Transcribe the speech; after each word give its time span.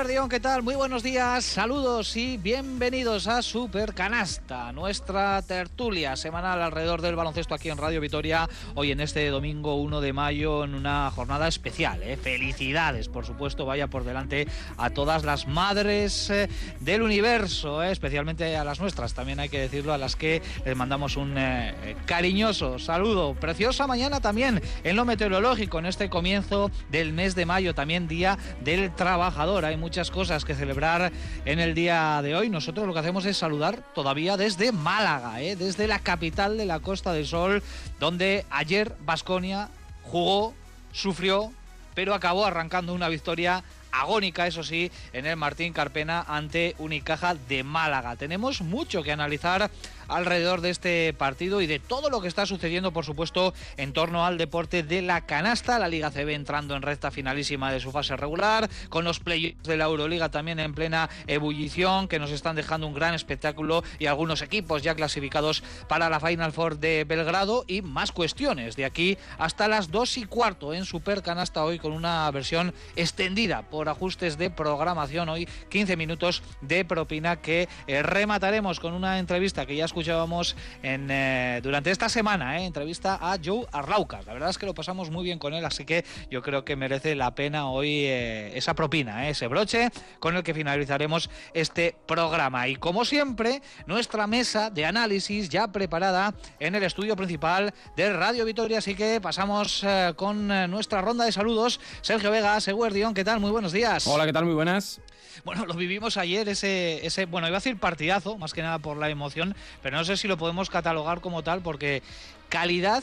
Guardión, 0.00 0.30
¿qué 0.30 0.40
tal? 0.40 0.62
Muy 0.62 0.76
buenos 0.76 1.02
días, 1.02 1.44
saludos 1.44 2.16
y 2.16 2.38
bienvenidos 2.38 3.26
a 3.26 3.42
Super 3.42 3.92
Canasta, 3.92 4.72
nuestra 4.72 5.42
tertulia 5.42 6.16
semanal 6.16 6.62
alrededor 6.62 7.02
del 7.02 7.16
baloncesto 7.16 7.54
aquí 7.54 7.68
en 7.68 7.76
Radio 7.76 8.00
Vitoria, 8.00 8.48
hoy 8.74 8.92
en 8.92 9.00
este 9.00 9.28
domingo 9.28 9.74
1 9.74 10.00
de 10.00 10.14
mayo 10.14 10.64
en 10.64 10.74
una 10.74 11.10
jornada 11.10 11.48
especial. 11.48 12.02
¿eh? 12.02 12.16
Felicidades, 12.16 13.10
por 13.10 13.26
supuesto, 13.26 13.66
vaya 13.66 13.88
por 13.88 14.04
delante 14.04 14.48
a 14.78 14.88
todas 14.88 15.22
las 15.22 15.46
madres 15.46 16.30
eh, 16.30 16.48
del 16.80 17.02
universo, 17.02 17.82
¿eh? 17.82 17.92
especialmente 17.92 18.56
a 18.56 18.64
las 18.64 18.80
nuestras, 18.80 19.12
también 19.12 19.38
hay 19.38 19.50
que 19.50 19.60
decirlo, 19.60 19.92
a 19.92 19.98
las 19.98 20.16
que 20.16 20.40
les 20.64 20.76
mandamos 20.78 21.18
un 21.18 21.34
eh, 21.36 21.94
cariñoso 22.06 22.78
saludo. 22.78 23.34
Preciosa 23.34 23.86
mañana 23.86 24.22
también 24.22 24.62
en 24.82 24.96
lo 24.96 25.04
meteorológico, 25.04 25.78
en 25.78 25.84
este 25.84 26.08
comienzo 26.08 26.70
del 26.88 27.12
mes 27.12 27.34
de 27.34 27.44
mayo, 27.44 27.74
también 27.74 28.08
Día 28.08 28.38
del 28.64 28.94
Trabajador 28.94 29.66
hay 29.66 29.76
muchas 29.90 30.12
cosas 30.12 30.44
que 30.44 30.54
celebrar 30.54 31.10
en 31.44 31.58
el 31.58 31.74
día 31.74 32.22
de 32.22 32.36
hoy. 32.36 32.48
Nosotros 32.48 32.86
lo 32.86 32.92
que 32.92 33.00
hacemos 33.00 33.24
es 33.24 33.36
saludar 33.36 33.82
todavía 33.92 34.36
desde 34.36 34.70
Málaga, 34.70 35.42
¿eh? 35.42 35.56
desde 35.56 35.88
la 35.88 35.98
capital 35.98 36.56
de 36.56 36.64
la 36.64 36.78
Costa 36.78 37.12
del 37.12 37.26
Sol, 37.26 37.60
donde 37.98 38.46
ayer 38.50 38.94
Vasconia 39.00 39.68
jugó, 40.04 40.54
sufrió, 40.92 41.52
pero 41.96 42.14
acabó 42.14 42.46
arrancando 42.46 42.94
una 42.94 43.08
victoria 43.08 43.64
agónica, 43.90 44.46
eso 44.46 44.62
sí, 44.62 44.92
en 45.12 45.26
el 45.26 45.34
Martín 45.34 45.72
Carpena 45.72 46.24
ante 46.28 46.76
Unicaja 46.78 47.34
de 47.34 47.64
Málaga. 47.64 48.14
Tenemos 48.14 48.60
mucho 48.60 49.02
que 49.02 49.10
analizar 49.10 49.72
alrededor 50.10 50.60
de 50.60 50.70
este 50.70 51.12
partido 51.14 51.60
y 51.60 51.66
de 51.66 51.78
todo 51.78 52.10
lo 52.10 52.20
que 52.20 52.28
está 52.28 52.44
sucediendo, 52.44 52.92
por 52.92 53.04
supuesto, 53.04 53.54
en 53.76 53.92
torno 53.92 54.26
al 54.26 54.38
deporte 54.38 54.82
de 54.82 55.02
la 55.02 55.22
canasta. 55.22 55.78
La 55.78 55.88
Liga 55.88 56.10
CB 56.10 56.30
entrando 56.30 56.74
en 56.74 56.82
recta 56.82 57.10
finalísima 57.10 57.72
de 57.72 57.80
su 57.80 57.92
fase 57.92 58.16
regular, 58.16 58.68
con 58.88 59.04
los 59.04 59.20
playoffs 59.20 59.62
de 59.62 59.76
la 59.76 59.84
Euroliga 59.84 60.30
también 60.30 60.58
en 60.58 60.74
plena 60.74 61.08
ebullición, 61.26 62.08
que 62.08 62.18
nos 62.18 62.30
están 62.30 62.56
dejando 62.56 62.86
un 62.86 62.94
gran 62.94 63.14
espectáculo 63.14 63.84
y 63.98 64.06
algunos 64.06 64.42
equipos 64.42 64.82
ya 64.82 64.94
clasificados 64.94 65.62
para 65.88 66.10
la 66.10 66.20
Final 66.20 66.52
Four 66.52 66.78
de 66.78 67.04
Belgrado 67.04 67.64
y 67.66 67.82
más 67.82 68.12
cuestiones 68.12 68.76
de 68.76 68.84
aquí 68.84 69.16
hasta 69.38 69.68
las 69.68 69.90
2 69.90 70.18
y 70.18 70.24
cuarto 70.24 70.74
en 70.74 70.84
Super 70.84 71.22
Canasta 71.22 71.64
hoy 71.64 71.78
con 71.78 71.92
una 71.92 72.30
versión 72.30 72.74
extendida 72.96 73.62
por 73.62 73.88
ajustes 73.88 74.38
de 74.38 74.50
programación 74.50 75.28
hoy 75.28 75.48
15 75.68 75.96
minutos 75.96 76.42
de 76.60 76.84
propina 76.84 77.36
que 77.36 77.68
eh, 77.86 78.02
remataremos 78.02 78.80
con 78.80 78.94
una 78.94 79.18
entrevista 79.18 79.66
que 79.66 79.76
ya 79.76 79.84
escuchamos 79.84 79.99
escuchábamos 80.00 80.56
en, 80.82 81.10
eh, 81.10 81.60
durante 81.62 81.90
esta 81.90 82.08
semana, 82.08 82.58
eh, 82.58 82.64
entrevista 82.64 83.18
a 83.20 83.36
Joe 83.42 83.66
Arlaucas. 83.70 84.24
La 84.24 84.32
verdad 84.32 84.48
es 84.48 84.56
que 84.56 84.64
lo 84.64 84.72
pasamos 84.72 85.10
muy 85.10 85.24
bien 85.24 85.38
con 85.38 85.52
él, 85.52 85.62
así 85.62 85.84
que 85.84 86.06
yo 86.30 86.40
creo 86.40 86.64
que 86.64 86.74
merece 86.74 87.14
la 87.14 87.34
pena 87.34 87.68
hoy 87.68 88.06
eh, 88.06 88.56
esa 88.56 88.72
propina, 88.74 89.28
ese 89.28 89.46
broche 89.46 89.90
con 90.18 90.36
el 90.36 90.42
que 90.42 90.54
finalizaremos 90.54 91.28
este 91.52 91.96
programa. 92.06 92.66
Y 92.68 92.76
como 92.76 93.04
siempre, 93.04 93.60
nuestra 93.84 94.26
mesa 94.26 94.70
de 94.70 94.86
análisis 94.86 95.50
ya 95.50 95.68
preparada 95.68 96.32
en 96.58 96.74
el 96.74 96.82
estudio 96.82 97.14
principal 97.14 97.74
de 97.94 98.10
Radio 98.14 98.46
Vitoria, 98.46 98.78
así 98.78 98.94
que 98.94 99.20
pasamos 99.20 99.84
con 100.16 100.48
nuestra 100.70 101.02
ronda 101.02 101.26
de 101.26 101.32
saludos. 101.32 101.78
Sergio 102.00 102.30
Vega, 102.30 102.58
Seguerdión, 102.62 103.12
¿qué 103.12 103.22
tal? 103.24 103.38
Muy 103.38 103.50
buenos 103.50 103.72
días. 103.72 104.06
Hola, 104.06 104.24
¿qué 104.24 104.32
tal? 104.32 104.46
Muy 104.46 104.54
buenas. 104.54 105.02
Bueno, 105.44 105.66
lo 105.66 105.74
vivimos 105.74 106.16
ayer, 106.16 106.48
ese, 106.48 107.04
ese, 107.06 107.26
bueno, 107.26 107.48
iba 107.48 107.56
a 107.56 107.60
decir 107.60 107.76
partidazo, 107.78 108.38
más 108.38 108.52
que 108.52 108.62
nada 108.62 108.78
por 108.78 108.96
la 108.96 109.08
emoción, 109.08 109.54
pero 109.82 109.96
no 109.96 110.04
sé 110.04 110.16
si 110.16 110.28
lo 110.28 110.36
podemos 110.36 110.70
catalogar 110.70 111.20
como 111.20 111.42
tal, 111.42 111.60
porque 111.62 112.02
calidad 112.48 113.02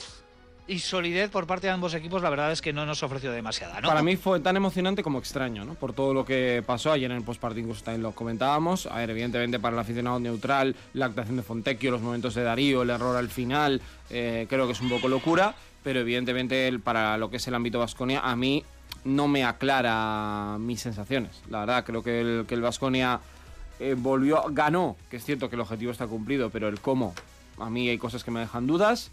y 0.67 0.79
solidez 0.79 1.29
por 1.29 1.47
parte 1.47 1.67
de 1.67 1.73
ambos 1.73 1.93
equipos, 1.93 2.21
la 2.21 2.29
verdad 2.29 2.51
es 2.51 2.61
que 2.61 2.73
no 2.73 2.85
nos 2.85 3.01
ofreció 3.01 3.31
demasiada. 3.31 3.79
¿no? 3.79 3.87
Para 3.87 4.03
mí 4.03 4.17
fue 4.17 4.39
tan 4.39 4.57
emocionante 4.57 5.01
como 5.01 5.19
extraño, 5.19 5.63
¿no? 5.63 5.75
Por 5.75 5.93
todo 5.93 6.13
lo 6.13 6.25
que 6.25 6.63
pasó 6.65 6.91
ayer 6.91 7.09
en 7.09 7.17
el 7.17 7.23
postpartido, 7.23 7.73
también 7.75 8.03
lo 8.03 8.11
comentábamos. 8.11 8.85
A 8.85 8.97
ver, 8.97 9.09
evidentemente 9.11 9.59
para 9.59 9.75
el 9.75 9.79
aficionado 9.79 10.19
neutral, 10.19 10.75
la 10.93 11.05
actuación 11.05 11.37
de 11.37 11.43
Fontecchio, 11.43 11.91
los 11.91 12.01
momentos 12.01 12.35
de 12.35 12.43
Darío, 12.43 12.81
el 12.81 12.89
error 12.89 13.15
al 13.15 13.29
final, 13.29 13.81
eh, 14.09 14.45
creo 14.49 14.65
que 14.65 14.73
es 14.73 14.81
un 14.81 14.89
poco 14.89 15.07
locura. 15.07 15.55
Pero 15.83 16.01
evidentemente 16.01 16.77
para 16.79 17.17
lo 17.17 17.29
que 17.29 17.37
es 17.37 17.47
el 17.47 17.55
ámbito 17.55 17.79
Vasconia, 17.79 18.19
a 18.19 18.35
mí 18.35 18.65
no 19.07 19.27
me 19.27 19.43
aclara 19.43 20.57
mis 20.59 20.81
sensaciones. 20.81 21.41
La 21.49 21.61
verdad, 21.61 21.85
creo 21.85 22.03
que 22.03 22.19
el 22.21 22.45
que 22.47 22.55
el 22.55 22.61
Vasconia 22.61 23.19
eh, 23.79 23.95
volvió, 23.97 24.43
ganó, 24.49 24.95
que 25.09 25.17
es 25.17 25.23
cierto 25.23 25.49
que 25.49 25.55
el 25.55 25.61
objetivo 25.61 25.91
está 25.91 26.07
cumplido, 26.07 26.49
pero 26.49 26.67
el 26.67 26.79
cómo, 26.79 27.13
a 27.59 27.69
mí 27.69 27.89
hay 27.89 27.97
cosas 27.97 28.23
que 28.23 28.31
me 28.31 28.41
dejan 28.41 28.67
dudas 28.67 29.11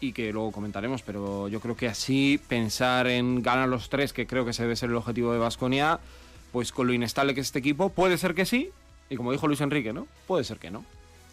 y 0.00 0.12
que 0.12 0.32
luego 0.32 0.52
comentaremos, 0.52 1.02
pero 1.02 1.48
yo 1.48 1.60
creo 1.60 1.76
que 1.76 1.88
así 1.88 2.40
pensar 2.48 3.06
en 3.06 3.42
ganar 3.42 3.68
los 3.68 3.88
tres, 3.88 4.12
que 4.12 4.26
creo 4.26 4.44
que 4.44 4.50
ese 4.50 4.62
debe 4.62 4.76
ser 4.76 4.90
el 4.90 4.96
objetivo 4.96 5.32
de 5.32 5.38
Vasconia, 5.38 6.00
pues 6.52 6.72
con 6.72 6.86
lo 6.86 6.92
inestable 6.92 7.34
que 7.34 7.40
es 7.40 7.46
este 7.46 7.60
equipo, 7.60 7.88
puede 7.88 8.18
ser 8.18 8.34
que 8.34 8.44
sí, 8.44 8.70
y 9.08 9.16
como 9.16 9.32
dijo 9.32 9.46
Luis 9.46 9.60
Enrique, 9.60 9.92
¿no? 9.92 10.06
Puede 10.26 10.44
ser 10.44 10.58
que 10.58 10.70
no. 10.70 10.84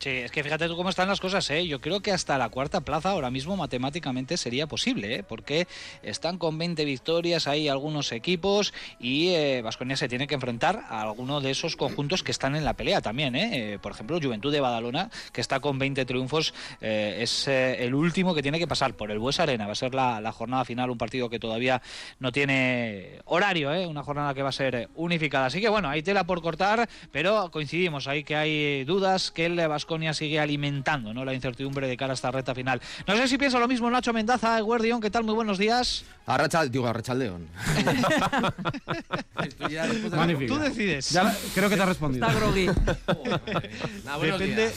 Sí, 0.02 0.10
es 0.10 0.32
que 0.32 0.44
fíjate 0.44 0.68
tú 0.68 0.76
cómo 0.76 0.90
están 0.90 1.08
las 1.08 1.20
cosas, 1.20 1.48
¿eh? 1.52 1.68
Yo 1.68 1.80
creo 1.80 2.00
que 2.00 2.12
hasta 2.12 2.36
la 2.40 2.50
cuarta 2.50 2.82
plaza 2.82 3.12
ahora 3.12 3.30
mismo 3.30 3.56
matemáticamente 3.56 4.36
sería 4.36 4.66
posible, 4.66 5.18
¿eh? 5.18 5.24
Porque 5.24 5.68
están 6.02 6.40
con 6.40 6.58
20 6.58 6.86
victorias, 6.86 7.48
hay 7.48 7.68
algunos 7.68 8.12
equipos 8.12 8.74
y 9.00 9.28
eh, 9.28 9.62
Vasconia 9.62 9.96
se 9.96 10.10
tiene 10.10 10.26
que 10.26 10.34
enfrentar 10.34 10.86
a 10.90 11.04
alguno 11.04 11.40
de 11.40 11.52
esos 11.52 11.76
conjuntos 11.76 12.24
que 12.24 12.32
están 12.32 12.56
en 12.56 12.66
la 12.66 12.74
pelea 12.74 13.02
también, 13.02 13.36
¿eh? 13.36 13.74
eh 13.74 13.80
por 13.80 13.92
ejemplo, 13.92 14.20
Juventud 14.20 14.52
de 14.52 14.60
Badalona, 14.60 15.12
que 15.32 15.40
está 15.40 15.60
con 15.60 15.78
20 15.78 16.04
triunfos, 16.06 16.56
eh, 16.82 17.20
es 17.20 17.48
el 17.48 17.94
último 17.94 18.34
que 18.34 18.42
tiene 18.42 18.58
que 18.58 18.68
pasar 18.68 18.96
por 18.96 19.12
el 19.12 19.20
Bues 19.20 19.40
Arena. 19.40 19.68
Va 19.68 19.74
a 19.74 19.76
ser 19.76 19.94
la, 19.94 20.32
jornada 20.32 20.66
final, 20.66 20.90
un 20.90 20.98
partido 20.98 21.30
que 21.30 21.38
todavía 21.38 21.80
no 22.18 22.32
tiene 22.32 23.20
horario, 23.26 23.72
¿eh? 23.72 23.86
Una 23.86 24.02
jornada 24.02 24.34
que 24.34 24.42
va 24.42 24.50
a 24.50 24.52
ser 24.52 24.90
unificada. 24.96 25.46
Así 25.46 25.62
que 25.62 25.70
bueno, 25.70 25.90
hay 25.90 26.02
tela 26.02 26.24
por 26.24 26.42
cortar, 26.42 26.90
pero 27.12 27.52
coincidimos 27.52 28.08
ahí 28.08 28.24
que 28.24 28.36
hay 28.36 28.84
dudas 28.84 29.30
que 29.30 29.46
el 29.46 29.56
Vasconia 29.92 30.14
sigue 30.14 30.40
alimentando 30.40 31.14
¿no? 31.14 31.26
la 31.26 31.34
incertidumbre 31.34 31.86
de 31.86 31.98
cara 31.98 32.12
a 32.12 32.14
esta 32.14 32.32
recta 32.32 32.56
final. 32.56 32.80
No 33.06 33.18
sé 33.18 33.28
si 33.28 33.38
piensa 33.38 33.60
lo 33.60 33.68
mismo 33.68 33.92
Nacho 33.92 34.14
Mendaza, 34.14 34.58
Guardión, 34.62 35.02
¿qué 35.02 35.10
tal? 35.10 35.26
Muy 35.26 35.34
buenos 35.34 35.58
días. 35.58 36.06
Arracha, 36.26 36.64
digo, 36.66 36.88
Arrachaldeón. 36.88 37.50
Tú 40.48 40.58
decides. 40.60 41.14
creo 41.54 41.70
que 41.70 41.76
te 41.76 41.82
ha 41.82 41.86
respondido. 41.86 42.26
Está 42.26 42.40
groggy. 42.40 42.68
depende, 44.22 44.72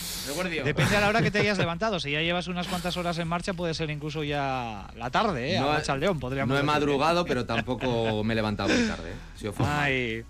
depende 0.65 0.97
a 0.97 1.01
la 1.01 1.09
hora 1.11 1.23
que 1.23 1.31
te 1.31 1.39
hayas 1.39 1.59
levantado. 1.59 2.01
Si 2.01 2.11
ya 2.11 2.21
llevas 2.21 2.49
unas 2.49 2.67
cuantas 2.67 2.97
horas 2.97 3.17
en 3.19 3.29
marcha, 3.29 3.55
puede 3.55 3.73
ser 3.75 3.91
incluso 3.91 4.25
ya 4.25 4.89
la 4.97 5.11
tarde, 5.11 5.55
¿eh? 5.55 5.61
No, 5.61 5.71
Arrachaldeón, 5.71 6.19
podríamos 6.19 6.49
No 6.49 6.55
he 6.57 6.63
decir. 6.63 6.73
madrugado, 6.73 7.25
pero 7.25 7.47
tampoco 7.47 8.25
me 8.25 8.33
he 8.33 8.37
levantado 8.37 8.69
muy 8.71 8.89
tarde. 8.89 9.13
¿eh? 9.13 9.53
Ay. 9.65 10.25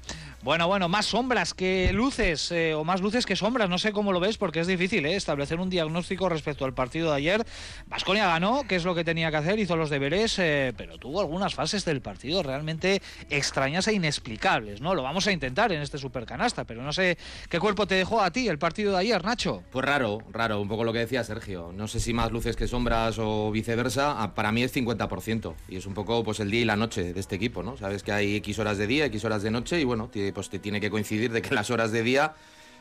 Bueno, 0.44 0.68
bueno, 0.68 0.90
más 0.90 1.06
sombras 1.06 1.54
que 1.54 1.90
luces, 1.94 2.52
eh, 2.52 2.74
o 2.74 2.84
más 2.84 3.00
luces 3.00 3.24
que 3.24 3.34
sombras, 3.34 3.70
no 3.70 3.78
sé 3.78 3.92
cómo 3.92 4.12
lo 4.12 4.20
ves, 4.20 4.36
porque 4.36 4.60
es 4.60 4.66
difícil 4.66 5.06
eh, 5.06 5.16
establecer 5.16 5.58
un 5.58 5.70
diagnóstico 5.70 6.28
respecto 6.28 6.66
al 6.66 6.74
partido 6.74 7.08
de 7.08 7.16
ayer. 7.16 7.46
Vasconia 7.86 8.26
ganó, 8.26 8.64
que 8.68 8.76
es 8.76 8.84
lo 8.84 8.94
que 8.94 9.04
tenía 9.04 9.30
que 9.30 9.38
hacer, 9.38 9.58
hizo 9.58 9.74
los 9.74 9.88
deberes, 9.88 10.38
eh, 10.38 10.74
pero 10.76 10.98
tuvo 10.98 11.22
algunas 11.22 11.54
fases 11.54 11.86
del 11.86 12.02
partido 12.02 12.42
realmente 12.42 13.00
extrañas 13.30 13.88
e 13.88 13.94
inexplicables, 13.94 14.82
¿no? 14.82 14.94
Lo 14.94 15.02
vamos 15.02 15.26
a 15.26 15.32
intentar 15.32 15.72
en 15.72 15.80
este 15.80 15.96
supercanasta, 15.96 16.64
pero 16.64 16.82
no 16.82 16.92
sé 16.92 17.16
qué 17.48 17.58
cuerpo 17.58 17.86
te 17.86 17.94
dejó 17.94 18.20
a 18.20 18.30
ti 18.30 18.46
el 18.46 18.58
partido 18.58 18.92
de 18.92 18.98
ayer, 18.98 19.24
Nacho. 19.24 19.62
Pues 19.72 19.82
raro, 19.82 20.18
raro, 20.30 20.60
un 20.60 20.68
poco 20.68 20.84
lo 20.84 20.92
que 20.92 20.98
decía 20.98 21.24
Sergio. 21.24 21.72
No 21.74 21.88
sé 21.88 22.00
si 22.00 22.12
más 22.12 22.30
luces 22.30 22.54
que 22.54 22.68
sombras 22.68 23.18
o 23.18 23.50
viceversa, 23.50 24.22
Ah, 24.22 24.34
para 24.34 24.52
mí 24.52 24.62
es 24.62 24.76
50%, 24.76 25.54
y 25.70 25.76
es 25.76 25.86
un 25.86 25.94
poco 25.94 26.22
pues 26.22 26.38
el 26.40 26.50
día 26.50 26.60
y 26.60 26.64
la 26.66 26.76
noche 26.76 27.14
de 27.14 27.18
este 27.18 27.34
equipo, 27.36 27.62
¿no? 27.62 27.78
Sabes 27.78 28.02
que 28.02 28.12
hay 28.12 28.36
X 28.36 28.58
horas 28.58 28.76
de 28.76 28.86
día, 28.86 29.06
X 29.06 29.24
horas 29.24 29.42
de 29.42 29.50
noche, 29.50 29.80
y 29.80 29.84
bueno, 29.84 30.10
pues 30.34 30.50
te 30.50 30.58
tiene 30.58 30.80
que 30.80 30.90
coincidir 30.90 31.32
de 31.32 31.40
que 31.40 31.54
las 31.54 31.70
horas 31.70 31.92
de 31.92 32.02
día 32.02 32.34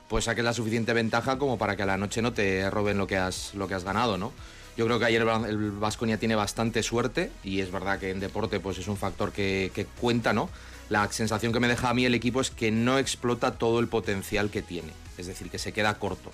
pues 0.09 0.25
saques 0.25 0.43
la 0.43 0.53
suficiente 0.53 0.93
ventaja 0.93 1.37
como 1.37 1.57
para 1.57 1.75
que 1.75 1.83
a 1.83 1.85
la 1.85 1.97
noche 1.97 2.21
no 2.21 2.33
te 2.33 2.69
roben 2.69 2.97
lo 2.97 3.07
que 3.07 3.17
has, 3.17 3.53
lo 3.55 3.67
que 3.67 3.75
has 3.75 3.83
ganado, 3.83 4.17
¿no? 4.17 4.33
Yo 4.75 4.85
creo 4.85 4.99
que 4.99 5.05
ayer 5.05 5.21
el 5.21 5.71
Vasconia 5.71 6.17
tiene 6.17 6.35
bastante 6.35 6.81
suerte 6.81 7.31
y 7.43 7.61
es 7.61 7.71
verdad 7.71 7.99
que 7.99 8.09
en 8.09 8.19
deporte 8.19 8.59
pues 8.59 8.79
es 8.79 8.87
un 8.87 8.97
factor 8.97 9.31
que, 9.31 9.71
que, 9.73 9.85
cuenta, 9.85 10.33
¿no? 10.33 10.49
La 10.89 11.09
sensación 11.11 11.53
que 11.53 11.59
me 11.59 11.67
deja 11.67 11.89
a 11.89 11.93
mí 11.93 12.05
el 12.05 12.15
equipo 12.15 12.41
es 12.41 12.49
que 12.49 12.71
no 12.71 12.97
explota 12.97 13.51
todo 13.51 13.79
el 13.79 13.87
potencial 13.87 14.49
que 14.49 14.61
tiene, 14.61 14.91
es 15.17 15.27
decir, 15.27 15.49
que 15.49 15.59
se 15.59 15.73
queda 15.73 15.99
corto. 15.99 16.31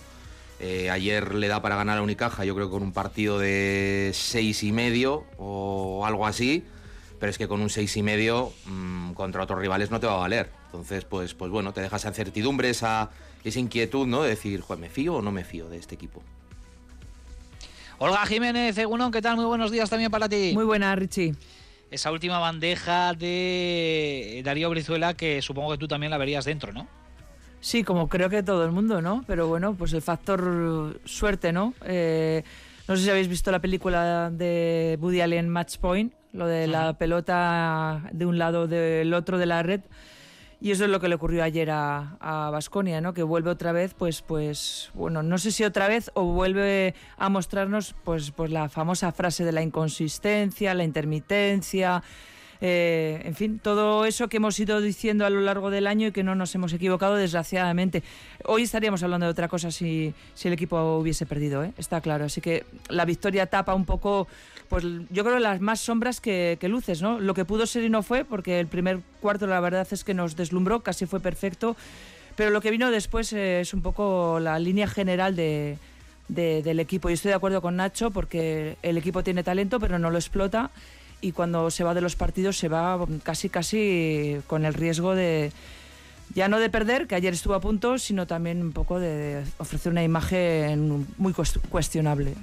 Eh, 0.62 0.89
ayer 0.89 1.36
le 1.36 1.48
da 1.48 1.62
para 1.62 1.75
ganar 1.77 1.98
a 1.98 2.01
Unicaja, 2.01 2.44
yo 2.44 2.56
creo 2.56 2.68
que 2.68 2.71
con 2.71 2.83
un 2.83 2.92
partido 2.92 3.39
de 3.39 4.12
seis 4.13 4.63
y 4.63 4.71
medio 4.71 5.25
o 5.38 6.06
algo 6.06 6.25
así, 6.25 6.66
pero 7.19 7.30
es 7.30 7.38
que 7.38 7.48
con 7.48 7.62
un 7.62 7.69
seis 7.69 7.95
y 7.95 8.04
medio 8.04 8.51
mmm, 8.66 9.13
contra 9.13 9.44
otros 9.44 9.60
rivales 9.60 9.92
no 9.92 10.00
te 10.00 10.07
va 10.07 10.16
a 10.16 10.18
valer. 10.18 10.58
Entonces, 10.71 11.04
pues, 11.04 11.33
pues 11.33 11.51
bueno, 11.51 11.74
te 11.74 11.81
deja 11.81 11.95
esa 11.95 12.10
incertidumbre, 12.10 12.69
esa, 12.69 13.10
esa 13.44 13.60
inquietud, 13.60 14.06
¿no? 14.06 14.21
De 14.21 14.30
decir, 14.30 14.63
¿me 14.77 14.89
fío 14.89 15.16
o 15.16 15.21
no 15.24 15.31
me 15.31 15.44
fío 15.44 15.68
de 15.68 15.77
este 15.77 15.95
equipo? 15.95 16.21
Olga 17.98 18.24
Jiménez, 18.27 18.77
Egunon, 18.77 19.12
¿qué 19.12 19.21
tal? 19.21 19.36
Muy 19.36 19.45
buenos 19.45 19.71
días 19.71 19.89
también 19.89 20.12
para 20.12 20.30
ti. 20.30 20.51
Muy 20.54 20.66
buena, 20.66 20.95
Richie. 20.95 21.33
Esa 21.89 22.12
última 22.12 22.38
bandeja 22.38 23.13
de 23.13 24.42
Darío 24.45 24.69
Brizuela 24.69 25.16
que 25.16 25.42
supongo 25.42 25.71
que 25.71 25.80
tú 25.80 25.88
también 25.88 26.12
la 26.12 26.19
verías 26.19 26.45
dentro, 26.45 26.71
¿no? 26.71 26.88
Sí, 27.62 27.83
como 27.83 28.07
creo 28.07 28.30
que 28.30 28.44
todo 28.44 28.63
el 28.63 28.71
mundo, 28.71 29.01
¿no? 29.01 29.25
Pero 29.25 29.48
bueno, 29.48 29.74
pues 29.74 29.92
el 29.94 30.04
factor 30.04 31.00
suerte, 31.04 31.51
¿no? 31.51 31.74
Eh, 31.83 32.44
no 32.88 32.95
sé 32.95 33.04
si 33.04 33.10
habéis 33.10 33.27
visto 33.27 33.51
la 33.51 33.60
película 33.60 34.30
de 34.30 34.98
Woody 35.01 35.21
Allen 35.21 35.50
Match 35.50 35.77
Point, 35.77 36.13
lo 36.31 36.48
de 36.48 36.68
la 36.68 36.94
pelota 36.94 38.04
de 38.13 38.25
un 38.25 38.38
lado 38.38 38.68
del 38.68 39.13
otro 39.13 39.38
de 39.38 39.45
la 39.45 39.63
red. 39.63 39.81
Y 40.61 40.71
eso 40.71 40.83
es 40.83 40.89
lo 40.89 41.00
que 41.00 41.07
le 41.07 41.15
ocurrió 41.15 41.44
ayer 41.44 41.69
a 41.71 42.50
Vasconia, 42.51 43.00
¿no? 43.00 43.13
Que 43.13 43.23
vuelve 43.23 43.50
otra 43.50 43.71
vez, 43.71 43.94
pues, 43.94 44.21
pues, 44.21 44.91
bueno, 44.94 45.23
no 45.23 45.38
sé 45.38 45.51
si 45.51 45.63
otra 45.63 45.88
vez 45.88 46.11
o 46.15 46.25
vuelve 46.25 46.95
a 47.17 47.29
mostrarnos, 47.29 47.95
pues, 48.03 48.31
pues 48.31 48.51
la 48.51 48.67
famosa 48.67 49.11
frase 49.13 49.45
de 49.45 49.53
la 49.53 49.61
inconsistencia, 49.61 50.73
la 50.73 50.83
intermitencia, 50.83 52.03
eh, 52.61 53.21
en 53.23 53.35
fin, 53.35 53.59
todo 53.59 54.06
eso 54.06 54.27
que 54.27 54.38
hemos 54.38 54.59
ido 54.59 54.81
diciendo 54.81 55.25
a 55.25 55.29
lo 55.29 55.39
largo 55.41 55.69
del 55.69 55.88
año 55.88 56.07
y 56.07 56.11
que 56.11 56.23
no 56.23 56.35
nos 56.35 56.53
hemos 56.56 56.73
equivocado, 56.73 57.15
desgraciadamente. 57.15 58.03
Hoy 58.45 58.63
estaríamos 58.63 59.01
hablando 59.03 59.25
de 59.27 59.31
otra 59.31 59.47
cosa 59.47 59.71
si, 59.71 60.13
si 60.33 60.47
el 60.50 60.53
equipo 60.53 60.97
hubiese 60.97 61.25
perdido, 61.25 61.63
¿eh? 61.63 61.73
está 61.77 62.01
claro. 62.01 62.25
Así 62.25 62.41
que 62.41 62.65
la 62.89 63.06
victoria 63.06 63.45
tapa 63.47 63.73
un 63.73 63.85
poco, 63.85 64.27
pues 64.69 64.86
yo 65.10 65.24
creo 65.24 65.39
las 65.39 65.60
más 65.62 65.80
sombras 65.80 66.21
que, 66.21 66.57
luces, 66.62 67.01
¿no? 67.01 67.19
Lo 67.19 67.33
que 67.33 67.44
pudo 67.44 67.66
ser 67.66 67.83
y 67.83 67.89
no 67.89 68.04
fue, 68.04 68.24
porque 68.24 68.60
el 68.60 68.68
primer 68.68 69.00
cuarto 69.19 69.48
la 69.48 69.60
verdad 69.60 69.88
es 69.89 70.04
que 70.04 70.13
nos 70.13 70.36
deslumbró, 70.36 70.81
casi 70.81 71.07
fue 71.07 71.19
perfecto. 71.19 71.75
Pero 72.36 72.51
lo 72.51 72.62
que 72.62 72.71
vino 72.71 72.92
después 72.92 73.33
es 73.33 73.74
un 73.74 73.81
poco 73.81 74.39
la 74.39 74.60
línea 74.60 74.88
general 74.88 75.36
de, 75.36 75.77
del 76.27 76.80
equipo. 76.80 77.10
Y 77.10 77.13
estoy 77.13 77.30
de 77.30 77.36
acuerdo 77.36 77.62
con 77.62 77.75
Nacho 77.75 78.12
porque 78.12 78.77
el 78.83 78.98
equipo 78.98 79.24
tiene 79.24 79.44
talento, 79.44 79.80
pero 79.80 79.98
no 79.98 80.12
lo 80.12 80.18
explota 80.18 80.69
y 81.21 81.33
cuando 81.33 81.69
se 81.69 81.83
va 81.83 81.94
de 81.94 82.00
los 82.00 82.16
partidos 82.16 82.57
se 82.57 82.69
va 82.69 82.98
casi 83.24 83.50
casi 83.50 84.38
con 84.48 84.63
el 84.63 84.74
riesgo 84.74 85.16
de 85.16 85.51
ya 86.33 86.48
no 86.48 86.60
de 86.60 86.69
perder, 86.69 87.07
que 87.07 87.16
ayer 87.16 87.33
estuvo 87.33 87.56
a 87.56 87.60
punto, 87.60 87.98
sino 87.98 88.27
también 88.27 88.62
un 88.62 88.71
poco 88.71 89.00
de 89.00 89.44
ofrecer 89.57 89.92
una 89.92 90.04
imagen 90.04 91.07
muy 91.18 91.33
cuestionable 91.69 92.36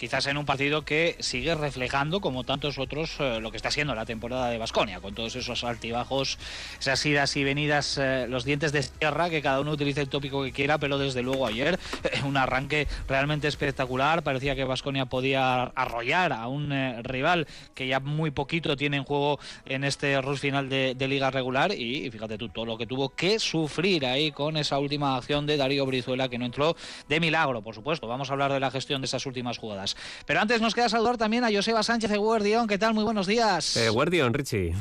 quizás 0.00 0.26
en 0.28 0.38
un 0.38 0.46
partido 0.46 0.82
que 0.82 1.14
sigue 1.18 1.54
reflejando, 1.54 2.22
como 2.22 2.42
tantos 2.42 2.78
otros, 2.78 3.16
eh, 3.18 3.38
lo 3.38 3.50
que 3.50 3.58
está 3.58 3.70
siendo 3.70 3.94
la 3.94 4.06
temporada 4.06 4.48
de 4.48 4.56
Basconia, 4.56 4.98
con 5.00 5.14
todos 5.14 5.36
esos 5.36 5.62
altibajos, 5.62 6.38
esas 6.80 7.04
idas 7.04 7.36
y 7.36 7.44
venidas, 7.44 7.98
eh, 7.98 8.24
los 8.26 8.46
dientes 8.46 8.72
de 8.72 8.82
sierra, 8.82 9.28
que 9.28 9.42
cada 9.42 9.60
uno 9.60 9.72
utilice 9.72 10.00
el 10.00 10.08
tópico 10.08 10.42
que 10.42 10.52
quiera, 10.52 10.78
pero 10.78 10.96
desde 10.96 11.22
luego 11.22 11.46
ayer 11.46 11.78
eh, 12.04 12.22
un 12.24 12.38
arranque 12.38 12.88
realmente 13.08 13.46
espectacular, 13.46 14.22
parecía 14.22 14.56
que 14.56 14.64
Basconia 14.64 15.04
podía 15.04 15.64
arrollar 15.64 16.32
a 16.32 16.48
un 16.48 16.70
rival 17.02 17.46
que 17.74 17.86
ya 17.86 18.00
muy 18.00 18.30
poquito 18.30 18.78
tiene 18.78 18.96
en 18.96 19.04
juego 19.04 19.38
en 19.66 19.84
este 19.84 20.18
rush 20.22 20.38
final 20.38 20.70
de, 20.70 20.94
liga 21.10 21.30
regular 21.30 21.72
y 21.72 22.08
fíjate 22.10 22.38
tú 22.38 22.48
todo 22.48 22.64
lo 22.64 22.78
que 22.78 22.86
tuvo 22.86 23.10
que 23.10 23.38
sufrir 23.40 24.06
ahí 24.06 24.30
con 24.30 24.56
esa 24.56 24.78
última 24.78 25.16
acción 25.16 25.44
de 25.44 25.56
Darío 25.56 25.84
Brizuela 25.84 26.28
que 26.28 26.38
no 26.38 26.46
entró 26.46 26.76
de 27.08 27.20
milagro, 27.20 27.60
por 27.62 27.74
supuesto. 27.74 28.06
Vamos 28.06 28.30
a 28.30 28.32
hablar 28.32 28.52
de 28.52 28.60
la 28.60 28.70
gestión 28.70 29.02
de 29.02 29.06
esas 29.06 29.26
últimas 29.26 29.58
jugadas. 29.58 29.89
Pero 30.26 30.40
antes 30.40 30.60
nos 30.60 30.74
queda 30.74 30.88
saludar 30.88 31.16
también 31.16 31.44
a 31.44 31.52
Joseba 31.52 31.82
Sánchez 31.82 32.10
de 32.10 32.18
Guardión. 32.18 32.66
¿Qué 32.66 32.78
tal? 32.78 32.94
Muy 32.94 33.04
buenos 33.04 33.26
días. 33.26 33.76
Eh, 33.76 33.88
Guardión, 33.88 34.34
Richie 34.34 34.74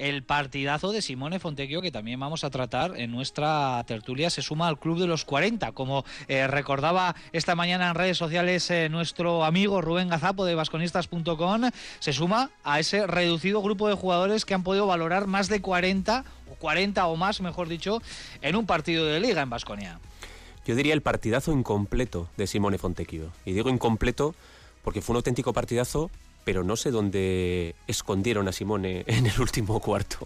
el 0.00 0.22
partidazo 0.22 0.92
de 0.92 1.02
Simone 1.02 1.38
Fontecchio 1.38 1.82
que 1.82 1.92
también 1.92 2.18
vamos 2.18 2.42
a 2.42 2.50
tratar 2.50 2.98
en 2.98 3.10
nuestra 3.10 3.84
tertulia 3.86 4.30
se 4.30 4.40
suma 4.40 4.66
al 4.66 4.78
club 4.78 4.98
de 4.98 5.06
los 5.06 5.24
40 5.26 5.72
como 5.72 6.04
eh, 6.26 6.46
recordaba 6.46 7.14
esta 7.32 7.54
mañana 7.54 7.90
en 7.90 7.94
redes 7.94 8.16
sociales 8.16 8.70
eh, 8.70 8.88
nuestro 8.88 9.44
amigo 9.44 9.82
Rubén 9.82 10.08
Gazapo 10.08 10.46
de 10.46 10.54
vasconistas.com 10.54 11.70
se 11.98 12.12
suma 12.14 12.50
a 12.64 12.80
ese 12.80 13.06
reducido 13.06 13.60
grupo 13.60 13.88
de 13.88 13.94
jugadores 13.94 14.46
que 14.46 14.54
han 14.54 14.62
podido 14.62 14.86
valorar 14.86 15.26
más 15.26 15.48
de 15.48 15.60
40 15.60 16.24
o 16.50 16.54
40 16.54 17.06
o 17.06 17.16
más 17.16 17.40
mejor 17.42 17.68
dicho 17.68 18.00
en 18.40 18.56
un 18.56 18.64
partido 18.64 19.04
de 19.04 19.20
liga 19.20 19.42
en 19.42 19.50
Vasconia 19.50 20.00
yo 20.70 20.76
diría 20.76 20.94
el 20.94 21.02
partidazo 21.02 21.50
incompleto 21.50 22.28
de 22.36 22.46
Simone 22.46 22.78
Fontecchio. 22.78 23.32
Y 23.44 23.54
digo 23.54 23.70
incompleto 23.70 24.36
porque 24.84 25.00
fue 25.00 25.14
un 25.14 25.16
auténtico 25.16 25.52
partidazo, 25.52 26.12
pero 26.44 26.62
no 26.62 26.76
sé 26.76 26.92
dónde 26.92 27.74
escondieron 27.88 28.46
a 28.46 28.52
Simone 28.52 29.02
en 29.08 29.26
el 29.26 29.40
último 29.40 29.80
cuarto. 29.80 30.18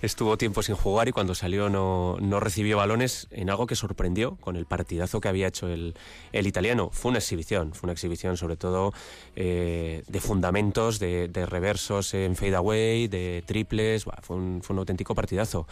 Estuvo 0.00 0.38
tiempo 0.38 0.62
sin 0.62 0.74
jugar 0.74 1.08
y 1.08 1.12
cuando 1.12 1.34
salió 1.34 1.68
no, 1.68 2.16
recibió 2.40 2.78
balones 2.78 3.28
en 3.30 3.50
algo 3.50 3.66
que 3.66 3.76
sorprendió 3.76 4.36
con 4.36 4.56
el 4.56 4.64
partidazo 4.64 5.20
que 5.20 5.28
había 5.28 5.48
hecho 5.48 5.68
el, 5.68 5.94
italiano. 6.32 6.88
Fue 6.90 7.10
una 7.10 7.18
exhibición, 7.18 7.74
fue 7.74 7.88
una 7.88 7.92
exhibición 7.92 8.38
sobre 8.38 8.56
todo 8.56 8.94
eh, 9.36 10.02
de 10.08 10.20
fundamentos, 10.20 10.98
de, 10.98 11.28
reversos 11.46 12.14
en 12.14 12.36
fade 12.36 12.56
away, 12.56 13.06
de 13.06 13.44
triples. 13.44 14.04
fue, 14.22 14.36
un, 14.36 14.62
fue 14.62 14.72
un 14.72 14.78
auténtico 14.78 15.14
partidazo. 15.14 15.66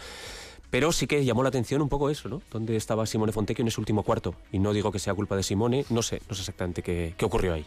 Pero 0.69 0.91
sí 0.91 1.07
que 1.07 1.23
llamó 1.23 1.43
la 1.43 1.49
atención 1.49 1.81
un 1.81 1.89
poco 1.89 2.09
eso, 2.09 2.27
¿no? 2.27 2.41
¿Dónde 2.51 2.75
estaba 2.75 3.05
Simone 3.05 3.31
Fontecchio 3.31 3.63
en 3.63 3.69
ese 3.69 3.79
último 3.79 4.03
cuarto? 4.03 4.35
Y 4.51 4.59
no 4.59 4.73
digo 4.73 4.91
que 4.91 4.99
sea 4.99 5.13
culpa 5.13 5.35
de 5.35 5.43
Simone, 5.43 5.85
no 5.89 6.01
sé, 6.01 6.21
no 6.27 6.35
sé 6.35 6.41
exactamente 6.41 6.83
qué, 6.83 7.13
qué 7.17 7.25
ocurrió 7.25 7.53
ahí. 7.53 7.65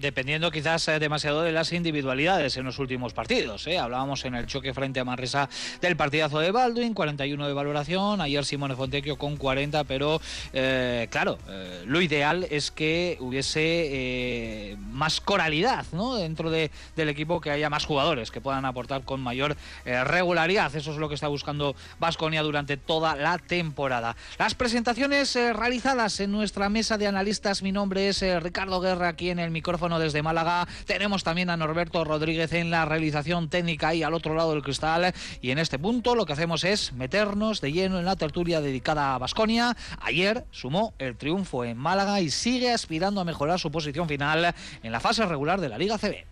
Dependiendo 0.00 0.50
quizás 0.50 0.88
eh, 0.88 0.98
demasiado 0.98 1.42
de 1.42 1.52
las 1.52 1.72
individualidades 1.74 2.56
en 2.56 2.64
los 2.64 2.78
últimos 2.78 3.12
partidos. 3.12 3.66
¿eh? 3.66 3.78
Hablábamos 3.78 4.24
en 4.24 4.34
el 4.34 4.46
choque 4.46 4.72
frente 4.72 4.98
a 4.98 5.04
Manresa 5.04 5.50
del 5.82 5.94
partidazo 5.94 6.38
de 6.38 6.50
Baldwin, 6.50 6.94
41 6.94 7.46
de 7.46 7.52
valoración. 7.52 8.22
Ayer 8.22 8.46
Simone 8.46 8.76
Fontecchio 8.76 9.16
con 9.16 9.36
40, 9.36 9.84
pero 9.84 10.22
eh, 10.54 11.08
claro, 11.10 11.38
lo 11.84 12.00
ideal 12.00 12.46
es 12.50 12.70
que 12.70 13.18
hubiese 13.20 14.76
más 14.90 15.20
coralidad 15.20 15.84
¿no? 15.92 16.14
dentro 16.14 16.50
de, 16.50 16.70
del 16.96 17.10
equipo, 17.10 17.40
que 17.42 17.50
haya 17.50 17.68
más 17.68 17.84
jugadores 17.84 18.30
que 18.30 18.40
puedan 18.40 18.64
aportar 18.64 19.02
con 19.02 19.20
mayor 19.20 19.54
regularidad. 19.84 20.74
Eso 20.74 20.92
es 20.92 20.96
lo 20.96 21.10
que 21.10 21.14
está 21.14 21.28
buscando 21.28 21.76
Vasconia 21.98 22.42
durante 22.42 22.78
toda 22.78 23.16
la 23.16 23.36
temporada. 23.36 24.16
Las 24.38 24.54
presentaciones 24.54 25.34
realizadas 25.34 26.20
en 26.20 26.32
nuestra 26.32 26.70
mesa 26.70 26.96
de 26.96 27.06
analistas. 27.06 27.62
Mi 27.62 27.72
nombre 27.72 28.08
es 28.08 28.24
Ricardo 28.42 28.80
Guerra 28.80 29.08
aquí 29.08 29.28
en 29.28 29.38
el 29.38 29.57
micrófono 29.58 29.98
desde 29.98 30.22
Málaga. 30.22 30.68
Tenemos 30.86 31.24
también 31.24 31.50
a 31.50 31.56
Norberto 31.56 32.04
Rodríguez 32.04 32.52
en 32.52 32.70
la 32.70 32.84
realización 32.84 33.48
técnica 33.48 33.92
y 33.92 34.04
al 34.04 34.14
otro 34.14 34.36
lado 34.36 34.52
del 34.52 34.62
cristal. 34.62 35.12
Y 35.40 35.50
en 35.50 35.58
este 35.58 35.80
punto 35.80 36.14
lo 36.14 36.26
que 36.26 36.32
hacemos 36.32 36.62
es 36.62 36.92
meternos 36.92 37.60
de 37.60 37.72
lleno 37.72 37.98
en 37.98 38.04
la 38.04 38.14
tertulia 38.14 38.60
dedicada 38.60 39.16
a 39.16 39.18
Basconia. 39.18 39.76
Ayer 40.00 40.44
sumó 40.52 40.94
el 40.98 41.16
triunfo 41.16 41.64
en 41.64 41.76
Málaga 41.76 42.20
y 42.20 42.30
sigue 42.30 42.72
aspirando 42.72 43.20
a 43.20 43.24
mejorar 43.24 43.58
su 43.58 43.72
posición 43.72 44.06
final 44.06 44.54
en 44.84 44.92
la 44.92 45.00
fase 45.00 45.26
regular 45.26 45.60
de 45.60 45.68
la 45.68 45.76
Liga 45.76 45.98
CB. 45.98 46.24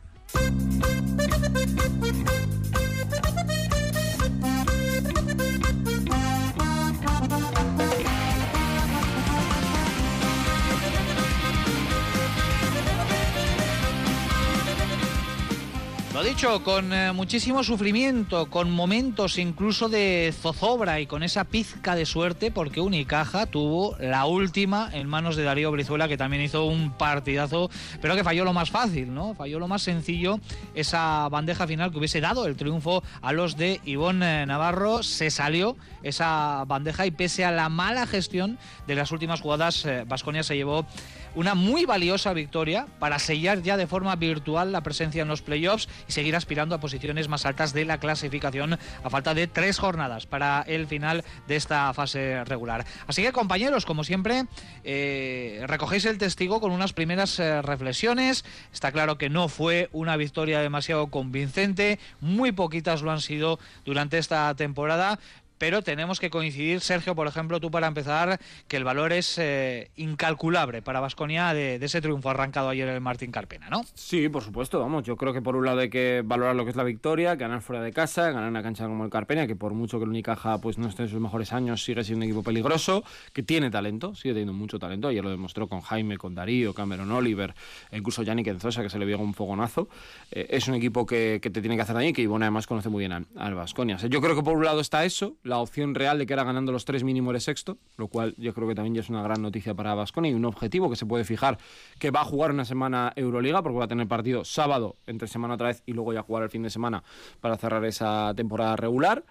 Lo 16.17 16.23
dicho, 16.23 16.65
con 16.65 16.95
eh, 16.95 17.13
muchísimo 17.13 17.63
sufrimiento, 17.63 18.49
con 18.49 18.71
momentos 18.71 19.37
incluso 19.37 19.91
de 19.91 20.33
zozobra 20.35 20.99
y 20.99 21.07
con 21.07 21.23
esa 21.23 21.45
pizca 21.45 21.95
de 21.95 22.07
suerte, 22.07 22.51
porque 22.51 22.81
Unicaja 22.81 23.45
tuvo 23.45 23.99
la 24.01 24.25
última 24.25 24.89
en 24.95 25.09
manos 25.09 25.37
de 25.37 25.43
Darío 25.43 25.71
Brizuela, 25.71 26.09
que 26.09 26.17
también 26.17 26.43
hizo 26.43 26.65
un 26.65 26.93
partidazo, 26.93 27.69
pero 28.01 28.17
que 28.17 28.25
falló 28.25 28.47
lo 28.47 28.55
más 28.55 28.71
fácil, 28.71 29.13
¿no? 29.13 29.35
Falló 29.35 29.59
lo 29.59 29.69
más 29.69 29.83
sencillo, 29.83 30.41
esa 30.75 31.29
bandeja 31.29 31.67
final 31.67 31.93
que 31.93 31.99
hubiese 31.99 32.23
dado 32.23 32.47
el 32.47 32.57
triunfo 32.57 33.03
a 33.21 33.35
los 33.35 33.59
de 33.59 33.83
Ivonne 33.85 34.45
eh, 34.45 34.47
Navarro. 34.47 35.03
Se 35.03 35.31
salió 35.31 35.77
esa 36.03 36.65
bandeja 36.67 37.05
y 37.05 37.11
pese 37.11 37.45
a 37.45 37.51
la 37.51 37.69
mala 37.69 38.07
gestión 38.07 38.59
de 38.87 38.95
las 38.95 39.13
últimas 39.13 39.43
jugadas, 39.43 39.87
Vasconia 40.07 40.41
eh, 40.41 40.45
se 40.45 40.57
llevó 40.57 40.87
una 41.37 41.55
muy 41.55 41.85
valiosa 41.85 42.33
victoria 42.33 42.87
para 42.99 43.19
sellar 43.19 43.63
ya 43.63 43.77
de 43.77 43.87
forma 43.87 44.17
virtual 44.17 44.73
la 44.73 44.83
presencia 44.83 45.23
en 45.23 45.29
los 45.29 45.43
playoffs 45.43 45.89
y 46.09 46.13
seguir 46.13 46.35
aspirando 46.35 46.75
a 46.75 46.81
posiciones 46.81 47.29
más 47.29 47.47
altas 47.47 47.73
de 47.73 47.85
la 47.85 48.01
clasificación 48.01 48.79
a 49.05 49.11
falta 49.11 49.35
de 49.35 49.47
tres 49.47 49.79
jornadas 49.79 50.27
para 50.27 50.63
el 50.63 50.87
final 50.87 51.25
de 51.47 51.57
esta 51.57 51.93
fase 51.95 52.43
regular. 52.45 52.85
Así 53.07 53.23
que 53.23 53.33
compañeros, 53.33 53.85
como 53.85 54.03
siempre, 54.03 54.47
eh, 54.83 55.63
recogéis 55.67 56.07
el 56.07 56.19
testigo 56.19 56.61
con 56.61 56.73
unas 56.73 56.95
primeras 56.95 57.39
eh, 57.39 57.61
reflexiones. 57.63 58.45
Está 58.73 58.91
claro 58.91 59.19
que 59.19 59.29
no 59.29 59.49
fue 59.49 59.91
una 59.93 60.17
victoria 60.17 60.61
demasiado 60.61 61.09
convincente, 61.09 61.99
muy 62.21 62.53
poquitas 62.53 63.03
lo 63.03 63.11
han 63.11 63.21
sido 63.21 63.59
durante 63.85 64.17
esta 64.17 64.55
temporada, 64.55 65.19
pero 65.59 65.83
tenemos 65.83 66.21
que 66.21 66.31
coincidir, 66.31 66.81
Sergio, 66.81 67.15
por 67.15 67.27
ejemplo, 67.27 67.61
tú 67.61 67.71
para 67.71 67.87
empezar, 67.87 68.39
que 68.69 68.77
el 68.77 68.85
valor 68.85 69.13
es 69.13 69.39
eh, 69.39 69.91
incalculable 69.97 70.83
para 70.83 71.01
Vasconia 71.01 71.55
de, 71.55 71.77
ese 71.77 72.01
triunfo 72.01 72.31
arrancado 72.31 72.69
ayer 72.69 72.89
el 72.89 73.01
Martín 73.01 73.31
Carpena, 73.31 73.69
¿no? 73.71 73.83
Sí, 73.95 74.29
por 74.29 74.43
supuesto, 74.43 74.81
vamos, 74.81 75.05
yo 75.05 75.17
creo 75.17 75.33
que 75.33 75.43
por 75.43 75.57
un 75.57 75.65
lado 75.65 75.81
hay 75.81 75.91
que 75.91 76.23
valorar 76.25 76.57
lo 76.57 76.65
que 76.65 76.71
es 76.71 76.77
la 76.77 76.85
victoria, 76.85 77.37
ganar 77.37 77.63
fuera 77.63 77.83
de 77.83 77.93
casa, 77.93 78.31
ganar 78.31 78.49
una 78.49 78.63
cancha 78.63 78.87
como 78.87 79.05
el 79.05 79.11
Carpena, 79.11 79.47
que 79.47 79.57
por 79.57 79.73
mucho 79.73 79.99
que 79.99 80.05
el 80.05 80.11
Unicaja 80.11 80.59
pues 80.61 80.79
no 80.79 80.89
esté 80.89 81.05
en 81.05 81.09
sus 81.09 81.21
mejores 81.21 81.53
años, 81.53 81.85
sigue 81.85 82.03
siendo 82.05 82.25
un 82.25 82.31
equipo 82.31 82.43
peligroso, 82.43 83.05
que 83.33 83.43
tiene 83.43 83.71
talento, 83.71 84.15
sigue 84.15 84.35
teniendo 84.35 84.53
mucho 84.53 84.79
talento, 84.79 85.09
ayer 85.09 85.23
lo 85.23 85.31
demostró 85.31 85.69
con 85.69 85.81
Jaime, 85.81 86.19
con 86.19 86.35
Darío, 86.35 86.75
Cameron 86.75 87.11
Oliver, 87.13 87.55
incluso 87.93 88.23
Yannick 88.23 88.49
Enzosa, 88.49 88.83
que 88.83 88.91
se 88.91 88.99
le 88.99 89.07
vio 89.07 89.19
un 89.19 89.35
fogonazo, 89.35 89.89
eh, 90.31 90.47
es 90.51 90.69
un 90.69 90.75
equipo 90.75 91.07
que, 91.07 91.41
te 91.41 91.61
tiene 91.61 91.77
que 91.77 91.83
hacer 91.83 91.95
daño 91.95 92.09
y 92.09 92.13
que 92.13 92.23
Ivonne 92.23 92.47
además 92.47 92.67
conoce 92.67 92.89
muy 92.89 93.07
bien 93.07 93.27
al 93.37 93.55
Vasconia. 93.55 93.97
yo 93.97 94.21
creo 94.21 94.35
que 94.35 94.43
por 94.43 94.57
un 94.57 94.65
lado 94.65 94.81
está 94.81 95.05
eso, 95.05 95.37
la 95.47 95.59
opción 95.59 95.95
real 95.95 96.19
de 96.19 96.27
que 96.27 96.33
era 96.33 96.45
ganando 96.45 96.73
los 96.73 96.85
tres 96.85 97.05
mínimo 97.05 97.31
eres 97.31 97.45
sexto, 97.45 97.79
lo 97.97 98.09
cual 98.09 98.35
yo 98.37 98.53
creo 98.53 98.69
que 98.69 98.75
también 98.75 98.95
ya 98.95 99.01
es 99.01 99.09
una 99.09 99.23
gran 99.23 99.41
noticia 99.41 99.75
para 99.75 99.95
Vasconi 99.95 100.31
y 100.31 100.35
un 100.35 100.45
objetivo 100.45 100.91
que 100.91 100.97
se 100.97 101.07
puede 101.07 101.25
fijar 101.25 101.59
que 101.99 102.11
va 102.11 102.21
a 102.21 102.25
jugar 102.25 102.51
una 102.51 102.65
semana 102.65 103.13
Euroliga 103.17 103.63
porque 103.63 103.79
va 103.79 103.85
a 103.85 103.89
tener 103.89 104.07
partido 104.09 104.45
sábado 104.45 104.97
entre 105.07 105.29
semana 105.29 105.55
otra 105.55 105.69
vez 105.69 105.83
y 105.87 105.93
luego 105.93 106.13
ya 106.13 106.23
jugar 106.23 106.43
el 106.43 106.51
fin 106.51 106.63
de 106.63 106.71
semana 106.71 107.03
para 107.41 107.57
cerrar 107.57 107.85
esa 107.85 108.35
temporada 108.35 108.77
regular. 108.77 109.25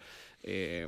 Eh, 0.44 0.88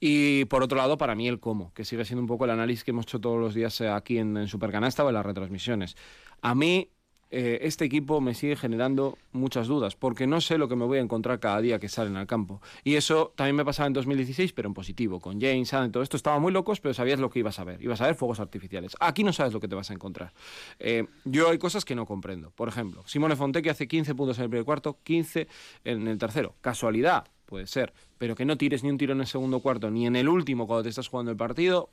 Y 0.00 0.44
por 0.44 0.62
otro 0.62 0.78
lado, 0.78 0.96
para 0.96 1.16
mí 1.16 1.26
el 1.26 1.40
cómo, 1.40 1.72
que 1.74 1.84
sigue 1.84 2.04
siendo 2.04 2.20
un 2.22 2.28
poco 2.28 2.44
el 2.44 2.52
análisis 2.52 2.84
que 2.84 2.92
hemos 2.92 3.04
hecho 3.06 3.18
todos 3.18 3.40
los 3.40 3.52
días 3.52 3.80
eh, 3.80 3.88
aquí 3.88 4.18
en, 4.18 4.36
en 4.36 4.46
Supercanasta 4.46 5.04
o 5.04 5.08
en 5.08 5.14
las 5.14 5.26
retransmisiones. 5.26 5.96
A 6.40 6.54
mí 6.54 6.88
eh, 7.30 7.58
este 7.62 7.84
equipo 7.84 8.20
me 8.20 8.34
sigue 8.34 8.56
generando 8.56 9.18
muchas 9.32 9.66
dudas, 9.66 9.96
porque 9.96 10.26
no 10.26 10.40
sé 10.40 10.56
lo 10.56 10.68
que 10.68 10.76
me 10.76 10.86
voy 10.86 10.98
a 10.98 11.02
encontrar 11.02 11.40
cada 11.40 11.60
día 11.60 11.78
que 11.78 11.88
salen 11.88 12.16
al 12.16 12.26
campo. 12.26 12.62
Y 12.84 12.94
eso 12.94 13.32
también 13.36 13.56
me 13.56 13.64
pasaba 13.64 13.86
en 13.86 13.92
2016, 13.92 14.52
pero 14.52 14.68
en 14.68 14.74
positivo, 14.74 15.20
con 15.20 15.40
James, 15.40 15.72
Adam, 15.74 15.92
todo 15.92 16.02
esto 16.02 16.16
estaba 16.16 16.38
muy 16.38 16.52
locos, 16.52 16.80
pero 16.80 16.94
sabías 16.94 17.20
lo 17.20 17.28
que 17.28 17.40
ibas 17.40 17.58
a 17.58 17.64
ver. 17.64 17.82
Ibas 17.82 18.00
a 18.00 18.06
ver 18.06 18.14
fuegos 18.14 18.40
artificiales. 18.40 18.96
Aquí 19.00 19.24
no 19.24 19.32
sabes 19.32 19.52
lo 19.52 19.60
que 19.60 19.68
te 19.68 19.74
vas 19.74 19.90
a 19.90 19.94
encontrar. 19.94 20.32
Eh, 20.78 21.06
yo 21.24 21.50
hay 21.50 21.58
cosas 21.58 21.84
que 21.84 21.94
no 21.94 22.06
comprendo. 22.06 22.50
Por 22.50 22.68
ejemplo, 22.68 23.02
Simone 23.06 23.36
Fontecchi 23.36 23.68
hace 23.68 23.86
15 23.86 24.14
puntos 24.14 24.38
en 24.38 24.44
el 24.44 24.50
primer 24.50 24.64
cuarto, 24.64 24.98
15 25.02 25.48
en 25.84 26.08
el 26.08 26.16
tercero. 26.16 26.54
Casualidad, 26.62 27.26
puede 27.44 27.66
ser, 27.66 27.92
pero 28.16 28.34
que 28.34 28.44
no 28.44 28.56
tires 28.56 28.82
ni 28.82 28.90
un 28.90 28.98
tiro 28.98 29.12
en 29.12 29.20
el 29.20 29.26
segundo 29.26 29.60
cuarto, 29.60 29.90
ni 29.90 30.06
en 30.06 30.16
el 30.16 30.28
último 30.28 30.66
cuando 30.66 30.82
te 30.82 30.88
estás 30.88 31.08
jugando 31.08 31.30
el 31.30 31.36
partido, 31.36 31.90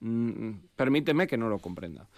mm, 0.00 0.50
permíteme 0.74 1.26
que 1.26 1.36
no 1.36 1.48
lo 1.48 1.58
comprenda. 1.58 2.08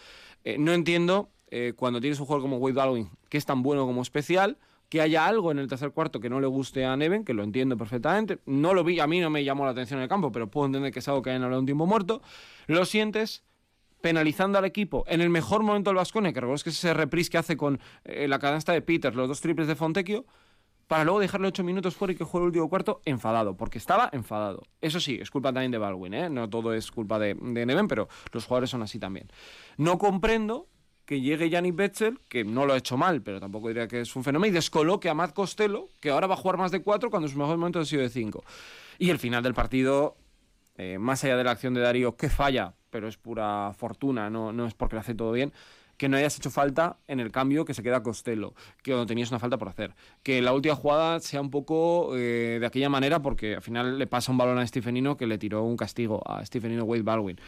Eh, 0.44 0.58
no 0.58 0.72
entiendo 0.72 1.30
eh, 1.48 1.72
cuando 1.76 2.00
tienes 2.00 2.18
un 2.20 2.26
jugador 2.26 2.42
como 2.42 2.58
Wade 2.58 2.74
Baldwin, 2.74 3.10
que 3.28 3.38
es 3.38 3.46
tan 3.46 3.62
bueno 3.62 3.86
como 3.86 4.02
especial, 4.02 4.58
que 4.88 5.00
haya 5.00 5.26
algo 5.26 5.50
en 5.50 5.58
el 5.58 5.68
tercer 5.68 5.90
cuarto 5.90 6.20
que 6.20 6.30
no 6.30 6.40
le 6.40 6.46
guste 6.46 6.84
a 6.84 6.96
Neven, 6.96 7.24
que 7.24 7.34
lo 7.34 7.42
entiendo 7.42 7.76
perfectamente. 7.76 8.38
No 8.46 8.74
lo 8.74 8.84
vi, 8.84 9.00
a 9.00 9.06
mí 9.06 9.20
no 9.20 9.30
me 9.30 9.44
llamó 9.44 9.64
la 9.64 9.72
atención 9.72 9.98
en 9.98 10.04
el 10.04 10.08
campo, 10.08 10.30
pero 10.30 10.50
puedo 10.50 10.66
entender 10.66 10.92
que 10.92 11.00
es 11.00 11.08
algo 11.08 11.22
que 11.22 11.30
hayan 11.30 11.42
hablado 11.42 11.60
un 11.60 11.66
tiempo 11.66 11.86
muerto. 11.86 12.22
Lo 12.66 12.84
sientes 12.84 13.44
penalizando 14.00 14.58
al 14.58 14.66
equipo 14.66 15.04
en 15.08 15.20
el 15.20 15.30
mejor 15.30 15.62
momento 15.62 15.90
del 15.90 15.96
Vascone, 15.96 16.32
que 16.32 16.40
recuerdo 16.40 16.62
que 16.62 16.70
es 16.70 16.76
ese 16.76 16.92
reprise 16.92 17.30
que 17.30 17.38
hace 17.38 17.56
con 17.56 17.80
eh, 18.04 18.28
la 18.28 18.38
canasta 18.38 18.72
de 18.72 18.82
Peters, 18.82 19.16
los 19.16 19.28
dos 19.28 19.40
triples 19.40 19.66
de 19.66 19.74
Fontecchio, 19.74 20.26
para 20.86 21.04
luego 21.04 21.20
dejarle 21.20 21.48
ocho 21.48 21.64
minutos 21.64 21.96
fuera 21.96 22.12
y 22.12 22.16
que 22.16 22.24
juegue 22.24 22.44
el 22.44 22.48
último 22.48 22.68
cuarto 22.68 23.00
enfadado, 23.06 23.56
porque 23.56 23.78
estaba 23.78 24.10
enfadado. 24.12 24.62
Eso 24.82 25.00
sí, 25.00 25.18
es 25.20 25.30
culpa 25.30 25.52
también 25.52 25.72
de 25.72 25.78
Baldwin, 25.78 26.14
¿eh? 26.14 26.28
no 26.28 26.50
todo 26.50 26.74
es 26.74 26.90
culpa 26.90 27.18
de 27.18 27.34
Neven, 27.34 27.88
pero 27.88 28.08
los 28.32 28.44
jugadores 28.44 28.68
son 28.70 28.82
así 28.82 28.98
también. 28.98 29.28
No 29.78 29.96
comprendo 29.96 30.68
que 31.04 31.20
llegue 31.20 31.50
Yannick 31.50 31.76
Betzel, 31.76 32.18
que 32.28 32.44
no 32.44 32.66
lo 32.66 32.72
ha 32.72 32.76
hecho 32.76 32.96
mal, 32.96 33.22
pero 33.22 33.40
tampoco 33.40 33.68
diría 33.68 33.88
que 33.88 34.00
es 34.00 34.16
un 34.16 34.24
fenómeno, 34.24 34.50
y 34.50 34.54
descoloque 34.54 35.08
a 35.08 35.14
Matt 35.14 35.34
Costello, 35.34 35.88
que 36.00 36.10
ahora 36.10 36.26
va 36.26 36.34
a 36.34 36.38
jugar 36.38 36.56
más 36.56 36.70
de 36.70 36.82
cuatro 36.82 37.10
cuando 37.10 37.28
su 37.28 37.38
mejor 37.38 37.56
momento 37.56 37.80
ha 37.80 37.84
sido 37.84 38.02
de 38.02 38.08
cinco. 38.08 38.44
Y 38.98 39.10
el 39.10 39.18
final 39.18 39.42
del 39.42 39.54
partido, 39.54 40.16
eh, 40.76 40.98
más 40.98 41.22
allá 41.24 41.36
de 41.36 41.44
la 41.44 41.50
acción 41.50 41.74
de 41.74 41.80
Darío, 41.80 42.16
que 42.16 42.30
falla, 42.30 42.74
pero 42.90 43.08
es 43.08 43.16
pura 43.16 43.72
fortuna, 43.76 44.30
no, 44.30 44.52
no 44.52 44.66
es 44.66 44.74
porque 44.74 44.96
lo 44.96 45.00
hace 45.00 45.14
todo 45.14 45.32
bien, 45.32 45.52
que 45.96 46.08
no 46.08 46.16
hayas 46.16 46.36
hecho 46.36 46.50
falta 46.50 46.96
en 47.06 47.20
el 47.20 47.30
cambio 47.30 47.64
que 47.64 47.74
se 47.74 47.82
queda 47.82 48.02
Costello, 48.02 48.54
que 48.82 48.92
no 48.92 49.06
tenías 49.06 49.30
una 49.30 49.38
falta 49.38 49.58
por 49.58 49.68
hacer. 49.68 49.94
Que 50.22 50.42
la 50.42 50.52
última 50.52 50.74
jugada 50.74 51.20
sea 51.20 51.40
un 51.40 51.50
poco 51.50 52.16
eh, 52.16 52.58
de 52.60 52.66
aquella 52.66 52.88
manera, 52.88 53.20
porque 53.20 53.56
al 53.56 53.62
final 53.62 53.98
le 53.98 54.06
pasa 54.06 54.32
un 54.32 54.38
balón 54.38 54.58
a 54.58 54.66
Stephenino 54.66 55.16
que 55.16 55.26
le 55.26 55.38
tiró 55.38 55.62
un 55.62 55.76
castigo 55.76 56.22
a 56.26 56.44
Stephenino 56.44 56.84
Wade 56.84 57.02
Baldwin. 57.02 57.38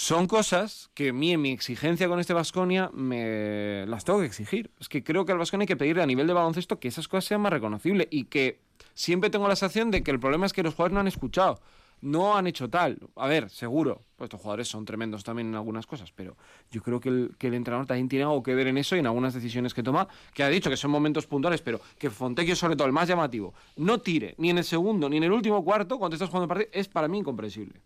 Son 0.00 0.28
cosas 0.28 0.92
que 0.94 1.08
a 1.08 1.12
mí 1.12 1.32
en 1.32 1.42
mi 1.42 1.50
exigencia 1.50 2.06
con 2.06 2.20
este 2.20 2.32
Vasconia 2.32 2.88
me 2.94 3.84
las 3.88 4.04
tengo 4.04 4.20
que 4.20 4.26
exigir. 4.26 4.70
Es 4.78 4.88
que 4.88 5.02
creo 5.02 5.26
que 5.26 5.32
al 5.32 5.38
Vasconia 5.38 5.64
hay 5.64 5.66
que 5.66 5.76
pedirle 5.76 6.04
a 6.04 6.06
nivel 6.06 6.28
de 6.28 6.34
baloncesto 6.34 6.78
que 6.78 6.86
esas 6.86 7.08
cosas 7.08 7.24
sean 7.24 7.40
más 7.40 7.52
reconocibles 7.52 8.06
y 8.08 8.26
que 8.26 8.60
siempre 8.94 9.28
tengo 9.28 9.48
la 9.48 9.56
sensación 9.56 9.90
de 9.90 10.04
que 10.04 10.12
el 10.12 10.20
problema 10.20 10.46
es 10.46 10.52
que 10.52 10.62
los 10.62 10.74
jugadores 10.74 10.94
no 10.94 11.00
han 11.00 11.08
escuchado, 11.08 11.60
no 12.00 12.36
han 12.36 12.46
hecho 12.46 12.70
tal. 12.70 13.00
A 13.16 13.26
ver, 13.26 13.50
seguro, 13.50 14.02
pues 14.14 14.26
estos 14.28 14.40
jugadores 14.40 14.68
son 14.68 14.84
tremendos 14.84 15.24
también 15.24 15.48
en 15.48 15.56
algunas 15.56 15.84
cosas, 15.84 16.12
pero 16.12 16.36
yo 16.70 16.80
creo 16.80 17.00
que 17.00 17.08
el, 17.08 17.34
que 17.36 17.48
el 17.48 17.54
entrenador 17.54 17.88
también 17.88 18.08
tiene 18.08 18.22
algo 18.22 18.40
que 18.40 18.54
ver 18.54 18.68
en 18.68 18.78
eso 18.78 18.94
y 18.94 19.00
en 19.00 19.06
algunas 19.08 19.34
decisiones 19.34 19.74
que 19.74 19.82
toma, 19.82 20.06
que 20.32 20.44
ha 20.44 20.48
dicho 20.48 20.70
que 20.70 20.76
son 20.76 20.92
momentos 20.92 21.26
puntuales, 21.26 21.60
pero 21.60 21.80
que 21.98 22.08
Fontecchio, 22.08 22.54
sobre 22.54 22.76
todo 22.76 22.86
el 22.86 22.92
más 22.92 23.08
llamativo, 23.08 23.52
no 23.74 24.00
tire 24.00 24.36
ni 24.38 24.50
en 24.50 24.58
el 24.58 24.64
segundo 24.64 25.08
ni 25.08 25.16
en 25.16 25.24
el 25.24 25.32
último 25.32 25.64
cuarto 25.64 25.98
cuando 25.98 26.14
estás 26.14 26.28
jugando 26.28 26.44
el 26.44 26.48
partido, 26.48 26.70
es 26.72 26.86
para 26.86 27.08
mí 27.08 27.18
incomprensible. 27.18 27.80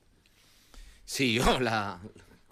Sí, 1.05 1.35
yo 1.39 1.61
la, 1.61 2.01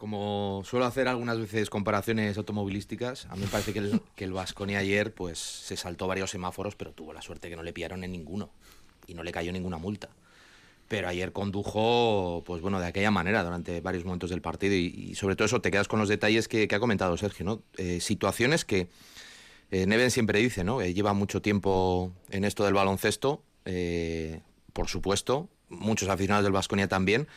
como 0.00 0.62
suelo 0.64 0.86
hacer 0.86 1.08
algunas 1.08 1.38
veces 1.38 1.68
comparaciones 1.68 2.38
automovilísticas, 2.38 3.26
a 3.26 3.36
mí 3.36 3.42
me 3.42 3.48
parece 3.48 3.74
que 3.74 3.80
el, 3.80 4.00
que 4.16 4.76
ayer 4.76 5.12
pues 5.12 5.38
se 5.38 5.76
saltó 5.76 6.06
varios 6.06 6.30
semáforos, 6.30 6.74
pero 6.74 6.92
tuvo 6.92 7.12
la 7.12 7.20
suerte 7.20 7.50
que 7.50 7.56
no 7.56 7.62
le 7.62 7.74
pillaron 7.74 8.02
en 8.02 8.12
ninguno 8.12 8.50
y 9.06 9.12
no 9.12 9.22
le 9.22 9.30
cayó 9.30 9.52
ninguna 9.52 9.76
multa. 9.76 10.08
Pero 10.88 11.06
ayer 11.06 11.32
condujo, 11.32 12.42
pues 12.46 12.62
bueno, 12.62 12.80
de 12.80 12.86
aquella 12.86 13.10
manera 13.10 13.44
durante 13.44 13.82
varios 13.82 14.04
momentos 14.06 14.30
del 14.30 14.40
partido 14.40 14.74
y, 14.74 15.14
sobre 15.14 15.36
todo 15.36 15.44
eso 15.44 15.60
te 15.60 15.70
quedas 15.70 15.86
con 15.86 16.00
los 16.00 16.08
detalles 16.08 16.48
que, 16.48 16.66
ha 16.68 16.80
comentado 16.80 17.16
Sergio. 17.18 17.62
Eh, 17.76 18.00
situaciones 18.00 18.64
que 18.64 18.88
eh, 19.70 19.86
Neven 19.86 20.10
siempre 20.10 20.38
dice, 20.40 20.64
¿no? 20.64 20.80
Eh, 20.80 20.94
lleva 20.94 21.12
mucho 21.12 21.42
tiempo 21.42 22.10
en 22.30 22.44
esto 22.44 22.64
del 22.64 22.72
baloncesto, 22.72 23.44
por 24.72 24.88
supuesto, 24.88 25.50
muchos 25.68 26.08
aficionados 26.08 26.44
del 26.44 26.52
Vasconia 26.52 26.88
también, 26.88 27.28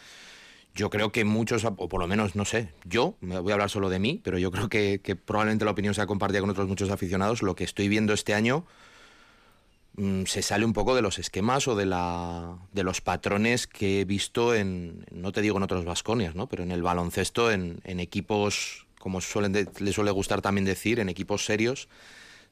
yo 0.75 0.89
creo 0.89 1.11
que 1.11 1.23
muchos, 1.23 1.65
o 1.65 1.87
por 1.87 1.99
lo 1.99 2.07
menos, 2.07 2.35
no 2.35 2.45
sé, 2.45 2.69
yo, 2.83 3.15
me 3.21 3.39
voy 3.39 3.51
a 3.51 3.55
hablar 3.55 3.69
solo 3.69 3.89
de 3.89 3.99
mí, 3.99 4.19
pero 4.23 4.39
yo 4.39 4.51
creo 4.51 4.69
que, 4.69 4.99
probablemente 5.15 5.65
la 5.65 5.71
opinión 5.71 5.93
sea 5.93 6.07
compartida 6.07 6.41
con 6.41 6.49
otros 6.49 6.67
muchos 6.67 6.89
aficionados. 6.89 7.43
Lo 7.43 7.55
que 7.55 7.63
estoy 7.63 7.87
viendo 7.87 8.13
este 8.13 8.33
año 8.33 8.65
mmm, 9.95 10.23
se 10.25 10.41
sale 10.41 10.65
un 10.65 10.73
poco 10.73 10.95
de 10.95 11.03
los 11.03 11.19
esquemas 11.19 11.67
o 11.67 11.75
de, 11.75 11.85
la, 11.85 12.57
de 12.71 12.83
los 12.83 13.01
patrones 13.01 13.67
que 13.67 14.01
he 14.01 14.05
visto 14.05 14.55
en, 14.55 15.05
no 15.11 15.31
te 15.31 15.41
digo 15.41 15.57
en 15.57 15.63
otros 15.63 15.85
Vasconias, 15.85 16.33
¿no? 16.33 16.47
pero 16.47 16.63
en 16.63 16.71
el 16.71 16.81
baloncesto, 16.81 17.51
en, 17.51 17.79
en 17.83 17.99
equipos, 17.99 18.87
como 18.99 19.21
suelen 19.21 19.51
de, 19.51 19.67
le 19.79 19.93
suele 19.93 20.11
gustar 20.11 20.41
también 20.41 20.65
decir, 20.65 20.99
en 20.99 21.09
equipos 21.09 21.45
serios 21.45 21.87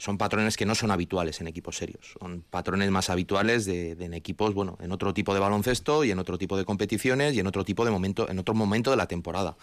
son 0.01 0.17
patrones 0.17 0.57
que 0.57 0.65
no 0.65 0.73
son 0.73 0.89
habituales 0.89 1.41
en 1.41 1.47
equipos 1.47 1.77
serios. 1.77 2.15
Son 2.19 2.43
patrones 2.49 2.89
más 2.89 3.11
habituales 3.11 3.65
de, 3.65 3.91
en 3.91 4.15
equipos, 4.15 4.55
bueno, 4.55 4.75
en 4.81 4.91
otro 4.91 5.13
tipo 5.13 5.31
de 5.35 5.39
baloncesto 5.39 6.03
y 6.03 6.09
en 6.09 6.17
otro 6.17 6.39
tipo 6.39 6.57
de 6.57 6.65
competiciones 6.65 7.35
y 7.35 7.39
en 7.39 7.45
otro 7.45 7.63
tipo 7.63 7.85
de 7.85 7.91
momento, 7.91 8.27
en 8.27 8.39
otro 8.39 8.55
momento 8.55 8.89
de 8.89 8.97
la 8.97 9.05
temporada. 9.05 9.57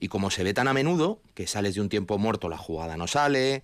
Y 0.00 0.08
como 0.08 0.32
se 0.32 0.42
ve 0.42 0.54
tan 0.54 0.66
a 0.66 0.72
menudo, 0.72 1.20
que 1.34 1.46
sales 1.46 1.76
de 1.76 1.82
un 1.82 1.88
tiempo 1.88 2.18
muerto, 2.18 2.48
la 2.48 2.58
jugada 2.58 2.96
no 2.96 3.06
sale, 3.06 3.62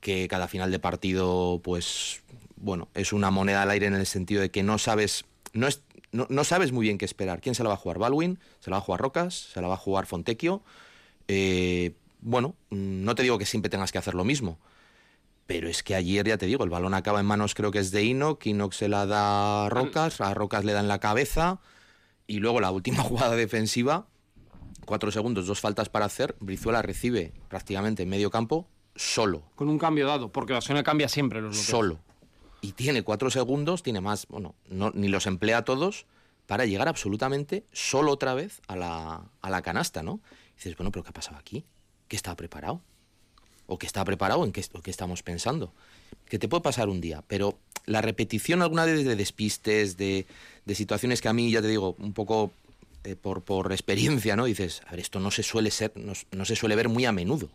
que 0.00 0.26
cada 0.26 0.48
final 0.48 0.70
de 0.70 0.78
partido, 0.78 1.60
pues, 1.62 2.22
bueno, 2.56 2.88
es 2.94 3.12
una 3.12 3.30
moneda 3.30 3.60
al 3.60 3.68
aire 3.68 3.88
en 3.88 3.94
el 3.94 4.06
sentido 4.06 4.40
de 4.40 4.50
que 4.50 4.62
no 4.62 4.78
sabes, 4.78 5.26
no 5.52 5.68
es, 5.68 5.82
no, 6.12 6.44
sabes 6.44 6.72
muy 6.72 6.86
bien 6.86 6.96
qué 6.96 7.04
esperar. 7.04 7.42
¿Quién 7.42 7.54
se 7.54 7.62
la 7.62 7.68
va 7.68 7.74
a 7.74 7.78
jugar? 7.78 7.98
¿Baldwin? 7.98 8.38
¿Se 8.60 8.70
la 8.70 8.76
va 8.76 8.78
a 8.78 8.84
jugar 8.86 9.02
Rocas? 9.02 9.34
¿Se 9.52 9.60
la 9.60 9.68
va 9.68 9.74
a 9.74 9.76
jugar 9.76 10.06
Fontecchio? 10.06 10.62
Eh, 11.28 11.92
bueno, 12.22 12.54
no 12.70 13.14
te 13.14 13.22
digo 13.22 13.36
que 13.36 13.44
siempre 13.44 13.68
tengas 13.68 13.92
que 13.92 13.98
hacer 13.98 14.14
lo 14.14 14.24
mismo, 14.24 14.58
pero 15.46 15.68
es 15.68 15.82
que 15.82 15.94
ayer, 15.94 16.26
ya 16.26 16.38
te 16.38 16.46
digo, 16.46 16.64
el 16.64 16.70
balón 16.70 16.94
acaba 16.94 17.20
en 17.20 17.26
manos, 17.26 17.54
creo 17.54 17.70
que 17.70 17.78
es 17.78 17.90
de 17.90 18.04
Inox, 18.04 18.46
Inox 18.46 18.76
se 18.76 18.88
la 18.88 19.06
da 19.06 19.66
a 19.66 19.68
Rocas, 19.68 20.20
a 20.20 20.34
Rocas 20.34 20.64
le 20.64 20.72
dan 20.72 20.88
la 20.88 20.98
cabeza, 20.98 21.60
y 22.26 22.38
luego 22.38 22.60
la 22.60 22.70
última 22.70 23.02
jugada 23.02 23.36
defensiva, 23.36 24.06
cuatro 24.86 25.10
segundos, 25.10 25.46
dos 25.46 25.60
faltas 25.60 25.88
para 25.88 26.06
hacer, 26.06 26.36
Brizuela 26.40 26.82
recibe 26.82 27.32
prácticamente 27.48 28.02
en 28.04 28.08
medio 28.08 28.30
campo 28.30 28.68
solo. 28.94 29.42
Con 29.54 29.68
un 29.68 29.78
cambio 29.78 30.06
dado, 30.06 30.30
porque 30.30 30.52
la 30.52 30.60
zona 30.60 30.82
cambia 30.82 31.08
siempre 31.08 31.40
los 31.40 31.50
bloqueos. 31.52 31.66
Solo. 31.66 32.00
Y 32.60 32.72
tiene 32.72 33.02
cuatro 33.02 33.30
segundos, 33.30 33.82
tiene 33.82 34.00
más, 34.00 34.26
bueno, 34.28 34.54
no, 34.68 34.92
ni 34.94 35.08
los 35.08 35.26
emplea 35.26 35.64
todos 35.64 36.06
para 36.46 36.64
llegar 36.64 36.88
absolutamente 36.88 37.66
solo 37.72 38.12
otra 38.12 38.34
vez 38.34 38.60
a 38.68 38.76
la, 38.76 39.30
a 39.40 39.50
la 39.50 39.62
canasta, 39.62 40.02
¿no? 40.02 40.20
Y 40.52 40.56
dices, 40.56 40.76
bueno, 40.76 40.92
pero 40.92 41.02
¿qué 41.02 41.10
ha 41.10 41.14
pasado 41.14 41.38
aquí? 41.38 41.64
¿Qué 42.06 42.16
estaba 42.16 42.36
preparado? 42.36 42.82
O 43.66 43.78
que 43.78 43.86
está 43.86 44.04
preparado, 44.04 44.44
en 44.44 44.52
qué, 44.52 44.62
estamos 44.86 45.22
pensando. 45.22 45.72
Que 46.28 46.38
te 46.38 46.48
puede 46.48 46.62
pasar 46.62 46.88
un 46.88 47.00
día, 47.00 47.22
pero 47.26 47.58
la 47.86 48.00
repetición 48.00 48.62
alguna 48.62 48.84
vez 48.84 49.04
de 49.04 49.16
despistes, 49.16 49.96
de, 49.96 50.26
situaciones 50.74 51.20
que 51.20 51.28
a 51.28 51.32
mí, 51.32 51.50
ya 51.50 51.62
te 51.62 51.68
digo, 51.68 51.96
un 51.98 52.12
poco 52.12 52.52
eh, 53.04 53.16
por, 53.16 53.72
experiencia, 53.72 54.36
¿no? 54.36 54.44
Dices, 54.44 54.82
a 54.86 54.92
ver, 54.92 55.00
esto 55.00 55.20
no 55.20 55.30
se 55.30 55.42
suele 55.42 55.70
ser, 55.70 55.92
no, 55.96 56.44
se 56.44 56.56
suele 56.56 56.76
ver 56.76 56.88
muy 56.88 57.04
a 57.04 57.12
menudo. 57.12 57.48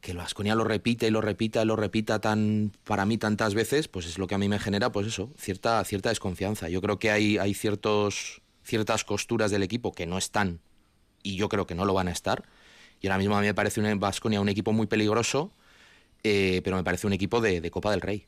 Que 0.00 0.12
el 0.12 0.18
Vasconia 0.18 0.54
lo 0.54 0.64
repite 0.64 1.08
y 1.08 1.10
lo 1.10 1.20
repita 1.20 1.62
y 1.62 1.66
lo 1.66 1.74
repita 1.74 2.20
tan, 2.20 2.72
para 2.84 3.06
mí 3.06 3.18
tantas 3.18 3.54
veces, 3.54 3.88
pues 3.88 4.06
es 4.06 4.18
lo 4.18 4.26
que 4.26 4.34
a 4.34 4.38
mí 4.38 4.48
me 4.48 4.58
genera, 4.58 4.92
pues 4.92 5.06
eso, 5.06 5.30
cierta, 5.38 5.82
cierta 5.84 6.10
desconfianza. 6.10 6.68
Yo 6.68 6.80
creo 6.80 6.98
que 6.98 7.10
hay, 7.10 7.38
hay 7.38 7.54
ciertos, 7.54 8.42
ciertas 8.62 9.04
costuras 9.04 9.50
del 9.50 9.62
equipo 9.62 9.92
que 9.92 10.06
no 10.06 10.18
están 10.18 10.60
y 11.22 11.36
yo 11.36 11.48
creo 11.48 11.66
que 11.66 11.74
no 11.74 11.84
lo 11.84 11.94
van 11.94 12.08
a 12.08 12.12
estar 12.12 12.44
y 13.06 13.08
ahora 13.08 13.18
mismo 13.18 13.36
a 13.36 13.40
mí 13.40 13.46
me 13.46 13.54
parece 13.54 13.80
un 13.80 14.00
Vasconia 14.00 14.40
un 14.40 14.48
equipo 14.48 14.72
muy 14.72 14.88
peligroso, 14.88 15.52
eh, 16.24 16.60
pero 16.64 16.76
me 16.76 16.82
parece 16.82 17.06
un 17.06 17.12
equipo 17.12 17.40
de, 17.40 17.70
Copa 17.70 17.92
del 17.92 18.00
Rey. 18.00 18.24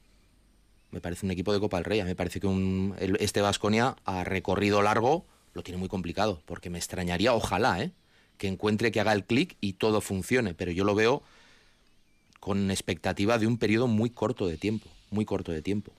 Me 0.92 1.00
parece 1.00 1.26
un 1.26 1.32
equipo 1.32 1.52
de 1.52 1.58
Copa 1.58 1.78
del 1.78 1.84
Rey. 1.84 1.98
A 1.98 2.04
mí 2.04 2.10
me 2.10 2.14
parece 2.14 2.38
que 2.38 2.46
un, 2.46 2.94
este 3.18 3.40
Vasconia 3.40 3.96
a 4.04 4.22
recorrido 4.22 4.80
largo 4.80 5.24
lo 5.52 5.64
tiene 5.64 5.78
muy 5.78 5.88
complicado, 5.88 6.40
porque 6.46 6.70
me 6.70 6.78
extrañaría, 6.78 7.34
ojalá, 7.34 7.82
¿eh? 7.82 7.90
que 8.36 8.46
encuentre 8.46 8.92
que 8.92 9.00
haga 9.00 9.12
el 9.14 9.24
clic 9.24 9.56
y 9.60 9.72
todo 9.72 10.00
funcione, 10.00 10.54
pero 10.54 10.70
yo 10.70 10.84
lo 10.84 10.94
veo 10.94 11.24
con 12.38 12.70
expectativa 12.70 13.36
de 13.36 13.48
un 13.48 13.58
periodo 13.58 13.88
muy 13.88 14.10
corto 14.10 14.46
de 14.46 14.58
tiempo, 14.58 14.88
muy 15.10 15.24
corto 15.24 15.50
de 15.50 15.60
tiempo. 15.60 15.90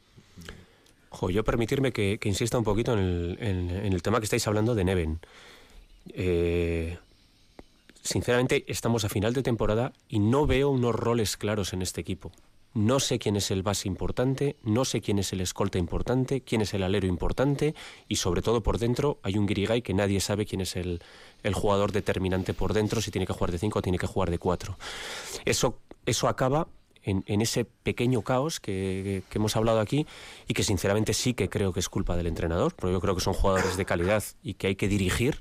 Jo, 1.10 1.30
yo 1.32 1.44
permitirme 1.44 1.92
que, 1.92 2.18
que 2.18 2.30
insista 2.30 2.58
un 2.58 2.64
poquito 2.64 2.94
en 2.94 3.00
el, 3.00 3.38
en, 3.42 3.70
en 3.72 3.92
el, 3.92 4.02
tema 4.02 4.20
que 4.20 4.24
estáis 4.24 4.48
hablando 4.48 4.74
de 4.74 4.86
Neven. 4.86 5.20
Eh, 6.14 6.98
sinceramente 8.02 8.66
estamos 8.68 9.06
a 9.06 9.10
final 9.10 9.34
de 9.34 9.44
temporada 9.44 9.94
y 10.08 10.20
no 10.20 10.46
veo 10.46 10.70
unos 10.70 10.96
roles 10.96 11.38
claros 11.38 11.74
en 11.74 11.82
este 11.82 12.02
equipo. 12.02 12.32
No 12.74 13.00
sé 13.00 13.18
quién 13.18 13.36
es 13.36 13.50
el 13.50 13.64
base 13.64 13.88
importante, 13.88 14.56
no 14.62 14.86
sé 14.86 15.02
quién 15.02 15.18
es 15.18 15.34
el 15.34 15.42
escolta 15.42 15.80
importante, 15.80 16.42
quién 16.42 16.62
es 16.62 16.74
el 16.76 16.84
alero 16.84 17.08
importante 17.08 17.74
y 18.08 18.18
sobre 18.18 18.44
todo 18.44 18.62
por 18.62 18.78
dentro 18.78 19.20
hay 19.24 19.40
un 19.40 19.48
Guirigay 19.48 19.82
que 19.82 19.96
nadie 19.96 20.20
sabe 20.20 20.46
quién 20.46 20.62
es 20.62 20.76
el, 20.76 21.02
el 21.42 21.56
jugador 21.56 21.92
determinante 21.92 22.54
por 22.54 22.74
dentro, 22.74 23.02
si 23.02 23.10
tiene 23.10 23.26
que 23.26 23.34
jugar 23.34 23.52
de 23.52 23.58
5 23.58 23.80
o 23.80 23.82
tiene 23.82 23.98
que 23.98 24.06
jugar 24.06 24.30
de 24.30 24.38
4. 24.38 24.78
Eso, 25.46 25.80
eso 26.06 26.28
acaba 26.28 26.68
en, 27.02 27.24
en, 27.26 27.42
ese 27.42 27.66
pequeño 27.66 28.22
caos 28.22 28.60
que, 28.60 29.24
que, 29.30 29.38
hemos 29.40 29.56
hablado 29.56 29.80
aquí 29.80 30.06
y 30.48 30.54
que 30.54 30.62
sinceramente 30.62 31.14
sí 31.14 31.34
que 31.34 31.50
creo 31.50 31.74
que 31.74 31.80
es 31.80 31.90
culpa 31.90 32.16
del 32.18 32.28
entrenador, 32.28 32.76
porque 32.76 32.94
yo 32.94 33.02
creo 33.02 33.16
que 33.16 33.22
son 33.22 33.34
jugadores 33.34 33.78
de 33.78 33.86
calidad 33.86 34.24
y 34.44 34.56
que 34.56 34.68
hay 34.68 34.76
que 34.76 34.88
dirigir 34.88 35.40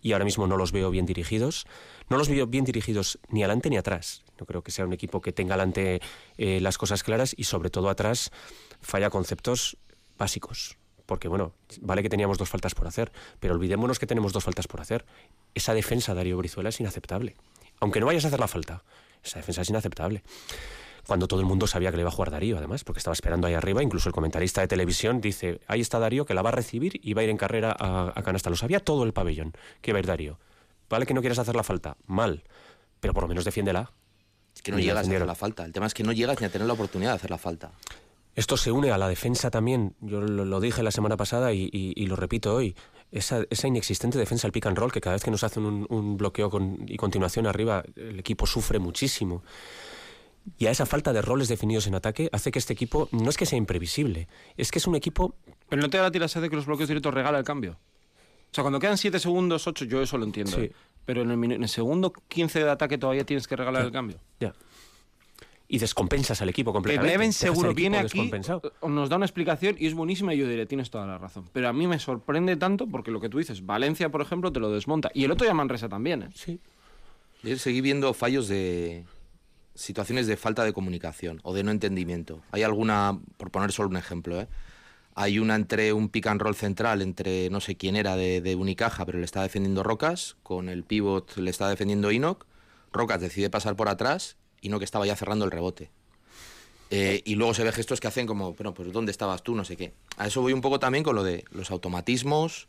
y 0.00 0.12
ahora 0.12 0.24
mismo 0.24 0.46
no 0.46 0.56
los 0.56 0.72
veo 0.72 0.90
bien 0.90 1.06
dirigidos. 1.06 1.66
No 2.08 2.16
los 2.16 2.28
veo 2.28 2.46
bien 2.46 2.64
dirigidos 2.64 3.18
ni 3.28 3.42
adelante 3.42 3.70
ni 3.70 3.76
atrás. 3.76 4.24
No 4.38 4.46
creo 4.46 4.62
que 4.62 4.70
sea 4.70 4.84
un 4.84 4.92
equipo 4.92 5.20
que 5.20 5.32
tenga 5.32 5.54
adelante 5.54 6.00
eh, 6.36 6.60
las 6.60 6.78
cosas 6.78 7.02
claras 7.02 7.34
y 7.36 7.44
sobre 7.44 7.70
todo 7.70 7.88
atrás 7.88 8.30
falla 8.80 9.10
conceptos 9.10 9.76
básicos. 10.16 10.76
Porque 11.06 11.28
bueno, 11.28 11.54
vale 11.80 12.02
que 12.02 12.10
teníamos 12.10 12.38
dos 12.38 12.48
faltas 12.48 12.74
por 12.74 12.86
hacer, 12.86 13.12
pero 13.40 13.54
olvidémonos 13.54 13.98
que 13.98 14.06
tenemos 14.06 14.32
dos 14.32 14.44
faltas 14.44 14.66
por 14.66 14.80
hacer. 14.80 15.06
Esa 15.54 15.72
defensa, 15.74 16.14
Darío 16.14 16.36
Brizuela, 16.36 16.68
es 16.68 16.80
inaceptable. 16.80 17.34
Aunque 17.80 18.00
no 18.00 18.06
vayas 18.06 18.24
a 18.24 18.28
hacer 18.28 18.40
la 18.40 18.48
falta, 18.48 18.84
esa 19.22 19.38
defensa 19.38 19.62
es 19.62 19.70
inaceptable 19.70 20.22
cuando 21.08 21.26
todo 21.26 21.40
el 21.40 21.46
mundo 21.46 21.66
sabía 21.66 21.90
que 21.90 21.96
le 21.96 22.02
iba 22.02 22.10
a 22.10 22.12
jugar 22.12 22.30
Darío, 22.30 22.58
además, 22.58 22.84
porque 22.84 22.98
estaba 22.98 23.14
esperando 23.14 23.46
ahí 23.46 23.54
arriba. 23.54 23.82
Incluso 23.82 24.10
el 24.10 24.14
comentarista 24.14 24.60
de 24.60 24.68
televisión 24.68 25.22
dice: 25.22 25.58
Ahí 25.66 25.80
está 25.80 25.98
Darío, 25.98 26.26
que 26.26 26.34
la 26.34 26.42
va 26.42 26.50
a 26.50 26.52
recibir 26.52 27.00
y 27.02 27.14
va 27.14 27.22
a 27.22 27.24
ir 27.24 27.30
en 27.30 27.38
carrera 27.38 27.74
a, 27.76 28.12
a 28.14 28.22
canasta. 28.22 28.50
Lo 28.50 28.56
sabía 28.56 28.80
todo 28.80 29.04
el 29.04 29.14
pabellón 29.14 29.54
que 29.80 29.90
iba 29.90 29.96
a 29.96 30.00
ir 30.00 30.06
Darío. 30.06 30.38
Vale 30.90 31.06
que 31.06 31.14
no 31.14 31.20
quieres 31.20 31.38
hacer 31.38 31.56
la 31.56 31.62
falta, 31.62 31.96
mal, 32.06 32.44
pero 33.00 33.14
por 33.14 33.22
lo 33.22 33.28
menos 33.28 33.46
defiéndela. 33.46 33.90
Es 34.54 34.60
que 34.60 34.70
no 34.70 34.78
llegas 34.78 34.98
a 34.98 35.00
hacer 35.00 35.26
la 35.26 35.34
falta. 35.34 35.64
El 35.64 35.72
tema 35.72 35.86
es 35.86 35.94
que 35.94 36.02
no 36.04 36.12
llegas 36.12 36.40
ni 36.40 36.46
a 36.46 36.50
tener 36.50 36.66
la 36.66 36.74
oportunidad 36.74 37.12
de 37.12 37.16
hacer 37.16 37.30
la 37.30 37.38
falta. 37.38 37.72
Esto 38.34 38.58
se 38.58 38.70
une 38.70 38.90
a 38.90 38.98
la 38.98 39.08
defensa 39.08 39.50
también. 39.50 39.96
Yo 40.02 40.20
lo, 40.20 40.44
lo 40.44 40.60
dije 40.60 40.82
la 40.82 40.90
semana 40.90 41.16
pasada 41.16 41.54
y, 41.54 41.70
y, 41.72 41.94
y 41.96 42.06
lo 42.06 42.16
repito 42.16 42.54
hoy. 42.54 42.76
Esa, 43.10 43.44
esa, 43.48 43.66
inexistente 43.66 44.18
defensa 44.18 44.46
al 44.46 44.52
pick 44.52 44.66
and 44.66 44.76
roll, 44.76 44.92
que 44.92 45.00
cada 45.00 45.14
vez 45.14 45.24
que 45.24 45.30
nos 45.30 45.42
hacen 45.42 45.64
un, 45.64 45.86
un 45.88 46.18
bloqueo 46.18 46.50
con, 46.50 46.84
y 46.86 46.98
continuación 46.98 47.46
arriba, 47.46 47.82
el 47.96 48.18
equipo 48.18 48.46
sufre 48.46 48.78
muchísimo. 48.78 49.42
Y 50.56 50.66
a 50.66 50.70
esa 50.70 50.86
falta 50.86 51.12
de 51.12 51.22
roles 51.22 51.48
definidos 51.48 51.86
en 51.86 51.94
ataque 51.94 52.28
hace 52.32 52.50
que 52.50 52.58
este 52.58 52.72
equipo 52.72 53.08
no 53.12 53.28
es 53.28 53.36
que 53.36 53.46
sea 53.46 53.58
imprevisible, 53.58 54.28
es 54.56 54.70
que 54.70 54.78
es 54.78 54.86
un 54.86 54.94
equipo. 54.94 55.34
Pero 55.68 55.82
no 55.82 55.90
te 55.90 55.98
da 55.98 56.04
la 56.04 56.10
tirasa 56.10 56.40
de 56.40 56.48
que 56.48 56.56
los 56.56 56.66
bloqueos 56.66 56.88
directos 56.88 57.12
regala 57.12 57.38
el 57.38 57.44
cambio. 57.44 57.78
O 58.50 58.54
sea, 58.54 58.62
cuando 58.62 58.80
quedan 58.80 58.96
7 58.96 59.18
segundos, 59.18 59.66
8, 59.66 59.84
yo 59.84 60.02
eso 60.02 60.16
lo 60.16 60.24
entiendo. 60.24 60.52
Sí. 60.52 60.62
¿eh? 60.62 60.72
Pero 61.04 61.22
en 61.22 61.30
el, 61.30 61.52
en 61.52 61.62
el, 61.62 61.68
segundo 61.68 62.12
15 62.12 62.64
de 62.64 62.70
ataque 62.70 62.98
todavía 62.98 63.24
tienes 63.24 63.46
que 63.46 63.56
regalar 63.56 63.84
el 63.84 63.92
cambio. 63.92 64.18
Ya. 64.40 64.54
Y 65.70 65.78
descompensas 65.78 66.40
al 66.40 66.48
equipo 66.48 66.72
completamente. 66.72 67.12
Leven 67.12 67.32
seguro 67.34 67.74
viene 67.74 67.98
aquí, 67.98 68.30
nos 68.86 69.08
da 69.10 69.16
una 69.16 69.26
explicación 69.26 69.76
y 69.78 69.86
es 69.86 69.92
buenísima 69.92 70.32
y 70.32 70.38
yo 70.38 70.48
diré, 70.48 70.64
tienes 70.64 70.88
toda 70.90 71.06
la 71.06 71.18
razón. 71.18 71.44
Pero 71.52 71.68
a 71.68 71.74
mí 71.74 71.86
me 71.86 71.98
sorprende 71.98 72.56
tanto 72.56 72.86
porque 72.86 73.10
lo 73.10 73.20
que 73.20 73.28
tú 73.28 73.36
dices, 73.36 73.66
Valencia, 73.66 74.08
por 74.08 74.22
ejemplo, 74.22 74.50
te 74.50 74.60
lo 74.60 74.70
desmonta. 74.70 75.10
Y 75.12 75.24
el 75.24 75.30
otro 75.30 75.46
ya 75.46 75.52
Manresa 75.52 75.88
también, 75.88 76.22
¿eh? 76.22 76.28
Sí. 76.34 76.58
Ayer 77.44 77.58
seguí 77.58 77.82
viendo 77.82 78.14
fallos 78.14 78.48
de, 78.48 79.04
situaciones 79.78 80.26
de 80.26 80.36
falta 80.36 80.64
de 80.64 80.72
comunicación 80.72 81.40
o 81.44 81.54
de 81.54 81.62
no 81.62 81.70
entendimiento. 81.70 82.42
Hay 82.50 82.64
alguna, 82.64 83.18
por 83.36 83.50
poner 83.50 83.70
solo 83.70 83.88
un 83.88 83.96
ejemplo, 83.96 84.40
¿eh? 84.40 84.48
hay 85.14 85.38
una 85.38 85.54
entre 85.54 85.92
un 85.92 86.08
pick 86.08 86.26
and 86.26 86.40
roll 86.40 86.56
central 86.56 87.00
entre 87.00 87.48
no 87.50 87.60
sé 87.60 87.76
quién 87.76 87.94
era 87.94 88.16
de, 88.16 88.40
de, 88.40 88.56
Unicaja, 88.56 89.06
pero 89.06 89.18
le 89.18 89.24
está 89.24 89.42
defendiendo 89.42 89.82
Rocas, 89.82 90.36
con 90.42 90.68
el 90.68 90.82
pivot 90.82 91.36
le 91.36 91.50
está 91.50 91.68
defendiendo 91.68 92.10
Enoch, 92.10 92.44
Rocas 92.92 93.20
decide 93.20 93.50
pasar 93.50 93.76
por 93.76 93.88
atrás, 93.88 94.36
Enoch 94.62 94.82
estaba 94.82 95.06
ya 95.06 95.14
cerrando 95.14 95.44
el 95.44 95.52
rebote. 95.52 95.90
Eh, 96.90 97.22
y 97.24 97.34
luego 97.34 97.54
se 97.54 97.62
ve 97.64 97.70
gestos 97.70 98.00
que 98.00 98.08
hacen 98.08 98.26
como, 98.26 98.54
bueno, 98.54 98.74
pues 98.74 98.92
¿dónde 98.92 99.12
estabas 99.12 99.42
tú? 99.42 99.54
No 99.54 99.64
sé 99.64 99.76
qué. 99.76 99.92
A 100.16 100.26
eso 100.26 100.40
voy 100.40 100.54
un 100.54 100.60
poco 100.60 100.80
también 100.80 101.04
con 101.04 101.14
lo 101.14 101.22
de 101.22 101.44
los 101.50 101.70
automatismos, 101.70 102.66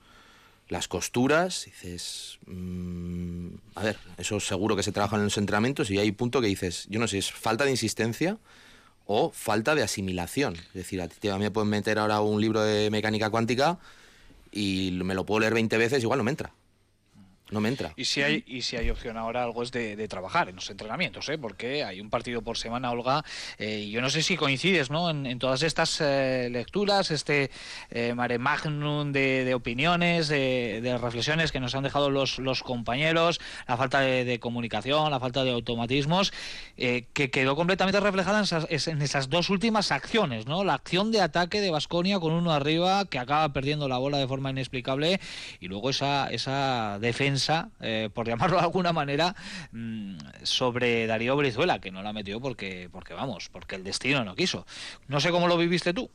las 0.69 0.88
costuras, 0.88 1.65
dices, 1.65 2.39
mmm, 2.45 3.47
a 3.75 3.84
ver, 3.84 3.97
eso 4.17 4.39
seguro 4.39 4.75
que 4.75 4.84
se 4.84 4.91
trabaja 4.91 5.17
en 5.17 5.23
los 5.23 5.38
entrenamientos 5.38 5.89
y 5.89 5.97
hay 5.97 6.12
punto 6.12 6.41
que 6.41 6.47
dices, 6.47 6.86
yo 6.89 6.99
no 6.99 7.08
sé, 7.08 7.17
es 7.17 7.32
falta 7.32 7.65
de 7.65 7.71
insistencia 7.71 8.38
o 9.05 9.32
falta 9.32 9.73
de 9.73 9.82
asimilación. 9.82 10.55
Es 10.55 10.73
decir, 10.73 11.01
a 11.01 11.08
ti 11.08 11.27
a 11.27 11.36
mí 11.36 11.41
me 11.41 11.51
pueden 11.51 11.69
meter 11.69 11.97
ahora 11.97 12.21
un 12.21 12.39
libro 12.39 12.62
de 12.62 12.91
mecánica 12.91 13.32
cuántica 13.32 13.79
y 14.51 14.91
me 15.03 15.15
lo 15.15 15.25
puedo 15.25 15.39
leer 15.39 15.55
20 15.55 15.77
veces, 15.79 16.03
igual 16.03 16.19
no 16.19 16.23
me 16.23 16.32
entra. 16.32 16.53
No 17.51 17.62
me 17.62 17.69
entra. 17.69 17.93
Y 17.95 18.05
si 18.05 18.21
hay, 18.21 18.43
y 18.45 18.62
si 18.62 18.77
hay 18.77 18.89
opción 18.91 19.17
ahora, 19.17 19.43
algo 19.43 19.63
es 19.63 19.71
de, 19.71 19.95
de 19.95 20.07
trabajar 20.07 20.49
en 20.49 20.55
los 20.55 20.69
entrenamientos, 20.69 21.27
¿eh? 21.29 21.38
porque 21.38 21.83
hay 21.83 21.99
un 21.99 22.09
partido 22.09 22.43
por 22.43 22.57
semana, 22.57 22.91
Olga, 22.91 23.25
eh, 23.57 23.85
y 23.88 23.91
yo 23.91 24.01
no 24.01 24.09
sé 24.09 24.21
si 24.21 24.38
coincides 24.38 24.91
¿no? 24.91 25.09
en, 25.09 25.39
todas 25.39 25.63
estas 25.63 25.99
eh, 25.99 26.49
lecturas, 26.51 27.09
este 27.09 27.49
eh, 27.89 28.13
mare 28.13 28.38
magnum 28.38 29.12
de, 29.12 29.45
de 29.45 29.53
opiniones, 29.55 30.27
de, 30.27 30.79
de, 30.83 30.97
reflexiones 30.97 31.51
que 31.51 31.59
nos 31.59 31.73
han 31.73 31.83
dejado 31.83 32.12
los, 32.12 32.38
los 32.38 32.62
compañeros, 32.62 33.39
la 33.67 33.77
falta 33.77 34.01
de, 34.01 34.39
comunicación, 34.39 35.09
la 35.09 35.19
falta 35.19 35.43
de 35.43 35.51
automatismos, 35.51 36.31
que 36.77 37.29
quedó 37.31 37.55
completamente 37.55 37.99
reflejada 37.99 38.38
en 38.38 38.43
esas, 38.43 38.88
en 38.88 39.01
esas, 39.01 39.29
dos 39.29 39.49
últimas 39.49 39.91
acciones, 39.91 40.45
¿no? 40.45 40.63
La 40.63 40.75
acción 40.75 41.12
de 41.12 41.21
ataque 41.21 41.62
de 41.62 41.71
Basconia 41.71 42.19
con 42.19 42.31
uno 42.31 42.51
arriba 42.51 43.05
que 43.05 43.19
acaba 43.19 43.51
perdiendo 43.51 43.88
la 43.88 43.97
bola 43.97 44.17
de 44.17 44.27
forma 44.27 44.51
inexplicable 44.51 45.19
y 45.59 45.67
luego 45.67 45.89
esa, 45.89 46.29
esa 46.29 46.99
defensa 46.99 47.38
eh, 47.82 48.10
por 48.13 48.28
llamarlo 48.28 48.58
de 48.58 48.63
alguna 48.63 48.91
manera, 48.93 49.36
mmm, 49.71 50.15
sobre 50.43 51.08
Darío 51.08 51.36
Brizuela, 51.38 51.80
que 51.80 51.91
no 51.91 52.02
la 52.02 52.13
metió 52.13 52.39
porque, 52.39 52.89
porque, 52.91 53.13
vamos, 53.13 53.49
porque 53.49 53.75
el 53.75 53.84
destino 53.84 54.23
no 54.23 54.36
quiso. 54.36 54.65
No 55.08 55.19
sé 55.19 55.32
cómo 55.32 55.47
lo 55.47 55.58
viviste 55.58 55.93
tú. 55.93 56.10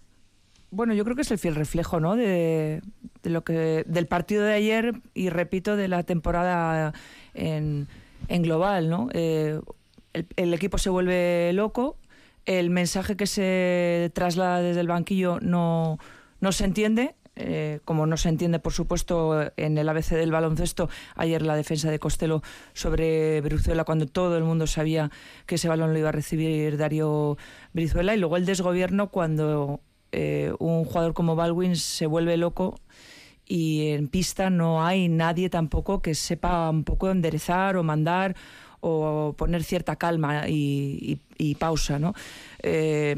Bueno, 0.71 0.93
yo 0.93 1.05
creo 1.05 1.15
que 1.15 1.23
es 1.23 1.31
el 1.31 1.39
fiel 1.39 1.55
reflejo, 1.55 2.01
¿no? 2.01 2.17
De, 2.17 2.83
de 3.23 3.31
lo 3.31 3.45
que 3.45 3.85
del 3.87 4.07
partido 4.07 4.43
de 4.43 4.55
ayer 4.55 4.95
y 5.15 5.29
repito 5.29 5.77
de 5.77 5.87
la 5.87 6.03
temporada 6.03 6.93
en, 7.33 7.87
en 8.29 8.43
global, 8.43 8.91
¿no? 8.91 9.09
Eh, 9.13 9.61
el, 10.13 10.27
el 10.37 10.53
equipo 10.53 10.79
se 10.79 10.91
vuelve 10.91 11.53
loco, 11.53 11.97
el 12.45 12.71
mensaje 12.71 13.17
que 13.17 13.27
se 13.27 14.11
traslada 14.15 14.61
desde 14.61 14.81
el 14.81 14.89
banquillo 14.89 15.39
no, 15.41 15.99
no 16.41 16.53
se 16.53 16.65
entiende 16.65 17.15
eh, 17.37 17.81
como 17.85 18.07
no 18.07 18.17
se 18.17 18.29
entiende, 18.29 18.59
por 18.59 18.73
supuesto, 18.73 19.51
en 19.57 19.77
el 19.79 19.89
ABC 19.89 20.11
del 20.11 20.31
baloncesto, 20.31 20.89
ayer 21.17 21.43
la 21.43 21.57
defensa 21.57 21.91
de 21.91 21.99
Costello 21.99 22.43
sobre 22.73 23.41
Brizuela, 23.41 23.85
cuando 23.85 24.07
todo 24.07 24.37
el 24.37 24.45
mundo 24.45 24.67
sabía 24.67 25.11
que 25.47 25.57
ese 25.57 25.69
balón 25.69 25.93
lo 25.93 25.99
iba 25.99 26.11
a 26.11 26.13
recibir 26.13 26.77
Darío 26.77 27.37
Brizuela, 27.73 28.15
y 28.15 28.19
luego 28.19 28.37
el 28.37 28.47
desgobierno 28.47 29.09
cuando 29.09 29.81
eh, 30.13 30.53
un 30.61 30.85
jugador 30.85 31.13
como 31.13 31.35
Baldwin 31.35 31.75
se 31.77 32.07
vuelve 32.07 32.37
loco 32.37 32.79
y 33.47 33.89
en 33.89 34.09
pista 34.09 34.49
no 34.49 34.85
hay 34.85 35.09
nadie 35.09 35.51
tampoco 35.51 36.01
que 36.01 36.15
sepa 36.15 36.71
un 36.71 36.85
poco 36.85 37.11
enderezar 37.11 37.77
o 37.77 37.83
mandar 37.83 38.37
o 38.81 39.35
poner 39.37 39.65
cierta 39.65 39.97
calma 39.97 40.49
y, 40.49 41.19
y, 41.39 41.51
y 41.51 41.55
pausa, 41.57 41.99
¿no? 41.99 42.15
Eh, 42.63 43.17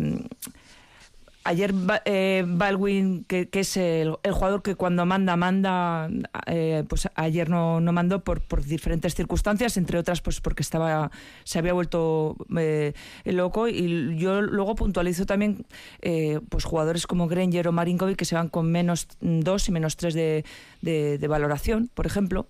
ayer 1.47 1.73
eh, 2.05 2.45
Baldwin, 2.47 3.25
que, 3.25 3.49
que 3.49 3.61
es 3.61 3.77
el, 3.77 4.17
jugador 4.33 4.63
que 4.63 4.75
cuando 4.75 5.07
manda, 5.07 5.37
manda, 5.37 6.09
eh, 6.47 6.85
pues 6.89 7.09
ayer 7.15 7.49
no, 7.49 7.81
no 7.81 7.93
mandó 7.93 8.23
por, 8.23 8.41
por, 8.41 8.65
diferentes 8.65 9.15
circunstancias, 9.15 9.77
entre 9.77 9.99
otras 9.99 10.21
pues 10.21 10.41
porque 10.41 10.63
estaba 10.63 11.11
se 11.45 11.59
había 11.59 11.73
vuelto 11.73 12.37
eh, 12.59 12.93
loco 13.25 13.69
y 13.69 14.17
yo 14.19 14.43
luego 14.43 14.75
puntualizo 14.75 15.25
también 15.27 15.65
eh, 16.03 16.41
pues 16.49 16.65
jugadores 16.65 17.07
como 17.07 17.29
Granger 17.29 17.69
o 17.69 17.73
Marinkovic 17.73 18.17
que 18.17 18.25
se 18.25 18.35
van 18.35 18.49
con 18.49 18.71
menos 18.71 19.07
dos 19.21 19.69
y 19.69 19.73
menos 19.73 19.97
tres 19.97 20.15
de, 20.15 20.45
de, 20.83 21.19
de 21.19 21.29
valoración, 21.29 21.89
por 21.95 22.07
ejemplo. 22.07 22.49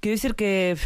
Quiero 0.00 0.14
decir 0.14 0.34
que 0.34 0.76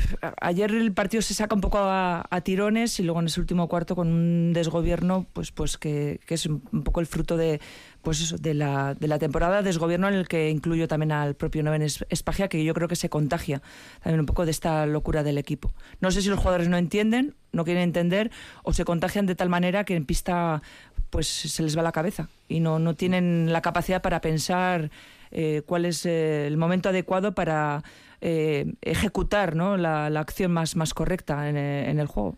ayer 0.40 0.70
el 0.70 0.92
partido 0.92 1.22
se 1.22 1.34
saca 1.34 1.54
un 1.54 1.60
poco 1.60 1.78
a, 1.80 2.24
tirones 2.44 2.98
y 3.00 3.02
luego 3.02 3.20
en 3.20 3.26
ese 3.26 3.40
último 3.40 3.68
cuarto 3.68 3.94
con 3.94 4.08
un 4.08 4.52
desgobierno 4.52 5.26
pues 5.32 5.52
pues 5.52 5.76
que, 5.76 6.20
que 6.26 6.34
es 6.34 6.46
un 6.46 6.82
poco 6.84 7.00
el 7.00 7.06
fruto 7.06 7.36
de 7.36 7.60
pues 8.02 8.20
eso, 8.20 8.38
de 8.38 8.54
la, 8.54 8.94
de 8.94 9.08
la 9.08 9.18
temporada 9.18 9.62
desgobierno 9.62 10.08
en 10.08 10.14
el 10.14 10.28
que 10.28 10.48
incluyo 10.48 10.88
también 10.88 11.12
al 11.12 11.34
propio 11.34 11.62
Noven 11.62 11.82
Espagia 11.82 12.48
que 12.48 12.64
yo 12.64 12.72
creo 12.72 12.88
que 12.88 12.96
se 12.96 13.10
contagia 13.10 13.60
también 14.02 14.20
un 14.20 14.26
poco 14.26 14.44
de 14.44 14.50
esta 14.50 14.86
locura 14.86 15.22
del 15.22 15.38
equipo. 15.38 15.72
No 16.00 16.10
sé 16.10 16.22
si 16.22 16.28
los 16.28 16.38
jugadores 16.38 16.68
no 16.68 16.76
entienden, 16.76 17.34
no 17.52 17.64
quieren 17.64 17.82
entender 17.82 18.30
o 18.62 18.72
se 18.72 18.84
contagian 18.84 19.26
de 19.26 19.34
tal 19.34 19.48
manera 19.48 19.84
que 19.84 19.96
en 19.96 20.06
pista 20.06 20.62
pues 21.10 21.26
se 21.26 21.62
les 21.62 21.76
va 21.76 21.82
la 21.82 21.92
cabeza 21.92 22.28
y 22.48 22.60
no, 22.60 22.78
no 22.78 22.94
tienen 22.94 23.52
la 23.52 23.60
capacidad 23.60 24.00
para 24.00 24.20
pensar 24.20 24.90
eh, 25.32 25.62
cuál 25.66 25.84
es 25.84 26.06
eh, 26.06 26.46
el 26.46 26.56
momento 26.56 26.88
adecuado 26.88 27.34
para 27.34 27.82
eh, 28.20 28.74
ejecutar 28.82 29.56
¿no? 29.56 29.76
la, 29.76 30.10
la, 30.10 30.20
acción 30.20 30.52
más, 30.52 30.76
más 30.76 30.94
correcta 30.94 31.48
en, 31.48 31.56
en, 31.56 31.98
el 31.98 32.06
juego. 32.06 32.36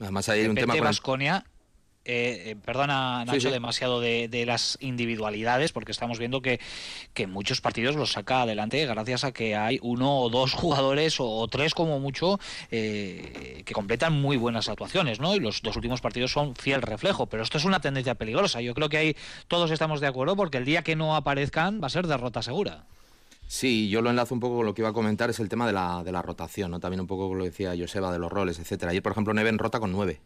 Además 0.00 0.28
hay 0.28 0.46
un 0.46 0.54
tema 0.54 0.74
con 0.74 0.84
Vasconia 0.84 1.44
eh, 2.06 2.50
eh, 2.50 2.56
perdona 2.62 3.24
Nacho, 3.24 3.40
Sí, 3.40 3.46
sí. 3.46 3.52
demasiado 3.52 3.98
de, 3.98 4.28
de 4.28 4.44
las 4.44 4.76
individualidades, 4.80 5.72
porque 5.72 5.90
estamos 5.90 6.18
viendo 6.18 6.42
que, 6.42 6.60
que 7.14 7.26
muchos 7.26 7.62
partidos 7.62 7.96
los 7.96 8.12
saca 8.12 8.42
adelante 8.42 8.84
gracias 8.84 9.24
a 9.24 9.32
que 9.32 9.56
hay 9.56 9.78
uno 9.80 10.18
o 10.18 10.28
dos 10.28 10.52
jugadores 10.52 11.18
o, 11.18 11.26
o 11.26 11.48
tres 11.48 11.74
como 11.74 12.00
mucho 12.00 12.38
eh, 12.70 13.62
que 13.64 13.72
completan 13.72 14.20
muy 14.20 14.36
buenas 14.36 14.68
actuaciones, 14.68 15.18
¿no? 15.18 15.34
Y 15.34 15.40
los 15.40 15.62
dos 15.62 15.76
últimos 15.76 16.02
partidos 16.02 16.30
son 16.30 16.54
fiel 16.56 16.82
reflejo, 16.82 17.26
pero 17.26 17.42
esto 17.42 17.56
es 17.56 17.64
una 17.64 17.80
tendencia 17.80 18.14
peligrosa. 18.16 18.60
Yo 18.60 18.74
creo 18.74 18.90
que 18.90 18.98
ahí 18.98 19.16
todos 19.48 19.70
estamos 19.70 20.00
de 20.00 20.06
acuerdo 20.06 20.36
porque 20.36 20.58
el 20.58 20.66
día 20.66 20.82
que 20.82 20.96
no 20.96 21.16
aparezcan 21.16 21.80
va 21.82 21.86
a 21.86 21.90
ser 21.90 22.06
derrota 22.06 22.42
segura. 22.42 22.84
Sí, 23.46 23.88
yo 23.88 24.02
lo 24.02 24.10
enlazo 24.10 24.34
un 24.34 24.40
poco 24.40 24.56
con 24.56 24.66
lo 24.66 24.74
que 24.74 24.82
iba 24.82 24.88
a 24.88 24.92
comentar, 24.92 25.30
es 25.30 25.38
el 25.38 25.48
tema 25.48 25.66
de 25.66 25.72
la, 25.72 26.02
de 26.02 26.12
la 26.12 26.22
rotación, 26.22 26.70
¿no? 26.70 26.80
También 26.80 27.00
un 27.00 27.06
poco 27.06 27.34
lo 27.34 27.44
decía 27.44 27.74
Joseba, 27.78 28.12
de 28.12 28.18
los 28.18 28.32
roles, 28.32 28.58
etcétera. 28.58 28.90
Ayer, 28.90 29.02
por 29.02 29.12
ejemplo, 29.12 29.34
Neven 29.34 29.58
rota 29.58 29.80
con 29.80 29.92
nueve. 29.92 30.20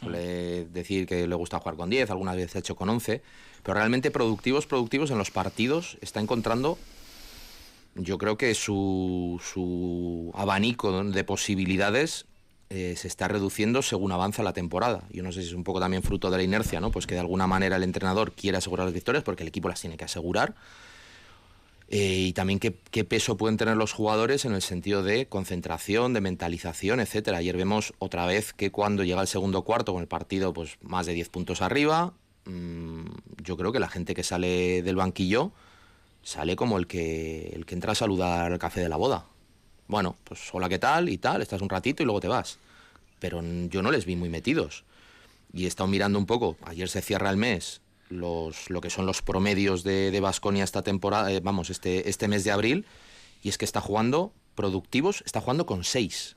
Suele 0.00 0.64
decir 0.66 1.06
que 1.06 1.26
le 1.26 1.34
gusta 1.34 1.58
jugar 1.58 1.76
con 1.76 1.90
10, 1.90 2.10
algunas 2.10 2.36
veces 2.36 2.54
ha 2.54 2.58
hecho 2.60 2.76
con 2.76 2.88
11, 2.88 3.20
pero 3.64 3.74
realmente 3.74 4.12
productivos, 4.12 4.66
productivos 4.66 5.10
en 5.10 5.18
los 5.18 5.32
partidos 5.32 5.98
está 6.00 6.20
encontrando, 6.20 6.78
yo 7.96 8.16
creo 8.16 8.38
que 8.38 8.54
su, 8.54 9.40
su 9.42 10.30
abanico 10.34 11.02
de 11.02 11.24
posibilidades 11.24 12.26
eh, 12.70 12.94
se 12.96 13.08
está 13.08 13.28
reduciendo 13.28 13.82
según 13.82 14.12
avanza 14.12 14.42
la 14.42 14.52
temporada. 14.52 15.02
Yo 15.10 15.22
no 15.22 15.32
sé 15.32 15.42
si 15.42 15.48
es 15.48 15.54
un 15.54 15.64
poco 15.64 15.80
también 15.80 16.02
fruto 16.02 16.30
de 16.30 16.36
la 16.36 16.42
inercia, 16.42 16.80
¿no? 16.80 16.90
Pues 16.90 17.06
que 17.06 17.14
de 17.14 17.20
alguna 17.20 17.46
manera 17.46 17.76
el 17.76 17.82
entrenador 17.82 18.32
quiere 18.32 18.58
asegurar 18.58 18.86
las 18.86 18.94
victorias 18.94 19.24
porque 19.24 19.42
el 19.42 19.48
equipo 19.48 19.68
las 19.68 19.80
tiene 19.80 19.96
que 19.96 20.04
asegurar. 20.04 20.54
Eh, 21.90 22.26
y 22.28 22.32
también 22.34 22.58
qué, 22.60 23.04
peso 23.04 23.38
pueden 23.38 23.56
tener 23.56 23.76
los 23.76 23.92
jugadores 23.92 24.44
en 24.44 24.52
el 24.52 24.60
sentido 24.60 25.02
de 25.02 25.26
concentración, 25.26 26.12
de 26.12 26.20
mentalización, 26.20 27.00
etcétera. 27.00 27.38
Ayer 27.38 27.56
vemos 27.56 27.94
otra 27.98 28.26
vez 28.26 28.52
que 28.52 28.70
cuando 28.70 29.04
llega 29.04 29.22
el 29.22 29.28
segundo 29.28 29.62
cuarto 29.62 29.94
con 29.94 30.02
el 30.02 30.08
partido 30.08 30.52
pues 30.52 30.76
más 30.82 31.06
de 31.06 31.14
10 31.14 31.30
puntos 31.30 31.62
arriba, 31.62 32.12
mmm, 32.44 33.06
yo 33.42 33.56
creo 33.56 33.72
que 33.72 33.80
la 33.80 33.88
gente 33.88 34.14
que 34.14 34.22
sale 34.22 34.82
del 34.82 34.96
banquillo 34.96 35.52
sale 36.22 36.56
como 36.56 36.78
el 36.78 36.86
que 36.86 37.52
el 37.54 37.64
que 37.64 37.74
entra 37.74 37.92
a 37.92 37.94
saludar 37.94 38.52
el 38.52 38.58
café 38.58 38.80
de 38.80 38.90
la 38.90 38.96
boda. 38.96 39.26
Bueno, 39.86 40.16
pues 40.24 40.40
hola, 40.52 40.68
¿qué 40.68 40.78
tal? 40.78 41.08
y 41.08 41.16
tal, 41.16 41.40
estás 41.40 41.62
un 41.62 41.70
ratito 41.70 42.02
y 42.02 42.06
luego 42.06 42.20
te 42.20 42.28
vas. 42.28 42.58
Pero 43.18 43.40
yo 43.42 43.82
no 43.82 43.90
les 43.90 44.04
vi 44.04 44.16
muy 44.16 44.28
metidos. 44.28 44.84
Y 45.54 45.64
he 45.64 45.68
estado 45.68 45.88
mirando 45.88 46.18
un 46.18 46.26
poco, 46.26 46.58
ayer 46.66 46.90
se 46.90 47.00
cierra 47.00 47.30
el 47.30 47.38
mes, 47.38 47.80
los, 48.08 48.70
lo 48.70 48.80
que 48.80 48.90
son 48.90 49.06
los 49.06 49.22
promedios 49.22 49.84
de 49.84 50.18
Vasconia 50.20 50.64
esta 50.64 50.82
temporada, 50.82 51.32
eh, 51.32 51.40
vamos, 51.40 51.70
este, 51.70 52.08
este 52.08 52.28
mes 52.28 52.44
de 52.44 52.50
abril, 52.50 52.86
y 53.42 53.48
es 53.48 53.58
que 53.58 53.64
está 53.64 53.80
jugando 53.80 54.32
productivos, 54.54 55.22
está 55.24 55.40
jugando 55.40 55.66
con 55.66 55.84
seis. 55.84 56.36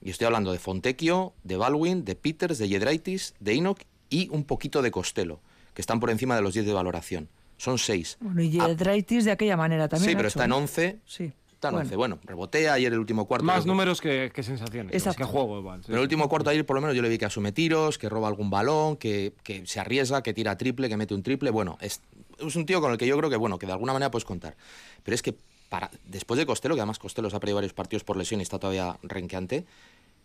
Y 0.00 0.10
estoy 0.10 0.26
hablando 0.26 0.52
de 0.52 0.58
Fontecchio, 0.58 1.34
de 1.44 1.56
Baldwin, 1.56 2.04
de 2.04 2.16
Peters, 2.16 2.58
de 2.58 2.68
Yedraitis, 2.68 3.34
de 3.40 3.54
Enoch 3.54 3.80
y 4.10 4.28
un 4.30 4.44
poquito 4.44 4.82
de 4.82 4.90
Costello, 4.90 5.40
que 5.74 5.82
están 5.82 6.00
por 6.00 6.10
encima 6.10 6.34
de 6.34 6.42
los 6.42 6.54
10 6.54 6.66
de 6.66 6.72
valoración. 6.72 7.28
Son 7.56 7.78
seis. 7.78 8.16
Bueno, 8.20 8.42
y 8.42 8.50
Yedraitis 8.50 9.24
de 9.24 9.30
aquella 9.30 9.56
manera 9.56 9.88
también. 9.88 10.10
Sí, 10.10 10.16
pero 10.16 10.26
está 10.26 10.44
en 10.44 10.50
¿no? 10.50 10.56
11. 10.58 10.98
Sí. 11.06 11.32
Está 11.62 11.68
en 11.68 11.76
11. 11.76 11.94
Bueno, 11.94 12.18
rebotea 12.24 12.72
ayer 12.72 12.92
el 12.92 12.98
último 12.98 13.24
cuarto. 13.26 13.44
Más 13.44 13.66
números 13.66 14.00
que, 14.00 14.32
que 14.34 14.42
sensaciones. 14.42 14.92
Exacto. 14.92 15.18
Que 15.18 15.30
juego 15.30 15.60
igual. 15.60 15.78
sí. 15.80 15.86
Pero 15.86 15.98
el 15.98 16.02
último 16.02 16.28
cuarto 16.28 16.50
ayer 16.50 16.66
por 16.66 16.74
lo 16.74 16.80
menos 16.80 16.96
yo 16.96 17.02
le 17.02 17.08
vi 17.08 17.18
que 17.18 17.24
asume 17.24 17.52
tiros, 17.52 17.98
que 17.98 18.08
roba 18.08 18.26
algún 18.26 18.50
balón, 18.50 18.96
que, 18.96 19.32
que 19.44 19.64
se 19.64 19.78
arriesga, 19.78 20.24
que 20.24 20.34
tira 20.34 20.56
triple, 20.56 20.88
que 20.88 20.96
mete 20.96 21.14
un 21.14 21.22
triple. 21.22 21.50
Bueno, 21.52 21.78
es, 21.80 22.00
es 22.44 22.56
un 22.56 22.66
tío 22.66 22.80
con 22.80 22.90
el 22.90 22.98
que 22.98 23.06
yo 23.06 23.16
creo 23.16 23.30
que, 23.30 23.36
bueno, 23.36 23.60
que 23.60 23.66
de 23.66 23.72
alguna 23.72 23.92
manera 23.92 24.10
puedes 24.10 24.24
contar. 24.24 24.56
Pero 25.04 25.14
es 25.14 25.22
que 25.22 25.36
para, 25.68 25.88
después 26.04 26.36
de 26.36 26.46
Costello, 26.46 26.74
que 26.74 26.80
además 26.80 26.98
Costello 26.98 27.30
se 27.30 27.36
ha 27.36 27.38
perdido 27.38 27.54
varios 27.54 27.74
partidos 27.74 28.02
por 28.02 28.16
lesión 28.16 28.40
y 28.40 28.42
está 28.42 28.58
todavía 28.58 28.98
renqueante, 29.04 29.64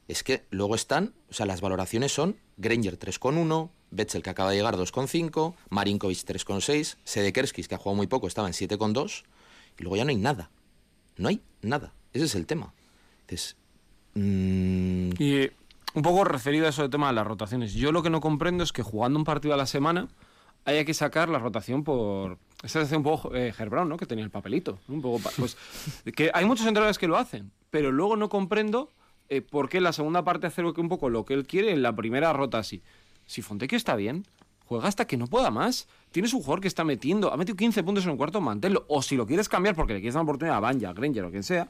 es 0.07 0.23
que 0.23 0.43
luego 0.49 0.73
están, 0.73 1.13
o 1.29 1.33
sea, 1.35 1.45
las 1.45 1.61
valoraciones 1.61 2.11
son 2.11 2.37
Granger 2.57 2.97
3,1, 2.97 3.69
Betzel 3.91 4.23
que 4.23 4.31
acaba 4.31 4.49
de 4.49 4.55
llegar 4.57 4.75
2,5, 4.75 5.53
Marinkovic 5.69 6.17
3,6, 6.17 6.95
Sedekerskis 7.03 7.67
que 7.67 7.75
ha 7.75 7.77
jugado 7.77 7.95
muy 7.95 8.07
poco 8.07 8.25
estaba 8.27 8.47
en 8.47 8.55
7,2 8.55 9.23
y 9.77 9.83
luego 9.83 9.97
ya 9.97 10.03
no 10.03 10.09
hay 10.09 10.17
nada. 10.17 10.49
No 11.17 11.29
hay 11.29 11.41
nada. 11.61 11.93
Ese 12.13 12.25
es 12.25 12.35
el 12.35 12.45
tema. 12.45 12.73
Mm, 14.13 15.09
Y 15.19 15.49
un 15.93 16.01
poco 16.01 16.23
referido 16.23 16.65
a 16.65 16.69
eso 16.69 16.81
del 16.81 16.91
tema 16.91 17.07
de 17.07 17.13
las 17.13 17.27
rotaciones. 17.27 17.73
Yo 17.73 17.91
lo 17.91 18.03
que 18.03 18.09
no 18.09 18.21
comprendo 18.21 18.63
es 18.63 18.71
que 18.71 18.83
jugando 18.83 19.19
un 19.19 19.25
partido 19.25 19.53
a 19.53 19.57
la 19.57 19.65
semana 19.65 20.07
haya 20.65 20.85
que 20.85 20.93
sacar 20.93 21.29
la 21.29 21.39
rotación 21.39 21.83
por... 21.83 22.39
Esa 22.63 22.81
hace 22.81 22.97
un 22.97 23.03
poco 23.03 23.33
eh, 23.35 23.53
¿no? 23.85 23.97
Que 23.97 24.05
tenía 24.05 24.23
el 24.23 24.31
papelito. 24.31 24.79
Un 24.87 25.01
poco 25.01 25.29
pues, 25.37 25.57
que 26.15 26.31
hay 26.33 26.45
muchos 26.45 26.65
entrenadores 26.65 26.97
que 26.97 27.07
lo 27.07 27.17
hacen, 27.17 27.51
pero 27.69 27.91
luego 27.91 28.17
no 28.17 28.29
comprendo 28.29 28.91
eh, 29.29 29.41
por 29.41 29.69
qué 29.69 29.79
la 29.79 29.93
segunda 29.93 30.23
parte 30.23 30.47
hacer 30.47 30.65
un 30.65 30.89
poco 30.89 31.09
lo 31.09 31.25
que 31.25 31.33
él 31.33 31.45
quiere, 31.45 31.71
en 31.71 31.81
la 31.81 31.95
primera 31.95 32.33
rota 32.33 32.57
así. 32.57 32.81
Si 33.25 33.41
Fontecchio 33.41 33.77
está 33.77 33.95
bien, 33.95 34.25
juega 34.67 34.87
hasta 34.87 35.05
que 35.05 35.17
no 35.17 35.27
pueda 35.27 35.49
más. 35.49 35.87
Tienes 36.11 36.33
un 36.33 36.41
jugador 36.41 36.61
que 36.61 36.67
está 36.67 36.83
metiendo, 36.83 37.31
ha 37.31 37.37
metido 37.37 37.55
15 37.55 37.83
puntos 37.83 38.03
en 38.05 38.11
un 38.11 38.17
cuarto, 38.17 38.41
manténlo. 38.41 38.85
O 38.87 39.01
si 39.01 39.15
lo 39.15 39.25
quieres 39.25 39.49
cambiar 39.49 39.75
porque 39.75 39.93
le 39.93 39.99
quieres 39.99 40.13
dar 40.13 40.21
una 40.21 40.29
oportunidad 40.31 40.57
a 40.57 40.59
Banja, 40.59 40.89
a 40.89 40.93
Granger 40.93 41.25
o 41.25 41.31
quien 41.31 41.43
sea, 41.43 41.69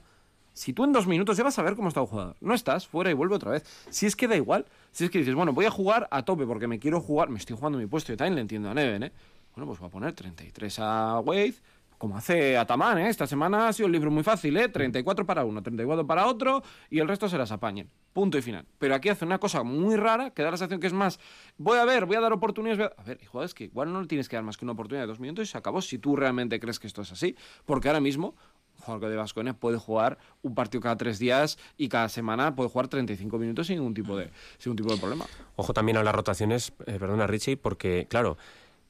si 0.53 0.73
tú 0.73 0.83
en 0.83 0.91
dos 0.91 1.05
minutos 1.05 1.37
ya 1.37 1.43
vas 1.43 1.57
a 1.59 1.61
ver 1.61 1.75
cómo 1.75 1.87
está 1.87 2.01
un 2.01 2.07
jugador. 2.07 2.35
No 2.41 2.55
estás, 2.55 2.87
fuera 2.87 3.11
y 3.11 3.13
vuelve 3.13 3.35
otra 3.35 3.51
vez. 3.51 3.63
Si 3.91 4.07
es 4.07 4.15
que 4.15 4.27
da 4.27 4.35
igual. 4.35 4.65
Si 4.91 5.05
es 5.05 5.11
que 5.11 5.19
dices, 5.19 5.35
bueno, 5.35 5.53
voy 5.53 5.65
a 5.65 5.71
jugar 5.71 6.07
a 6.09 6.25
tope 6.25 6.47
porque 6.47 6.67
me 6.67 6.79
quiero 6.79 6.99
jugar, 6.99 7.29
me 7.29 7.37
estoy 7.37 7.55
jugando 7.55 7.77
mi 7.77 7.85
puesto. 7.85 8.11
Yo 8.11 8.17
también 8.17 8.35
le 8.35 8.41
entiendo 8.41 8.69
a 8.69 8.73
Neven, 8.73 9.03
¿eh? 9.03 9.11
Bueno, 9.55 9.67
pues 9.67 9.79
voy 9.79 9.87
a 9.87 9.91
poner 9.91 10.13
33 10.13 10.79
a 10.79 11.19
Wade, 11.19 11.55
como 11.97 12.17
hace 12.17 12.57
Ataman, 12.57 12.99
¿eh? 12.99 13.09
Esta 13.09 13.27
semana 13.27 13.67
ha 13.67 13.73
sido 13.73 13.87
un 13.87 13.91
libro 13.91 14.11
muy 14.11 14.23
fácil, 14.23 14.55
¿eh? 14.57 14.69
34 14.69 15.25
para 15.25 15.45
uno, 15.45 15.61
34 15.61 16.05
para 16.05 16.27
otro 16.27 16.63
y 16.89 16.99
el 16.99 17.07
resto 17.07 17.27
se 17.27 17.37
las 17.37 17.51
apañen. 17.51 17.89
Punto 18.13 18.37
y 18.37 18.41
final. 18.41 18.65
Pero 18.77 18.95
aquí 18.95 19.09
hace 19.09 19.25
una 19.25 19.39
cosa 19.39 19.63
muy 19.63 19.95
rara 19.95 20.31
que 20.31 20.43
da 20.43 20.51
la 20.51 20.57
sensación 20.57 20.79
que 20.79 20.87
es 20.87 20.93
más, 20.93 21.19
voy 21.57 21.77
a 21.77 21.85
ver, 21.85 22.05
voy 22.05 22.15
a 22.15 22.21
dar 22.21 22.33
oportunidades. 22.33 22.77
voy 22.79 22.87
A... 22.87 23.01
a 23.01 23.03
ver, 23.03 23.19
hijo, 23.21 23.43
es 23.43 23.53
que 23.53 23.65
igual 23.65 23.91
no 23.91 24.01
le 24.01 24.07
tienes 24.07 24.29
que 24.29 24.35
dar 24.35 24.43
más 24.43 24.57
que 24.57 24.65
una 24.65 24.73
oportunidad 24.73 25.03
de 25.03 25.07
dos 25.07 25.19
minutos 25.19 25.47
y 25.47 25.51
se 25.51 25.57
acabó 25.57 25.81
si 25.81 25.97
tú 25.97 26.15
realmente 26.15 26.59
crees 26.59 26.79
que 26.79 26.87
esto 26.87 27.01
es 27.01 27.11
así. 27.11 27.35
Porque 27.65 27.87
ahora 27.89 28.01
mismo 28.01 28.35
jugador 28.79 29.09
de 29.09 29.15
Vasconia 29.15 29.53
puede 29.53 29.77
jugar 29.77 30.17
un 30.41 30.55
partido 30.55 30.81
cada 30.81 30.97
tres 30.97 31.19
días 31.19 31.57
y 31.77 31.89
cada 31.89 32.09
semana 32.09 32.55
puede 32.55 32.69
jugar 32.69 32.87
35 32.87 33.37
minutos 33.37 33.67
sin 33.67 33.77
ningún 33.77 33.93
tipo 33.93 34.15
de, 34.15 34.29
sin 34.57 34.71
ningún 34.71 34.77
tipo 34.77 34.93
de 34.93 34.99
problema. 34.99 35.25
Ojo 35.55 35.73
también 35.73 35.97
a 35.97 36.03
las 36.03 36.13
rotaciones, 36.13 36.73
eh, 36.85 36.97
perdona 36.99 37.27
Richie, 37.27 37.57
porque 37.57 38.07
claro, 38.09 38.37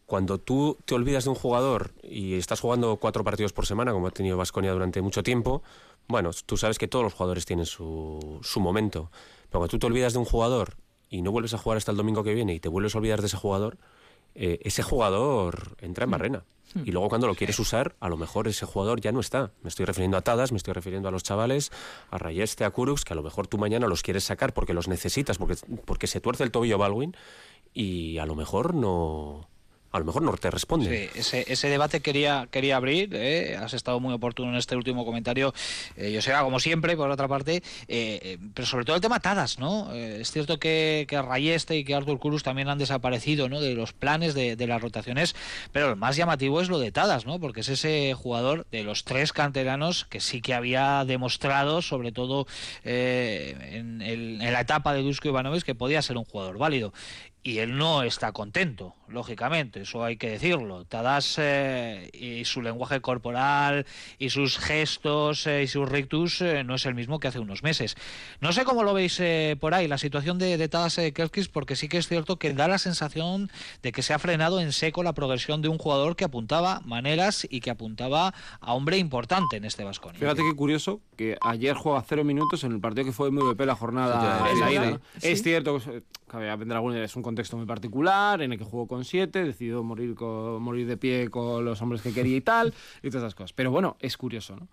cuando 0.08 0.40
tú 0.40 0.78
te 0.86 0.96
olvidas 0.96 1.26
de 1.26 1.30
un 1.30 1.36
jugador 1.36 1.92
y 2.02 2.34
estás 2.36 2.62
jugando 2.62 2.96
cuatro 2.96 3.24
partidos 3.24 3.54
por 3.54 3.68
semana, 3.68 3.92
como 3.92 4.08
ha 4.08 4.12
tenido 4.12 4.38
Vasconia 4.38 4.72
durante 4.72 5.02
mucho 5.02 5.22
tiempo, 5.22 5.62
bueno, 6.08 6.32
tú 6.46 6.58
sabes 6.58 6.80
que 6.80 6.88
todos 6.88 7.04
los 7.04 7.14
jugadores 7.14 7.46
tienen 7.46 7.66
su, 7.66 8.40
su 8.42 8.60
momento. 8.60 9.12
Pero 9.50 9.60
cuando 9.60 9.68
tú 9.68 9.80
te 9.80 9.86
olvidas 9.86 10.14
de 10.14 10.20
un 10.20 10.26
jugador 10.26 10.78
y 11.10 11.22
no 11.22 11.32
vuelves 11.32 11.54
a 11.54 11.58
jugar 11.58 11.78
hasta 11.78 11.92
el 11.92 11.98
domingo 11.98 12.24
que 12.24 12.34
viene 12.34 12.54
y 12.54 12.60
te 12.60 12.70
vuelves 12.70 12.96
a 12.96 13.00
olvidar 13.00 13.20
de 13.20 13.28
ese 13.28 13.38
jugador, 13.38 13.78
eh, 14.34 14.60
ese 14.64 14.82
jugador 14.82 15.76
entra 15.82 16.06
en 16.06 16.12
barrena. 16.12 16.44
Y 16.86 16.92
luego 16.92 17.10
cuando 17.10 17.28
lo 17.28 17.36
quieres 17.36 17.60
usar, 17.60 17.96
a 18.00 18.08
lo 18.08 18.18
mejor 18.18 18.48
ese 18.48 18.66
jugador 18.66 19.02
ya 19.02 19.12
no 19.12 19.20
está. 19.20 19.52
Me 19.62 19.70
estoy 19.70 19.86
refiriendo 19.86 20.16
a 20.16 20.22
Tadas, 20.22 20.52
me 20.52 20.58
estoy 20.58 20.74
refiriendo 20.74 21.10
a 21.10 21.12
los 21.12 21.24
chavales, 21.24 21.72
a 22.12 22.18
Rayeste, 22.18 22.66
a 22.66 22.70
Kurux, 22.70 23.04
que 23.04 23.14
a 23.14 23.16
lo 23.16 23.24
mejor 23.24 23.48
tú 23.48 23.58
mañana 23.58 23.88
los 23.88 24.04
quieres 24.04 24.26
sacar 24.26 24.54
porque 24.54 24.74
los 24.74 24.88
necesitas, 24.88 25.38
porque, 25.38 25.56
porque 25.86 26.08
se 26.08 26.22
tuerce 26.22 26.44
el 26.44 26.52
tobillo 26.52 26.78
Baldwin 26.78 27.16
y 27.74 28.20
a 28.20 28.26
lo 28.26 28.36
mejor 28.36 28.74
no... 28.74 29.50
A 29.98 30.00
lo 30.00 30.06
mejor 30.06 30.22
no 30.22 30.38
te 30.38 30.52
responden. 30.52 31.10
Sí, 31.16 31.44
ese, 31.48 31.70
debate 31.70 32.02
quería, 32.02 32.48
quería 32.52 32.76
abrir. 32.76 33.10
¿eh? 33.14 33.58
Has 33.58 33.74
estado 33.74 34.00
muy 34.00 34.14
oportuno 34.14 34.52
en 34.52 34.58
este 34.58 34.76
último 34.76 35.06
comentario. 35.06 35.54
Eh, 35.96 36.12
yo 36.12 36.22
sé, 36.22 36.32
como 36.40 36.60
siempre, 36.60 36.96
por 36.96 37.10
otra 37.10 37.28
parte. 37.28 37.64
eh, 37.88 38.20
eh, 38.22 38.38
pero 38.54 38.68
sobre 38.68 38.86
todo 38.86 38.96
el 38.96 39.02
tema 39.02 39.20
Tadas, 39.20 39.58
¿no? 39.58 39.92
Eh, 39.94 40.20
es 40.22 40.32
cierto 40.32 40.60
que, 40.60 41.06
que 41.10 41.20
Rayeste 41.20 41.78
y 41.78 41.84
que 41.84 41.96
Arthur 41.96 42.20
Kurus 42.20 42.44
también 42.44 42.70
han 42.70 42.78
desaparecido 42.78 43.50
¿no? 43.50 43.60
de 43.60 43.74
los 43.74 43.92
planes 43.94 44.36
de, 44.36 44.68
las 44.68 44.82
rotaciones. 44.82 45.36
Pero 45.72 45.90
el 45.90 45.96
más 45.96 46.16
llamativo 46.16 46.62
es 46.62 46.70
lo 46.70 46.78
de 46.78 46.92
Tadas, 46.92 47.26
¿no? 47.26 47.40
Porque 47.40 47.62
es 47.62 47.70
ese 47.70 48.14
jugador 48.14 48.68
de 48.70 48.84
los 48.84 49.04
tres 49.04 49.34
canteranos 49.34 50.06
que 50.06 50.20
sí 50.20 50.42
que 50.42 50.54
había 50.54 51.06
demostrado, 51.06 51.82
sobre 51.82 52.12
todo 52.12 52.46
eh, 52.84 53.56
en 53.74 54.38
la 54.40 54.62
etapa 54.62 54.94
de 54.94 55.02
Dusko 55.02 55.30
Ivanovic, 55.30 55.64
que 55.64 55.74
podía 55.74 56.02
ser 56.02 56.18
un 56.18 56.26
jugador 56.26 56.58
válido 56.58 56.94
y 57.44 57.60
él 57.60 57.78
no 57.78 58.04
está 58.04 58.34
contento, 58.34 58.94
lógicamente, 59.08 59.82
eso 59.82 60.04
hay 60.04 60.18
que 60.18 60.30
decirlo. 60.30 60.84
Tadas 60.84 61.36
eh, 61.38 62.10
y 62.14 62.44
su 62.44 62.62
lenguaje 62.62 63.00
corporal 63.00 63.86
y 64.20 64.32
sus 64.32 64.58
gestos 64.58 65.48
eh, 65.48 65.64
y 65.64 65.68
sus 65.68 65.88
rictus 65.88 66.42
eh, 66.42 66.64
no 66.66 66.76
es 66.76 66.86
el 66.86 66.94
mismo 66.94 67.20
que 67.20 67.30
hace 67.30 67.40
unos 67.40 67.64
meses. 67.64 67.96
No 68.42 68.52
sé 68.52 68.66
cómo 68.66 68.84
lo 68.84 68.94
veis 68.94 69.18
eh, 69.22 69.56
por 69.60 69.74
ahí, 69.74 69.88
la 69.88 69.98
situación 69.98 70.40
de, 70.40 70.58
de 70.58 70.68
Tadas 70.68 70.98
eh, 70.98 71.14
Kerskis, 71.14 71.48
porque 71.48 71.78
sí 71.78 71.88
que 71.88 71.98
es 71.98 72.08
cierto 72.08 72.38
que 72.38 72.54
da 72.54 72.68
la 72.68 72.80
sensación 72.80 73.50
de 73.82 73.92
que 73.94 74.02
se 74.02 74.14
ha 74.14 74.20
frenado 74.20 74.60
en 74.60 74.74
seco 74.74 75.04
la 75.04 75.14
progresión 75.14 75.62
de 75.62 75.70
un 75.70 75.78
jugador 75.78 76.18
que 76.18 76.26
apuntaba 76.26 76.82
maneras 76.84 77.48
y 77.50 77.62
que 77.62 77.70
apuntaba 77.70 78.34
a 78.60 78.74
hombre 78.74 78.98
importante 78.98 79.56
en 79.56 79.64
este 79.64 79.86
Vasconia. 79.86 80.20
Fíjate 80.20 80.42
qué 80.42 80.56
curioso 80.56 81.00
que 81.16 81.38
ayer 81.42 81.76
juega 81.76 82.04
cero 82.06 82.26
minutos 82.26 82.64
en 82.66 82.74
el 82.74 82.82
partido 82.82 83.06
que 83.06 83.14
fue 83.14 83.32
MVP 83.32 83.66
la 83.66 83.76
jornada. 83.76 84.46
Es 85.22 85.44
cierto 85.44 85.80
que 85.80 86.04
cabe 86.28 86.54
vendrá 86.56 86.78
algún 86.78 86.96
es 86.96 87.16
un 87.16 87.24
contexto 87.28 87.58
muy 87.58 87.66
particular 87.66 88.42
en 88.42 88.54
el 88.54 88.58
que 88.58 88.64
jugó 88.64 88.88
con 88.88 89.04
siete, 89.04 89.44
decidió 89.44 89.84
morir 89.84 90.16
con, 90.16 90.62
morir 90.62 90.88
de 90.88 90.96
pie 90.96 91.30
con 91.30 91.66
los 91.66 91.82
hombres 91.82 92.02
que 92.02 92.14
quería 92.14 92.38
y 92.38 92.42
tal, 92.42 92.74
y 93.04 93.10
todas 93.10 93.24
esas 93.24 93.36
cosas. 93.36 93.52
Pero 93.52 93.70
bueno, 93.70 93.98
es 94.00 94.16
curioso, 94.16 94.56
¿no? 94.56 94.70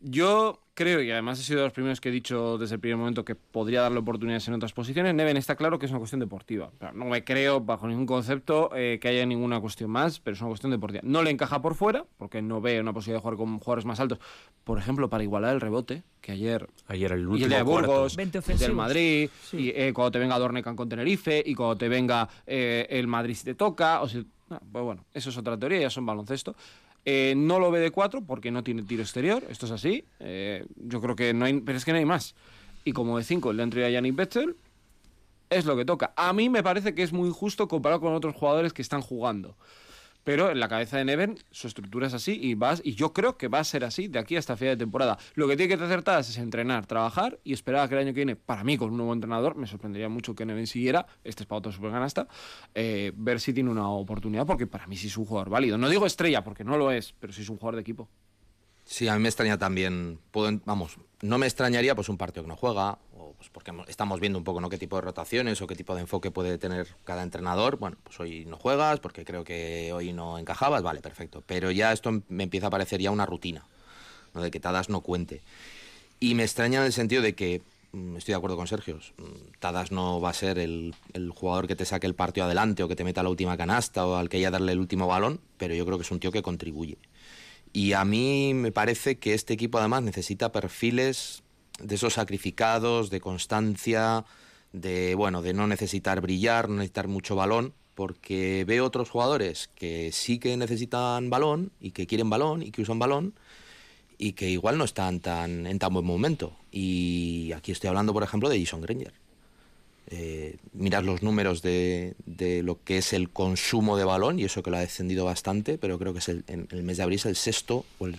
Yo 0.00 0.60
creo, 0.78 1.02
y 1.02 1.10
además 1.10 1.40
he 1.40 1.42
sido 1.42 1.58
de 1.58 1.64
los 1.64 1.72
primeros 1.72 2.00
que 2.00 2.08
he 2.08 2.12
dicho 2.12 2.56
desde 2.56 2.76
el 2.76 2.80
primer 2.80 2.98
momento 2.98 3.24
que 3.24 3.34
podría 3.34 3.80
darle 3.80 3.98
oportunidades 3.98 4.46
en 4.46 4.54
otras 4.54 4.72
posiciones, 4.72 5.12
Neven 5.12 5.36
está 5.36 5.56
claro 5.56 5.76
que 5.80 5.86
es 5.86 5.90
una 5.90 5.98
cuestión 5.98 6.20
deportiva. 6.20 6.70
no 6.94 7.06
me 7.06 7.24
creo 7.24 7.60
bajo 7.60 7.88
ningún 7.88 8.06
concepto 8.06 8.70
eh, 8.76 8.98
que 9.00 9.08
haya 9.08 9.26
ninguna 9.26 9.60
cuestión 9.60 9.90
más, 9.90 10.20
pero 10.20 10.36
es 10.36 10.40
una 10.40 10.50
cuestión 10.50 10.70
deportiva. 10.70 11.02
No 11.04 11.24
le 11.24 11.30
encaja 11.30 11.60
por 11.60 11.74
fuera, 11.74 12.04
porque 12.16 12.42
no 12.42 12.60
ve 12.60 12.80
una 12.80 12.92
posibilidad 12.92 13.18
de 13.18 13.22
jugar 13.22 13.36
con 13.36 13.58
jugadores 13.58 13.86
más 13.86 13.98
altos. 13.98 14.20
Por 14.62 14.78
ejemplo, 14.78 15.10
para 15.10 15.24
igualar 15.24 15.54
el 15.54 15.60
rebote, 15.60 16.04
que 16.20 16.30
ayer... 16.30 16.68
Ayer 16.86 17.10
el 17.10 17.26
último 17.26 17.38
y 17.38 17.42
el 17.42 17.50
de 17.50 17.62
Burgos, 17.62 18.16
el 18.16 18.58
del 18.58 18.72
Madrid, 18.72 19.30
y 19.52 19.70
eh, 19.70 19.92
cuando 19.92 20.12
te 20.12 20.20
venga 20.20 20.38
Dornecan 20.38 20.76
con 20.76 20.88
Tenerife, 20.88 21.42
y 21.44 21.56
cuando 21.56 21.76
te 21.76 21.88
venga 21.88 22.28
eh, 22.46 22.86
el 22.88 23.08
Madrid 23.08 23.34
si 23.34 23.44
te 23.44 23.54
toca, 23.54 24.00
o 24.00 24.08
si... 24.08 24.24
Ah, 24.50 24.60
pues 24.72 24.82
bueno, 24.82 25.04
eso 25.12 25.28
es 25.28 25.36
otra 25.36 25.58
teoría, 25.58 25.80
ya 25.80 25.90
son 25.90 26.06
baloncesto. 26.06 26.54
Eh, 27.10 27.32
no 27.34 27.58
lo 27.58 27.70
ve 27.70 27.80
de 27.80 27.90
cuatro 27.90 28.20
porque 28.20 28.50
no 28.50 28.62
tiene 28.62 28.82
tiro 28.82 29.00
exterior, 29.00 29.42
esto 29.48 29.64
es 29.64 29.72
así. 29.72 30.04
Eh, 30.20 30.66
yo 30.76 31.00
creo 31.00 31.16
que 31.16 31.32
no 31.32 31.46
hay, 31.46 31.58
pero 31.62 31.78
es 31.78 31.86
que 31.86 31.92
no 31.92 31.96
hay 31.96 32.04
más. 32.04 32.34
Y 32.84 32.92
como 32.92 33.16
de 33.16 33.24
cinco 33.24 33.54
le 33.54 33.62
entry 33.62 33.82
a 33.84 33.88
Yannick 33.88 34.14
Betzel, 34.14 34.56
es 35.48 35.64
lo 35.64 35.74
que 35.74 35.86
toca. 35.86 36.12
A 36.16 36.34
mí 36.34 36.50
me 36.50 36.62
parece 36.62 36.94
que 36.94 37.02
es 37.02 37.14
muy 37.14 37.30
justo 37.30 37.66
comparado 37.66 38.02
con 38.02 38.12
otros 38.12 38.34
jugadores 38.34 38.74
que 38.74 38.82
están 38.82 39.00
jugando. 39.00 39.56
Pero 40.24 40.50
en 40.50 40.60
la 40.60 40.68
cabeza 40.68 40.98
de 40.98 41.04
Neven 41.04 41.38
su 41.50 41.66
estructura 41.66 42.06
es 42.06 42.14
así 42.14 42.38
y 42.40 42.54
vas 42.54 42.82
y 42.84 42.94
yo 42.94 43.12
creo 43.12 43.36
que 43.38 43.48
va 43.48 43.60
a 43.60 43.64
ser 43.64 43.84
así 43.84 44.08
de 44.08 44.18
aquí 44.18 44.36
hasta 44.36 44.56
final 44.56 44.74
de 44.74 44.84
temporada. 44.84 45.18
Lo 45.34 45.48
que 45.48 45.56
tiene 45.56 45.76
que 45.76 45.82
hacer 45.82 46.02
Tadas 46.02 46.28
es 46.28 46.38
entrenar, 46.38 46.86
trabajar 46.86 47.38
y 47.44 47.52
esperar 47.52 47.82
a 47.82 47.88
que 47.88 47.94
el 47.94 48.00
año 48.00 48.12
que 48.12 48.20
viene, 48.20 48.36
para 48.36 48.62
mí 48.64 48.76
con 48.76 48.90
un 48.90 48.98
nuevo 48.98 49.12
entrenador, 49.12 49.56
me 49.56 49.66
sorprendería 49.66 50.08
mucho 50.08 50.34
que 50.34 50.44
Neven 50.44 50.66
siguiera, 50.66 51.06
este 51.24 51.44
es 51.44 51.46
para 51.46 51.58
otro 51.60 51.72
superganasta, 51.72 52.28
eh, 52.74 53.12
ver 53.16 53.40
si 53.40 53.52
tiene 53.52 53.70
una 53.70 53.88
oportunidad 53.88 54.46
porque 54.46 54.66
para 54.66 54.86
mí 54.86 54.96
sí 54.96 55.06
es 55.06 55.16
un 55.16 55.24
jugador 55.24 55.50
válido. 55.50 55.78
No 55.78 55.88
digo 55.88 56.06
estrella 56.06 56.44
porque 56.44 56.64
no 56.64 56.76
lo 56.76 56.90
es, 56.90 57.14
pero 57.18 57.32
sí 57.32 57.42
es 57.42 57.48
un 57.48 57.56
jugador 57.56 57.76
de 57.76 57.80
equipo. 57.82 58.08
Sí, 58.84 59.06
a 59.06 59.14
mí 59.14 59.20
me 59.20 59.28
extraña 59.28 59.58
también, 59.58 60.18
puedo, 60.30 60.50
vamos, 60.64 60.96
no 61.20 61.36
me 61.36 61.46
extrañaría 61.46 61.94
pues 61.94 62.08
un 62.08 62.16
partido 62.16 62.44
que 62.44 62.48
no 62.48 62.56
juega, 62.56 62.98
pues 63.38 63.50
porque 63.50 63.72
estamos 63.86 64.18
viendo 64.18 64.36
un 64.38 64.44
poco 64.44 64.60
¿no? 64.60 64.68
qué 64.68 64.78
tipo 64.78 64.96
de 64.96 65.02
rotaciones 65.02 65.62
o 65.62 65.66
qué 65.68 65.76
tipo 65.76 65.94
de 65.94 66.02
enfoque 66.02 66.32
puede 66.32 66.58
tener 66.58 66.88
cada 67.04 67.22
entrenador. 67.22 67.78
Bueno, 67.78 67.96
pues 68.02 68.18
hoy 68.18 68.44
no 68.44 68.56
juegas 68.56 68.98
porque 68.98 69.24
creo 69.24 69.44
que 69.44 69.92
hoy 69.92 70.12
no 70.12 70.38
encajabas, 70.38 70.82
vale, 70.82 71.00
perfecto. 71.00 71.42
Pero 71.46 71.70
ya 71.70 71.92
esto 71.92 72.22
me 72.28 72.44
empieza 72.44 72.66
a 72.66 72.70
parecer 72.70 73.00
ya 73.00 73.12
una 73.12 73.26
rutina, 73.26 73.64
¿no? 74.34 74.42
de 74.42 74.50
que 74.50 74.58
Tadas 74.58 74.88
no 74.88 75.02
cuente. 75.02 75.40
Y 76.18 76.34
me 76.34 76.42
extraña 76.42 76.80
en 76.80 76.86
el 76.86 76.92
sentido 76.92 77.22
de 77.22 77.36
que, 77.36 77.62
mm, 77.92 78.16
estoy 78.16 78.32
de 78.32 78.36
acuerdo 78.36 78.56
con 78.56 78.66
Sergio, 78.66 78.96
mm, 78.96 79.58
Tadas 79.60 79.92
no 79.92 80.20
va 80.20 80.30
a 80.30 80.34
ser 80.34 80.58
el, 80.58 80.96
el, 81.12 81.30
jugador 81.30 81.68
que 81.68 81.76
te 81.76 81.84
saque 81.84 82.08
el 82.08 82.16
partido 82.16 82.46
adelante 82.46 82.82
o 82.82 82.88
que 82.88 82.96
te 82.96 83.04
meta 83.04 83.22
la 83.22 83.28
última 83.30 83.56
canasta 83.56 84.04
o 84.04 84.16
al 84.16 84.28
que 84.28 84.38
haya 84.38 84.50
darle 84.50 84.72
el 84.72 84.80
último 84.80 85.06
balón, 85.06 85.40
pero 85.58 85.74
yo 85.76 85.86
creo 85.86 85.96
que 85.96 86.02
es 86.02 86.10
un 86.10 86.18
tío 86.18 86.32
que 86.32 86.42
contribuye. 86.42 86.98
Y 87.72 87.92
a 87.92 88.04
mí 88.04 88.52
me 88.54 88.72
parece 88.72 89.18
que 89.18 89.34
este 89.34 89.54
equipo 89.54 89.78
además 89.78 90.02
necesita 90.02 90.50
perfiles 90.50 91.44
de 91.78 91.94
esos 91.94 92.14
sacrificados, 92.14 93.10
de 93.10 93.20
constancia, 93.20 94.24
de 94.72 95.14
bueno, 95.14 95.42
de 95.42 95.54
no 95.54 95.66
necesitar 95.66 96.20
brillar, 96.20 96.68
no 96.68 96.76
necesitar 96.76 97.08
mucho 97.08 97.36
balón, 97.36 97.72
porque 97.94 98.64
veo 98.66 98.84
otros 98.84 99.10
jugadores 99.10 99.70
que 99.74 100.12
sí 100.12 100.38
que 100.38 100.56
necesitan 100.56 101.30
balón 101.30 101.72
y 101.80 101.90
que 101.90 102.06
quieren 102.06 102.30
balón 102.30 102.62
y 102.62 102.70
que 102.70 102.82
usan 102.82 102.98
balón 102.98 103.34
y 104.18 104.32
que 104.32 104.48
igual 104.50 104.78
no 104.78 104.84
están 104.84 105.20
tan 105.20 105.66
en 105.66 105.78
tan 105.78 105.92
buen 105.92 106.06
momento. 106.06 106.56
Y 106.70 107.52
aquí 107.52 107.72
estoy 107.72 107.88
hablando, 107.88 108.12
por 108.12 108.22
ejemplo, 108.22 108.48
de 108.48 108.60
Jason 108.60 108.82
Granger. 108.82 109.12
Eh, 110.10 110.56
los 110.72 111.22
números 111.22 111.60
de, 111.60 112.14
de, 112.24 112.62
lo 112.62 112.82
que 112.82 112.98
es 112.98 113.12
el 113.12 113.30
consumo 113.30 113.96
de 113.96 114.04
balón, 114.04 114.38
y 114.38 114.44
eso 114.44 114.62
que 114.62 114.70
lo 114.70 114.78
ha 114.78 114.80
descendido 114.80 115.24
bastante, 115.24 115.76
pero 115.76 115.98
creo 115.98 116.12
que 116.12 116.20
es 116.20 116.28
el, 116.28 116.44
en 116.46 116.66
el 116.70 116.82
mes 116.82 116.96
de 116.96 117.02
abril 117.02 117.18
es 117.18 117.26
el 117.26 117.36
sexto 117.36 117.84
o 117.98 118.06
el, 118.06 118.16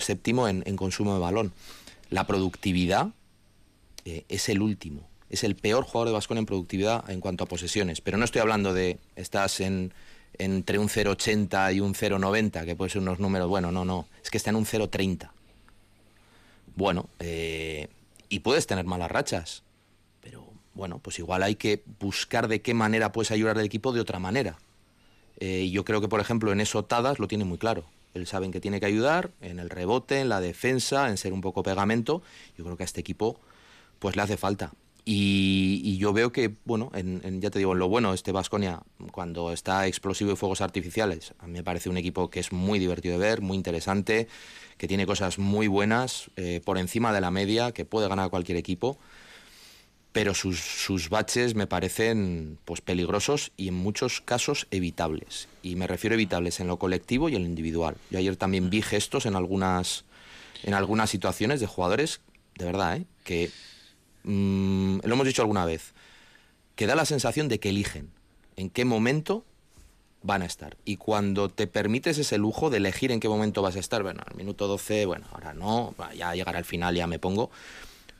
séptimo 0.00 0.48
en 0.48 0.76
consumo 0.76 1.14
de 1.14 1.20
balón 1.20 1.52
la 2.10 2.26
productividad 2.26 3.08
eh, 4.04 4.24
es 4.28 4.48
el 4.48 4.62
último. 4.62 5.08
Es 5.30 5.44
el 5.44 5.56
peor 5.56 5.84
jugador 5.84 6.08
de 6.08 6.14
Vasconia 6.14 6.40
en 6.40 6.46
productividad 6.46 7.08
en 7.10 7.20
cuanto 7.20 7.44
a 7.44 7.46
posesiones. 7.46 8.00
Pero 8.00 8.16
no 8.16 8.24
estoy 8.24 8.40
hablando 8.40 8.72
de 8.72 8.98
estás 9.16 9.60
en, 9.60 9.92
entre 10.38 10.78
un 10.78 10.88
0,80 10.88 11.74
y 11.74 11.80
un 11.80 11.94
0,90, 11.94 12.64
que 12.64 12.76
puede 12.76 12.90
ser 12.90 13.02
unos 13.02 13.18
números, 13.18 13.48
bueno, 13.48 13.70
no, 13.72 13.84
no. 13.84 14.06
Es 14.22 14.30
que 14.30 14.38
está 14.38 14.50
en 14.50 14.56
un 14.56 14.64
0,30. 14.64 15.30
Bueno, 16.76 17.08
eh, 17.18 17.88
y 18.28 18.40
puedes 18.40 18.66
tener 18.66 18.84
malas 18.84 19.10
rachas. 19.10 19.62
Pero 20.20 20.46
bueno, 20.74 20.98
pues 20.98 21.18
igual 21.18 21.42
hay 21.42 21.56
que 21.56 21.82
buscar 22.00 22.48
de 22.48 22.62
qué 22.62 22.72
manera 22.72 23.12
puedes 23.12 23.30
ayudar 23.30 23.58
al 23.58 23.64
equipo 23.64 23.92
de 23.92 24.00
otra 24.00 24.18
manera. 24.18 24.58
Eh, 25.40 25.70
yo 25.70 25.84
creo 25.84 26.00
que, 26.00 26.08
por 26.08 26.20
ejemplo, 26.20 26.52
en 26.52 26.60
eso 26.60 26.84
Tadas 26.84 27.18
lo 27.18 27.28
tiene 27.28 27.44
muy 27.44 27.58
claro. 27.58 27.84
Él 28.14 28.26
sabe 28.26 28.50
que 28.50 28.60
tiene 28.60 28.80
que 28.80 28.86
ayudar 28.86 29.30
en 29.40 29.58
el 29.58 29.70
rebote, 29.70 30.20
en 30.20 30.28
la 30.28 30.40
defensa, 30.40 31.08
en 31.08 31.16
ser 31.16 31.32
un 31.32 31.40
poco 31.40 31.62
pegamento. 31.62 32.22
Yo 32.56 32.64
creo 32.64 32.76
que 32.76 32.84
a 32.84 32.86
este 32.86 33.00
equipo 33.00 33.40
pues 33.98 34.16
le 34.16 34.22
hace 34.22 34.36
falta. 34.36 34.72
Y, 35.10 35.96
yo 35.96 36.12
veo 36.12 36.32
que, 36.32 36.54
bueno, 36.66 36.90
en, 36.92 37.40
ya 37.40 37.48
te 37.48 37.58
digo, 37.58 37.72
en 37.72 37.78
lo 37.78 37.88
bueno, 37.88 38.12
este 38.12 38.30
Vasconia, 38.30 38.82
cuando 39.10 39.52
está 39.54 39.86
explosivo 39.86 40.32
y 40.32 40.36
fuegos 40.36 40.60
artificiales, 40.60 41.32
a 41.38 41.46
mí 41.46 41.54
me 41.54 41.64
parece 41.64 41.88
un 41.88 41.96
equipo 41.96 42.28
que 42.28 42.40
es 42.40 42.52
muy 42.52 42.78
divertido 42.78 43.18
de 43.18 43.26
ver, 43.26 43.40
muy 43.40 43.56
interesante, 43.56 44.28
que 44.76 44.86
tiene 44.86 45.06
cosas 45.06 45.38
muy 45.38 45.66
buenas, 45.66 46.30
eh, 46.36 46.60
por 46.62 46.76
encima 46.76 47.14
de 47.14 47.22
la 47.22 47.30
media, 47.30 47.72
que 47.72 47.86
puede 47.86 48.06
ganar 48.06 48.28
cualquier 48.28 48.58
equipo 48.58 48.98
pero 50.12 50.34
sus, 50.34 50.58
sus, 50.58 51.10
baches 51.10 51.54
me 51.54 51.66
parecen 51.66 52.58
pues 52.64 52.80
peligrosos 52.80 53.52
y 53.56 53.68
en 53.68 53.74
muchos 53.74 54.20
casos 54.20 54.66
evitables. 54.70 55.48
Y 55.62 55.76
me 55.76 55.86
refiero 55.86 56.14
a 56.14 56.16
evitables 56.16 56.60
en 56.60 56.66
lo 56.66 56.78
colectivo 56.78 57.28
y 57.28 57.36
en 57.36 57.42
lo 57.42 57.48
individual. 57.48 57.96
Yo 58.10 58.18
ayer 58.18 58.36
también 58.36 58.70
vi 58.70 58.82
gestos 58.82 59.26
en 59.26 59.36
algunas, 59.36 60.04
en 60.62 60.74
algunas 60.74 61.10
situaciones 61.10 61.60
de 61.60 61.66
jugadores, 61.66 62.20
de 62.56 62.64
verdad, 62.64 62.96
¿eh? 62.96 63.04
que 63.24 63.50
mm, 64.24 65.00
lo 65.04 65.14
hemos 65.14 65.26
dicho 65.26 65.42
alguna 65.42 65.64
vez, 65.64 65.92
que 66.74 66.86
da 66.86 66.94
la 66.94 67.04
sensación 67.04 67.48
de 67.48 67.60
que 67.60 67.68
eligen 67.68 68.10
en 68.56 68.70
qué 68.70 68.84
momento 68.84 69.44
van 70.22 70.42
a 70.42 70.46
estar. 70.46 70.76
Y 70.84 70.96
cuando 70.96 71.48
te 71.48 71.66
permites 71.66 72.18
ese 72.18 72.38
lujo 72.38 72.70
de 72.70 72.78
elegir 72.78 73.12
en 73.12 73.20
qué 73.20 73.28
momento 73.28 73.62
vas 73.62 73.76
a 73.76 73.80
estar, 73.80 74.02
bueno, 74.02 74.22
al 74.26 74.36
minuto 74.36 74.66
12, 74.66 75.06
bueno, 75.06 75.26
ahora 75.32 75.54
no, 75.54 75.94
ya 76.16 76.34
llegará 76.34 76.58
al 76.58 76.64
final, 76.64 76.94
ya 76.94 77.06
me 77.06 77.18
pongo 77.18 77.50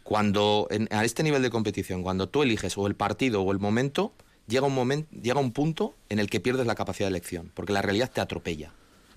cuando 0.09 0.69
a 0.91 1.05
este 1.05 1.23
nivel 1.23 1.43
de 1.43 1.51
competición, 1.51 2.03
cuando 2.03 2.31
tú 2.31 2.43
eliges 2.43 2.79
o 2.79 2.87
el 2.87 2.95
partido 2.95 3.43
o 3.43 3.53
el 3.53 3.59
momento, 3.59 4.15
llega 4.47 4.67
un 4.67 4.75
momento, 4.75 5.15
llega 5.15 5.39
un 5.39 5.53
punto 5.53 5.97
en 6.09 6.19
el 6.19 6.31
que 6.31 6.41
pierdes 6.41 6.67
la 6.67 6.75
capacidad 6.75 7.09
de 7.09 7.11
elección, 7.11 7.53
porque 7.53 7.75
la 7.75 7.83
realidad 7.83 8.11
te 8.11 8.23
atropella. 8.23 8.73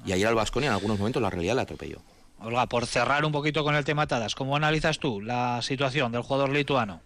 Y 0.06 0.12
ayer 0.12 0.28
al 0.28 0.36
Vasconia 0.36 0.68
en 0.68 0.74
algunos 0.74 1.00
momentos 1.00 1.22
la 1.22 1.30
realidad 1.30 1.56
le 1.56 1.62
atropelló. 1.62 2.02
Olga, 2.42 2.68
por 2.68 2.88
cerrar 2.88 3.24
un 3.24 3.32
poquito 3.32 3.64
con 3.64 3.76
el 3.76 3.86
tema 3.86 4.06
Tadas, 4.06 4.36
¿cómo 4.36 4.58
analizas 4.58 5.00
tú 5.00 5.22
la 5.22 5.62
situación 5.62 6.12
del 6.12 6.24
jugador 6.24 6.50
lituano? 6.50 7.00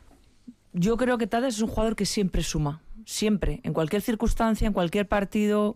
Yo 0.73 0.97
creo 0.97 1.19
que 1.19 1.27
Tadas 1.27 1.53
es 1.53 1.61
un 1.61 1.69
jugador 1.69 1.95
que 1.95 2.07
siempre 2.07 2.41
suma, 2.41 2.81
siempre, 3.05 3.59
en 3.61 3.73
cualquier 3.73 4.01
circunstancia, 4.01 4.65
en 4.65 4.73
cualquier 4.73 5.07
partido. 5.07 5.75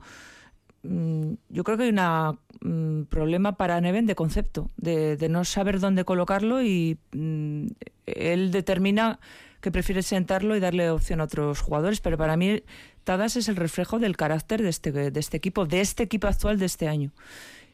Mm, 0.84 1.34
yo 1.50 1.64
creo 1.64 1.78
que 1.78 1.84
hay 1.84 1.90
un 1.90 3.02
mm, 3.02 3.06
problema 3.06 3.58
para 3.58 3.80
Neven 3.82 4.06
de 4.06 4.16
concepto, 4.16 4.70
de, 4.78 5.18
no 5.30 5.44
saber 5.44 5.80
dónde 5.80 6.06
colocarlo 6.06 6.62
y 6.62 6.98
mm, 7.12 7.68
él 8.06 8.52
determina 8.52 9.20
que 9.62 9.72
prefiere 9.72 10.04
sentarlo 10.04 10.56
y 10.56 10.62
darle 10.62 10.90
opción 10.90 11.20
a 11.20 11.26
otros 11.26 11.60
jugadores, 11.62 12.00
pero 12.00 12.18
para 12.18 12.38
mí 12.38 12.64
Tadas 13.04 13.36
es 13.36 13.50
el 13.50 13.58
reflejo 13.58 14.00
del 14.00 14.16
carácter 14.16 14.62
de 14.62 14.70
este, 14.70 14.92
de 14.92 15.20
este 15.20 15.36
equipo, 15.38 15.66
de 15.66 15.82
este 15.82 16.04
equipo 16.04 16.28
actual 16.28 16.60
de 16.60 16.66
este 16.66 16.88
año. 16.88 17.12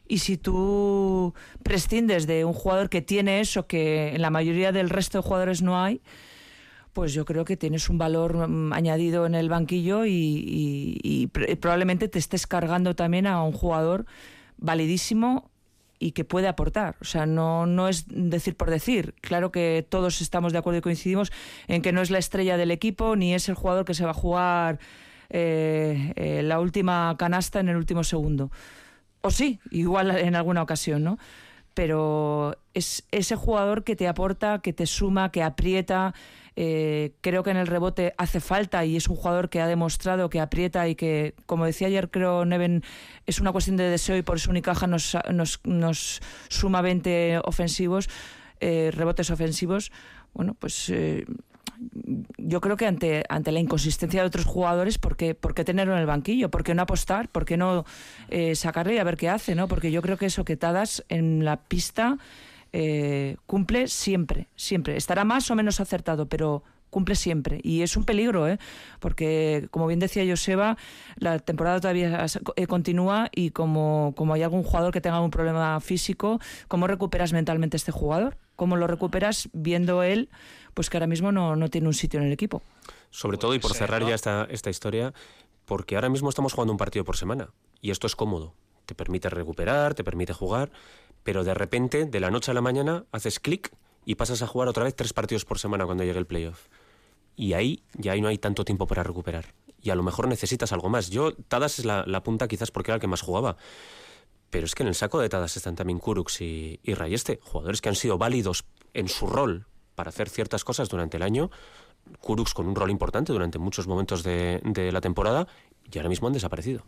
Y 0.07 0.19
si 0.19 0.37
tú 0.37 1.33
prescindes 1.63 2.27
de 2.27 2.45
un 2.45 2.53
jugador 2.53 2.89
que 2.89 3.01
tiene 3.01 3.39
eso 3.39 3.67
que 3.67 4.15
en 4.15 4.21
la 4.21 4.29
mayoría 4.29 4.71
del 4.71 4.89
resto 4.89 5.17
de 5.17 5.23
jugadores 5.23 5.61
no 5.61 5.81
hay, 5.81 6.01
pues 6.95 7.13
yo 7.13 7.25
creo 7.25 7.43
que 7.43 7.58
tienes 7.58 7.89
un 7.89 7.97
valor 7.97 8.47
mm, 8.47 8.71
añadido 8.71 9.25
en 9.25 9.36
el 9.36 9.49
banquillo 9.49 10.05
y, 10.05 11.29
probablemente 11.60 12.08
te 12.08 12.17
estés 12.17 12.47
cargando 12.47 12.95
también 12.95 13.27
a 13.27 13.43
un 13.43 13.51
jugador 13.51 14.05
validísimo 14.55 15.51
y 15.99 16.13
que 16.13 16.23
puede 16.23 16.47
aportar. 16.47 16.95
O 17.01 17.03
sea, 17.03 17.25
no, 17.25 17.65
no 17.65 17.89
es 17.89 18.05
decir 18.08 18.55
por 18.55 18.69
decir. 18.69 19.13
Claro 19.19 19.51
que 19.51 19.86
todos 19.88 20.21
estamos 20.21 20.53
de 20.53 20.60
acuerdo 20.60 20.77
y 20.77 20.81
coincidimos 20.81 21.34
en 21.67 21.81
que 21.81 21.91
no 21.91 22.01
es 22.01 22.12
la 22.12 22.17
estrella 22.17 22.55
del 22.55 22.71
equipo 22.71 23.17
ni 23.17 23.34
es 23.34 23.49
el 23.49 23.55
jugador 23.55 23.84
que 23.84 23.93
se 23.93 24.05
va 24.05 24.12
a 24.12 24.13
jugar 24.13 24.79
eh, 25.29 26.13
eh, 26.15 26.43
la 26.43 26.62
última 26.62 27.13
canasta 27.19 27.60
en 27.60 27.67
el 27.67 27.75
último 27.75 28.05
segundo. 28.05 28.51
O 29.19 29.31
sí, 29.31 29.60
igual 29.69 30.17
en 30.17 30.36
alguna 30.36 30.62
ocasión, 30.62 31.03
¿no? 31.03 31.17
Pero 31.73 32.58
es 32.73 33.05
ese 33.12 33.36
jugador 33.36 33.84
que 33.84 33.97
te 33.97 34.08
aporta, 34.08 34.60
que 34.60 34.71
te 34.71 34.86
suma, 34.86 35.29
que 35.29 35.43
aprieta, 35.43 36.13
eh, 36.57 37.13
creo 37.21 37.43
que 37.43 37.51
en 37.51 37.57
el 37.57 37.67
rebote 37.67 38.13
hace 38.17 38.39
falta 38.39 38.85
y 38.85 38.95
es 38.95 39.09
un 39.09 39.15
jugador 39.15 39.49
que 39.49 39.61
ha 39.61 39.67
demostrado 39.67 40.29
que 40.29 40.39
aprieta 40.39 40.87
y 40.87 40.95
que, 40.95 41.35
como 41.45 41.65
decía 41.65 41.87
ayer, 41.87 42.09
creo 42.09 42.45
Neven, 42.45 42.83
es 43.25 43.39
una 43.39 43.51
cuestión 43.51 43.75
de 43.75 43.89
deseo 43.89 44.15
y 44.15 44.21
por 44.21 44.37
eso 44.37 44.51
Unicaja 44.51 44.87
nos, 44.87 45.17
nos, 45.31 45.59
nos 45.65 46.21
suma 46.47 46.81
20 46.81 47.41
ofensivos, 47.43 48.09
eh, 48.61 48.91
rebotes 48.93 49.31
ofensivos. 49.31 49.91
Bueno, 50.33 50.53
pues 50.53 50.89
eh, 50.89 51.25
yo 52.37 52.61
creo 52.61 52.77
que 52.77 52.85
ante, 52.85 53.23
ante 53.27 53.51
la 53.51 53.59
inconsistencia 53.59 54.21
de 54.21 54.27
otros 54.27 54.45
jugadores, 54.45 54.97
¿por 54.97 55.17
qué, 55.17 55.35
por 55.35 55.55
qué 55.55 55.65
tenerlo 55.65 55.93
en 55.93 55.99
el 55.99 56.05
banquillo? 56.05 56.49
¿Por 56.49 56.63
qué 56.63 56.73
no 56.73 56.83
apostar? 56.83 57.27
¿Por 57.27 57.43
qué 57.43 57.57
no 57.57 57.83
sacarle 58.53 58.95
y 58.95 58.97
a 58.97 59.03
ver 59.03 59.17
qué 59.17 59.27
hace? 59.27 59.55
¿no? 59.55 59.67
Porque 59.67 59.91
yo 59.91 60.01
creo 60.01 60.17
que 60.17 60.27
eso 60.27 60.45
que 60.45 60.55
Tadas 60.55 61.03
en 61.09 61.43
la 61.43 61.57
pista 61.57 62.17
eh, 62.77 63.38
cumple 63.45 63.88
siempre, 63.88 64.49
siempre. 64.57 64.97
Estará 64.97 65.23
más 65.23 65.49
o 65.49 65.55
menos 65.55 65.79
acertado, 65.79 66.27
pero 66.27 66.61
cumple 66.89 67.15
siempre. 67.15 67.61
Y 67.63 67.83
es 67.83 67.95
un 67.95 68.03
peligro, 68.03 68.49
¿eh? 68.49 68.59
porque, 68.99 69.69
como 69.71 69.88
bien 69.88 70.01
decía 70.01 70.25
Joseba, 70.27 70.75
la 71.15 71.39
temporada 71.39 71.79
todavía 71.79 72.25
eh, 72.57 72.67
continúa 72.67 73.29
y 73.33 73.51
como, 73.51 74.13
como 74.17 74.33
hay 74.33 74.43
algún 74.43 74.63
jugador 74.63 74.91
que 74.91 74.99
tenga 74.99 75.21
un 75.21 75.31
problema 75.31 75.79
físico, 75.79 76.41
¿cómo 76.67 76.85
recuperas 76.88 77.31
mentalmente 77.31 77.77
este 77.77 77.93
jugador? 77.93 78.38
¿Cómo 78.57 78.75
lo 78.75 78.88
recuperas 78.88 79.47
viendo 79.53 80.03
él 80.03 80.27
pues 80.73 80.89
que 80.89 80.97
ahora 80.97 81.07
mismo 81.07 81.31
no, 81.31 81.55
no 81.55 81.69
tiene 81.69 81.88
un 81.88 81.93
sitio 81.93 82.19
en 82.19 82.25
el 82.25 82.33
equipo? 82.33 82.61
Sobre 83.09 83.38
todo, 83.38 83.55
y 83.55 83.59
por 83.59 83.73
cerrar 83.73 84.05
ya 84.05 84.15
esta, 84.15 84.47
esta 84.49 84.69
historia, 84.69 85.13
porque 85.63 85.95
ahora 85.95 86.09
mismo 86.09 86.27
estamos 86.27 86.51
jugando 86.51 86.73
un 86.73 86.77
partido 86.77 87.05
por 87.05 87.15
semana 87.15 87.51
y 87.79 87.91
esto 87.91 88.05
es 88.05 88.17
cómodo. 88.17 88.53
Te 88.85 88.95
permite 88.95 89.29
recuperar, 89.29 89.95
te 89.95 90.03
permite 90.03 90.33
jugar, 90.33 90.71
pero 91.25 91.43
de 91.43 91.53
repente, 91.53 92.05
de 92.05 92.19
la 92.21 92.31
noche 92.31 92.51
a 92.51 92.53
la 92.53 92.61
mañana, 92.61 93.03
haces 93.11 93.41
clic 93.41 93.73
y 94.05 94.15
pasas 94.15 94.41
a 94.41 94.47
jugar 94.47 94.69
otra 94.69 94.85
vez 94.85 94.95
tres 94.95 95.11
partidos 95.11 95.43
por 95.43 95.59
semana 95.59 95.85
cuando 95.85 96.05
llegue 96.05 96.19
el 96.19 96.27
playoff 96.27 96.69
y 97.35 97.53
ahí 97.53 97.83
ya 97.93 98.13
ahí 98.13 98.21
no 98.21 98.27
hay 98.27 98.38
tanto 98.38 98.65
tiempo 98.65 98.88
para 98.88 99.03
recuperar. 99.03 99.53
Y 99.81 99.89
a 99.89 99.95
lo 99.95 100.03
mejor 100.03 100.27
necesitas 100.27 100.71
algo 100.71 100.89
más. 100.89 101.09
Yo, 101.09 101.33
Tadas 101.33 101.79
es 101.79 101.85
la, 101.85 102.23
punta 102.23 102.47
quizás 102.47 102.71
porque 102.71 102.91
era 102.91 102.95
el 102.95 103.01
que 103.01 103.07
más 103.07 103.21
jugaba. 103.21 103.57
Pero 104.49 104.65
es 104.65 104.73
que 104.73 104.83
en 104.83 104.88
el 104.88 104.95
saco 104.95 105.19
de 105.19 105.29
Tadas 105.29 105.57
están 105.57 105.75
también 105.75 105.99
Kurux 105.99 106.41
y, 106.41 106.79
Rayeste, 106.85 107.39
jugadores 107.43 107.81
que 107.81 107.89
han 107.89 107.95
sido 107.95 108.17
válidos 108.17 108.65
en 108.93 109.07
su 109.09 109.27
rol 109.27 109.67
para 109.95 110.09
hacer 110.09 110.29
ciertas 110.29 110.63
cosas 110.63 110.89
durante 110.89 111.17
el 111.17 111.23
año. 111.23 111.51
Kurux 112.19 112.53
con 112.53 112.67
un 112.67 112.75
rol 112.75 112.89
importante 112.89 113.33
durante 113.33 113.59
muchos 113.59 113.88
momentos 113.88 114.23
de, 114.23 114.61
de 114.63 114.91
la 114.91 115.01
temporada 115.01 115.47
y 115.91 115.97
ahora 115.97 116.09
mismo 116.09 116.27
han 116.27 116.33
desaparecido. 116.33 116.83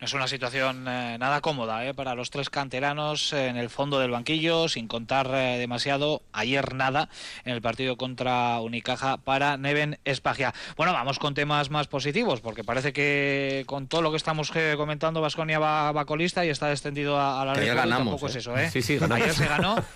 No 0.00 0.06
es 0.06 0.14
una 0.14 0.28
situación 0.28 0.86
eh, 0.88 1.16
nada 1.18 1.40
cómoda 1.40 1.86
eh, 1.86 1.94
para 1.94 2.14
los 2.14 2.30
tres 2.30 2.50
canteranos 2.50 3.32
en 3.32 3.56
el 3.56 3.70
fondo 3.70 3.98
del 3.98 4.10
banquillo, 4.10 4.68
sin 4.68 4.88
contar 4.88 5.30
eh, 5.34 5.58
demasiado. 5.58 6.22
Ayer 6.32 6.74
nada 6.74 7.08
en 7.44 7.54
el 7.54 7.62
partido 7.62 7.96
contra 7.96 8.60
Unicaja 8.60 9.16
para 9.18 9.56
Neven 9.56 9.98
Espagia. 10.04 10.54
Bueno, 10.76 10.92
vamos 10.92 11.18
con 11.18 11.34
temas 11.34 11.70
más 11.70 11.88
positivos, 11.88 12.40
porque 12.40 12.64
parece 12.64 12.92
que 12.92 13.64
con 13.66 13.88
todo 13.88 14.02
lo 14.02 14.10
que 14.10 14.16
estamos 14.16 14.52
comentando, 14.76 15.20
Vasconia 15.20 15.58
va, 15.58 15.92
va, 15.92 16.04
colista 16.04 16.44
y 16.44 16.48
está 16.48 16.70
extendido 16.70 17.20
a, 17.20 17.44
la 17.44 17.54
ley. 17.54 17.68
Tampoco 17.68 18.28
es 18.28 18.36
eso, 18.36 18.56
¿eh? 18.56 18.70
Sí, 18.70 18.82
sí, 18.82 18.98
ayer 19.10 19.34
se 19.34 19.46
ganó. 19.46 19.76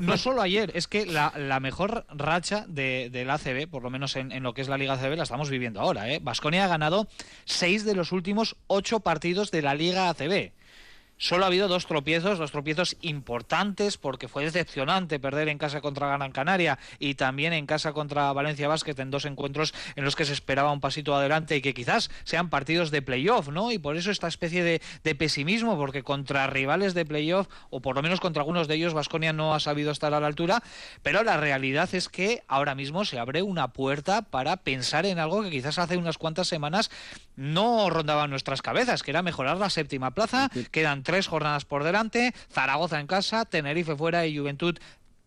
No, 0.00 0.16
solo 0.16 0.42
ayer, 0.42 0.72
es 0.74 0.88
que 0.88 1.06
la, 1.06 1.60
mejor 1.60 2.06
racha 2.08 2.64
de, 2.68 3.08
del 3.10 3.30
ACB, 3.30 3.68
por 3.68 3.82
lo 3.82 3.90
menos 3.90 4.16
en, 4.16 4.32
en, 4.32 4.42
lo 4.42 4.54
que 4.54 4.62
es 4.62 4.68
la 4.68 4.78
Liga 4.78 4.94
ACB, 4.94 5.16
la 5.16 5.22
estamos 5.22 5.50
viviendo 5.50 5.80
ahora. 5.80 6.04
Vasconia 6.20 6.64
ha 6.64 6.68
ganado 6.68 7.06
seis 7.44 7.84
de 7.84 7.94
los 7.94 8.12
últimos 8.12 8.56
ocho 8.66 9.00
partidos 9.02 9.50
de 9.50 9.62
la 9.62 9.74
Liga 9.74 10.08
ACB. 10.08 10.52
Solo 11.22 11.44
ha 11.44 11.46
habido 11.46 11.68
dos 11.68 11.86
tropiezos, 11.86 12.40
dos 12.40 12.50
tropiezos 12.50 12.96
importantes 13.00 13.96
porque 13.96 14.26
fue 14.26 14.42
decepcionante 14.42 15.20
perder 15.20 15.48
en 15.48 15.56
casa 15.56 15.80
contra 15.80 16.08
Gran 16.08 16.32
Canaria 16.32 16.80
y 16.98 17.14
también 17.14 17.52
en 17.52 17.64
casa 17.66 17.92
contra 17.92 18.32
Valencia 18.32 18.66
Basket 18.66 18.98
en 18.98 19.12
dos 19.12 19.24
encuentros 19.24 19.72
en 19.94 20.02
los 20.04 20.16
que 20.16 20.24
se 20.24 20.32
esperaba 20.32 20.72
un 20.72 20.80
pasito 20.80 21.14
adelante 21.14 21.54
y 21.54 21.62
que 21.62 21.74
quizás 21.74 22.10
sean 22.24 22.50
partidos 22.50 22.90
de 22.90 23.02
playoff, 23.02 23.50
¿no? 23.50 23.70
Y 23.70 23.78
por 23.78 23.96
eso 23.96 24.10
esta 24.10 24.26
especie 24.26 24.64
de, 24.64 25.14
pesimismo, 25.14 25.76
porque 25.76 26.02
contra 26.02 26.48
rivales 26.48 26.92
de 26.92 27.04
playoff, 27.04 27.46
o 27.70 27.78
por 27.78 27.94
lo 27.94 28.02
menos 28.02 28.18
contra 28.18 28.42
algunos 28.42 28.66
de 28.66 28.74
ellos, 28.74 28.92
Vasconia 28.92 29.32
no 29.32 29.54
ha 29.54 29.60
sabido 29.60 29.92
estar 29.92 30.12
a 30.14 30.18
la 30.18 30.26
altura, 30.26 30.60
pero 31.04 31.22
la 31.22 31.36
realidad 31.36 31.88
es 31.94 32.08
que 32.08 32.42
ahora 32.48 32.74
mismo 32.74 33.04
se 33.04 33.20
abre 33.20 33.42
una 33.42 33.68
puerta 33.68 34.22
para 34.22 34.56
pensar 34.56 35.06
en 35.06 35.20
algo 35.20 35.44
que 35.44 35.50
quizás 35.50 35.78
hace 35.78 35.96
unas 35.96 36.18
cuantas 36.18 36.48
semanas 36.48 36.90
no 37.36 37.90
rondaba 37.90 38.26
nuestras 38.26 38.60
cabezas, 38.60 39.04
que 39.04 39.12
era 39.12 39.22
mejorar 39.22 39.58
la 39.58 39.70
séptima 39.70 40.10
plaza, 40.10 40.50
quedan 40.72 41.04
tres 41.04 41.11
jornadas 41.20 41.64
por 41.64 41.84
delante, 41.84 42.34
Zaragoza 42.50 43.00
en 43.00 43.06
casa, 43.06 43.44
Tenerife 43.44 43.96
fuera 43.96 44.26
y 44.26 44.36
Juventud 44.36 44.78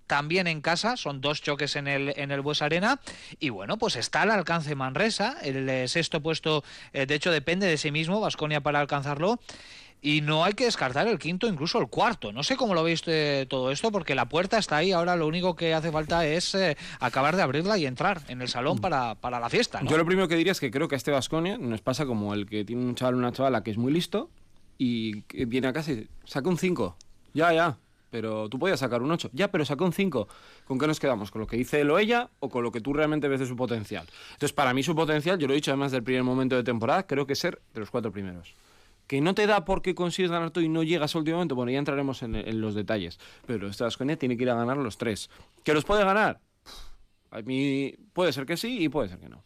también 0.07 0.47
en 0.47 0.61
casa, 0.61 0.97
son 0.97 1.21
dos 1.21 1.41
choques 1.41 1.75
en 1.75 1.87
el, 1.87 2.13
en 2.15 2.31
el 2.31 2.43
Arena, 2.59 2.99
y 3.39 3.49
bueno, 3.49 3.77
pues 3.77 3.95
está 3.95 4.21
al 4.21 4.31
alcance 4.31 4.75
Manresa, 4.75 5.37
el 5.41 5.67
eh, 5.67 5.87
sexto 5.87 6.21
puesto, 6.21 6.63
eh, 6.93 7.05
de 7.05 7.15
hecho 7.15 7.31
depende 7.31 7.67
de 7.67 7.77
sí 7.77 7.91
mismo, 7.91 8.19
Vasconia 8.19 8.61
para 8.61 8.79
alcanzarlo, 8.79 9.39
y 10.01 10.21
no 10.21 10.43
hay 10.43 10.53
que 10.53 10.65
descartar 10.65 11.07
el 11.07 11.17
quinto, 11.17 11.47
incluso 11.47 11.79
el 11.79 11.87
cuarto. 11.87 12.31
No 12.31 12.43
sé 12.43 12.57
cómo 12.57 12.75
lo 12.75 12.83
veis 12.83 13.01
eh, 13.07 13.47
todo 13.49 13.71
esto, 13.71 13.91
porque 13.91 14.13
la 14.13 14.29
puerta 14.29 14.59
está 14.59 14.77
ahí. 14.77 14.91
Ahora 14.91 15.15
lo 15.15 15.25
único 15.25 15.55
que 15.55 15.73
hace 15.73 15.91
falta 15.91 16.27
es 16.27 16.55
acabar 16.99 17.35
de 17.35 17.41
abrirla 17.41 17.75
y 17.79 17.87
entrar 17.87 18.21
en 18.27 18.43
el 18.43 18.47
salón 18.47 18.77
para, 18.77 19.15
para 19.15 19.39
la 19.39 19.49
fiesta. 19.49 19.81
Yo 19.83 19.97
lo 19.97 20.05
primero 20.05 20.27
que 20.27 20.35
diría 20.35 20.51
es 20.51 20.59
que 20.59 20.69
creo 20.69 20.87
que 20.87 20.93
a 20.93 20.97
este 20.97 21.09
Vasconia 21.09 21.57
nos 21.57 21.81
pasa 21.81 22.05
como 22.05 22.35
el 22.35 22.45
que 22.45 22.63
tiene 22.63 22.83
un 22.83 22.93
chaval 22.93 23.15
una 23.15 23.31
chavala 23.31 23.63
que 23.63 23.71
es 23.71 23.77
muy 23.77 23.91
listo, 23.91 24.29
y 24.77 25.23
viene 25.45 25.67
a 25.67 25.73
casa 25.73 25.91
y 25.91 26.07
saca 26.25 26.49
un 26.49 26.57
5. 26.57 26.95
Ya, 27.33 27.53
ya. 27.53 27.77
Pero 28.11 28.47
tú 28.47 28.57
podías 28.59 28.79
sacar 28.79 29.01
un 29.01 29.11
8. 29.11 29.31
Ya, 29.33 29.51
pero 29.51 29.65
saca 29.65 29.83
un 29.83 29.91
5. 29.91 30.27
¿Con 30.65 30.79
qué 30.79 30.87
nos 30.87 30.99
quedamos? 30.99 31.31
¿Con 31.31 31.41
lo 31.41 31.47
que 31.47 31.57
dice 31.57 31.81
él 31.81 31.91
o 31.91 31.99
ella 31.99 32.29
o 32.39 32.49
con 32.49 32.63
lo 32.63 32.71
que 32.71 32.79
tú 32.79 32.93
realmente 32.93 33.27
ves 33.27 33.41
de 33.41 33.45
su 33.45 33.57
potencial? 33.57 34.07
Entonces, 34.33 34.53
para 34.53 34.73
mí 34.73 34.83
su 34.83 34.95
potencial, 34.95 35.37
yo 35.37 35.47
lo 35.47 35.53
he 35.53 35.55
dicho 35.55 35.71
además 35.71 35.91
del 35.91 36.03
primer 36.03 36.23
momento 36.23 36.55
de 36.55 36.63
temporada, 36.63 37.05
creo 37.07 37.27
que 37.27 37.35
ser 37.35 37.61
de 37.73 37.81
los 37.81 37.91
cuatro 37.91 38.11
primeros. 38.11 38.55
Que 39.07 39.21
no 39.21 39.35
te 39.35 39.45
da 39.47 39.65
porque 39.65 39.93
consigues 39.95 40.31
ganar 40.31 40.51
todo 40.51 40.63
y 40.63 40.69
no 40.69 40.81
llegas 40.81 41.13
al 41.13 41.19
último 41.19 41.37
momento, 41.37 41.55
bueno, 41.55 41.71
ya 41.71 41.77
entraremos 41.77 42.23
en, 42.23 42.61
los 42.61 42.73
detalles. 42.73 43.19
Pero 43.45 43.67
esta 43.67 43.83
Vasconia 43.83 44.17
tiene 44.17 44.37
que 44.37 44.43
ir 44.43 44.49
a 44.49 44.55
ganar 44.55 44.77
los 44.77 44.97
tres. 44.97 45.29
¿Que 45.63 45.73
los 45.73 45.83
puede 45.83 46.05
ganar? 46.05 46.39
A 47.31 47.41
mí 47.41 47.93
puede 48.13 48.31
ser 48.31 48.45
que 48.45 48.55
sí 48.55 48.81
y 48.81 48.87
puede 48.87 49.09
ser 49.09 49.19
que 49.19 49.27
no 49.27 49.43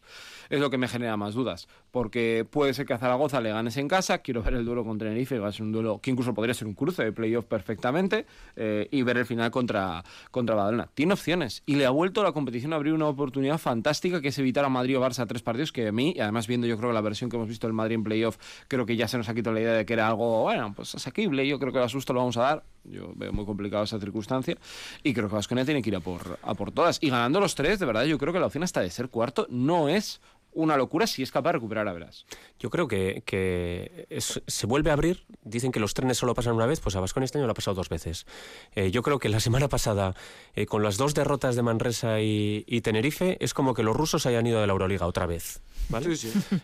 es 0.50 0.60
lo 0.60 0.68
que 0.68 0.76
me 0.76 0.88
genera 0.88 1.16
más 1.16 1.34
dudas. 1.34 1.68
Porque 1.90 2.46
puede 2.48 2.74
ser 2.74 2.86
que 2.86 2.92
a 2.92 2.98
Zaragoza 2.98 3.40
le 3.40 3.50
ganes 3.50 3.76
en 3.76 3.88
casa, 3.88 4.18
quiero 4.18 4.42
ver 4.42 4.54
el 4.54 4.64
duelo 4.64 4.84
contra 4.84 5.08
Tenerife, 5.08 5.36
que 5.36 5.40
va 5.40 5.48
a 5.48 5.52
ser 5.52 5.62
un 5.62 5.72
duelo 5.72 6.00
que 6.00 6.10
incluso 6.10 6.34
podría 6.34 6.54
ser 6.54 6.68
un 6.68 6.74
cruce 6.74 7.02
de 7.02 7.12
playoff 7.12 7.46
perfectamente, 7.46 8.26
eh, 8.56 8.88
y 8.90 9.02
ver 9.02 9.16
el 9.16 9.26
final 9.26 9.50
contra, 9.50 10.04
contra 10.30 10.54
Badalona. 10.54 10.90
Tiene 10.94 11.14
opciones 11.14 11.62
y 11.66 11.76
le 11.76 11.86
ha 11.86 11.90
vuelto 11.90 12.20
a 12.20 12.24
la 12.24 12.32
competición 12.32 12.72
a 12.72 12.76
abrir 12.76 12.92
una 12.92 13.06
oportunidad 13.06 13.58
fantástica 13.58 14.20
que 14.20 14.28
es 14.28 14.38
evitar 14.38 14.64
a 14.64 14.68
Madrid 14.68 14.98
o 14.98 15.00
Barça 15.00 15.26
tres 15.26 15.42
partidos, 15.42 15.72
que 15.72 15.88
a 15.88 15.92
mí, 15.92 16.12
y 16.16 16.20
además 16.20 16.46
viendo 16.46 16.66
yo 16.66 16.76
creo 16.76 16.92
la 16.92 17.00
versión 17.00 17.30
que 17.30 17.36
hemos 17.36 17.48
visto 17.48 17.66
del 17.66 17.74
Madrid 17.74 17.94
en 17.94 18.04
playoff, 18.04 18.36
creo 18.68 18.86
que 18.86 18.96
ya 18.96 19.08
se 19.08 19.16
nos 19.16 19.28
ha 19.28 19.34
quitado 19.34 19.54
la 19.54 19.60
idea 19.60 19.72
de 19.74 19.86
que 19.86 19.92
era 19.92 20.08
algo, 20.08 20.42
bueno, 20.42 20.72
pues 20.74 20.94
asequible, 20.94 21.46
yo 21.46 21.58
creo 21.58 21.72
que 21.72 21.78
el 21.78 21.84
asusto 21.84 22.12
lo 22.12 22.20
vamos 22.20 22.36
a 22.36 22.42
dar, 22.42 22.64
yo 22.84 23.12
veo 23.14 23.32
muy 23.32 23.44
complicado 23.44 23.84
esa 23.84 23.98
circunstancia, 24.00 24.56
y 25.02 25.14
creo 25.14 25.28
que 25.28 25.34
Vasconia 25.34 25.64
tiene 25.64 25.82
que 25.82 25.90
ir 25.90 25.96
a 25.96 26.00
por, 26.00 26.38
a 26.42 26.54
por 26.54 26.72
todas. 26.72 26.98
Y 27.00 27.10
ganando 27.10 27.40
los 27.40 27.54
tres, 27.54 27.78
de 27.78 27.86
verdad, 27.86 28.04
yo 28.04 28.18
creo 28.18 28.32
que 28.32 28.40
la 28.40 28.46
opción 28.46 28.64
hasta 28.64 28.80
de 28.80 28.90
ser 28.90 29.08
cuarto 29.08 29.46
no 29.50 29.88
es 29.88 30.20
una 30.52 30.76
locura 30.76 31.06
si 31.06 31.22
es 31.22 31.30
capaz 31.30 31.50
de 31.50 31.52
recuperar 31.54 31.88
a 31.88 31.92
Verás. 31.92 32.26
Yo 32.58 32.70
creo 32.70 32.88
que, 32.88 33.22
que 33.24 34.06
se 34.18 34.66
vuelve 34.66 34.90
a 34.90 34.94
abrir. 34.94 35.24
Dicen 35.42 35.72
que 35.72 35.80
los 35.80 35.94
trenes 35.94 36.18
solo 36.18 36.34
pasan 36.34 36.54
una 36.54 36.66
vez, 36.66 36.80
pues 36.80 36.96
a 36.96 37.00
Vascon 37.00 37.22
este 37.22 37.38
año 37.38 37.46
lo 37.46 37.52
ha 37.52 37.54
pasado 37.54 37.74
dos 37.76 37.88
veces. 37.88 38.26
Eh, 38.74 38.90
yo 38.90 39.02
creo 39.02 39.18
que 39.18 39.28
la 39.28 39.40
semana 39.40 39.68
pasada, 39.68 40.14
eh, 40.54 40.66
con 40.66 40.82
las 40.82 40.96
dos 40.96 41.14
derrotas 41.14 41.56
de 41.56 41.62
Manresa 41.62 42.20
y, 42.20 42.80
Tenerife, 42.82 43.36
es 43.40 43.54
como 43.54 43.74
que 43.74 43.82
los 43.82 43.96
rusos 43.96 44.26
hayan 44.26 44.46
ido 44.46 44.60
de 44.60 44.66
la 44.66 44.72
Euroliga 44.72 45.06
otra 45.06 45.26
vez. 45.26 45.62
¿vale? 45.88 46.14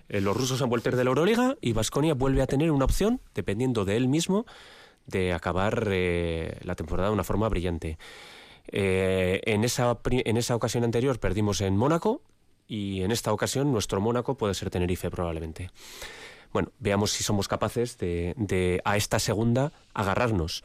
Eh, 0.08 0.20
los 0.20 0.36
rusos 0.36 0.60
han 0.62 0.68
vuelto 0.68 0.88
a 0.88 0.90
ir 0.90 0.96
de 0.96 1.04
la 1.04 1.10
Euroliga 1.10 1.56
y 1.60 1.72
Vasconia 1.72 2.14
vuelve 2.14 2.42
a 2.42 2.46
tener 2.46 2.70
una 2.70 2.84
opción, 2.84 3.20
dependiendo 3.34 3.84
de 3.84 3.96
él 3.96 4.08
mismo, 4.08 4.46
de 5.06 5.32
acabar 5.32 5.86
la 5.86 6.74
temporada 6.74 7.08
de 7.10 7.14
una 7.14 7.24
forma 7.24 7.48
brillante. 7.48 7.98
en, 8.66 9.62
esa, 9.62 9.98
en 10.04 10.36
esa 10.36 10.56
ocasión 10.56 10.82
anterior 10.82 11.20
perdimos 11.20 11.60
en 11.60 11.76
Mónaco, 11.76 12.22
y 12.68 13.02
en 13.02 13.10
esta 13.12 13.32
ocasión 13.32 13.72
nuestro 13.72 14.00
Mónaco 14.00 14.36
puede 14.36 14.54
ser 14.54 14.70
Tenerife 14.70 15.10
probablemente. 15.10 15.70
Bueno, 16.52 16.70
veamos 16.78 17.12
si 17.12 17.22
somos 17.22 17.48
capaces 17.48 17.98
de, 17.98 18.80
a 18.84 18.96
esta 18.96 19.18
segunda 19.18 19.72
agarrarnos. 19.94 20.64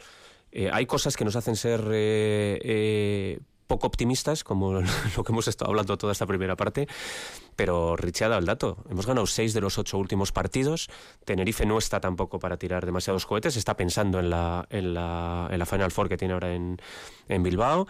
Eh, 0.51 0.69
hay 0.71 0.85
cosas 0.85 1.15
que 1.15 1.25
nos 1.25 1.35
hacen 1.35 1.55
ser 1.55 1.81
eh, 1.91 2.59
eh, 2.63 3.39
poco 3.67 3.87
optimistas, 3.87 4.43
como 4.43 4.73
lo 5.17 5.23
que 5.23 5.31
hemos 5.31 5.47
estado 5.47 5.69
hablando 5.69 5.97
toda 5.97 6.13
esta 6.13 6.25
primera 6.25 6.55
parte, 6.55 6.87
pero 7.55 7.95
Richie 7.95 8.25
ha 8.25 8.37
el 8.37 8.45
dato. 8.45 8.83
Hemos 8.89 9.05
ganado 9.05 9.27
seis 9.27 9.53
de 9.53 9.61
los 9.61 9.77
ocho 9.77 9.97
últimos 9.97 10.31
partidos. 10.31 10.89
Tenerife 11.25 11.65
no 11.65 11.77
está 11.77 11.99
tampoco 11.99 12.39
para 12.39 12.57
tirar 12.57 12.85
demasiados 12.85 13.25
cohetes, 13.25 13.55
está 13.55 13.75
pensando 13.75 14.19
en 14.19 14.29
la, 14.29 15.65
Final 15.69 15.91
Four 15.91 16.09
que 16.09 16.17
tiene 16.17 16.33
ahora 16.33 16.53
en 16.53 16.77
Bilbao. 17.43 17.87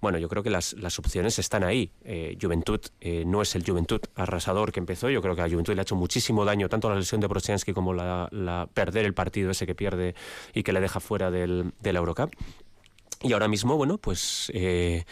Bueno, 0.00 0.18
yo 0.18 0.28
creo 0.28 0.42
que 0.42 0.50
las, 0.50 0.74
opciones 0.98 1.38
están 1.38 1.62
ahí. 1.62 1.90
Eh, 2.04 2.36
Juventud 2.40 2.80
eh, 3.00 3.24
no 3.26 3.42
es 3.42 3.54
el 3.54 3.64
Juventud 3.64 4.00
arrasador 4.14 4.72
que 4.72 4.80
empezó. 4.80 5.10
Yo 5.10 5.20
creo 5.20 5.36
que 5.36 5.42
a 5.42 5.48
Juventud 5.48 5.74
le 5.74 5.80
ha 5.80 5.82
hecho 5.82 5.96
muchísimo 5.96 6.44
daño 6.44 6.68
tanto 6.68 6.88
la 6.88 6.96
lesión 6.96 7.20
de 7.20 7.28
Prochansky 7.28 7.72
como 7.72 7.92
la, 7.92 8.68
perder 8.72 9.04
el 9.04 9.14
partido 9.14 9.50
ese 9.50 9.66
que 9.66 9.74
pierde 9.74 10.14
y 10.54 10.62
que 10.62 10.72
le 10.72 10.80
deja 10.80 11.00
fuera 11.00 11.30
del, 11.30 11.72
del 11.80 11.96
Eurocup. 11.96 12.34
Y 13.22 13.32
ahora 13.34 13.48
mismo, 13.48 13.76
bueno, 13.76 13.98
pues 13.98 14.50
eh, 14.54 15.04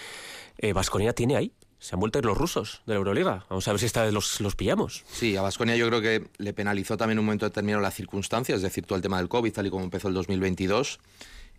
Vasconia 0.72 1.12
tiene 1.12 1.36
ahí 1.36 1.52
se 1.80 1.94
han 1.94 2.00
vuelto 2.00 2.20
los 2.20 2.36
rusos 2.36 2.82
de 2.86 2.94
la 2.94 2.98
Euroliga. 2.98 3.46
Vamos 3.48 3.68
a 3.68 3.72
ver 3.72 3.78
si 3.78 3.86
esta 3.86 4.02
vez 4.02 4.12
los, 4.12 4.40
los 4.40 4.56
pillamos. 4.56 5.04
Sí, 5.12 5.36
a 5.36 5.42
Vasconia 5.42 5.76
yo 5.76 5.86
creo 5.86 6.00
que 6.00 6.28
le 6.38 6.52
penalizó 6.52 6.96
también 6.96 7.18
un 7.20 7.24
momento 7.24 7.46
determinado 7.46 7.80
las 7.80 7.94
circunstancias, 7.94 8.56
es 8.56 8.62
decir, 8.62 8.84
todo 8.84 8.96
el 8.96 9.02
tema 9.02 9.18
del 9.18 9.28
COVID, 9.28 9.52
tal 9.52 9.66
y 9.68 9.70
como 9.70 9.84
empezó 9.84 10.08
el 10.08 10.14
2022. 10.14 10.98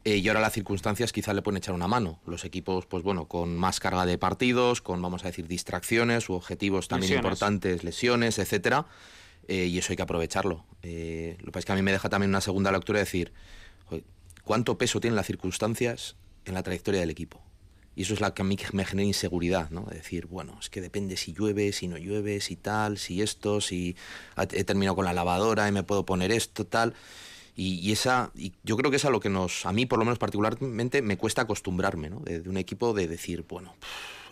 Eh, 0.05 0.17
y 0.17 0.27
ahora 0.27 0.39
las 0.39 0.53
circunstancias 0.53 1.11
quizá 1.11 1.33
le 1.33 1.41
pueden 1.41 1.57
echar 1.57 1.75
una 1.75 1.87
mano. 1.87 2.19
Los 2.25 2.45
equipos, 2.45 2.85
pues 2.85 3.03
bueno, 3.03 3.27
con 3.27 3.57
más 3.57 3.79
carga 3.79 4.05
de 4.05 4.17
partidos, 4.17 4.81
con, 4.81 5.01
vamos 5.01 5.23
a 5.23 5.27
decir, 5.27 5.47
distracciones 5.47 6.29
u 6.29 6.33
objetivos 6.33 6.87
también 6.87 7.13
importantes, 7.15 7.83
lesiones, 7.83 8.39
etcétera. 8.39 8.85
Eh, 9.47 9.65
y 9.65 9.77
eso 9.77 9.91
hay 9.91 9.97
que 9.97 10.03
aprovecharlo. 10.03 10.65
Eh, 10.83 11.35
lo 11.39 11.45
que 11.45 11.51
pasa 11.51 11.59
es 11.59 11.65
que 11.65 11.71
a 11.73 11.75
mí 11.75 11.81
me 11.81 11.91
deja 11.91 12.09
también 12.09 12.29
una 12.29 12.41
segunda 12.41 12.71
lectura 12.71 12.99
de 12.99 13.05
decir, 13.05 13.33
¿cuánto 14.43 14.77
peso 14.77 14.99
tienen 14.99 15.15
las 15.15 15.27
circunstancias 15.27 16.15
en 16.49 16.53
la 16.53 16.63
trayectoria 16.63 16.99
del 16.99 17.09
equipo. 17.09 17.41
Y 17.95 18.03
eso 18.03 18.13
es 18.13 18.21
lo 18.21 18.33
que 18.33 18.41
a 18.41 18.45
mí 18.45 18.57
me 18.73 18.85
genera 18.85 19.05
inseguridad, 19.05 19.69
¿no? 19.71 19.81
De 19.81 19.97
decir, 19.97 20.27
bueno, 20.27 20.57
es 20.59 20.69
que 20.69 20.79
depende 20.79 21.17
si 21.17 21.33
llueve, 21.33 21.73
si 21.73 21.87
no 21.87 21.97
llueve, 21.97 22.39
si 22.39 22.55
tal, 22.55 22.97
si 22.97 23.21
esto, 23.21 23.59
si 23.61 23.95
he 24.37 24.63
terminado 24.63 24.95
con 24.95 25.05
la 25.05 25.13
lavadora 25.13 25.67
y 25.67 25.71
me 25.71 25.83
puedo 25.83 26.05
poner 26.05 26.31
esto, 26.31 26.65
tal. 26.65 26.93
Y, 27.61 27.91
esa, 27.91 28.31
y 28.35 28.53
yo 28.63 28.77
creo 28.77 28.89
que 28.89 28.95
es 28.95 29.03
a 29.03 29.09
lo 29.09 29.19
que 29.19 29.27
nos, 29.27 29.65
a 29.65 29.73
mí 29.73 29.85
por 29.85 29.99
lo 29.99 30.05
menos 30.05 30.17
particularmente, 30.17 31.01
me 31.01 31.17
cuesta 31.17 31.41
acostumbrarme, 31.41 32.09
¿no? 32.09 32.21
De, 32.21 32.47
un 32.47 32.55
equipo 32.55 32.93
de 32.93 33.09
decir, 33.09 33.43
bueno, 33.49 33.75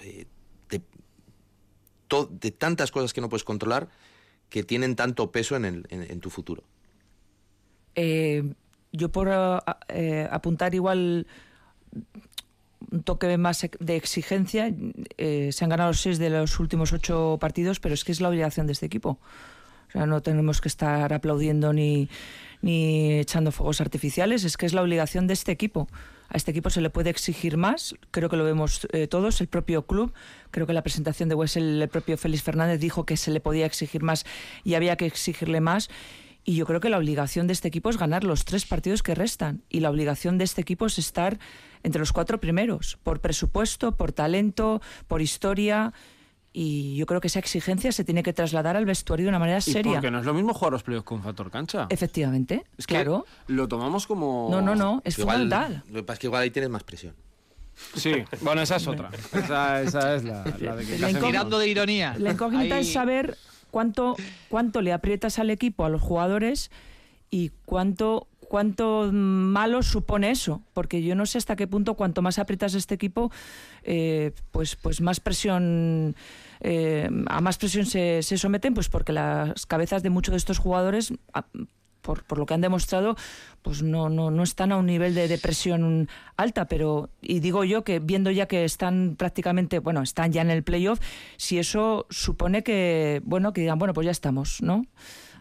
eh, 0.01 0.27
de, 0.69 2.51
tantas 2.51 2.89
cosas 2.89 3.11
que 3.11 3.19
no 3.19 3.27
puedes 3.27 3.43
controlar 3.43 3.89
que 4.47 4.63
tienen 4.63 4.95
tanto 4.95 5.29
peso 5.29 5.57
en, 5.57 5.65
el, 5.65 5.85
en, 5.89 6.21
tu 6.21 6.29
futuro. 6.29 6.63
Eh, 7.95 8.49
yo 8.93 9.09
por 9.09 9.27
eh, 9.89 10.29
apuntar 10.31 10.73
igual 10.73 11.27
un 12.91 13.03
toque 13.03 13.37
más 13.37 13.67
de 13.77 13.95
exigencia. 13.97 14.73
Se 15.17 15.63
han 15.65 15.69
ganado 15.69 15.93
seis 15.93 16.17
de 16.17 16.29
los 16.29 16.61
últimos 16.61 16.93
ocho 16.93 17.37
partidos, 17.41 17.81
pero 17.81 17.93
es 17.93 18.05
que 18.05 18.13
es 18.13 18.21
la 18.21 18.29
obligación 18.29 18.67
de 18.67 18.71
este 18.71 18.85
equipo. 18.85 19.19
O 19.89 19.91
sea, 19.91 20.05
no 20.05 20.21
tenemos 20.21 20.61
que 20.61 20.69
estar 20.69 21.11
aplaudiendo 21.11 21.73
ni, 21.73 22.09
ni 22.61 23.19
echando 23.19 23.51
fuegos 23.51 23.81
artificiales, 23.81 24.43
es 24.43 24.57
que 24.57 24.65
es 24.65 24.73
la 24.73 24.81
obligación 24.81 25.27
de 25.27 25.33
este 25.33 25.51
equipo. 25.51 25.87
A 26.29 26.35
este 26.35 26.51
equipo 26.51 26.69
se 26.69 26.81
le 26.81 26.89
puede 26.89 27.09
exigir 27.09 27.55
más, 27.55 27.95
creo 28.11 28.29
que 28.29 28.35
lo 28.35 28.43
vemos 28.43 28.87
eh, 28.91 29.07
todos, 29.07 29.39
el 29.39 29.47
propio 29.47 29.85
club, 29.85 30.13
creo 30.51 30.67
que 30.67 30.73
la 30.73 30.81
presentación 30.81 31.29
de 31.29 31.35
Wessel, 31.35 31.81
el 31.81 31.89
propio 31.89 32.17
Félix 32.17 32.43
Fernández 32.43 32.79
dijo 32.79 33.05
que 33.05 33.15
se 33.15 33.31
le 33.31 33.39
podía 33.39 33.65
exigir 33.65 34.03
más 34.03 34.25
y 34.63 34.73
había 34.73 34.97
que 34.97 35.05
exigirle 35.05 35.61
más. 35.61 35.89
Y 36.43 36.55
yo 36.55 36.65
creo 36.65 36.79
que 36.79 36.89
la 36.89 36.97
obligación 36.97 37.45
de 37.47 37.53
este 37.53 37.67
equipo 37.67 37.89
es 37.89 37.97
ganar 37.97 38.23
los 38.23 38.45
tres 38.45 38.65
partidos 38.65 39.03
que 39.03 39.13
restan. 39.13 39.63
Y 39.67 39.81
la 39.81 39.89
obligación 39.89 40.37
de 40.37 40.45
este 40.45 40.61
equipo 40.61 40.85
es 40.85 40.97
estar 40.97 41.39
entre 41.83 41.99
los 41.99 42.13
cuatro 42.13 42.39
primeros, 42.39 42.97
por 43.03 43.19
presupuesto, 43.19 43.97
por 43.97 44.13
talento, 44.13 44.81
por 45.09 45.21
historia. 45.21 45.93
Y 46.59 46.95
yo 46.95 47.05
creo 47.05 47.21
que 47.21 47.27
esa 47.27 47.37
exigencia 47.37 47.91
se 47.91 48.03
tiene 48.03 48.23
que 48.23 48.33
trasladar 48.33 48.75
al 48.75 48.83
vestuario 48.83 49.25
de 49.25 49.29
una 49.29 49.37
manera 49.37 49.61
seria. 49.61 49.91
porque 49.91 50.09
no 50.09 50.17
es 50.17 50.25
lo 50.25 50.33
mismo 50.33 50.55
jugar 50.55 50.71
los 50.71 50.81
playoffs 50.81 51.05
con 51.05 51.21
factor 51.21 51.51
cancha. 51.51 51.85
Efectivamente, 51.91 52.65
es 52.79 52.87
claro. 52.87 53.27
lo 53.45 53.67
tomamos 53.67 54.07
como... 54.07 54.47
No, 54.49 54.59
no, 54.59 54.73
no, 54.73 54.99
es 55.05 55.17
fundamental. 55.17 55.83
Lo 55.87 55.99
que 55.99 56.03
pasa 56.03 56.13
es 56.13 56.19
que 56.19 56.25
igual 56.25 56.41
ahí 56.41 56.49
tienes 56.49 56.71
más 56.71 56.81
presión. 56.81 57.13
Sí, 57.93 58.11
bueno, 58.41 58.63
esa 58.63 58.77
es 58.77 58.87
otra. 58.87 59.11
esa, 59.33 59.83
es 59.83 60.23
la, 60.23 60.43
de 60.45 60.83
que... 60.83 61.19
Tirando 61.19 61.59
de 61.59 61.67
ironía. 61.67 62.15
La 62.17 62.31
incógnita 62.31 62.79
es 62.79 62.91
saber 62.91 63.37
cuánto, 63.69 64.15
cuánto 64.49 64.81
le 64.81 64.93
aprietas 64.93 65.37
al 65.37 65.51
equipo, 65.51 65.85
a 65.85 65.89
los 65.89 66.01
jugadores, 66.01 66.71
y 67.29 67.51
cuánto 67.65 68.27
cuánto 68.47 69.09
malo 69.11 69.83
supone 69.83 70.31
eso, 70.31 70.61
porque 70.73 71.03
yo 71.03 71.15
no 71.15 71.25
sé 71.25 71.37
hasta 71.37 71.55
qué 71.55 71.67
punto 71.67 71.95
cuanto 71.95 72.21
más 72.21 72.39
aprietas 72.39 72.73
este 72.73 72.95
equipo, 72.95 73.31
eh, 73.83 74.31
pues, 74.51 74.75
pues 74.75 75.01
más 75.01 75.19
presión, 75.19 76.15
eh, 76.61 77.09
a 77.27 77.41
más 77.41 77.57
presión 77.57 77.85
se, 77.85 78.23
se, 78.23 78.37
someten, 78.37 78.73
pues 78.73 78.89
porque 78.89 79.13
las 79.13 79.65
cabezas 79.65 80.03
de 80.03 80.09
muchos 80.09 80.33
de 80.33 80.37
estos 80.37 80.59
jugadores, 80.59 81.13
por, 82.01 82.23
por, 82.23 82.37
lo 82.37 82.45
que 82.45 82.53
han 82.53 82.61
demostrado, 82.61 83.15
pues 83.61 83.83
no, 83.83 84.09
no, 84.09 84.31
no 84.31 84.43
están 84.43 84.71
a 84.71 84.77
un 84.77 84.85
nivel 84.85 85.13
de 85.13 85.27
depresión 85.27 86.09
alta, 86.35 86.65
pero, 86.65 87.09
y 87.21 87.39
digo 87.39 87.63
yo 87.63 87.83
que 87.83 87.99
viendo 87.99 88.31
ya 88.31 88.47
que 88.47 88.63
están 88.63 89.15
prácticamente, 89.17 89.79
bueno, 89.79 90.01
están 90.01 90.31
ya 90.31 90.41
en 90.41 90.51
el 90.51 90.63
playoff, 90.63 90.99
si 91.37 91.59
eso 91.59 92.05
supone 92.09 92.63
que, 92.63 93.21
bueno, 93.25 93.53
que 93.53 93.61
digan, 93.61 93.79
bueno, 93.79 93.93
pues 93.93 94.05
ya 94.05 94.11
estamos, 94.11 94.61
¿no? 94.61 94.85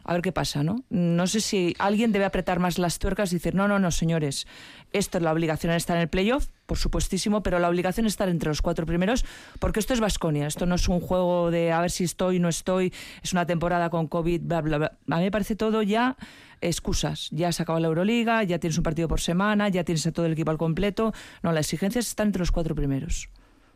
A 0.06 0.12
ver 0.12 0.22
qué 0.22 0.30
pasa, 0.30 0.62
¿no? 0.62 0.84
No 0.88 1.26
sé 1.26 1.40
si 1.40 1.74
alguien 1.78 2.12
debe 2.12 2.24
apretar 2.24 2.60
más 2.60 2.78
las 2.78 3.00
tuercas 3.00 3.32
y 3.32 3.36
decir, 3.36 3.54
no, 3.56 3.66
no, 3.66 3.80
no, 3.80 3.90
señores, 3.90 4.46
esto 4.92 5.18
es 5.18 5.24
la 5.24 5.32
obligación 5.32 5.72
de 5.72 5.78
estar 5.78 5.96
en 5.96 6.02
el 6.02 6.08
playoff, 6.08 6.46
por 6.66 6.78
supuestísimo, 6.78 7.42
pero 7.42 7.58
la 7.58 7.68
obligación 7.68 8.06
es 8.06 8.12
estar 8.12 8.28
entre 8.28 8.48
los 8.48 8.62
cuatro 8.62 8.86
primeros, 8.86 9.24
porque 9.58 9.80
esto 9.80 9.94
es 9.94 10.00
Vasconia, 10.00 10.46
esto 10.46 10.64
no 10.64 10.76
es 10.76 10.88
un 10.88 11.00
juego 11.00 11.50
de 11.50 11.72
a 11.72 11.80
ver 11.80 11.90
si 11.90 12.04
estoy, 12.04 12.38
no 12.38 12.48
estoy, 12.48 12.92
es 13.22 13.32
una 13.32 13.46
temporada 13.46 13.90
con 13.90 14.06
COVID, 14.06 14.42
bla, 14.42 14.60
bla, 14.60 14.78
bla. 14.78 14.98
A 15.10 15.16
mí 15.16 15.24
me 15.24 15.30
parece 15.32 15.56
todo 15.56 15.82
ya 15.82 16.16
excusas. 16.60 17.28
Ya 17.32 17.52
se 17.52 17.62
acabado 17.62 17.80
la 17.80 17.88
Euroliga, 17.88 18.42
ya 18.44 18.58
tienes 18.58 18.78
un 18.78 18.84
partido 18.84 19.08
por 19.08 19.20
semana, 19.20 19.68
ya 19.68 19.84
tienes 19.84 20.06
a 20.06 20.12
todo 20.12 20.26
el 20.26 20.32
equipo 20.32 20.50
al 20.50 20.58
completo. 20.58 21.12
No, 21.42 21.52
la 21.52 21.60
exigencia 21.60 21.98
es 21.98 22.08
estar 22.08 22.26
entre 22.26 22.40
los 22.40 22.52
cuatro 22.52 22.74
primeros. 22.74 23.28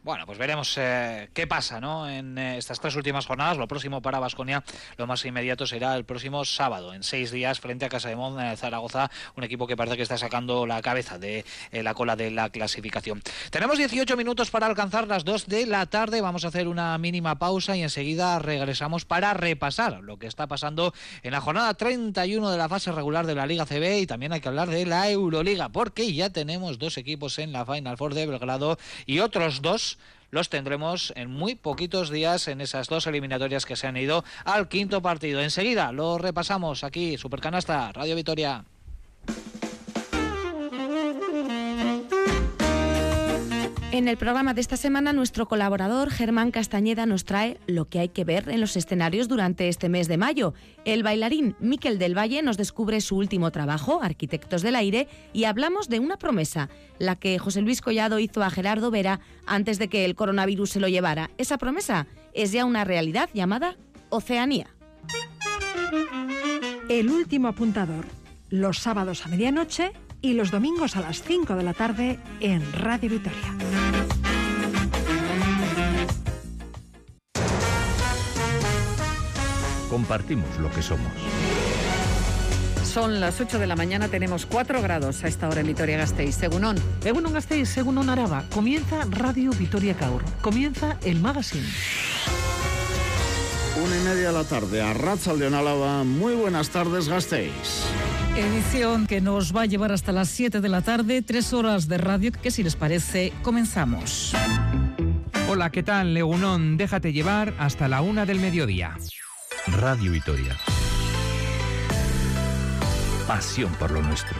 Bueno, 0.02 0.24
pues 0.24 0.38
veremos 0.38 0.78
eh, 0.78 1.28
qué 1.34 1.46
pasa 1.46 1.78
¿no? 1.78 2.08
en 2.08 2.38
eh, 2.38 2.56
estas 2.56 2.80
tres 2.80 2.96
últimas 2.96 3.26
jornadas. 3.26 3.58
Lo 3.58 3.68
próximo 3.68 4.00
para 4.00 4.18
Vasconia, 4.18 4.64
lo 4.96 5.06
más 5.06 5.22
inmediato 5.26 5.66
será 5.66 5.94
el 5.94 6.06
próximo 6.06 6.42
sábado, 6.46 6.94
en 6.94 7.02
seis 7.02 7.30
días, 7.30 7.60
frente 7.60 7.84
a 7.84 7.90
Casa 7.90 8.08
de 8.08 8.16
Mon, 8.16 8.38
Zaragoza, 8.56 9.10
un 9.36 9.44
equipo 9.44 9.66
que 9.66 9.76
parece 9.76 9.98
que 9.98 10.02
está 10.02 10.16
sacando 10.16 10.64
la 10.64 10.80
cabeza 10.80 11.18
de 11.18 11.44
eh, 11.70 11.82
la 11.82 11.92
cola 11.92 12.16
de 12.16 12.30
la 12.30 12.48
clasificación. 12.48 13.20
Tenemos 13.50 13.76
18 13.76 14.16
minutos 14.16 14.50
para 14.50 14.64
alcanzar 14.64 15.06
las 15.06 15.26
2 15.26 15.48
de 15.48 15.66
la 15.66 15.84
tarde. 15.84 16.22
Vamos 16.22 16.46
a 16.46 16.48
hacer 16.48 16.66
una 16.66 16.96
mínima 16.96 17.38
pausa 17.38 17.76
y 17.76 17.82
enseguida 17.82 18.38
regresamos 18.38 19.04
para 19.04 19.34
repasar 19.34 20.00
lo 20.02 20.18
que 20.18 20.28
está 20.28 20.46
pasando 20.46 20.94
en 21.22 21.32
la 21.32 21.42
jornada 21.42 21.74
31 21.74 22.50
de 22.50 22.56
la 22.56 22.70
fase 22.70 22.90
regular 22.90 23.26
de 23.26 23.34
la 23.34 23.44
Liga 23.44 23.66
CB 23.66 24.00
y 24.00 24.06
también 24.06 24.32
hay 24.32 24.40
que 24.40 24.48
hablar 24.48 24.70
de 24.70 24.86
la 24.86 25.10
Euroliga, 25.10 25.68
porque 25.68 26.10
ya 26.14 26.30
tenemos 26.30 26.78
dos 26.78 26.96
equipos 26.96 27.38
en 27.38 27.52
la 27.52 27.66
Final 27.66 27.98
Four 27.98 28.14
de 28.14 28.26
Belgrado 28.26 28.78
y 29.04 29.18
otros 29.18 29.60
dos 29.60 29.90
los 30.30 30.48
tendremos 30.48 31.12
en 31.16 31.30
muy 31.30 31.54
poquitos 31.54 32.10
días 32.10 32.48
en 32.48 32.60
esas 32.60 32.88
dos 32.88 33.06
eliminatorias 33.06 33.66
que 33.66 33.76
se 33.76 33.86
han 33.86 33.96
ido 33.96 34.24
al 34.44 34.68
quinto 34.68 35.02
partido. 35.02 35.40
Enseguida 35.40 35.92
lo 35.92 36.18
repasamos 36.18 36.84
aquí, 36.84 37.18
Supercanasta, 37.18 37.92
Radio 37.92 38.16
Vitoria. 38.16 38.64
En 43.92 44.06
el 44.06 44.16
programa 44.16 44.54
de 44.54 44.60
esta 44.60 44.76
semana, 44.76 45.12
nuestro 45.12 45.48
colaborador 45.48 46.10
Germán 46.10 46.52
Castañeda 46.52 47.06
nos 47.06 47.24
trae 47.24 47.58
lo 47.66 47.88
que 47.88 47.98
hay 47.98 48.08
que 48.08 48.22
ver 48.22 48.48
en 48.48 48.60
los 48.60 48.76
escenarios 48.76 49.26
durante 49.26 49.68
este 49.68 49.88
mes 49.88 50.06
de 50.06 50.16
mayo. 50.16 50.54
El 50.84 51.02
bailarín 51.02 51.56
Miquel 51.58 51.98
del 51.98 52.16
Valle 52.16 52.40
nos 52.42 52.56
descubre 52.56 53.00
su 53.00 53.16
último 53.16 53.50
trabajo, 53.50 54.00
Arquitectos 54.00 54.62
del 54.62 54.76
Aire, 54.76 55.08
y 55.32 55.42
hablamos 55.42 55.88
de 55.88 55.98
una 55.98 56.18
promesa, 56.18 56.68
la 57.00 57.16
que 57.16 57.40
José 57.40 57.62
Luis 57.62 57.80
Collado 57.80 58.20
hizo 58.20 58.44
a 58.44 58.50
Gerardo 58.50 58.92
Vera 58.92 59.18
antes 59.44 59.80
de 59.80 59.88
que 59.88 60.04
el 60.04 60.14
coronavirus 60.14 60.70
se 60.70 60.80
lo 60.80 60.86
llevara. 60.86 61.30
Esa 61.36 61.58
promesa 61.58 62.06
es 62.32 62.52
ya 62.52 62.66
una 62.66 62.84
realidad 62.84 63.28
llamada 63.34 63.76
Oceanía. 64.08 64.68
El 66.88 67.10
último 67.10 67.48
apuntador, 67.48 68.06
los 68.50 68.78
sábados 68.78 69.26
a 69.26 69.28
medianoche 69.28 69.90
y 70.22 70.34
los 70.34 70.50
domingos 70.50 70.96
a 70.96 71.00
las 71.00 71.22
5 71.22 71.54
de 71.54 71.62
la 71.62 71.74
tarde 71.74 72.18
en 72.40 72.72
Radio 72.72 73.10
Vitoria. 73.10 73.54
Compartimos 79.88 80.58
lo 80.58 80.70
que 80.70 80.82
somos. 80.82 81.12
Son 82.84 83.20
las 83.20 83.40
8 83.40 83.58
de 83.58 83.66
la 83.66 83.76
mañana, 83.76 84.08
tenemos 84.08 84.46
4 84.46 84.82
grados 84.82 85.22
a 85.22 85.28
esta 85.28 85.48
hora 85.48 85.60
en 85.60 85.68
Vitoria-Gasteiz. 85.68 86.34
Según 86.34 86.74
Egunon 87.04 87.32
Gasteiz, 87.32 87.68
según 87.68 88.08
Araba. 88.08 88.44
Comienza 88.52 89.04
Radio 89.10 89.52
Vitoria 89.52 89.94
Caur. 89.94 90.24
Comienza 90.42 90.98
el 91.04 91.20
magazine. 91.20 91.68
Una 93.82 93.96
y 93.96 94.00
media 94.00 94.26
de 94.28 94.32
la 94.32 94.44
tarde 94.44 94.82
a 94.82 94.92
Ratzaldeon 94.92 95.54
Álava. 95.54 96.04
Muy 96.04 96.34
buenas 96.34 96.68
tardes, 96.68 97.08
Gasteiz. 97.08 97.84
Edición 98.36 99.06
que 99.06 99.22
nos 99.22 99.56
va 99.56 99.62
a 99.62 99.66
llevar 99.66 99.90
hasta 99.90 100.12
las 100.12 100.28
7 100.28 100.60
de 100.60 100.68
la 100.68 100.82
tarde, 100.82 101.22
tres 101.22 101.54
horas 101.54 101.88
de 101.88 101.96
radio 101.96 102.30
que 102.32 102.50
si 102.50 102.62
les 102.62 102.76
parece 102.76 103.32
comenzamos. 103.42 104.34
Hola, 105.48 105.70
¿qué 105.70 105.82
tal, 105.82 106.12
Legunón? 106.12 106.76
Déjate 106.76 107.12
llevar 107.12 107.54
hasta 107.58 107.88
la 107.88 108.02
una 108.02 108.26
del 108.26 108.38
mediodía. 108.38 108.98
Radio 109.66 110.12
Vitoria. 110.12 110.56
Pasión 113.26 113.72
por 113.76 113.92
lo 113.92 114.02
nuestro. 114.02 114.36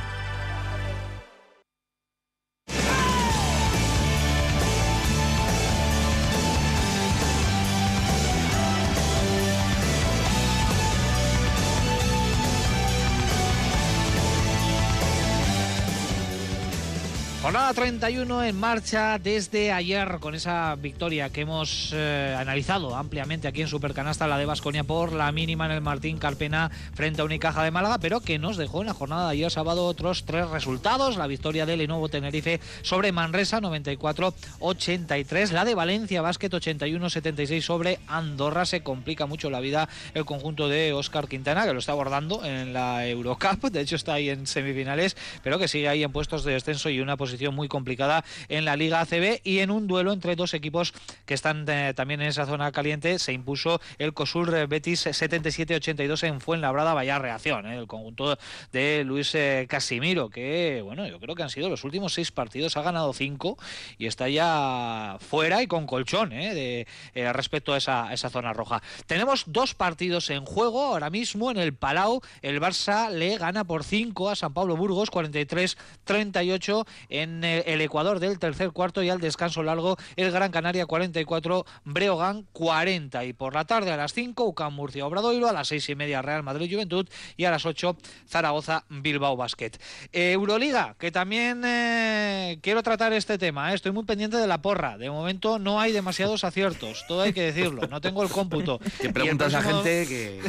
Jornada 17.42 17.72
31 17.72 18.44
en 18.44 18.60
marcha 18.60 19.18
desde 19.18 19.72
ayer 19.72 20.18
con 20.20 20.34
esa 20.34 20.76
victoria 20.76 21.30
que 21.30 21.40
hemos 21.40 21.90
eh, 21.94 22.36
analizado 22.38 22.94
ampliamente 22.94 23.48
aquí 23.48 23.62
en 23.62 23.66
Supercanasta, 23.66 24.28
la 24.28 24.36
de 24.36 24.44
Vasconia 24.44 24.84
por 24.84 25.14
la 25.14 25.32
mínima 25.32 25.64
en 25.64 25.72
el 25.72 25.80
Martín 25.80 26.18
Carpena 26.18 26.70
frente 26.92 27.22
a 27.22 27.24
Unicaja 27.24 27.64
de 27.64 27.70
Málaga, 27.70 27.96
pero 27.96 28.20
que 28.20 28.38
nos 28.38 28.58
dejó 28.58 28.82
en 28.82 28.88
la 28.88 28.92
jornada 28.92 29.24
de 29.24 29.32
ayer 29.32 29.50
sábado 29.50 29.86
otros 29.86 30.26
tres 30.26 30.50
resultados. 30.50 31.16
La 31.16 31.26
victoria 31.26 31.64
de 31.64 31.78
Lenovo 31.78 32.10
Tenerife 32.10 32.60
sobre 32.82 33.10
Manresa 33.10 33.58
94-83, 33.62 35.52
la 35.52 35.64
de 35.64 35.74
Valencia 35.74 36.20
Básquet 36.20 36.52
81-76 36.52 37.62
sobre 37.62 38.00
Andorra. 38.06 38.66
Se 38.66 38.82
complica 38.82 39.24
mucho 39.24 39.48
la 39.48 39.60
vida 39.60 39.88
el 40.12 40.26
conjunto 40.26 40.68
de 40.68 40.92
Oscar 40.92 41.26
Quintana, 41.26 41.64
que 41.64 41.72
lo 41.72 41.78
está 41.78 41.92
abordando 41.92 42.44
en 42.44 42.74
la 42.74 43.08
Eurocup, 43.08 43.70
de 43.70 43.80
hecho 43.80 43.96
está 43.96 44.12
ahí 44.12 44.28
en 44.28 44.46
semifinales, 44.46 45.16
pero 45.42 45.58
que 45.58 45.68
sigue 45.68 45.88
ahí 45.88 46.04
en 46.04 46.12
puestos 46.12 46.44
de 46.44 46.52
descenso 46.52 46.90
y 46.90 47.00
una 47.00 47.16
posición 47.16 47.29
posición 47.30 47.54
muy 47.54 47.68
complicada 47.68 48.24
en 48.48 48.64
la 48.64 48.76
Liga 48.76 49.00
ACB 49.00 49.40
y 49.44 49.60
en 49.60 49.70
un 49.70 49.86
duelo 49.86 50.12
entre 50.12 50.34
dos 50.34 50.52
equipos 50.52 50.92
que 51.26 51.34
están 51.34 51.64
eh, 51.68 51.94
también 51.94 52.20
en 52.20 52.28
esa 52.28 52.44
zona 52.44 52.72
caliente 52.72 53.18
se 53.20 53.32
impuso 53.32 53.80
el 53.98 54.12
COSUR 54.14 54.54
eh, 54.54 54.66
Betis 54.66 55.06
77-82 55.06 56.26
en 56.26 56.40
Fuenlabrada, 56.40 56.92
vaya 56.92 57.18
reacción, 57.18 57.66
¿eh? 57.66 57.78
el 57.78 57.86
conjunto 57.86 58.36
de 58.72 59.04
Luis 59.04 59.32
eh, 59.36 59.66
Casimiro, 59.68 60.28
que 60.28 60.82
bueno, 60.82 61.06
yo 61.06 61.20
creo 61.20 61.36
que 61.36 61.44
han 61.44 61.50
sido 61.50 61.68
los 61.68 61.84
últimos 61.84 62.14
seis 62.14 62.32
partidos, 62.32 62.76
ha 62.76 62.82
ganado 62.82 63.12
cinco 63.12 63.56
y 63.96 64.06
está 64.06 64.28
ya 64.28 65.16
fuera 65.20 65.62
y 65.62 65.68
con 65.68 65.86
colchón 65.86 66.30
de, 66.30 66.86
respecto 67.14 67.74
a 67.74 67.78
esa, 67.78 68.12
esa 68.12 68.28
zona 68.28 68.52
roja. 68.52 68.82
Tenemos 69.06 69.44
dos 69.46 69.74
partidos 69.74 70.30
en 70.30 70.44
juego 70.44 70.82
ahora 70.82 71.10
mismo 71.10 71.50
en 71.50 71.58
el 71.58 71.74
Palau, 71.74 72.22
el 72.42 72.60
Barça 72.60 73.10
le 73.10 73.38
gana 73.38 73.64
por 73.64 73.84
5 73.84 74.30
a 74.30 74.36
San 74.36 74.52
Pablo 74.52 74.76
Burgos, 74.76 75.10
43-38 75.12 76.86
en 77.08 77.19
eh, 77.44 77.64
el 77.66 77.80
Ecuador 77.80 78.20
del 78.20 78.38
tercer 78.38 78.70
cuarto 78.72 79.02
y 79.02 79.10
al 79.10 79.20
descanso 79.20 79.62
largo 79.62 79.96
el 80.16 80.30
Gran 80.30 80.50
Canaria 80.50 80.86
44, 80.86 81.64
Breogán 81.84 82.46
40 82.52 83.24
y 83.24 83.32
por 83.32 83.54
la 83.54 83.64
tarde 83.64 83.90
a 83.92 83.96
las 83.96 84.12
5 84.12 84.44
UCAM 84.44 84.74
Murcia 84.74 85.06
Obradoiro, 85.06 85.48
a 85.48 85.52
las 85.52 85.68
6 85.68 85.88
y 85.90 85.94
media 85.94 86.22
Real 86.22 86.42
Madrid 86.42 86.70
Juventud 86.72 87.08
y 87.36 87.44
a 87.44 87.50
las 87.50 87.66
8 87.66 87.96
Zaragoza 88.28 88.84
Bilbao 88.88 89.36
Basket. 89.36 89.72
Eh, 90.12 90.32
Euroliga, 90.32 90.94
que 90.98 91.10
también 91.10 91.62
eh, 91.64 92.58
quiero 92.62 92.82
tratar 92.82 93.12
este 93.12 93.38
tema, 93.38 93.72
eh, 93.72 93.74
estoy 93.74 93.92
muy 93.92 94.04
pendiente 94.04 94.36
de 94.36 94.46
la 94.46 94.62
porra, 94.62 94.98
de 94.98 95.10
momento 95.10 95.58
no 95.58 95.80
hay 95.80 95.92
demasiados 95.92 96.44
aciertos, 96.44 97.04
todo 97.08 97.22
hay 97.22 97.32
que 97.32 97.42
decirlo, 97.42 97.86
no 97.88 98.00
tengo 98.00 98.22
el 98.22 98.28
cómputo. 98.30 98.78
Que 99.00 99.10
preguntas 99.12 99.54
a 99.54 99.60
próximo- 99.60 99.82
gente 99.82 100.06
que. 100.08 100.40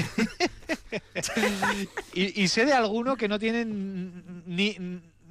y, 2.14 2.42
y 2.44 2.48
sé 2.48 2.66
de 2.66 2.74
alguno 2.74 3.16
que 3.16 3.28
no 3.28 3.40
tienen 3.40 4.44
ni, 4.46 4.76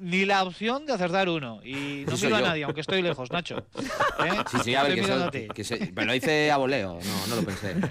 ni 0.01 0.25
la 0.25 0.43
opción 0.43 0.85
de 0.85 0.93
acertar 0.93 1.29
uno. 1.29 1.61
Y 1.63 2.03
no 2.07 2.17
miro 2.17 2.35
a 2.35 2.41
nadie, 2.41 2.63
aunque 2.63 2.81
estoy 2.81 3.01
lejos, 3.01 3.31
Nacho. 3.31 3.65
¿Eh? 3.77 4.31
Sí, 4.51 4.57
sí, 4.65 4.75
a 4.75 4.83
ver, 4.83 4.91
Estoy 4.91 4.95
que, 4.95 5.01
mirando 5.01 5.29
soy- 5.31 5.43
a 5.43 5.47
ti. 5.47 5.47
que 5.53 5.63
soy- 5.63 5.91
me 5.95 6.05
lo 6.05 6.15
hice 6.15 6.51
a 6.51 6.57
voleo, 6.57 6.99
no, 7.03 7.27
no 7.27 7.35
lo 7.37 7.43
pensé. 7.43 7.75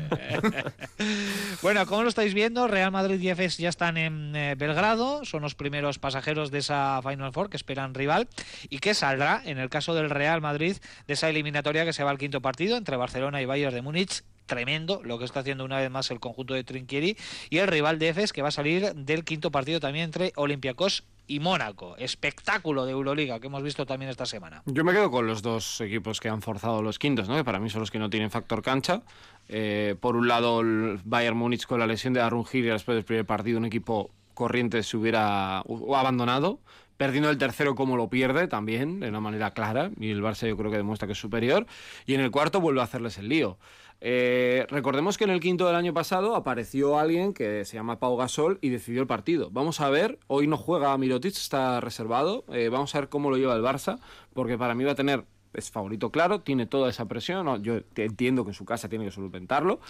Bueno, 1.63 1.87
como 1.87 2.03
lo 2.03 2.09
estáis 2.09 2.35
viendo, 2.35 2.69
Real 2.69 2.91
Madrid 2.91 3.21
y 3.21 3.29
EFES 3.31 3.59
ya 3.59 3.69
están 3.69 3.97
en 3.97 4.35
eh, 4.37 4.55
Belgrado, 4.57 5.25
son 5.25 5.43
los 5.43 5.55
primeros 5.55 5.99
pasajeros 5.99 6.51
de 6.51 6.59
esa 6.59 7.01
Final 7.03 7.33
Four 7.33 7.51
que 7.51 7.57
esperan 7.57 7.95
rival 7.95 8.29
y 8.69 8.79
que 8.79 8.95
saldrá, 8.95 9.43
en 9.45 9.59
el 9.59 9.69
caso 9.71 9.95
del 9.95 10.11
Real 10.11 10.41
Madrid, 10.41 10.77
de 11.07 11.15
esa 11.15 11.29
eliminatoria 11.29 11.85
que 11.85 11.93
se 11.93 12.05
va 12.05 12.11
al 12.11 12.19
quinto 12.19 12.41
partido 12.41 12.77
entre 12.77 12.97
Barcelona 12.97 13.41
y 13.43 13.47
Bayern 13.47 13.75
de 13.75 13.83
Múnich. 13.83 14.23
Tremendo 14.47 15.01
lo 15.05 15.19
que 15.19 15.25
está 15.25 15.41
haciendo 15.41 15.65
una 15.65 15.79
vez 15.79 15.91
más 15.91 16.11
el 16.11 16.19
conjunto 16.19 16.55
de 16.55 16.65
Trinquieri 16.65 17.17
y 17.51 17.59
el 17.59 17.69
rival 17.69 17.99
de 18.01 18.09
EFES 18.09 18.33
que 18.33 18.43
va 18.43 18.49
a 18.49 18.53
salir 18.53 18.93
del 18.95 19.25
quinto 19.25 19.51
partido 19.53 19.79
también 19.79 20.07
entre 20.07 20.33
Olympiacos 20.35 21.05
y 21.31 21.39
Mónaco. 21.39 21.97
Espectáculo 21.97 22.85
de 22.85 22.91
Euroliga 22.91 23.39
que 23.39 23.47
hemos 23.47 23.62
visto 23.62 23.87
también 23.87 24.11
esta 24.11 24.26
semana. 24.26 24.62
Yo 24.66 24.83
me 24.83 24.93
quedo 24.93 25.12
con 25.12 25.28
los 25.28 25.43
dos 25.43 25.81
equipos 25.81 26.18
que 26.18 26.28
han 26.28 26.43
forzado 26.43 26.83
los 26.83 26.99
quintos, 26.99 27.28
¿no? 27.28 27.37
que 27.37 27.45
para 27.45 27.61
mí 27.61 27.70
son 27.70 27.81
los 27.81 27.93
que 27.93 28.01
no 28.01 28.11
tienen 28.11 28.33
factor 28.33 28.62
cancha. 28.62 29.03
Eh, 29.49 29.95
por 30.01 30.16
un 30.16 30.26
lado, 30.26 30.61
el 30.61 30.99
Bayern 31.05 31.37
Múnich 31.37 31.66
con 31.66 31.78
la 31.78 31.87
lesión 31.87 32.14
de 32.14 32.20
Arun 32.20 32.45
Giri 32.45 32.68
después 32.68 32.97
del 32.97 33.05
primer 33.05 33.26
partido, 33.26 33.59
un 33.59 33.64
equipo 33.64 34.11
corriente 34.35 34.83
se 34.83 34.97
hubiera 34.97 35.59
abandonado. 35.61 36.59
Perdiendo 36.97 37.31
el 37.31 37.39
tercero 37.39 37.76
como 37.76 37.97
lo 37.97 38.11
pierde 38.11 38.47
también, 38.47 39.01
de 39.01 39.09
una 39.09 39.20
manera 39.20 39.53
clara, 39.53 39.91
y 39.99 40.11
el 40.11 40.20
Barça 40.20 40.47
yo 40.47 40.57
creo 40.57 40.70
que 40.70 40.76
demuestra 40.76 41.07
que 41.07 41.12
es 41.12 41.18
superior. 41.18 41.66
Y 42.05 42.12
en 42.12 42.20
el 42.20 42.31
cuarto 42.31 42.61
vuelve 42.61 42.81
a 42.81 42.85
hacerles 42.85 43.16
el 43.16 43.28
lío. 43.28 43.57
Eh, 44.03 44.66
recordemos 44.70 45.18
que 45.18 45.24
en 45.24 45.30
el 45.30 45.40
quinto 45.40 45.66
del 45.66 45.76
año 45.76 45.92
pasado 45.92 46.34
apareció 46.34 46.98
alguien 46.98 47.34
que 47.34 47.64
se 47.64 47.76
llama 47.76 47.98
Pau 47.98 48.16
Gasol 48.16 48.59
y 48.62 48.70
decidió 48.70 49.03
el 49.03 49.07
partido. 49.07 49.51
Vamos 49.51 49.80
a 49.80 49.90
ver, 49.90 50.18
hoy 50.26 50.46
no 50.46 50.57
juega 50.57 50.96
Mirotic, 50.96 51.32
está 51.32 51.80
reservado. 51.80 52.44
Eh, 52.53 52.70
vamos 52.70 52.94
a 52.94 53.01
ver 53.01 53.09
cómo 53.09 53.30
lo 53.30 53.36
lleva 53.36 53.55
el 53.55 53.62
Barça, 53.62 53.98
porque 54.32 54.57
para 54.57 54.74
mí 54.74 54.84
va 54.84 54.92
a 54.92 54.94
tener, 54.94 55.24
es 55.53 55.70
favorito 55.70 56.11
claro, 56.11 56.40
tiene 56.40 56.66
toda 56.66 56.88
esa 56.88 57.07
presión. 57.07 57.62
Yo 57.62 57.80
entiendo 57.96 58.44
que 58.44 58.51
en 58.51 58.55
su 58.55 58.64
casa 58.64 58.88
tiene 58.88 59.05
que 59.05 59.11
solventarlo, 59.11 59.80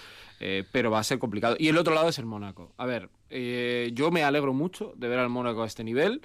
eh, 0.41 0.65
pero 0.73 0.91
va 0.91 0.99
a 0.99 1.05
ser 1.05 1.21
complicado. 1.21 1.55
Y 1.59 1.69
el 1.69 1.79
otro 1.79 1.95
lado 1.95 2.09
es 2.09 2.19
el 2.19 2.27
Mónaco. 2.27 2.73
A 2.79 2.87
ver, 2.87 3.11
yo 3.95 4.11
me 4.11 4.25
alegro 4.25 4.53
mucho 4.53 4.93
de 4.97 5.09
ver 5.09 5.21
al 5.21 5.29
Mónaco 5.29 5.63
a 5.63 5.67
este 5.67 5.85
nivel. 5.85 6.23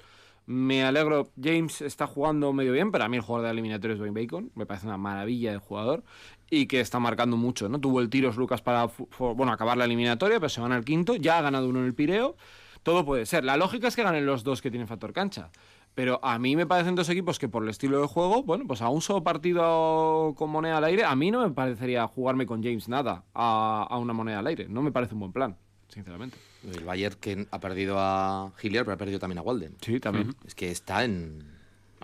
Me 0.48 0.84
alegro, 0.84 1.32
James 1.42 1.82
está 1.82 2.06
jugando 2.06 2.52
medio 2.52 2.72
bien, 2.72 2.92
pero 2.92 3.02
a 3.02 3.08
mí 3.08 3.16
el 3.16 3.22
jugador 3.22 3.46
de 3.46 3.52
eliminatorio 3.52 3.96
es 3.96 4.00
Wayne 4.00 4.20
Bacon, 4.20 4.52
me 4.54 4.64
parece 4.64 4.86
una 4.86 4.96
maravilla 4.96 5.50
de 5.50 5.58
jugador 5.58 6.04
y 6.50 6.66
que 6.66 6.80
está 6.80 6.98
marcando 6.98 7.36
mucho, 7.36 7.68
¿no? 7.68 7.80
Tuvo 7.80 8.00
el 8.00 8.08
tiros 8.08 8.36
Lucas 8.36 8.62
para 8.62 8.88
bueno, 9.18 9.52
acabar 9.52 9.76
la 9.76 9.84
eliminatoria, 9.84 10.38
pero 10.38 10.48
se 10.48 10.60
van 10.60 10.72
al 10.72 10.84
quinto, 10.84 11.16
ya 11.16 11.38
ha 11.38 11.42
ganado 11.42 11.68
uno 11.68 11.80
en 11.80 11.86
el 11.86 11.94
Pireo, 11.94 12.36
todo 12.82 13.04
puede 13.04 13.26
ser. 13.26 13.44
La 13.44 13.56
lógica 13.56 13.88
es 13.88 13.96
que 13.96 14.02
ganen 14.02 14.26
los 14.26 14.44
dos 14.44 14.62
que 14.62 14.70
tienen 14.70 14.88
factor 14.88 15.12
cancha. 15.12 15.50
Pero 15.94 16.20
a 16.22 16.38
mí 16.38 16.56
me 16.56 16.66
parecen 16.66 16.94
dos 16.94 17.08
equipos 17.08 17.38
que 17.38 17.48
por 17.48 17.62
el 17.62 17.70
estilo 17.70 17.98
de 18.02 18.06
juego, 18.06 18.42
bueno, 18.42 18.64
pues 18.66 18.82
a 18.82 18.90
un 18.90 19.00
solo 19.00 19.24
partido 19.24 20.34
con 20.36 20.50
moneda 20.50 20.76
al 20.76 20.84
aire, 20.84 21.04
a 21.04 21.16
mí 21.16 21.30
no 21.30 21.40
me 21.40 21.54
parecería 21.54 22.06
jugarme 22.06 22.44
con 22.44 22.62
James 22.62 22.86
nada 22.86 23.24
a, 23.32 23.86
a 23.88 23.96
una 23.96 24.12
moneda 24.12 24.40
al 24.40 24.46
aire. 24.46 24.68
No 24.68 24.82
me 24.82 24.92
parece 24.92 25.14
un 25.14 25.20
buen 25.20 25.32
plan, 25.32 25.56
sinceramente. 25.88 26.36
El 26.70 26.84
Bayern 26.84 27.16
que 27.18 27.46
ha 27.50 27.60
perdido 27.60 27.96
a 27.98 28.52
Hilliard, 28.62 28.84
pero 28.84 28.94
ha 28.94 28.98
perdido 28.98 29.18
también 29.18 29.38
a 29.38 29.42
Walden. 29.42 29.74
Sí, 29.80 29.98
también. 29.98 30.34
Es 30.46 30.54
que 30.54 30.70
está 30.70 31.02
en. 31.02 31.55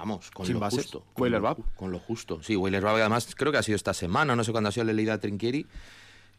Vamos, 0.03 0.33
con 0.33 0.47
Sin 0.47 0.55
lo 0.55 0.61
bases. 0.61 0.83
justo. 0.83 1.05
Con 1.15 1.31
lo, 1.31 1.57
con 1.77 1.93
lo 1.93 2.01
justo. 2.01 2.43
Sí, 2.43 2.57
Weiler 2.57 2.83
Bab, 2.83 2.97
además, 2.97 3.33
creo 3.37 3.53
que 3.53 3.59
ha 3.59 3.63
sido 3.63 3.77
esta 3.77 3.95
semana, 3.95 4.35
no 4.35 4.43
sé 4.43 4.51
cuándo 4.51 4.69
ha 4.69 4.73
sido 4.73 4.83
la 4.85 4.93
leída 4.93 5.21
Trinquieri, 5.21 5.65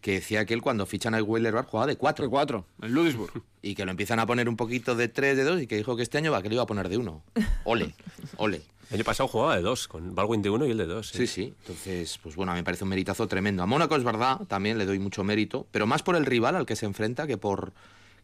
que 0.01 0.15
decía 0.15 0.45
que 0.45 0.53
él 0.53 0.61
cuando 0.61 0.85
fichan 0.85 1.15
a 1.15 1.23
Weiler 1.23 1.53
Bab 1.53 1.67
jugaba 1.67 1.87
de 1.87 1.95
4. 1.95 2.25
De 2.25 2.29
cuatro, 2.29 2.65
en 2.81 2.91
Ludwigsburg. 2.91 3.41
Y 3.61 3.75
que 3.75 3.85
lo 3.85 3.91
empiezan 3.91 4.19
a 4.19 4.25
poner 4.25 4.49
un 4.49 4.57
poquito 4.57 4.97
de 4.97 5.07
3, 5.07 5.37
de 5.37 5.43
2, 5.45 5.61
y 5.61 5.67
que 5.67 5.77
dijo 5.77 5.95
que 5.95 6.03
este 6.03 6.17
año 6.17 6.33
va, 6.33 6.41
que 6.41 6.49
lo 6.49 6.55
iba 6.55 6.63
a 6.63 6.65
poner 6.67 6.89
de 6.89 6.97
1. 6.97 7.23
Ole, 7.63 7.95
ole. 8.35 8.61
El 8.89 8.95
año 8.95 9.05
pasado 9.05 9.29
jugaba 9.29 9.55
de 9.55 9.61
dos, 9.61 9.87
con 9.87 10.13
Baldwin 10.13 10.41
de 10.41 10.49
uno 10.49 10.65
y 10.67 10.71
el 10.71 10.77
de 10.77 10.85
dos. 10.85 11.07
Sí, 11.07 11.25
sí. 11.25 11.53
Entonces, 11.61 12.19
pues 12.21 12.35
bueno, 12.35 12.51
a 12.51 12.55
mí 12.55 12.59
me 12.59 12.65
parece 12.65 12.83
un 12.83 12.89
meritazo 12.89 13.29
tremendo. 13.29 13.63
A 13.63 13.65
Mónaco 13.65 13.95
es 13.95 14.03
verdad, 14.03 14.41
también 14.49 14.77
le 14.77 14.85
doy 14.85 14.99
mucho 14.99 15.23
mérito, 15.23 15.65
pero 15.71 15.87
más 15.87 16.03
por 16.03 16.17
el 16.17 16.25
rival 16.25 16.57
al 16.57 16.65
que 16.65 16.75
se 16.75 16.85
enfrenta 16.85 17.25
que 17.25 17.37
por, 17.37 17.71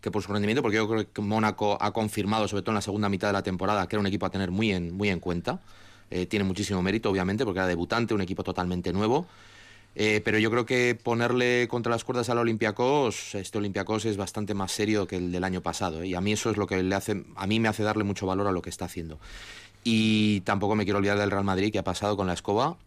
que 0.01 0.11
por 0.11 0.23
su 0.23 0.31
rendimiento, 0.31 0.61
porque 0.61 0.77
yo 0.77 0.87
creo 0.87 1.11
que 1.11 1.21
Mónaco 1.21 1.77
ha 1.79 1.91
confirmado, 1.91 2.47
sobre 2.47 2.61
todo 2.61 2.71
en 2.71 2.75
la 2.75 2.81
segunda 2.81 3.09
mitad 3.09 3.27
de 3.27 3.33
la 3.33 3.43
temporada, 3.43 3.87
que 3.87 3.95
era 3.95 4.01
un 4.01 4.07
equipo 4.07 4.25
a 4.25 4.29
tener 4.29 4.51
muy 4.51 4.71
en, 4.71 4.95
muy 4.95 5.09
en 5.09 5.19
cuenta. 5.19 5.59
Eh, 6.11 6.25
tiene 6.25 6.45
muchísimo 6.45 6.81
mérito, 6.81 7.09
obviamente, 7.09 7.45
porque 7.45 7.59
era 7.59 7.67
debutante, 7.67 8.13
un 8.13 8.21
equipo 8.21 8.43
totalmente 8.43 8.93
nuevo. 8.93 9.27
Eh, 9.95 10.21
pero 10.23 10.37
yo 10.37 10.49
creo 10.51 10.65
que 10.65 10.95
ponerle 10.95 11.67
contra 11.67 11.91
las 11.91 12.03
cuerdas 12.03 12.29
al 12.29 12.37
Olympiacos, 12.37 13.35
este 13.35 13.57
Olympiacos 13.57 14.05
es 14.05 14.17
bastante 14.17 14.53
más 14.53 14.71
serio 14.71 15.07
que 15.07 15.17
el 15.17 15.31
del 15.31 15.43
año 15.43 15.61
pasado. 15.61 16.03
¿eh? 16.03 16.07
Y 16.07 16.15
a 16.15 16.21
mí 16.21 16.31
eso 16.31 16.49
es 16.51 16.57
lo 16.57 16.67
que 16.67 16.81
le 16.81 16.95
hace, 16.95 17.25
a 17.35 17.47
mí 17.47 17.59
me 17.59 17.67
hace 17.67 17.83
darle 17.83 18.03
mucho 18.03 18.25
valor 18.25 18.47
a 18.47 18.51
lo 18.51 18.61
que 18.61 18.69
está 18.69 18.85
haciendo. 18.85 19.19
Y 19.83 20.41
tampoco 20.41 20.75
me 20.75 20.83
quiero 20.83 20.99
olvidar 20.99 21.17
del 21.17 21.31
Real 21.31 21.43
Madrid 21.43 21.71
que 21.71 21.79
ha 21.79 21.83
pasado 21.83 22.15
con 22.15 22.27
la 22.27 22.33
escoba, 22.33 22.77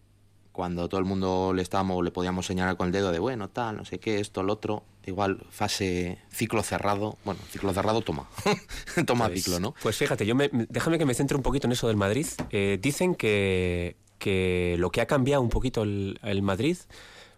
cuando 0.53 0.88
todo 0.88 1.00
el 1.00 1.07
mundo 1.07 1.53
le 1.55 1.62
estábamos, 1.62 2.05
le 2.05 2.11
podíamos 2.11 2.46
señalar 2.46 2.76
con 2.76 2.86
el 2.88 2.92
dedo 2.92 3.11
de 3.11 3.18
bueno, 3.18 3.48
tal, 3.48 3.76
no 3.78 3.84
sé 3.84 3.98
qué, 3.98 4.20
esto, 4.20 4.42
lo 4.42 4.53
otro. 4.53 4.84
Igual, 5.05 5.44
fase 5.50 6.18
ciclo 6.30 6.62
cerrado. 6.62 7.18
Bueno, 7.24 7.40
ciclo 7.50 7.72
cerrado 7.72 8.03
toma. 8.03 8.28
toma 9.07 9.26
Pues- 9.28 9.42
ciclo, 9.42 9.59
¿no? 9.61 9.74
Pues 9.82 9.96
fíjate, 9.96 10.26
yo 10.26 10.34
me, 10.34 10.48
déjame 10.53 10.98
que 10.98 11.05
me 11.07 11.14
centre 11.14 11.36
un 11.36 11.42
poquito 11.42 11.66
en 11.66 11.72
eso 11.72 11.88
del 11.88 11.96
Madrid. 11.96 12.26
Eh, 12.50 12.78
dicen 12.80 13.14
que, 13.14 13.96
que 14.18 14.76
lo 14.78 14.90
que 14.90 15.00
ha 15.00 15.07
cambiado 15.07 15.42
un 15.42 15.48
poquito 15.48 15.82
el, 15.82 16.20
el 16.22 16.42
Madrid 16.42 16.76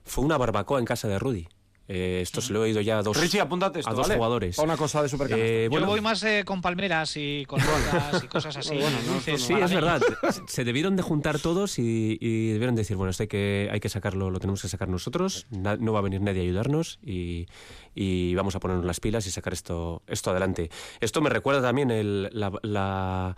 fue 0.04 0.24
una 0.24 0.36
barbacoa 0.36 0.78
en 0.78 0.84
casa 0.84 1.08
de 1.08 1.18
Rudy. 1.18 1.48
Eh, 1.86 2.20
esto 2.22 2.40
se 2.40 2.52
lo 2.54 2.60
he 2.60 2.68
oído 2.68 2.80
ya 2.80 2.98
a 2.98 3.02
dos, 3.02 3.20
Richie, 3.20 3.40
apúntate 3.40 3.80
esto, 3.80 3.90
a 3.90 3.94
dos 3.94 4.06
¿vale? 4.08 4.16
jugadores. 4.16 4.58
Una 4.58 4.76
cosa 4.76 5.02
de 5.02 5.08
supercanasta. 5.10 5.46
Eh, 5.46 5.64
Yo 5.64 5.70
bueno, 5.70 5.86
voy 5.86 6.00
más 6.00 6.22
eh, 6.22 6.42
con 6.46 6.62
palmeras 6.62 7.14
y 7.16 7.44
con 7.46 7.60
rocas 7.60 8.24
y 8.24 8.26
cosas 8.26 8.56
así. 8.56 8.74
Bueno, 8.80 8.96
no, 9.06 9.12
dulces, 9.14 9.42
Sí, 9.42 9.52
es 9.52 9.70
verdad. 9.74 10.00
Se 10.46 10.64
debieron 10.64 10.96
de 10.96 11.02
juntar 11.02 11.38
todos 11.38 11.78
y, 11.78 12.16
y 12.20 12.52
debieron 12.52 12.74
decir, 12.74 12.96
bueno, 12.96 13.10
esto 13.10 13.24
hay 13.24 13.28
que, 13.28 13.68
hay 13.70 13.80
que 13.80 13.88
sacarlo, 13.90 14.30
lo 14.30 14.40
tenemos 14.40 14.62
que 14.62 14.68
sacar 14.68 14.88
nosotros, 14.88 15.46
na- 15.50 15.76
no 15.76 15.92
va 15.92 15.98
a 15.98 16.02
venir 16.02 16.20
nadie 16.22 16.40
a 16.40 16.44
ayudarnos 16.44 16.98
y, 17.04 17.46
y 17.94 18.34
vamos 18.34 18.54
a 18.56 18.60
ponernos 18.60 18.86
las 18.86 19.00
pilas 19.00 19.26
y 19.26 19.30
sacar 19.30 19.52
esto, 19.52 20.02
esto 20.06 20.30
adelante. 20.30 20.70
Esto 21.00 21.20
me 21.20 21.28
recuerda 21.28 21.60
también 21.60 21.90
el- 21.90 22.30
la, 22.32 22.50
la- 22.62 23.36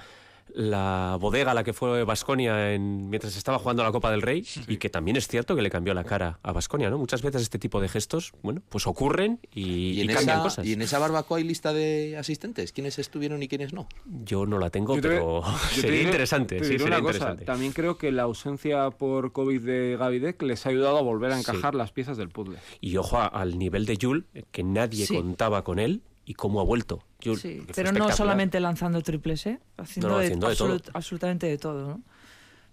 la 0.55 1.17
bodega 1.21 1.51
a 1.51 1.55
la 1.55 1.65
que 1.65 1.73
fue 1.73 2.05
Basconia 2.05 2.77
mientras 2.79 3.37
estaba 3.37 3.59
jugando 3.59 3.83
la 3.83 3.93
Copa 3.93 4.11
del 4.11 4.23
Rey 4.23 4.47
y 4.69 4.77
que 4.79 4.89
también 4.91 5.17
es 5.17 5.29
cierto 5.29 5.55
que 5.57 5.63
le 5.63 5.71
cambió 5.71 5.93
la 5.95 6.05
cara 6.05 6.39
a 6.43 6.53
Basconia, 6.53 6.89
¿no? 6.91 6.99
Muchas 6.99 7.23
veces 7.23 7.43
este 7.43 7.59
tipo 7.59 7.81
de 7.81 7.89
gestos, 7.89 8.33
bueno, 8.43 8.63
pues 8.69 8.87
ocurren 8.87 9.41
y, 9.53 10.01
Y, 10.03 10.07
cambian 10.07 10.37
esa, 10.39 10.43
cosas. 10.43 10.67
y 10.67 10.73
en 10.73 10.83
esa 10.83 10.99
barbacoa 10.99 11.39
hay 11.39 11.45
lista 11.45 11.73
de 11.73 12.17
asistentes. 12.19 12.73
¿Quiénes 12.73 12.99
estuvieron 12.99 13.43
y 13.43 13.49
quiénes 13.49 13.73
no? 13.73 13.89
Yo 14.25 14.47
no 14.47 14.59
la 14.59 14.71
tengo, 14.71 14.97
Yo 14.97 15.03
te- 15.03 15.09
pero 15.09 15.43
yo 15.43 15.53
te 15.75 15.81
sería 15.83 15.91
diré- 16.01 16.05
interesante. 16.05 16.57
te 16.59 16.65
sí, 16.65 16.71
diré 16.73 16.85
sería 16.85 16.99
una 16.99 17.03
cosa, 17.07 17.17
interesante. 17.19 17.45
también 17.45 17.73
creo 17.73 17.99
que 17.99 18.13
la 18.13 18.23
ausencia 18.23 18.91
por 18.91 19.33
COVID 19.33 19.61
de 19.63 19.97
Gavidec 19.99 20.41
les 20.43 20.65
ha 20.67 20.71
ayudado 20.71 20.99
a 20.99 21.03
volver 21.03 21.33
a 21.33 21.35
Sí. 21.35 21.41
encajar 21.41 21.75
las 21.75 21.93
piezas 21.93 22.17
del 22.17 22.29
puzzle. 22.31 22.59
Y 22.81 22.97
ojo 22.97 23.19
al 23.21 23.59
nivel 23.59 23.85
de 23.87 23.99
Jul, 24.01 24.27
que 24.53 24.63
nadie 24.63 25.07
Sí. 25.07 25.15
contaba 25.17 25.65
con 25.65 25.79
él 25.79 26.03
y 26.27 26.35
cómo 26.35 26.61
ha 26.61 26.65
vuelto. 26.65 27.03
Jul, 27.25 27.39
Sí, 27.39 27.63
pero 27.75 27.93
no 27.93 28.11
solamente 28.13 28.61
lanzando 28.61 29.01
triples, 29.01 29.47
¿eh? 29.47 29.59
Haciendo, 29.79 30.09
No, 30.09 30.15
no, 30.17 30.19
de- 30.21 30.27
haciendo 30.27 30.49
de 30.51 30.57
todo. 30.57 30.69
absolut- 30.77 30.91
absolutamente 30.93 31.47
de 31.47 31.57
todo, 31.57 31.89
¿no? 31.89 32.03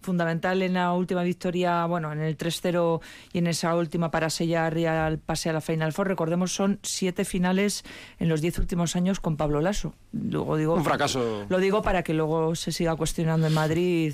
fundamental 0.02 0.62
en 0.62 0.74
la 0.74 0.92
última 0.92 1.24
victoria, 1.24 1.86
bueno, 1.86 2.12
en 2.12 2.20
el 2.20 2.36
3-0 2.36 3.00
y 3.32 3.38
en 3.38 3.48
esa 3.48 3.74
última 3.74 4.12
para 4.12 4.30
sellar 4.30 4.78
ya 4.78 5.08
el 5.08 5.18
pase 5.18 5.50
a 5.50 5.54
la 5.54 5.62
Final 5.62 5.94
Four. 5.94 6.10
Recordemos, 6.10 6.54
son 6.54 6.78
siete 6.84 7.24
finales 7.24 7.86
en 8.20 8.28
los 8.28 8.42
diez 8.42 8.60
últimos 8.60 8.98
años 8.98 9.22
con 9.22 9.38
Pablo 9.38 9.62
Lasso. 9.62 9.94
Luego 10.12 10.58
digo, 10.58 10.74
Un 10.74 10.84
fracaso. 10.84 11.46
Lo 11.48 11.58
digo 11.60 11.82
para 11.84 12.04
que 12.04 12.14
luego 12.14 12.54
se 12.56 12.74
siga 12.74 12.98
cuestionando 12.98 13.48
en 13.48 13.54
Madrid. 13.54 14.14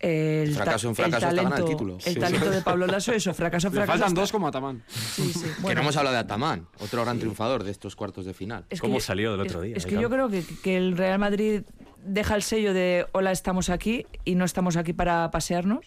El, 0.00 0.54
Fracaso 0.54 0.88
en 0.88 0.94
fracaso 0.96 1.28
el 1.28 1.36
talento, 1.36 1.56
el 1.58 1.64
título. 1.64 1.94
el 1.96 2.00
Sí. 2.14 2.18
talento 2.18 2.50
de 2.50 2.62
Pablo 2.62 2.86
Lasso, 2.86 3.12
eso, 3.12 3.34
fracaso, 3.34 3.68
Le 3.68 3.72
fracaso. 3.74 3.92
faltan 3.92 4.08
hasta- 4.08 4.20
dos 4.20 4.32
como 4.32 4.48
Atamán. 4.48 4.82
Sí, 4.88 5.30
sí. 5.32 5.40
que 5.56 5.60
Bueno, 5.62 5.74
no 5.76 5.82
hemos 5.82 5.96
hablado 5.98 6.14
de 6.14 6.20
Atamán, 6.20 6.66
otro 6.78 7.02
gran 7.02 7.18
triunfador 7.18 7.64
de 7.64 7.70
estos 7.70 7.96
cuartos 7.96 8.24
de 8.24 8.32
final. 8.32 8.64
Es 8.70 8.80
que 8.80 8.86
¿Cómo 8.86 8.98
yo- 8.98 9.00
salió 9.04 9.32
del 9.36 9.46
es- 9.46 9.52
otro 9.52 9.60
día? 9.62 9.76
Es 9.76 9.84
que 9.84 9.92
yo 9.96 10.08
campo? 10.08 10.14
creo 10.14 10.28
que, 10.30 10.44
que 10.62 10.76
el 10.78 10.96
Real 10.96 11.18
Madrid 11.18 11.62
deja 12.02 12.34
el 12.34 12.42
sello 12.42 12.72
de 12.72 13.06
hola, 13.12 13.30
estamos 13.30 13.68
aquí 13.68 14.06
y 14.24 14.36
no 14.36 14.46
estamos 14.46 14.76
aquí 14.78 14.94
para 14.94 15.30
pasearnos. 15.30 15.84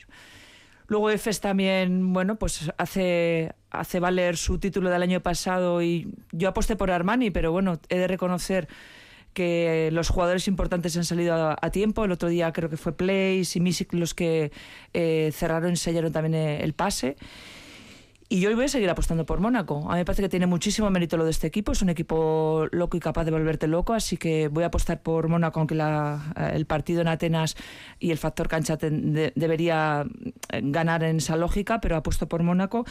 Luego 0.87 1.09
EFES 1.09 1.39
también, 1.39 2.13
bueno, 2.13 2.35
pues 2.35 2.69
hace, 2.77 3.53
hace 3.71 3.99
valer 3.99 4.37
su 4.37 4.59
título 4.59 4.89
del 4.91 5.01
año 5.01 5.21
pasado 5.21 5.81
y 5.81 6.13
yo 6.31 6.49
aposté 6.49 6.75
por 6.75 6.91
Armani, 6.91 7.31
pero 7.31 7.51
bueno, 7.51 7.79
he 7.89 7.97
de 7.97 8.07
reconocer 8.07 8.67
que 9.33 9.89
los 9.91 10.09
jugadores 10.09 10.47
importantes 10.47 10.95
han 10.97 11.05
salido 11.05 11.33
a, 11.35 11.57
a 11.61 11.69
tiempo. 11.71 12.05
El 12.05 12.11
otro 12.11 12.29
día 12.29 12.51
creo 12.53 12.69
que 12.69 12.77
fue 12.77 12.95
Place 12.95 13.51
y 13.55 13.59
Misic 13.59 13.93
los 13.93 14.13
que 14.13 14.51
eh, 14.93 15.31
cerraron 15.33 15.73
y 15.73 15.75
sellaron 15.77 16.11
también 16.11 16.35
eh, 16.35 16.63
el 16.63 16.73
pase. 16.73 17.17
Y 18.29 18.39
yo 18.39 18.55
voy 18.55 18.65
a 18.65 18.67
seguir 18.67 18.89
apostando 18.89 19.27
por 19.27 19.39
Mónaco. 19.41 19.85
A 19.89 19.93
mí 19.93 19.99
me 19.99 20.05
parece 20.05 20.23
que 20.23 20.29
tiene 20.29 20.47
muchísimo 20.47 20.89
mérito 20.89 21.17
lo 21.17 21.25
de 21.25 21.29
este 21.29 21.45
equipo. 21.45 21.71
Es 21.71 21.83
un 21.83 21.89
equipo 21.89 22.65
loco 22.71 22.97
y 22.97 22.99
capaz 22.99 23.25
de 23.25 23.31
volverte 23.31 23.67
loco. 23.67 23.93
Así 23.93 24.17
que 24.17 24.47
voy 24.47 24.63
a 24.63 24.67
apostar 24.67 25.03
por 25.03 25.27
Mónaco, 25.27 25.59
aunque 25.59 25.75
la- 25.75 26.33
eh, 26.35 26.51
el 26.55 26.65
partido 26.65 27.01
en 27.01 27.09
Atenas 27.09 27.55
y 27.99 28.09
el 28.09 28.17
factor 28.17 28.47
cancha 28.47 28.77
de- 28.77 29.33
debería 29.35 30.05
eh, 30.51 30.61
ganar 30.63 31.03
en 31.03 31.17
esa 31.17 31.35
lógica, 31.35 31.79
pero 31.79 31.95
apuesto 31.95 32.27
por 32.27 32.41
Mónaco. 32.41 32.85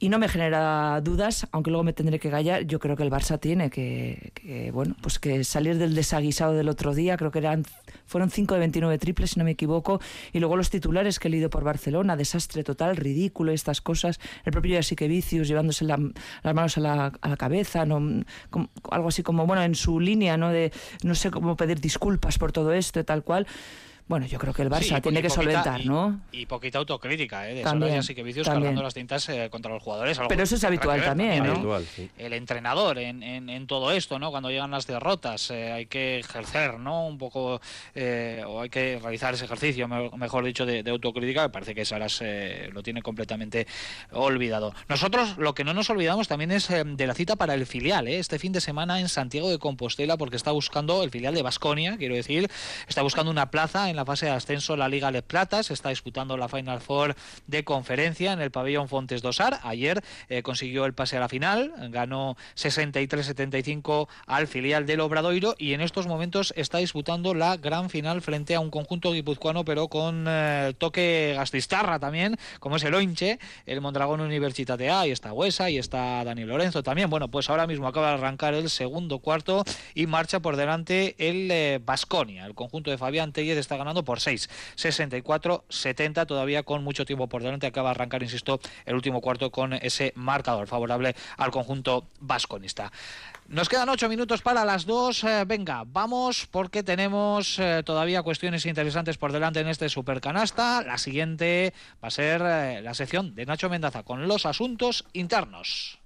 Y 0.00 0.08
no 0.08 0.18
me 0.18 0.28
genera 0.28 1.00
dudas, 1.02 1.46
aunque 1.52 1.70
luego 1.70 1.84
me 1.84 1.92
tendré 1.92 2.18
que 2.18 2.28
gallar. 2.28 2.64
Yo 2.66 2.78
creo 2.78 2.94
que 2.96 3.04
el 3.04 3.10
Barça 3.10 3.38
tiene 3.40 3.70
que, 3.70 4.32
que, 4.34 4.70
bueno, 4.70 4.96
pues 5.00 5.18
que 5.18 5.44
salir 5.44 5.78
del 5.78 5.94
desaguisado 5.94 6.52
del 6.52 6.68
otro 6.68 6.94
día. 6.94 7.16
Creo 7.16 7.30
que 7.30 7.38
eran 7.38 7.64
fueron 8.04 8.28
5 8.30 8.54
de 8.54 8.60
29 8.60 8.98
triples, 8.98 9.30
si 9.30 9.38
no 9.38 9.44
me 9.44 9.52
equivoco. 9.52 10.00
Y 10.32 10.40
luego 10.40 10.56
los 10.56 10.68
titulares 10.68 11.18
que 11.18 11.28
he 11.28 11.30
leído 11.30 11.48
por 11.48 11.64
Barcelona, 11.64 12.16
desastre 12.16 12.64
total, 12.64 12.96
ridículo, 12.96 13.52
estas 13.52 13.80
cosas. 13.80 14.20
El 14.44 14.52
propio 14.52 14.78
Vicius 15.08 15.48
llevándose 15.48 15.84
la- 15.84 15.98
las 16.42 16.54
manos 16.54 16.76
a 16.76 16.80
la, 16.80 17.12
a 17.20 17.28
la 17.28 17.36
cabeza, 17.36 17.86
¿no? 17.86 18.24
Como- 18.50 18.68
algo 18.90 19.08
así 19.08 19.22
como, 19.22 19.46
bueno, 19.46 19.62
en 19.62 19.74
su 19.74 20.00
línea, 20.00 20.36
¿no? 20.36 20.50
De 20.50 20.72
no 21.02 21.14
sé 21.14 21.30
cómo 21.30 21.56
pedir 21.56 21.80
disculpas 21.80 22.36
por 22.36 22.52
todo 22.52 22.72
esto 22.72 23.02
tal 23.04 23.22
cual. 23.22 23.46
Bueno, 24.06 24.26
yo 24.26 24.38
creo 24.38 24.52
que 24.52 24.60
el 24.60 24.68
Barça 24.68 24.96
Sí, 24.96 25.00
tiene 25.00 25.22
que 25.22 25.28
poquita- 25.28 25.34
solventar, 25.34 25.80
y- 25.80 25.84
¿no? 25.86 26.20
Y 26.30 26.44
poquita 26.44 26.76
autocrítica, 26.78 27.48
¿eh? 27.48 27.54
De 27.54 27.62
También, 27.62 27.88
Soraya 27.92 28.02
sí 28.02 28.14
que 28.14 28.22
vicios 28.22 28.44
también. 28.44 28.64
cargando 28.64 28.82
las 28.82 28.92
tintas 28.92 29.26
eh, 29.30 29.48
contra 29.50 29.72
los 29.72 29.82
jugadores. 29.82 30.18
algo 30.18 30.28
Pero 30.28 30.42
eso 30.42 30.56
es 30.56 30.64
habitual 30.64 31.00
ver 31.00 31.08
también, 31.08 31.38
¿no? 31.38 31.44
el- 31.44 31.50
Habitual, 31.52 31.86
sí. 31.86 32.10
el 32.18 32.34
entrenador 32.34 32.98
en, 32.98 33.22
en- 33.22 33.48
en 33.48 33.66
todo 33.66 33.92
esto, 33.92 34.18
¿no? 34.18 34.30
Cuando 34.30 34.50
llegan 34.50 34.70
las 34.70 34.86
derrotas, 34.86 35.50
eh, 35.50 35.72
hay 35.72 35.86
que 35.86 36.18
ejercer, 36.18 36.78
¿no? 36.78 37.06
Un 37.06 37.16
poco, 37.16 37.62
eh, 37.94 38.44
o 38.46 38.60
hay 38.60 38.68
que 38.68 38.98
realizar 39.02 39.32
ese 39.32 39.46
ejercicio, 39.46 39.88
me- 39.88 40.10
mejor 40.18 40.44
dicho, 40.44 40.66
de, 40.66 40.82
de 40.82 40.90
autocrítica, 40.90 41.44
que 41.44 41.48
parece 41.48 41.74
que 41.74 41.86
Saras 41.86 42.18
eh, 42.22 42.68
lo 42.74 42.82
tiene 42.82 43.00
completamente 43.00 43.66
olvidado. 44.12 44.74
Nosotros 44.86 45.38
lo 45.38 45.54
que 45.54 45.64
no 45.64 45.72
nos 45.72 45.88
olvidamos 45.88 46.28
también 46.28 46.50
es 46.52 46.68
eh, 46.68 46.84
de 46.84 47.06
la 47.06 47.14
cita 47.14 47.36
para 47.36 47.54
el 47.54 47.64
filial, 47.64 48.06
¿eh? 48.06 48.18
Este 48.18 48.38
fin 48.38 48.52
de 48.52 48.60
semana 48.60 49.00
en 49.00 49.08
Santiago 49.08 49.50
de 49.50 49.58
Compostela, 49.58 50.18
porque 50.18 50.36
está 50.36 50.50
buscando 50.52 51.02
el 51.02 51.10
filial 51.10 51.34
de 51.34 51.40
Basconia, 51.40 51.96
quiero 51.96 52.14
decir, 52.14 52.50
está 52.86 53.00
buscando 53.00 53.30
una 53.30 53.50
plaza 53.50 53.88
en 53.88 53.93
la 53.96 54.04
fase 54.04 54.26
de 54.26 54.32
ascenso 54.32 54.76
la 54.76 54.88
Liga 54.88 55.10
Les 55.10 55.22
Plata, 55.22 55.62
se 55.62 55.74
está 55.74 55.90
disputando 55.90 56.36
la 56.36 56.48
Final 56.48 56.80
Four 56.80 57.14
de 57.46 57.64
conferencia 57.64 58.32
en 58.32 58.40
el 58.40 58.50
pabellón 58.50 58.88
Fontes 58.88 59.22
Dosar. 59.22 59.60
Ayer 59.62 60.02
eh, 60.28 60.42
consiguió 60.42 60.84
el 60.86 60.94
pase 60.94 61.16
a 61.16 61.20
la 61.20 61.28
final, 61.28 61.72
ganó 61.90 62.36
63-75 62.56 64.08
al 64.26 64.46
filial 64.46 64.86
del 64.86 65.00
Obradoiro 65.00 65.54
y 65.58 65.72
en 65.74 65.80
estos 65.80 66.06
momentos 66.06 66.52
está 66.56 66.78
disputando 66.78 67.34
la 67.34 67.56
gran 67.56 67.90
final 67.90 68.22
frente 68.22 68.54
a 68.54 68.60
un 68.60 68.70
conjunto 68.70 69.12
guipuzcoano, 69.12 69.64
pero 69.64 69.88
con 69.88 70.26
eh, 70.28 70.74
toque 70.78 71.34
gastistarra 71.36 71.98
también, 71.98 72.36
como 72.60 72.76
es 72.76 72.84
el 72.84 72.94
Oinche, 72.94 73.38
el 73.66 73.80
Mondragón 73.80 74.20
Universitate 74.20 74.90
A, 74.90 75.06
y 75.06 75.10
está 75.10 75.32
Huesa, 75.32 75.70
y 75.70 75.78
está 75.78 76.24
Dani 76.24 76.44
Lorenzo 76.44 76.82
también. 76.82 77.10
Bueno, 77.10 77.28
pues 77.28 77.50
ahora 77.50 77.66
mismo 77.66 77.86
acaba 77.86 78.08
de 78.08 78.14
arrancar 78.14 78.54
el 78.54 78.70
segundo 78.70 79.18
cuarto 79.18 79.64
y 79.94 80.06
marcha 80.06 80.40
por 80.40 80.56
delante 80.56 81.14
el 81.18 81.80
Basconia. 81.84 82.46
el 82.46 82.54
conjunto 82.54 82.90
de 82.90 82.98
Fabián 82.98 83.32
Tellez 83.32 83.58
está 83.58 83.76
ganando 83.76 83.83
por 84.04 84.20
6, 84.20 84.48
64-70, 84.76 86.26
todavía 86.26 86.62
con 86.62 86.82
mucho 86.84 87.04
tiempo 87.04 87.28
por 87.28 87.42
delante. 87.42 87.66
Acaba 87.66 87.90
de 87.90 87.92
arrancar, 87.92 88.22
insisto, 88.22 88.60
el 88.86 88.94
último 88.94 89.20
cuarto 89.20 89.50
con 89.50 89.72
ese 89.74 90.12
marcador 90.16 90.66
favorable 90.66 91.14
al 91.36 91.50
conjunto 91.50 92.06
vasconista. 92.20 92.90
Nos 93.48 93.68
quedan 93.68 93.90
ocho 93.90 94.08
minutos 94.08 94.40
para 94.40 94.64
las 94.64 94.86
dos. 94.86 95.22
Eh, 95.24 95.44
venga, 95.46 95.84
vamos 95.86 96.46
porque 96.50 96.82
tenemos 96.82 97.58
eh, 97.58 97.82
todavía 97.84 98.22
cuestiones 98.22 98.64
interesantes 98.64 99.18
por 99.18 99.32
delante 99.32 99.60
en 99.60 99.68
este 99.68 99.88
supercanasta. 99.88 100.82
La 100.82 100.96
siguiente 100.96 101.74
va 102.02 102.08
a 102.08 102.10
ser 102.10 102.42
eh, 102.42 102.80
la 102.82 102.94
sección 102.94 103.34
de 103.34 103.44
Nacho 103.44 103.68
Mendaza 103.68 104.02
con 104.02 104.26
los 104.26 104.46
asuntos 104.46 105.04
internos. 105.12 105.98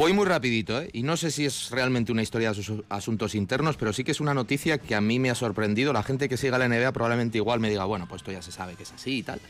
Voy 0.00 0.14
muy 0.14 0.24
rapidito, 0.24 0.80
¿eh? 0.80 0.88
y 0.94 1.02
no 1.02 1.18
sé 1.18 1.30
si 1.30 1.44
es 1.44 1.68
realmente 1.70 2.10
una 2.10 2.22
historia 2.22 2.54
de 2.54 2.62
sus 2.62 2.82
asuntos 2.88 3.34
internos, 3.34 3.76
pero 3.76 3.92
sí 3.92 4.02
que 4.02 4.12
es 4.12 4.20
una 4.20 4.32
noticia 4.32 4.78
que 4.78 4.94
a 4.94 5.02
mí 5.02 5.18
me 5.18 5.28
ha 5.28 5.34
sorprendido. 5.34 5.92
La 5.92 6.02
gente 6.02 6.26
que 6.26 6.38
siga 6.38 6.56
la 6.56 6.66
NBA 6.68 6.90
probablemente 6.92 7.36
igual 7.36 7.60
me 7.60 7.68
diga, 7.68 7.84
bueno, 7.84 8.08
pues 8.08 8.20
esto 8.22 8.32
ya 8.32 8.40
se 8.40 8.50
sabe 8.50 8.76
que 8.76 8.84
es 8.84 8.92
así 8.92 9.18
y 9.18 9.22
tal. 9.22 9.42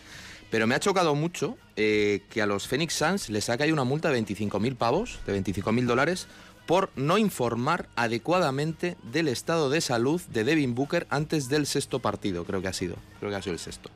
Pero 0.51 0.66
me 0.66 0.74
ha 0.74 0.80
chocado 0.80 1.14
mucho 1.14 1.57
eh, 1.76 2.24
que 2.30 2.42
a 2.42 2.46
los 2.46 2.66
Phoenix 2.66 2.94
Suns 2.94 3.30
les 3.30 3.48
ha 3.48 3.57
caído 3.57 3.74
una 3.74 3.84
multa 3.84 4.11
de 4.11 4.20
25.000 4.20 4.74
pavos, 4.74 5.20
de 5.24 5.40
25.000 5.40 5.86
dólares, 5.86 6.26
por 6.66 6.90
no 6.96 7.16
informar 7.16 7.88
adecuadamente 7.94 8.96
del 9.05 9.28
estado 9.28 9.70
de 9.70 9.80
salud 9.80 10.20
de 10.32 10.42
Devin 10.42 10.74
Booker 10.74 11.07
antes 11.11 11.48
del 11.48 11.64
sexto 11.64 12.01
partido, 12.01 12.42
creo 12.42 12.61
que 12.61 12.66
ha 12.66 12.72
sido. 12.72 12.96
Creo 13.20 13.30
que 13.30 13.36
ha 13.36 13.42
sido 13.42 13.53
el 13.53 13.61
sexto. 13.61 13.88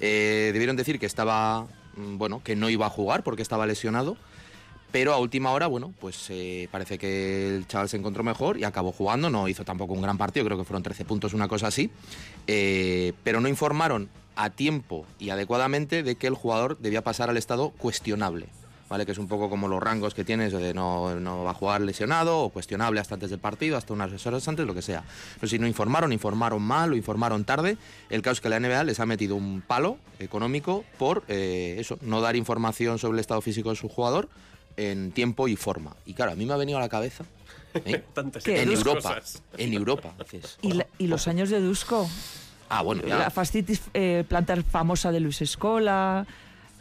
Eh, 0.00 0.48
debieron 0.54 0.76
decir 0.76 0.98
que 0.98 1.04
estaba, 1.04 1.66
mm, 1.96 2.16
bueno, 2.16 2.40
que 2.42 2.56
no 2.56 2.70
iba 2.70 2.86
a 2.86 2.90
jugar 2.90 3.22
porque 3.22 3.42
estaba 3.42 3.66
lesionado. 3.66 4.16
Pero 4.92 5.12
a 5.12 5.18
última 5.18 5.52
hora, 5.52 5.68
bueno, 5.68 5.94
pues 6.00 6.26
eh, 6.30 6.68
parece 6.70 6.98
que 6.98 7.56
el 7.56 7.66
chaval 7.68 7.88
se 7.88 7.96
encontró 7.96 8.24
mejor 8.24 8.58
y 8.58 8.64
acabó 8.64 8.90
jugando. 8.92 9.30
No 9.30 9.46
hizo 9.46 9.64
tampoco 9.64 9.92
un 9.92 10.02
gran 10.02 10.18
partido, 10.18 10.44
creo 10.46 10.58
que 10.58 10.64
fueron 10.64 10.82
13 10.82 11.04
puntos, 11.04 11.32
una 11.32 11.46
cosa 11.46 11.68
así. 11.68 11.90
Eh, 12.46 13.12
pero 13.22 13.40
no 13.40 13.48
informaron 13.48 14.08
a 14.34 14.50
tiempo 14.50 15.06
y 15.18 15.30
adecuadamente 15.30 16.02
de 16.02 16.16
que 16.16 16.26
el 16.26 16.34
jugador 16.34 16.78
debía 16.78 17.02
pasar 17.02 17.30
al 17.30 17.36
estado 17.36 17.70
cuestionable. 17.70 18.46
¿Vale? 18.88 19.06
Que 19.06 19.12
es 19.12 19.18
un 19.18 19.28
poco 19.28 19.48
como 19.48 19.68
los 19.68 19.80
rangos 19.80 20.14
que 20.14 20.24
tienes 20.24 20.52
de 20.52 20.74
no, 20.74 21.14
no 21.14 21.44
va 21.44 21.52
a 21.52 21.54
jugar 21.54 21.80
lesionado 21.80 22.40
o 22.40 22.48
cuestionable 22.48 22.98
hasta 22.98 23.14
antes 23.14 23.30
del 23.30 23.38
partido, 23.38 23.76
hasta 23.76 23.92
unas 23.92 24.26
horas 24.26 24.48
antes, 24.48 24.66
lo 24.66 24.74
que 24.74 24.82
sea. 24.82 25.04
Pero 25.36 25.48
si 25.48 25.60
no 25.60 25.68
informaron, 25.68 26.12
informaron 26.12 26.60
mal 26.60 26.92
o 26.92 26.96
informaron 26.96 27.44
tarde, 27.44 27.76
el 28.08 28.20
caso 28.20 28.32
es 28.32 28.40
que 28.40 28.48
la 28.48 28.58
NBA 28.58 28.82
les 28.82 28.98
ha 28.98 29.06
metido 29.06 29.36
un 29.36 29.62
palo 29.64 29.98
económico 30.18 30.84
por 30.98 31.22
eh, 31.28 31.76
eso, 31.78 32.00
no 32.00 32.20
dar 32.20 32.34
información 32.34 32.98
sobre 32.98 33.14
el 33.14 33.20
estado 33.20 33.40
físico 33.42 33.70
de 33.70 33.76
su 33.76 33.88
jugador 33.88 34.28
en 34.88 35.12
tiempo 35.12 35.46
y 35.48 35.56
forma. 35.56 35.94
Y 36.06 36.14
claro, 36.14 36.32
a 36.32 36.34
mí 36.34 36.46
me 36.46 36.52
ha 36.54 36.56
venido 36.56 36.78
a 36.78 36.80
la 36.80 36.88
cabeza. 36.88 37.24
¿eh? 37.74 38.02
En 38.46 38.70
Europa. 38.72 39.14
cosas. 39.14 39.42
En 39.58 39.72
Europa. 39.74 40.14
dices, 40.32 40.58
¿Y, 40.62 40.72
la- 40.72 40.86
y 40.98 41.06
los 41.06 41.28
años 41.28 41.50
de 41.50 41.60
Dusko? 41.60 42.08
Ah, 42.68 42.82
bueno, 42.82 43.02
ya. 43.06 43.18
La 43.18 43.30
fastitis 43.30 43.82
eh, 43.94 44.24
plantar 44.28 44.62
famosa 44.62 45.10
de 45.12 45.20
Luis 45.20 45.42
Escola, 45.42 46.26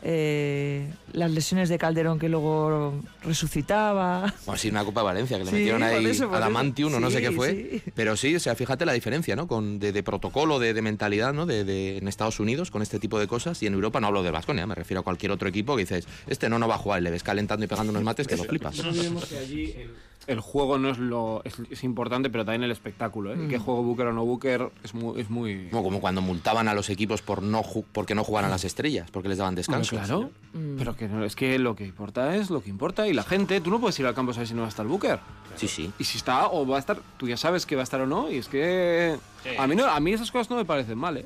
eh, 0.01 0.91
las 1.13 1.31
lesiones 1.31 1.69
de 1.69 1.77
Calderón 1.77 2.19
que 2.19 2.29
luego 2.29 3.01
resucitaba. 3.23 4.33
Bueno, 4.45 4.57
sí, 4.59 4.69
una 4.69 4.83
Copa 4.85 5.01
de 5.01 5.05
Valencia, 5.05 5.37
que 5.37 5.43
le 5.43 5.49
Sí, 5.51 5.55
metieron 5.57 5.83
ahí 5.83 6.05
eso, 6.05 6.27
por 6.27 6.37
Adamantium 6.37 6.93
o 6.95 6.99
no 6.99 7.09
sé 7.11 7.21
qué 7.21 7.29
Sí, 7.29 7.33
fue. 7.35 7.81
sí. 7.85 7.91
Pero 7.95 8.15
sí, 8.15 8.35
o 8.35 8.39
sea, 8.39 8.55
fíjate 8.55 8.85
la 8.85 8.93
diferencia, 8.93 9.35
¿no? 9.35 9.47
Con, 9.47 9.79
de, 9.79 9.91
de 9.91 10.03
protocolo, 10.03 10.59
de, 10.59 10.73
de 10.73 10.81
mentalidad, 10.81 11.33
¿no? 11.33 11.45
De, 11.45 11.63
de- 11.63 11.97
en 11.97 12.07
Estados 12.07 12.39
Unidos 12.39 12.71
con 12.71 12.81
este 12.81 12.99
tipo 12.99 13.19
de 13.19 13.27
cosas. 13.27 13.61
Y 13.63 13.67
en 13.67 13.73
Europa 13.73 13.99
no 13.99 14.07
hablo 14.07 14.23
de 14.23 14.31
Vasconia, 14.31 14.65
me 14.67 14.75
refiero 14.75 15.01
a 15.01 15.03
cualquier 15.03 15.31
otro 15.31 15.49
equipo 15.49 15.75
que 15.75 15.81
dices, 15.83 16.07
este 16.27 16.49
no, 16.49 16.59
no 16.59 16.67
va 16.67 16.75
a 16.75 16.79
jugar, 16.79 17.01
y 17.01 17.03
le 17.03 17.11
ves 17.11 17.23
calentando 17.23 17.65
y 17.65 17.67
pegando 17.67 17.91
unos 17.91 18.03
mates 18.03 18.27
que 18.27 18.37
lo 18.37 18.43
flipas. 18.43 18.77
No 18.77 18.89
olvidemos 18.89 19.25
que 19.25 19.37
allí 19.37 19.73
el, 19.77 19.91
el 20.27 20.39
juego 20.41 20.77
no 20.77 20.89
es 20.89 20.97
lo 20.99 21.41
es, 21.43 21.55
es 21.71 21.83
importante, 21.83 22.29
pero 22.29 22.45
también 22.45 22.63
el 22.63 22.71
espectáculo. 22.71 23.33
¿eh? 23.33 23.35
Mm. 23.35 23.49
Que 23.49 23.57
juego 23.57 23.81
Booker 23.83 24.07
o 24.07 24.13
no 24.13 24.25
Booker 24.25 24.69
es 24.83 24.93
muy... 24.93 25.19
Es 25.21 25.29
muy... 25.29 25.69
Como, 25.69 25.83
como 25.83 25.99
cuando 26.01 26.21
multaban 26.21 26.67
a 26.67 26.73
los 26.73 26.89
equipos 26.89 27.21
por 27.21 27.41
no 27.41 27.63
ju- 27.63 27.83
porque 27.91 28.13
no 28.15 28.23
jugaran 28.23 28.51
las 28.51 28.63
estrellas, 28.63 29.09
porque 29.11 29.29
les 29.29 29.37
daban 29.39 29.55
descanso. 29.55 29.95
Claro, 29.95 30.29
pero 30.77 30.95
que 30.95 31.07
no, 31.07 31.23
es 31.25 31.35
que 31.35 31.57
lo 31.57 31.75
que 31.75 31.85
importa 31.85 32.35
es 32.35 32.49
lo 32.49 32.61
que 32.61 32.69
importa 32.69 33.07
y 33.07 33.13
la 33.13 33.23
gente, 33.23 33.59
tú 33.61 33.69
no 33.71 33.79
puedes 33.79 33.99
ir 33.99 34.05
al 34.05 34.13
campo 34.13 34.31
a 34.31 34.33
saber 34.35 34.47
si 34.47 34.53
no 34.53 34.61
va 34.61 34.67
a 34.67 34.69
estar 34.69 34.85
Booker. 34.85 35.19
Sí, 35.55 35.67
sí. 35.67 35.91
Y 35.97 36.03
si 36.03 36.17
está 36.17 36.47
o 36.49 36.65
va 36.67 36.75
a 36.75 36.79
estar, 36.79 36.99
tú 37.17 37.27
ya 37.27 37.35
sabes 37.37 37.65
que 37.65 37.75
va 37.75 37.81
a 37.81 37.83
estar 37.83 37.99
o 38.01 38.05
no 38.07 38.29
y 38.31 38.37
es 38.37 38.47
que 38.47 39.17
Sí. 39.43 39.49
a 39.57 39.65
mí 39.67 39.75
no, 39.75 39.85
a 39.85 39.99
mí 39.99 40.11
esas 40.13 40.31
cosas 40.31 40.49
no 40.49 40.57
me 40.57 40.65
parecen 40.65 40.97
mal, 40.97 41.17
¿eh? 41.17 41.25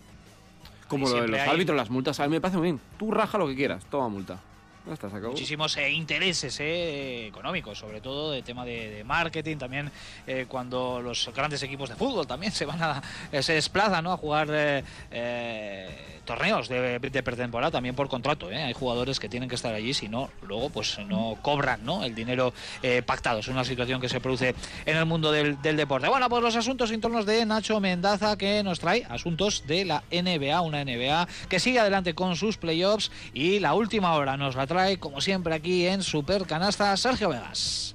Como 0.88 1.10
lo 1.10 1.22
de 1.24 1.28
los 1.28 1.40
hay- 1.40 1.50
árbitros, 1.50 1.76
las 1.76 1.90
multas, 1.90 2.20
a 2.20 2.24
mí 2.28 2.30
me 2.32 2.40
parece 2.42 2.58
muy 2.58 2.66
bien. 2.68 2.80
Tú 3.00 3.10
raja 3.12 3.38
lo 3.38 3.48
que 3.48 3.56
quieras, 3.56 3.84
toma 3.90 4.08
multa. 4.10 4.40
Ya 4.86 4.94
está, 4.94 5.10
se 5.10 5.16
acabó. 5.16 5.32
muchísimos 5.32 5.78
eh, 5.78 5.90
intereses 5.92 6.60
eh, 6.60 7.28
económicos, 7.28 7.78
sobre 7.80 8.02
todo 8.02 8.32
de 8.32 8.42
tema 8.42 8.66
de, 8.66 8.90
de 8.90 9.04
marketing, 9.06 9.56
también 9.56 9.90
eh, 10.28 10.46
cuando 10.48 11.02
los 11.02 11.32
grandes 11.34 11.64
equipos 11.64 11.90
de 11.90 11.96
fútbol 11.96 12.28
también 12.28 12.52
se 12.52 12.66
van 12.66 12.84
a 12.84 13.02
eh, 13.32 13.42
se 13.42 13.54
desplazan 13.54 14.04
¿no? 14.04 14.12
a 14.12 14.18
jugar 14.18 14.50
eh, 14.52 14.84
eh, 15.10 16.20
torneos 16.26 16.68
de, 16.68 17.00
de 17.00 17.24
pretemporada 17.24 17.72
también 17.72 17.96
por 17.96 18.10
contrato. 18.10 18.48
Hay 18.48 18.74
jugadores 18.74 19.20
que 19.20 19.30
tienen 19.30 19.48
que 19.48 19.56
estar 19.56 19.74
allí, 19.74 19.94
si 19.94 20.10
no, 20.10 20.30
luego 20.42 20.70
pues 20.70 21.00
no 21.00 21.38
cobran 21.42 21.86
¿no? 21.86 22.04
el 22.04 22.14
dinero 22.16 22.54
pactado. 23.06 23.40
Es 23.40 23.48
una 23.48 23.64
situación 23.64 24.00
que 24.00 24.08
se 24.08 24.20
produce 24.22 24.56
en 24.86 24.98
el 24.98 25.06
mundo 25.06 25.32
del, 25.32 25.62
del 25.62 25.76
deporte. 25.76 26.08
Bueno, 26.08 26.30
pues 26.30 26.42
los 26.42 26.56
asuntos 26.56 26.92
internos 26.92 27.26
de 27.26 27.46
Nacho 27.46 27.80
Mendaza 27.80 28.38
que 28.38 28.64
nos 28.64 28.80
trae 28.80 29.06
asuntos 29.10 29.66
de 29.68 29.86
la 29.86 30.04
NBA, 30.12 30.62
una 30.62 30.84
NBA 30.84 31.28
que 31.50 31.60
sigue 31.60 31.80
adelante 31.80 32.14
con 32.14 32.36
sus 32.38 32.58
playoffs 32.58 33.12
y 33.34 33.60
la 33.60 33.74
última 33.74 34.14
hora 34.14 34.38
nos 34.38 34.56
la 34.56 34.66
trae 34.66 34.73
como 35.00 35.22
siempre 35.22 35.54
aquí 35.54 35.86
en 35.86 36.02
Super 36.02 36.46
Canasta 36.46 36.96
Sergio 36.98 37.30
Vegas. 37.30 37.94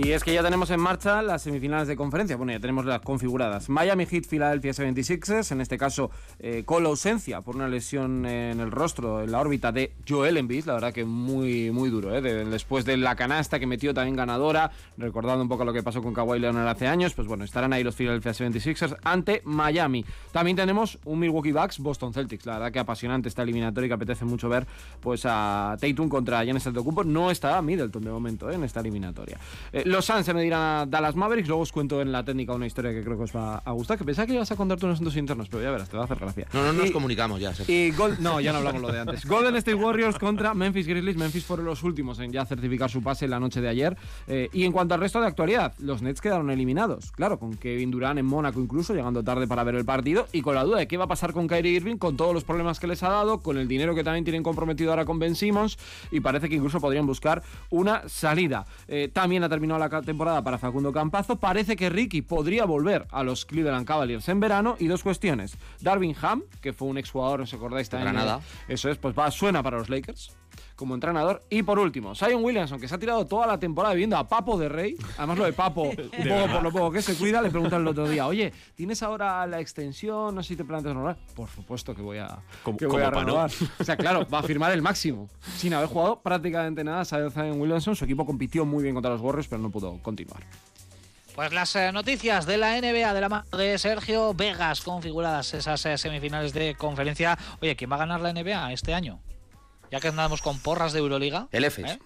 Y 0.00 0.12
es 0.12 0.22
que 0.22 0.32
ya 0.32 0.44
tenemos 0.44 0.70
en 0.70 0.78
marcha 0.78 1.22
las 1.22 1.42
semifinales 1.42 1.88
de 1.88 1.96
conferencia. 1.96 2.36
Bueno, 2.36 2.52
ya 2.52 2.60
tenemos 2.60 2.84
las 2.84 3.00
configuradas. 3.00 3.68
Miami 3.68 4.06
Heat, 4.06 4.26
Philadelphia 4.28 4.70
76ers. 4.70 5.50
En 5.50 5.60
este 5.60 5.76
caso, 5.76 6.12
eh, 6.38 6.62
con 6.64 6.84
la 6.84 6.88
ausencia 6.90 7.40
por 7.40 7.56
una 7.56 7.66
lesión 7.66 8.24
en 8.24 8.60
el 8.60 8.70
rostro, 8.70 9.22
en 9.24 9.32
la 9.32 9.40
órbita 9.40 9.72
de 9.72 9.94
Joel 10.08 10.36
Embiid. 10.36 10.66
La 10.66 10.74
verdad 10.74 10.92
que 10.92 11.04
muy, 11.04 11.72
muy 11.72 11.90
duro. 11.90 12.14
¿eh? 12.14 12.22
De- 12.22 12.44
después 12.44 12.84
de 12.84 12.96
la 12.96 13.16
canasta 13.16 13.58
que 13.58 13.66
metió 13.66 13.92
también 13.92 14.14
ganadora, 14.14 14.70
recordando 14.98 15.42
un 15.42 15.48
poco 15.48 15.64
lo 15.64 15.72
que 15.72 15.82
pasó 15.82 16.00
con 16.00 16.14
Kawhi 16.14 16.38
Leonard 16.38 16.68
hace 16.68 16.86
años, 16.86 17.14
pues 17.14 17.26
bueno, 17.26 17.42
estarán 17.42 17.72
ahí 17.72 17.82
los 17.82 17.96
Philadelphia 17.96 18.30
76ers 18.30 18.96
ante 19.02 19.42
Miami. 19.46 20.04
También 20.30 20.56
tenemos 20.56 21.00
un 21.06 21.18
Milwaukee 21.18 21.50
Bucks, 21.50 21.80
Boston 21.80 22.14
Celtics. 22.14 22.46
La 22.46 22.52
verdad 22.58 22.70
que 22.70 22.78
apasionante 22.78 23.28
esta 23.28 23.42
eliminatoria 23.42 23.86
y 23.86 23.88
que 23.88 23.94
apetece 23.94 24.24
mucho 24.24 24.48
ver 24.48 24.64
pues 25.00 25.22
a 25.24 25.76
Tatum 25.80 26.08
contra 26.08 26.44
Giannis 26.44 26.68
Antetokounmpo. 26.68 27.02
No 27.02 27.32
está 27.32 27.60
Middleton 27.62 28.04
de 28.04 28.10
momento 28.12 28.48
¿eh? 28.48 28.54
en 28.54 28.62
esta 28.62 28.78
eliminatoria. 28.78 29.38
Eh, 29.72 29.86
los 29.88 30.04
Suns 30.04 30.24
se 30.26 30.34
medirán 30.34 30.60
a 30.60 30.86
Dallas 30.86 31.16
Mavericks. 31.16 31.48
Luego 31.48 31.62
os 31.62 31.72
cuento 31.72 32.00
en 32.00 32.12
la 32.12 32.24
técnica 32.24 32.52
una 32.54 32.66
historia 32.66 32.92
que 32.92 33.02
creo 33.02 33.16
que 33.16 33.24
os 33.24 33.34
va 33.34 33.56
a 33.58 33.72
gustar. 33.72 33.98
Que 33.98 34.04
pensaba 34.04 34.26
que 34.26 34.34
ibas 34.34 34.50
a 34.50 34.56
contarte 34.56 34.84
unos 34.84 34.96
asuntos 34.96 35.16
internos, 35.16 35.48
pero 35.48 35.62
ya 35.62 35.70
verás, 35.70 35.88
te 35.88 35.96
va 35.96 36.02
a 36.02 36.04
hacer 36.06 36.18
gracia. 36.18 36.46
No, 36.52 36.62
no 36.64 36.72
nos 36.72 36.90
Y- 36.90 36.92
comunicamos 36.92 37.40
ya. 37.40 37.54
Sergio. 37.54 37.74
y 37.74 37.90
Gol- 37.92 38.16
no, 38.20 38.40
ya 38.40 38.52
no 38.52 38.58
hablamos 38.58 38.82
lo 38.82 38.92
de 38.92 39.00
antes. 39.00 39.24
Golden 39.26 39.56
State 39.56 39.74
Warriors 39.74 40.18
contra 40.18 40.54
Memphis 40.54 40.86
Grizzlies. 40.86 41.16
Memphis 41.16 41.44
fueron 41.44 41.66
los 41.66 41.82
últimos 41.82 42.18
en 42.20 42.32
ya 42.32 42.44
certificar 42.44 42.90
su 42.90 43.02
pase 43.02 43.26
la 43.28 43.40
noche 43.40 43.60
de 43.60 43.68
ayer. 43.68 43.96
Eh, 44.26 44.48
y 44.52 44.64
en 44.64 44.72
cuanto 44.72 44.94
al 44.94 45.00
resto 45.00 45.20
de 45.20 45.26
actualidad, 45.26 45.74
los 45.78 46.02
Nets 46.02 46.20
quedaron 46.20 46.50
eliminados. 46.50 47.12
Claro, 47.12 47.38
con 47.38 47.54
Kevin 47.56 47.90
Durant 47.90 48.18
en 48.18 48.26
Mónaco 48.26 48.60
incluso, 48.60 48.94
llegando 48.94 49.22
tarde 49.22 49.46
para 49.46 49.64
ver 49.64 49.74
el 49.74 49.84
partido. 49.84 50.26
Y 50.32 50.42
con 50.42 50.54
la 50.54 50.64
duda 50.64 50.78
de 50.78 50.88
qué 50.88 50.96
va 50.96 51.04
a 51.04 51.08
pasar 51.08 51.32
con 51.32 51.46
Kyrie 51.48 51.72
Irving, 51.72 51.96
con 51.96 52.16
todos 52.16 52.34
los 52.34 52.44
problemas 52.44 52.78
que 52.80 52.86
les 52.86 53.02
ha 53.02 53.08
dado, 53.08 53.40
con 53.40 53.58
el 53.58 53.68
dinero 53.68 53.94
que 53.94 54.04
también 54.04 54.24
tienen 54.24 54.42
comprometido 54.42 54.90
ahora 54.90 55.04
con 55.04 55.18
Ben 55.18 55.34
Simmons. 55.34 55.78
Y 56.10 56.20
parece 56.20 56.48
que 56.48 56.54
incluso 56.56 56.80
podrían 56.80 57.06
buscar 57.06 57.42
una 57.70 58.08
salida. 58.08 58.66
Eh, 58.88 59.08
también 59.12 59.44
ha 59.44 59.48
terminado 59.48 59.67
la 59.76 59.90
ca- 59.90 60.02
temporada 60.02 60.42
para 60.42 60.56
Facundo 60.56 60.92
Campazo. 60.92 61.36
Parece 61.36 61.74
que 61.74 61.90
Ricky 61.90 62.22
podría 62.22 62.64
volver 62.64 63.06
a 63.10 63.24
los 63.24 63.44
Cleveland 63.44 63.86
Cavaliers 63.86 64.28
en 64.28 64.38
verano. 64.38 64.76
Y 64.78 64.86
dos 64.86 65.02
cuestiones. 65.02 65.58
Darvin 65.80 66.14
Ham, 66.22 66.44
que 66.60 66.72
fue 66.72 66.86
un 66.86 66.96
exjugador, 66.96 67.40
¿os 67.40 67.52
acordáis 67.52 67.88
también? 67.88 68.12
Granada. 68.12 68.40
Eso 68.68 68.88
es, 68.88 68.96
pues 68.98 69.18
va, 69.18 69.30
suena 69.32 69.62
para 69.64 69.78
los 69.78 69.88
Lakers 69.90 70.36
como 70.78 70.94
entrenador. 70.94 71.42
Y 71.50 71.64
por 71.64 71.80
último, 71.80 72.14
Zion 72.14 72.44
Williamson, 72.44 72.80
que 72.80 72.86
se 72.86 72.94
ha 72.94 72.98
tirado 72.98 73.26
toda 73.26 73.48
la 73.48 73.58
temporada 73.58 73.94
viendo 73.96 74.16
a 74.16 74.28
Papo 74.28 74.56
de 74.56 74.68
Rey. 74.68 74.96
Además, 75.16 75.38
lo 75.38 75.44
de 75.44 75.52
Papo, 75.52 75.82
un 75.90 75.94
poco 75.96 76.52
por 76.52 76.62
lo 76.62 76.70
poco 76.70 76.92
que 76.92 77.02
se 77.02 77.16
cuida, 77.16 77.42
le 77.42 77.50
preguntan 77.50 77.80
el 77.80 77.88
otro 77.88 78.08
día, 78.08 78.28
oye, 78.28 78.52
¿tienes 78.76 79.02
ahora 79.02 79.44
la 79.48 79.58
extensión? 79.58 80.36
No 80.36 80.42
sé 80.42 80.50
si 80.50 80.56
te 80.56 80.64
planteas 80.64 80.94
renovar. 80.94 81.16
Por 81.34 81.48
supuesto 81.48 81.96
que 81.96 82.00
voy 82.00 82.18
a, 82.18 82.38
que 82.78 82.86
voy 82.86 83.02
a 83.02 83.10
no. 83.10 83.20
renovar. 83.20 83.50
O 83.80 83.84
sea, 83.84 83.96
claro, 83.96 84.26
va 84.32 84.38
a 84.38 84.42
firmar 84.42 84.70
el 84.72 84.82
máximo. 84.82 85.28
Sin 85.56 85.74
haber 85.74 85.88
jugado 85.88 86.20
prácticamente 86.20 86.84
nada, 86.84 87.04
Zion 87.04 87.60
Williamson. 87.60 87.96
Su 87.96 88.04
equipo 88.04 88.24
compitió 88.24 88.64
muy 88.64 88.82
bien 88.82 88.94
contra 88.94 89.10
los 89.10 89.20
Warriors, 89.20 89.48
pero 89.48 89.60
no 89.60 89.70
pudo 89.70 89.98
continuar. 90.00 90.44
Pues 91.34 91.52
las 91.52 91.74
eh, 91.76 91.90
noticias 91.92 92.46
de 92.46 92.56
la 92.56 92.80
NBA 92.80 93.14
de 93.14 93.20
la 93.20 93.28
mano 93.28 93.44
de 93.56 93.78
Sergio 93.78 94.32
Vegas, 94.34 94.80
configuradas 94.80 95.54
esas 95.54 95.84
eh, 95.86 95.98
semifinales 95.98 96.52
de 96.52 96.76
conferencia. 96.76 97.36
Oye, 97.60 97.74
¿quién 97.74 97.90
va 97.90 97.96
a 97.96 98.00
ganar 98.00 98.20
la 98.20 98.32
NBA 98.32 98.72
este 98.72 98.94
año? 98.94 99.20
Ya 99.90 100.00
que 100.00 100.08
andamos 100.08 100.42
con 100.42 100.58
porras 100.58 100.92
de 100.92 100.98
Euroliga. 100.98 101.48
El 101.50 101.64
EFES. 101.64 101.92
¿eh? 101.92 101.98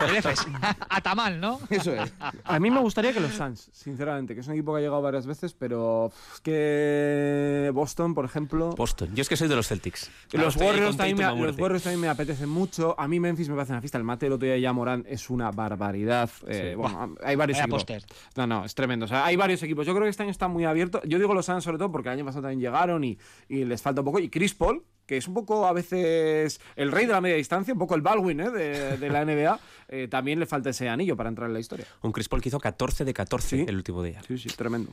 El 0.00 0.16
EFES. 0.16 0.46
Atamal, 0.88 1.40
¿no? 1.40 1.60
Eso 1.70 1.94
es. 1.94 2.12
A 2.44 2.58
mí 2.58 2.70
me 2.70 2.80
gustaría 2.80 3.12
que 3.12 3.20
los 3.20 3.32
Suns, 3.32 3.70
sinceramente, 3.72 4.34
que 4.34 4.40
es 4.40 4.46
un 4.46 4.54
equipo 4.54 4.72
que 4.72 4.78
ha 4.78 4.82
llegado 4.82 5.00
varias 5.02 5.26
veces, 5.26 5.54
pero 5.54 6.12
es 6.34 6.40
que 6.40 7.70
Boston, 7.74 8.14
por 8.14 8.24
ejemplo... 8.24 8.70
Boston. 8.70 9.10
Yo 9.14 9.22
es 9.22 9.28
que 9.28 9.36
soy 9.36 9.48
de 9.48 9.56
los 9.56 9.68
Celtics. 9.68 10.10
Los 10.32 10.56
Warriors, 10.56 10.96
también 10.96 11.16
me, 11.16 11.24
los 11.24 11.36
muerte. 11.36 11.62
Warriors 11.62 11.82
también 11.82 12.00
me 12.00 12.08
apetecen 12.08 12.48
mucho. 12.48 12.94
A 12.98 13.08
mí 13.08 13.20
Memphis 13.20 13.48
me 13.48 13.54
parece 13.54 13.72
una 13.72 13.80
fiesta. 13.80 13.98
El 13.98 14.04
mate 14.04 14.26
del 14.26 14.34
otro 14.34 14.46
día 14.46 14.58
ya 14.58 14.72
Morán 14.72 15.04
es 15.08 15.30
una 15.30 15.50
barbaridad. 15.50 16.30
Eh, 16.46 16.74
bueno, 16.76 17.14
hay 17.24 17.36
varios 17.36 17.56
Vaya 17.56 17.64
equipos. 17.64 17.84
póster. 17.84 18.04
No, 18.36 18.46
no, 18.46 18.64
es 18.64 18.74
tremendo. 18.74 19.04
O 19.06 19.08
sea, 19.08 19.24
hay 19.24 19.36
varios 19.36 19.62
equipos. 19.62 19.86
Yo 19.86 19.94
creo 19.94 20.04
que 20.04 20.10
este 20.10 20.22
año 20.22 20.32
está 20.32 20.48
muy 20.48 20.64
abierto. 20.64 21.00
Yo 21.04 21.18
digo 21.18 21.34
los 21.34 21.46
Suns 21.46 21.64
sobre 21.64 21.78
todo 21.78 21.90
porque 21.90 22.08
el 22.08 22.14
año 22.14 22.24
pasado 22.24 22.42
también 22.42 22.60
llegaron 22.60 23.04
y, 23.04 23.18
y 23.48 23.64
les 23.64 23.80
falta 23.82 24.00
un 24.00 24.04
poco. 24.04 24.18
Y 24.18 24.28
Chris 24.28 24.54
Paul, 24.54 24.82
que 25.12 25.18
es 25.18 25.28
un 25.28 25.34
poco 25.34 25.66
a 25.66 25.74
veces 25.74 26.58
el 26.74 26.90
rey 26.90 27.04
de 27.04 27.12
la 27.12 27.20
media 27.20 27.36
distancia, 27.36 27.74
un 27.74 27.78
poco 27.78 27.94
el 27.94 28.00
Baldwin 28.00 28.40
¿eh? 28.40 28.50
de, 28.50 28.96
de 28.96 29.10
la 29.10 29.26
NBA, 29.26 29.60
eh, 29.88 30.08
también 30.08 30.40
le 30.40 30.46
falta 30.46 30.70
ese 30.70 30.88
anillo 30.88 31.14
para 31.18 31.28
entrar 31.28 31.48
en 31.48 31.52
la 31.52 31.60
historia. 31.60 31.84
Un 32.00 32.12
Chris 32.12 32.30
Paul 32.30 32.40
que 32.40 32.48
hizo 32.48 32.58
14 32.58 33.04
de 33.04 33.12
14 33.12 33.48
Sí. 33.58 33.64
el 33.68 33.76
último 33.76 34.02
día. 34.02 34.22
Sí, 34.26 34.38
sí, 34.38 34.48
tremendo. 34.56 34.90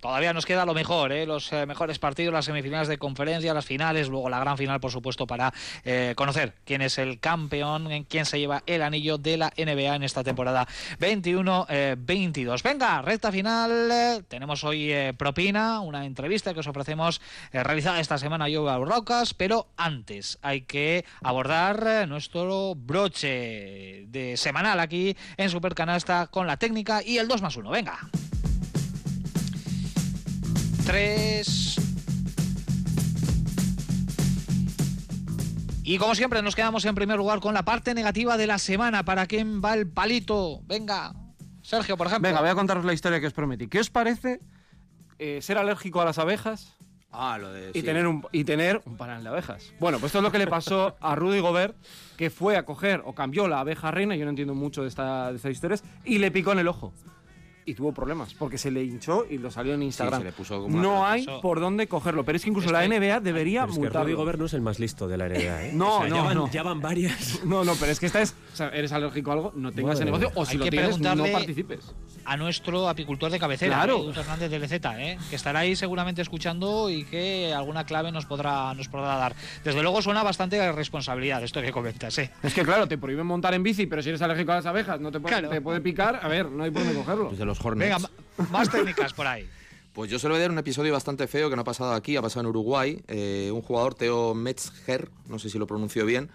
Todavía 0.00 0.32
nos 0.32 0.46
queda 0.46 0.64
lo 0.64 0.74
mejor, 0.74 1.12
¿eh? 1.12 1.26
los 1.26 1.52
eh, 1.52 1.66
mejores 1.66 1.98
partidos, 1.98 2.32
las 2.32 2.46
semifinales 2.46 2.88
de 2.88 2.98
conferencia, 2.98 3.54
las 3.54 3.66
finales, 3.66 4.08
luego 4.08 4.28
la 4.28 4.40
gran 4.40 4.56
final, 4.56 4.80
por 4.80 4.90
supuesto, 4.90 5.26
para 5.26 5.52
eh, 5.84 6.14
conocer 6.16 6.54
quién 6.64 6.82
es 6.82 6.98
el 6.98 7.20
campeón, 7.20 7.90
en 7.92 8.04
quién 8.04 8.24
se 8.24 8.38
lleva 8.38 8.62
el 8.66 8.82
anillo 8.82 9.18
de 9.18 9.36
la 9.36 9.52
NBA 9.56 9.94
en 9.94 10.02
esta 10.02 10.24
temporada 10.24 10.66
21-22. 10.98 12.62
Venga, 12.62 13.02
recta 13.02 13.30
final. 13.30 13.90
eh, 13.90 14.22
tenemos 14.28 14.64
hoy 14.64 14.92
eh, 14.92 15.14
propina, 15.16 15.80
una 15.80 16.04
entrevista 16.06 16.54
que 16.54 16.60
os 16.60 16.66
ofrecemos 16.66 17.20
eh, 17.52 17.62
realizada 17.62 18.00
esta 18.00 18.18
semana 18.18 18.48
yo 18.48 18.68
a 18.68 18.78
Rocas, 18.78 19.34
pero 19.34 19.68
antes 19.76 20.38
hay 20.42 20.62
que 20.62 21.04
abordar 21.22 21.84
eh, 21.86 22.06
nuestro 22.06 22.74
broche 22.74 24.06
de 24.08 24.36
semanal 24.36 24.80
aquí 24.80 25.16
en 25.36 25.50
Supercanasta 25.50 26.28
con 26.28 26.46
la 26.46 26.56
técnica 26.56 27.02
y 27.02 27.18
el 27.18 27.28
2 27.28 27.42
más 27.42 27.56
1. 27.56 27.70
Venga. 27.70 27.98
3. 30.90 31.76
Y 35.84 35.98
como 35.98 36.16
siempre 36.16 36.42
nos 36.42 36.56
quedamos 36.56 36.84
en 36.84 36.96
primer 36.96 37.16
lugar 37.16 37.38
con 37.38 37.54
la 37.54 37.64
parte 37.64 37.94
negativa 37.94 38.36
de 38.36 38.48
la 38.48 38.58
semana. 38.58 39.04
¿Para 39.04 39.26
quién 39.26 39.62
va 39.64 39.74
el 39.74 39.86
palito? 39.86 40.62
Venga, 40.64 41.12
Sergio, 41.62 41.96
por 41.96 42.08
ejemplo. 42.08 42.28
Venga, 42.28 42.40
voy 42.40 42.50
a 42.50 42.56
contaros 42.56 42.84
la 42.84 42.92
historia 42.92 43.20
que 43.20 43.28
os 43.28 43.32
prometí. 43.32 43.68
¿Qué 43.68 43.78
os 43.78 43.88
parece 43.88 44.40
eh, 45.20 45.38
ser 45.42 45.58
alérgico 45.58 46.00
a 46.00 46.04
las 46.04 46.18
abejas? 46.18 46.76
Ah, 47.12 47.38
lo 47.38 47.52
de. 47.52 47.70
y 47.70 47.80
sí. 47.80 47.82
tener 47.84 48.08
un 48.08 48.26
y 48.32 48.42
tener 48.42 48.82
un 48.84 48.96
panal 48.96 49.22
de 49.22 49.28
abejas. 49.28 49.72
Bueno, 49.78 50.00
pues 50.00 50.10
esto 50.10 50.18
es 50.18 50.24
lo 50.24 50.32
que 50.32 50.38
le 50.38 50.48
pasó 50.48 50.96
a 51.00 51.14
Rudy 51.14 51.38
Gobert, 51.38 51.76
que 52.16 52.30
fue 52.30 52.56
a 52.56 52.64
coger 52.64 53.02
o 53.04 53.14
cambió 53.14 53.46
la 53.46 53.60
abeja 53.60 53.92
reina, 53.92 54.16
yo 54.16 54.24
no 54.24 54.30
entiendo 54.30 54.56
mucho 54.56 54.82
de, 54.82 54.88
esta, 54.88 55.30
de 55.30 55.36
estas 55.36 55.52
historias, 55.52 55.84
y 56.04 56.18
le 56.18 56.32
picó 56.32 56.50
en 56.50 56.58
el 56.58 56.66
ojo. 56.66 56.92
Y 57.70 57.74
tuvo 57.74 57.92
problemas, 57.92 58.34
porque 58.34 58.58
se 58.58 58.70
le 58.70 58.82
hinchó 58.82 59.26
y 59.30 59.38
lo 59.38 59.50
salió 59.50 59.74
en 59.74 59.82
Instagram. 59.84 60.20
se 60.20 60.24
le 60.24 60.32
puso 60.32 60.60
como 60.60 60.74
una 60.74 60.82
no 60.82 61.06
hay 61.06 61.22
Eso- 61.22 61.40
por 61.40 61.60
dónde 61.60 61.86
cogerlo, 61.86 62.24
pero 62.24 62.34
es 62.36 62.42
que 62.42 62.50
incluso 62.50 62.70
la 62.72 62.84
NBA 62.84 63.20
debería 63.20 63.60
Pero 63.60 63.70
es 63.72 63.78
que 63.78 63.80
multarlo. 63.84 64.06
Rudy 64.06 64.14
Gobert 64.16 64.38
no 64.40 64.46
es 64.46 64.54
el 64.54 64.60
más 64.60 64.80
listo 64.80 65.06
de 65.06 65.16
la 65.16 65.26
NBA, 65.28 65.66
¿eh? 65.66 65.70
No, 65.72 65.98
O 65.98 66.00
sea, 66.00 66.08
no, 66.08 66.16
ya 66.16 66.22
van, 66.22 66.34
no. 66.36 66.50
ya 66.50 66.62
van 66.64 66.80
varias. 66.80 67.40
No, 67.44 67.64
no, 67.64 67.74
pero 67.76 67.92
es 67.92 68.00
que 68.00 68.06
esta 68.06 68.20
es. 68.20 68.34
O 68.52 68.56
sea, 68.56 68.68
eres 68.70 68.90
alérgico 68.92 69.30
a 69.30 69.34
algo, 69.34 69.52
no 69.54 69.70
tengas 69.72 69.94
Madre 69.94 70.04
negocio, 70.06 70.32
o 70.34 70.44
si 70.44 70.52
Hay 70.52 70.58
lo 70.58 70.64
que 70.64 70.70
tienes, 70.70 70.98
no 70.98 71.10
preguntarle- 71.14 71.32
participes. 71.32 71.94
a 72.24 72.36
nuestro 72.36 72.88
apicultor 72.88 73.30
de 73.30 73.38
cabecera, 73.38 73.76
Claro. 73.76 73.98
eh, 73.98 74.02
Edu 74.04 74.12
Fernández 74.12 74.50
de 74.50 74.56
LZ, 74.58 74.72
eh, 74.98 75.18
que 75.30 75.36
estará 75.36 75.60
ahí 75.60 75.74
seguramente 75.76 76.22
escuchando 76.22 76.90
y 76.90 77.04
que 77.04 77.52
alguna 77.54 77.84
clave 77.86 78.10
nos 78.12 78.26
podrá, 78.26 78.74
nos 78.74 78.88
podrá 78.88 79.16
dar. 79.16 79.34
Desde 79.64 79.80
luego 79.82 80.02
suena 80.02 80.22
bastante 80.22 80.60
a 80.60 80.72
responsabilidad 80.72 81.42
esto 81.44 81.62
que 81.62 81.70
comentas. 81.72 82.16
Eh. 82.18 82.30
Es 82.42 82.52
que 82.54 82.62
claro, 82.62 82.88
te 82.88 82.98
prohíben 82.98 83.26
montar 83.26 83.54
en 83.54 83.62
bici, 83.62 83.86
pero 83.86 84.02
si 84.02 84.08
eres 84.10 84.22
alérgico 84.22 84.52
a 84.52 84.56
las 84.56 84.66
abejas, 84.66 85.00
no 85.00 85.10
te 85.12 85.20
puede, 85.20 85.34
Claro. 85.36 85.48
te 85.50 85.60
puede 85.60 85.80
picar. 85.80 86.20
A 86.22 86.28
ver, 86.28 86.50
no 86.50 86.64
hay 86.64 86.70
por 86.70 86.82
dónde 86.84 86.98
cogerlo. 86.98 87.26
Pues 87.28 87.38
de 87.38 87.44
los 87.44 87.58
Hornets. 87.62 88.02
Venga, 88.36 88.48
más 88.50 88.70
técnicas 88.70 89.12
por 89.12 89.26
ahí. 89.26 89.46
Pues 89.92 90.08
yo 90.08 90.20
se 90.20 90.28
lo 90.28 90.34
voy 90.34 90.38
a 90.38 90.42
dar 90.42 90.52
un 90.52 90.58
episodio 90.58 90.92
bastante 90.92 91.26
feo 91.26 91.50
que 91.50 91.56
no 91.56 91.62
ha 91.62 91.64
pasado 91.64 91.92
aquí, 91.94 92.14
ha 92.14 92.22
pasado 92.22 92.42
en 92.42 92.46
Uruguay. 92.46 93.02
Eh, 93.08 93.50
un 93.52 93.60
jugador, 93.60 93.94
Teo 93.94 94.34
Metzger, 94.36 95.10
no 95.26 95.40
sé 95.40 95.50
si 95.50 95.58
lo 95.58 95.66
pronuncio 95.66 96.06
bien, 96.06 96.30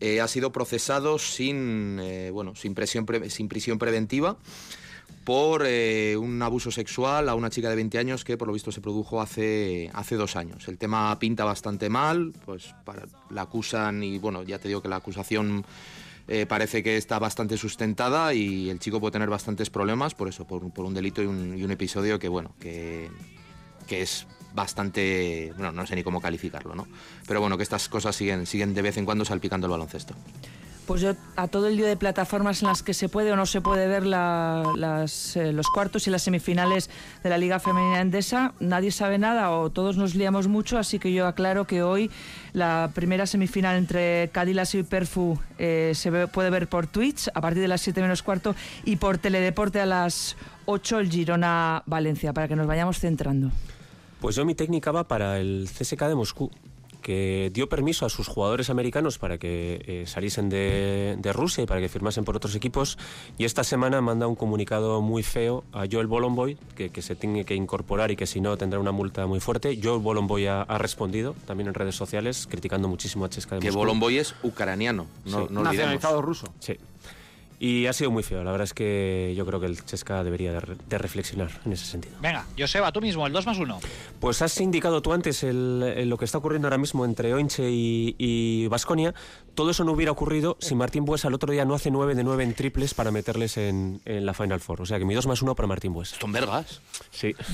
eh, 0.00 0.20
ha 0.20 0.26
sido 0.26 0.50
procesado 0.50 1.16
sin, 1.16 2.00
eh, 2.02 2.30
bueno, 2.32 2.56
sin, 2.56 2.74
presión 2.74 3.06
pre- 3.06 3.30
sin 3.30 3.48
prisión 3.48 3.78
preventiva 3.78 4.36
por 5.24 5.62
eh, 5.66 6.16
un 6.16 6.42
abuso 6.42 6.72
sexual 6.72 7.28
a 7.28 7.36
una 7.36 7.48
chica 7.48 7.70
de 7.70 7.76
20 7.76 7.96
años 7.98 8.24
que 8.24 8.36
por 8.36 8.48
lo 8.48 8.54
visto 8.54 8.72
se 8.72 8.80
produjo 8.80 9.20
hace, 9.20 9.88
hace 9.94 10.16
dos 10.16 10.34
años. 10.34 10.66
El 10.66 10.76
tema 10.76 11.16
pinta 11.20 11.44
bastante 11.44 11.88
mal, 11.88 12.32
pues 12.44 12.74
para- 12.84 13.06
la 13.30 13.42
acusan 13.42 14.02
y 14.02 14.18
bueno, 14.18 14.42
ya 14.42 14.58
te 14.58 14.66
digo 14.66 14.82
que 14.82 14.88
la 14.88 14.96
acusación 14.96 15.64
eh, 16.28 16.46
parece 16.46 16.82
que 16.82 16.96
está 16.96 17.18
bastante 17.18 17.56
sustentada 17.56 18.34
y 18.34 18.68
el 18.70 18.78
chico 18.78 19.00
puede 19.00 19.12
tener 19.12 19.28
bastantes 19.28 19.70
problemas 19.70 20.14
por 20.14 20.28
eso, 20.28 20.46
por, 20.46 20.70
por 20.72 20.84
un 20.84 20.94
delito 20.94 21.22
y 21.22 21.26
un, 21.26 21.56
y 21.56 21.62
un 21.62 21.70
episodio 21.70 22.18
que 22.18 22.28
bueno, 22.28 22.54
que, 22.58 23.08
que 23.86 24.02
es 24.02 24.26
bastante, 24.54 25.52
bueno, 25.56 25.70
no 25.70 25.86
sé 25.86 25.94
ni 25.94 26.02
cómo 26.02 26.20
calificarlo, 26.20 26.74
¿no? 26.74 26.88
Pero 27.28 27.40
bueno, 27.40 27.56
que 27.56 27.62
estas 27.62 27.88
cosas 27.88 28.16
siguen, 28.16 28.46
siguen 28.46 28.74
de 28.74 28.82
vez 28.82 28.96
en 28.96 29.04
cuando 29.04 29.24
salpicando 29.24 29.66
el 29.66 29.70
baloncesto. 29.70 30.14
Pues 30.86 31.00
yo 31.00 31.14
a 31.34 31.48
todo 31.48 31.66
el 31.66 31.76
lío 31.76 31.86
de 31.86 31.96
plataformas 31.96 32.62
en 32.62 32.68
las 32.68 32.84
que 32.84 32.94
se 32.94 33.08
puede 33.08 33.32
o 33.32 33.36
no 33.36 33.44
se 33.44 33.60
puede 33.60 33.88
ver 33.88 34.06
las, 34.06 35.36
eh, 35.36 35.52
los 35.52 35.66
cuartos 35.68 36.06
y 36.06 36.10
las 36.10 36.22
semifinales 36.22 36.90
de 37.24 37.30
la 37.30 37.38
Liga 37.38 37.58
Femenina 37.58 38.00
Endesa, 38.00 38.52
nadie 38.60 38.92
sabe 38.92 39.18
nada 39.18 39.50
o 39.50 39.70
todos 39.70 39.96
nos 39.96 40.14
liamos 40.14 40.46
mucho, 40.46 40.78
así 40.78 41.00
que 41.00 41.12
yo 41.12 41.26
aclaro 41.26 41.66
que 41.66 41.82
hoy 41.82 42.08
la 42.52 42.92
primera 42.94 43.26
semifinal 43.26 43.76
entre 43.76 44.30
Cadillac 44.32 44.74
y 44.74 44.82
Perfu 44.84 45.36
eh, 45.58 45.90
se 45.94 46.28
puede 46.28 46.50
ver 46.50 46.68
por 46.68 46.86
Twitch 46.86 47.28
a 47.34 47.40
partir 47.40 47.62
de 47.62 47.68
las 47.68 47.80
7 47.80 48.00
menos 48.00 48.22
cuarto 48.22 48.54
y 48.84 48.96
por 48.96 49.18
Teledeporte 49.18 49.80
a 49.80 49.86
las 49.86 50.36
8 50.66 51.00
el 51.00 51.10
Girona 51.10 51.82
Valencia, 51.86 52.32
para 52.32 52.46
que 52.46 52.54
nos 52.54 52.68
vayamos 52.68 53.00
centrando. 53.00 53.50
Pues 54.20 54.36
yo 54.36 54.44
mi 54.44 54.54
técnica 54.54 54.92
va 54.92 55.04
para 55.04 55.40
el 55.40 55.68
CSK 55.68 56.04
de 56.04 56.14
Moscú 56.14 56.50
que 57.06 57.52
dio 57.54 57.68
permiso 57.68 58.04
a 58.04 58.08
sus 58.08 58.26
jugadores 58.26 58.68
americanos 58.68 59.16
para 59.16 59.38
que 59.38 59.80
eh, 59.86 60.06
saliesen 60.08 60.48
de, 60.48 61.16
Rusia 61.32 61.62
y 61.62 61.66
para 61.68 61.80
que 61.80 61.88
firmasen 61.88 62.24
por 62.24 62.34
otros 62.34 62.56
equipos. 62.56 62.98
Y 63.38 63.44
esta 63.44 63.62
semana 63.62 64.00
manda 64.00 64.26
un 64.26 64.34
comunicado 64.34 65.00
muy 65.02 65.22
feo 65.22 65.62
a 65.72 65.84
Joel 65.88 66.08
Bolomboy, 66.08 66.58
que, 66.74 66.90
que 66.90 67.02
se 67.02 67.14
tiene 67.14 67.44
que 67.44 67.54
incorporar 67.54 68.10
y 68.10 68.16
que 68.16 68.26
si 68.26 68.40
no 68.40 68.56
tendrá 68.58 68.80
una 68.80 68.90
multa 68.90 69.24
muy 69.28 69.38
fuerte. 69.38 69.78
Joel 69.80 70.00
Bolomboy 70.00 70.48
ha, 70.48 70.62
ha 70.62 70.78
respondido 70.78 71.36
también 71.46 71.68
en 71.68 71.74
redes 71.74 71.94
sociales, 71.94 72.48
criticando 72.50 72.88
muchísimo 72.88 73.24
a 73.24 73.30
Chesca 73.30 73.54
de 73.54 73.60
Que 73.60 73.70
Bolomboy 73.70 74.18
es 74.18 74.34
ucraniano, 74.42 75.06
no, 75.26 75.46
no 75.48 75.62
Nacionalizado 75.62 76.20
ruso. 76.22 76.52
Sí. 76.58 76.76
Y 77.58 77.86
ha 77.86 77.92
sido 77.92 78.10
muy 78.10 78.22
feo. 78.22 78.44
La 78.44 78.52
verdad 78.52 78.64
es 78.64 78.74
que 78.74 79.34
yo 79.36 79.46
creo 79.46 79.60
que 79.60 79.66
el 79.66 79.84
Chesca 79.84 80.22
debería 80.22 80.52
de, 80.52 80.98
reflexionar 80.98 81.50
en 81.64 81.72
ese 81.72 81.86
sentido. 81.86 82.16
Venga, 82.20 82.44
Joseba, 82.58 82.92
tú 82.92 83.00
mismo, 83.00 83.26
el 83.26 83.32
2 83.32 83.46
más 83.46 83.58
1. 83.58 83.80
Pues 84.20 84.42
has 84.42 84.60
indicado 84.60 85.00
tú 85.02 85.12
antes 85.12 85.42
lo 85.42 86.18
que 86.18 86.24
está 86.24 86.38
ocurriendo 86.38 86.68
ahora 86.68 86.78
mismo 86.78 87.04
entre 87.04 87.32
Oinche 87.34 87.68
y 87.70 88.66
Vasconia. 88.68 89.14
Todo 89.56 89.70
eso 89.70 89.84
no 89.84 89.92
hubiera 89.92 90.12
ocurrido 90.12 90.58
si 90.60 90.74
Martín 90.74 91.06
Buesa 91.06 91.28
el 91.28 91.34
otro 91.34 91.50
día 91.50 91.64
no 91.64 91.74
hace 91.74 91.90
9 91.90 92.14
de 92.14 92.22
9 92.22 92.44
en 92.44 92.54
triples 92.54 92.92
para 92.92 93.10
meterles 93.10 93.56
en, 93.56 94.02
la 94.04 94.34
Final 94.34 94.60
Four. 94.60 94.82
O 94.82 94.86
sea 94.86 94.98
que 94.98 95.06
mi 95.06 95.14
2 95.14 95.26
más 95.26 95.40
1 95.40 95.54
para 95.54 95.66
Martín 95.66 95.94
Buesa. 95.94 96.14
¿Son 96.20 96.30
vergas? 96.30 96.82
Sí. 97.10 97.34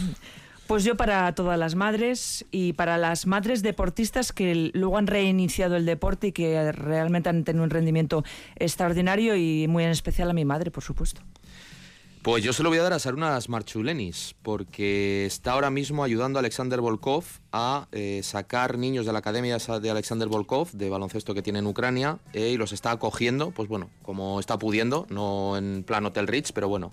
Pues 0.73 0.85
yo 0.85 0.97
para 0.97 1.35
todas 1.35 1.59
las 1.59 1.75
madres 1.75 2.47
y 2.51 2.73
para 2.73 2.97
las 2.97 3.27
madres 3.27 3.63
deportistas 3.63 4.33
que 4.33 4.71
luego 4.73 4.97
han 4.97 5.07
reiniciado 5.07 5.77
el 5.77 5.85
deporte 5.85 6.29
y 6.29 6.33
que 6.33 6.73
realmente 6.73 7.29
han 7.29 7.45
tenido 7.45 7.63
un 7.63 7.69
rendimiento 7.69 8.25
extraordinario 8.57 9.37
y 9.37 9.69
muy 9.69 9.85
en 9.85 9.91
especial 9.91 10.31
a 10.31 10.33
mi 10.33 10.47
madre, 10.47 10.71
por 10.71 10.83
supuesto. 10.83 11.21
Pues 12.23 12.43
yo 12.43 12.55
se 12.55 12.63
lo 12.63 12.71
voy 12.71 12.79
a 12.79 12.85
dar 12.85 12.95
a 12.95 12.99
Sarunas 12.99 13.51
Marchulenis, 13.51 14.35
porque 14.43 15.27
está 15.27 15.53
ahora 15.53 15.71
mismo 15.71 16.05
ayudando 16.05 16.39
a 16.39 16.41
Alexander 16.41 16.81
Volkov 16.81 17.25
a 17.51 17.89
eh, 17.93 18.21
sacar 18.23 18.79
niños 18.79 19.05
de 19.05 19.13
la 19.13 19.19
academia 19.19 19.59
de 19.59 19.91
Alexander 19.91 20.29
Volkov, 20.29 20.71
de 20.71 20.89
baloncesto 20.89 21.35
que 21.35 21.43
tiene 21.43 21.59
en 21.59 21.67
Ucrania, 21.67 22.19
eh, 22.33 22.49
y 22.51 22.57
los 22.57 22.73
está 22.73 22.93
acogiendo, 22.93 23.51
pues 23.51 23.69
bueno, 23.69 23.91
como 24.03 24.41
está 24.41 24.57
pudiendo, 24.57 25.07
no 25.11 25.57
en 25.59 25.83
plan 25.83 26.07
Hotel 26.07 26.29
Rich, 26.29 26.53
pero 26.55 26.69
bueno, 26.69 26.93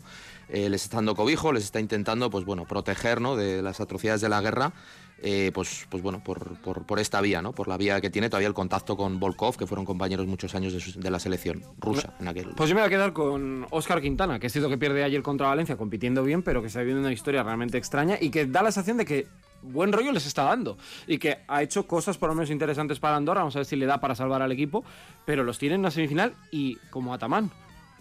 eh, 0.50 0.70
les 0.70 0.84
está 0.84 0.98
dando 0.98 1.16
cobijo, 1.16 1.52
les 1.54 1.64
está 1.64 1.80
intentando, 1.80 2.30
pues 2.30 2.46
bueno, 2.46 2.66
proteger, 2.66 3.22
¿no? 3.22 3.36
De 3.36 3.62
las 3.62 3.80
atrocidades 3.80 4.22
de 4.22 4.30
la 4.30 4.42
guerra 4.42 4.74
eh, 5.22 5.52
pues, 5.54 5.86
pues 5.90 6.02
bueno, 6.02 6.24
por, 6.24 6.56
por, 6.62 7.00
esta 7.00 7.20
vía, 7.20 7.42
¿no? 7.42 7.52
Por 7.52 7.68
la 7.68 7.78
vía 7.78 8.00
que 8.00 8.10
tiene 8.10 8.30
todavía 8.30 8.48
el 8.48 8.54
contacto 8.54 8.96
con 8.96 9.20
Volkov, 9.20 9.58
que 9.58 9.68
fueron 9.68 9.86
compañeros 9.86 10.28
muchos 10.28 10.56
años 10.56 10.96
de, 10.96 11.12
la 11.12 11.20
selección 11.20 11.64
rusa 11.78 12.14
en 12.20 12.28
aquel. 12.28 12.50
Pues 12.56 12.70
yo 12.70 12.76
me 12.76 12.82
voy 12.82 12.88
a 12.88 12.90
quedar 12.90 13.12
con 13.12 13.68
Oscar 13.72 14.02
Quintana, 14.02 14.40
que 14.40 14.48
es 14.48 14.54
cierto 14.54 14.70
que 14.70 14.78
pierde 14.78 15.04
ayer 15.04 15.22
contra 15.22 15.48
Valencia 15.48 15.76
compitiendo 15.76 16.24
bien, 16.24 16.42
pero 16.42 16.62
que 16.62 16.68
está 16.68 16.80
viviendo 16.80 17.02
una 17.02 17.12
historia 17.12 17.44
realmente 17.44 17.78
extraña 17.78 18.18
y 18.20 18.30
que 18.30 18.46
da 18.46 18.64
la 18.64 18.72
sensación 18.72 18.98
de 18.98 19.06
que 19.06 19.28
buen 19.62 19.92
rollo 19.92 20.14
les 20.14 20.26
está 20.26 20.44
dando 20.44 20.78
y 21.06 21.18
que 21.18 21.40
ha 21.50 21.62
hecho 21.62 21.86
cosas 21.86 22.18
por 22.18 22.30
lo 22.30 22.36
menos 22.36 22.50
interesantes 22.50 23.00
para 23.00 23.18
Andorra, 23.18 23.42
vamos 23.42 23.58
a 23.58 23.60
ver 23.60 23.66
si 23.66 23.76
le 23.76 23.86
da 23.86 24.00
para 24.00 24.16
salvar 24.16 24.42
al 24.42 24.54
equipo, 24.54 24.86
pero 25.26 25.44
los 25.44 25.60
tiene 25.60 25.76
en 25.76 25.82
una 25.82 25.92
semifinal 25.92 26.34
y 26.50 26.78
como 26.92 27.14
Atamán 27.14 27.52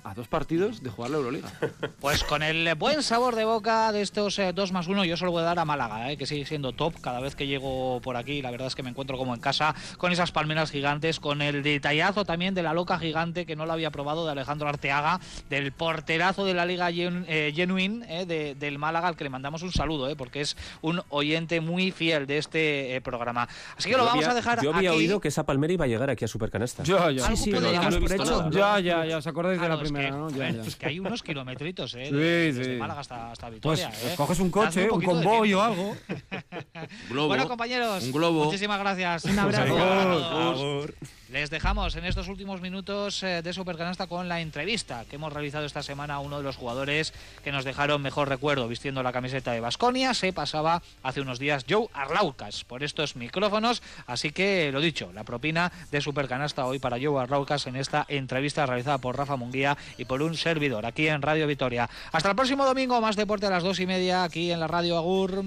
a 0.08 0.14
dos 0.14 0.26
partidos 0.26 0.82
de 0.82 0.90
jugar 0.90 1.10
la 1.10 1.18
Euroliga. 1.18 1.48
Pues 2.00 2.22
con 2.22 2.42
el 2.42 2.74
buen 2.76 3.02
sabor 3.02 3.34
de 3.34 3.44
boca 3.44 3.92
de 3.92 4.02
estos 4.02 4.38
eh, 4.38 4.52
dos 4.52 4.72
más 4.72 4.86
uno, 4.86 5.04
yo 5.04 5.16
solo 5.16 5.32
voy 5.32 5.42
a 5.42 5.46
dar 5.46 5.58
a 5.58 5.64
Málaga, 5.64 6.10
eh, 6.10 6.16
que 6.16 6.26
sigue 6.26 6.46
siendo 6.46 6.72
top 6.72 6.94
cada 7.00 7.20
vez 7.20 7.34
que 7.34 7.46
llego 7.46 8.00
por 8.00 8.16
aquí. 8.16 8.40
La 8.40 8.50
verdad 8.50 8.68
es 8.68 8.74
que 8.74 8.82
me 8.82 8.90
encuentro 8.90 9.18
como 9.18 9.34
en 9.34 9.40
casa 9.40 9.74
con 9.98 10.12
esas 10.12 10.32
palmeras 10.32 10.70
gigantes, 10.70 11.18
con 11.20 11.42
el 11.42 11.62
detallazo 11.62 12.24
también 12.24 12.54
de 12.54 12.62
la 12.62 12.72
loca 12.72 12.98
gigante 12.98 13.46
que 13.46 13.56
no 13.56 13.66
lo 13.66 13.72
había 13.72 13.90
probado 13.90 14.24
de 14.24 14.32
Alejandro 14.32 14.68
Arteaga, 14.68 15.20
del 15.50 15.72
porterazo 15.72 16.44
de 16.44 16.54
la 16.54 16.64
Liga 16.64 16.88
eh, 16.90 17.52
Genuine 17.54 18.24
del 18.26 18.78
Málaga, 18.78 19.08
al 19.08 19.16
que 19.16 19.24
le 19.24 19.30
mandamos 19.30 19.62
un 19.62 19.72
saludo, 19.72 20.14
porque 20.16 20.40
es 20.40 20.56
un 20.80 21.02
oyente 21.08 21.60
muy 21.60 21.90
fiel 21.90 22.26
de 22.26 22.38
este 22.38 23.00
programa. 23.02 23.48
Así 23.76 23.90
que 23.90 23.96
lo 23.96 24.04
vamos 24.04 24.26
a 24.26 24.34
dejar. 24.34 24.62
Yo 24.62 24.72
había 24.72 24.92
oído 24.92 25.20
que 25.20 25.28
esa 25.28 25.44
palmera 25.44 25.72
iba 25.72 25.84
a 25.84 25.88
llegar 25.88 26.10
aquí 26.10 26.24
a 26.24 26.28
Supercanasta. 26.28 26.84
Ya, 26.84 27.10
ya. 27.10 27.26
Sí, 27.26 27.36
sí, 27.36 27.50
lo 27.50 28.50
Ya, 28.50 28.80
ya, 28.80 29.04
ya. 29.04 29.18
¿Os 29.18 29.26
acordáis 29.26 29.60
de 29.60 29.68
la 29.68 29.78
primera? 29.78 29.97
Es 30.66 30.76
que 30.76 30.86
hay 30.86 31.00
unos 31.00 31.22
kilometritos, 31.22 31.94
¿eh? 31.94 32.10
Desde 32.12 32.76
Málaga 32.76 33.00
hasta, 33.00 33.32
hasta 33.32 33.50
Vitoria. 33.50 33.88
Pues, 33.88 34.12
¿eh? 34.12 34.14
coges 34.16 34.40
un 34.40 34.50
coche, 34.50 34.90
un, 34.90 35.02
convoy 35.02 35.54
o 35.54 35.62
algo. 35.62 35.96
Bueno, 37.10 37.48
compañeros, 37.48 38.04
un 38.04 38.12
globo. 38.12 38.44
muchísimas 38.44 38.78
gracias. 38.78 39.24
Un 39.24 39.38
abrazo. 39.38 40.86
Les 41.30 41.50
dejamos 41.50 41.94
en 41.94 42.06
estos 42.06 42.28
últimos 42.28 42.62
minutos 42.62 43.22
eh, 43.22 43.42
de 43.42 43.52
Supercanasta 43.52 44.06
con 44.06 44.28
la 44.28 44.40
entrevista 44.40 45.04
que 45.04 45.16
hemos 45.16 45.30
realizado 45.30 45.66
esta 45.66 45.82
semana 45.82 46.14
a 46.14 46.18
uno 46.20 46.38
de 46.38 46.42
los 46.42 46.56
jugadores 46.56 47.12
que 47.44 47.52
nos 47.52 47.66
dejaron 47.66 48.00
mejor 48.00 48.30
recuerdo 48.30 48.66
vistiendo 48.66 49.02
la 49.02 49.12
camiseta 49.12 49.52
de 49.52 49.60
Basconia. 49.60 50.14
Se 50.14 50.32
pasaba 50.32 50.82
hace 51.02 51.20
unos 51.20 51.38
días 51.38 51.66
Joe 51.68 51.88
Arlaucas 51.92 52.64
por 52.64 52.82
estos 52.82 53.14
micrófonos. 53.14 53.82
Así 54.06 54.30
que 54.30 54.72
lo 54.72 54.80
dicho, 54.80 55.12
la 55.12 55.24
propina 55.24 55.70
de 55.90 56.00
Supercanasta 56.00 56.64
hoy 56.64 56.78
para 56.78 56.96
Joe 56.98 57.20
Arlaucas 57.20 57.66
en 57.66 57.76
esta 57.76 58.06
entrevista 58.08 58.64
realizada 58.64 58.96
por 58.96 59.18
Rafa 59.18 59.36
Munguía 59.36 59.76
y 59.98 60.06
por 60.06 60.22
un 60.22 60.34
servidor 60.34 60.86
aquí 60.86 61.08
en 61.08 61.20
Radio 61.20 61.46
Vitoria. 61.46 61.90
Hasta 62.10 62.30
el 62.30 62.36
próximo 62.36 62.64
domingo, 62.64 63.02
más 63.02 63.16
deporte 63.16 63.44
a 63.44 63.50
las 63.50 63.62
dos 63.62 63.80
y 63.80 63.86
media 63.86 64.24
aquí 64.24 64.50
en 64.50 64.60
la 64.60 64.66
Radio 64.66 64.96
Agur. 64.96 65.44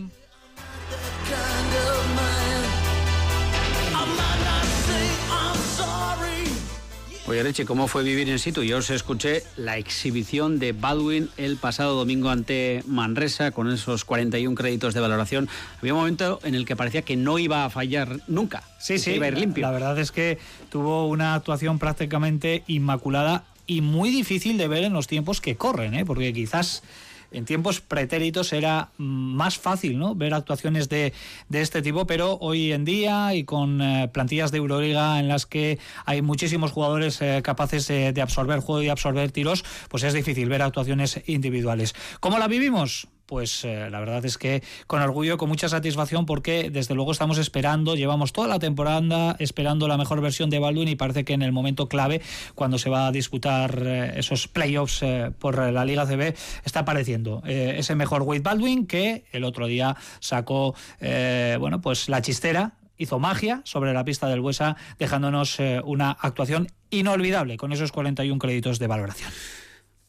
Oye, 7.32 7.44
Reche, 7.44 7.64
¿cómo 7.64 7.88
fue 7.88 8.04
vivir 8.04 8.28
en 8.28 8.40
situ? 8.40 8.62
Yo 8.62 8.80
os 8.80 8.90
escuché 8.90 9.44
la 9.56 9.78
exhibición 9.78 10.60
de 10.60 10.74
Baldwin 10.74 11.30
el 11.38 11.56
pasado 11.56 11.96
domingo 11.96 12.30
ante 12.30 12.84
Manresa 12.86 13.52
con 13.52 13.72
esos 13.72 14.04
41 14.04 14.54
créditos 14.54 14.94
de 14.94 15.00
valoración. 15.00 15.48
Había 15.80 15.94
un 15.94 16.00
momento 16.02 16.42
en 16.44 16.56
el 16.56 16.66
que 16.66 16.76
parecía 16.76 17.04
que 17.04 17.16
no 17.16 17.40
iba 17.40 17.64
a 17.64 17.70
fallar 17.70 18.20
nunca. 18.28 18.64
Sí, 18.80 19.00
sí, 19.00 19.12
iba 19.12 19.28
a 19.28 19.30
ir 19.30 19.38
limpio. 19.38 19.62
La 19.62 19.72
verdad 19.72 19.98
es 19.98 20.12
que 20.12 20.40
tuvo 20.70 21.08
una 21.08 21.34
actuación 21.34 21.80
prácticamente 21.80 22.66
inmaculada 22.68 23.46
y 23.66 23.80
muy 23.80 24.10
difícil 24.10 24.58
de 24.58 24.68
ver 24.68 24.84
en 24.84 24.92
los 24.92 25.08
tiempos 25.08 25.40
que 25.40 25.56
corren, 25.56 25.94
¿eh? 25.94 26.04
porque 26.04 26.34
quizás 26.34 26.84
en 27.32 27.46
tiempos 27.46 27.82
pretéritos 27.82 28.54
era 28.54 28.90
más 28.98 29.58
fácil 29.58 29.98
¿no? 29.98 30.16
ver 30.16 30.34
actuaciones 30.34 30.90
de, 30.90 31.14
de 31.50 31.62
este 31.62 31.82
tipo, 31.82 32.06
pero 32.06 32.38
hoy 32.42 32.72
en 32.72 32.86
día 32.86 33.34
y 33.34 33.44
con 33.44 33.82
eh, 33.82 34.10
plantillas 34.14 34.52
de 34.52 34.60
Euroliga 34.60 35.20
en 35.20 35.28
las 35.28 35.46
que 35.46 35.80
hay 36.06 36.22
muchísimos 36.22 36.72
jugadores 36.72 37.22
eh, 37.22 37.42
capaces 37.44 37.88
de 37.88 38.22
absorber 38.22 38.60
juego 38.60 38.84
y 38.84 38.90
absorber 38.90 39.32
tiros, 39.32 39.64
pues 39.90 40.04
es 40.04 40.14
difícil 40.14 40.50
ver 40.50 40.62
actuaciones 40.62 41.22
individuales. 41.26 41.96
¿Cómo 42.20 42.38
la 42.38 42.48
vivimos? 42.48 43.08
Pues 43.32 43.64
eh, 43.64 43.90
la 43.90 44.02
verdad 44.02 44.26
es 44.26 44.38
que 44.38 44.62
con 44.88 45.02
orgullo, 45.02 45.38
con 45.38 45.48
mucha 45.48 45.70
satisfacción, 45.70 46.26
porque 46.26 46.70
desde 46.70 46.96
luego 46.96 47.14
estamos 47.14 47.38
esperando, 47.38 47.96
llevamos 47.96 48.34
toda 48.34 48.50
la 48.50 48.60
temporada 48.60 49.38
esperando 49.40 49.88
la 49.88 49.96
mejor 49.96 50.20
versión 50.20 50.50
de 50.50 50.60
Baldwin 50.60 50.90
y 50.90 50.98
parece 50.98 51.24
que 51.24 51.32
en 51.32 51.42
el 51.42 51.54
momento 51.54 51.88
clave, 51.88 52.22
cuando 52.56 52.78
se 52.78 52.90
va 52.90 53.08
a 53.08 53.12
disputar 53.14 53.84
eh, 53.86 54.14
esos 54.18 54.50
playoffs 54.50 55.02
eh, 55.04 55.32
por 55.40 55.58
la 55.72 55.86
Liga 55.86 56.06
CB, 56.06 56.36
está 56.66 56.82
apareciendo 56.82 57.42
ese 57.46 57.96
mejor 57.96 58.24
Wade 58.24 58.42
Baldwin 58.42 58.86
que 58.86 59.24
el 59.32 59.46
otro 59.46 59.68
día 59.68 59.96
sacó, 60.20 60.76
bueno, 61.00 61.80
pues 61.80 62.10
la 62.10 62.22
chistera 62.22 62.74
hizo 62.98 63.18
magia 63.18 63.62
sobre 63.64 63.94
la 63.94 64.04
pista 64.04 64.28
del 64.28 64.42
Huesa, 64.42 64.76
dejándonos 65.00 65.58
una 65.86 66.12
actuación 66.12 66.68
inolvidable 66.90 67.56
con 67.56 67.72
esos 67.72 67.94
41 67.94 68.38
créditos 68.40 68.78
de 68.78 68.88
valoración. 68.88 69.32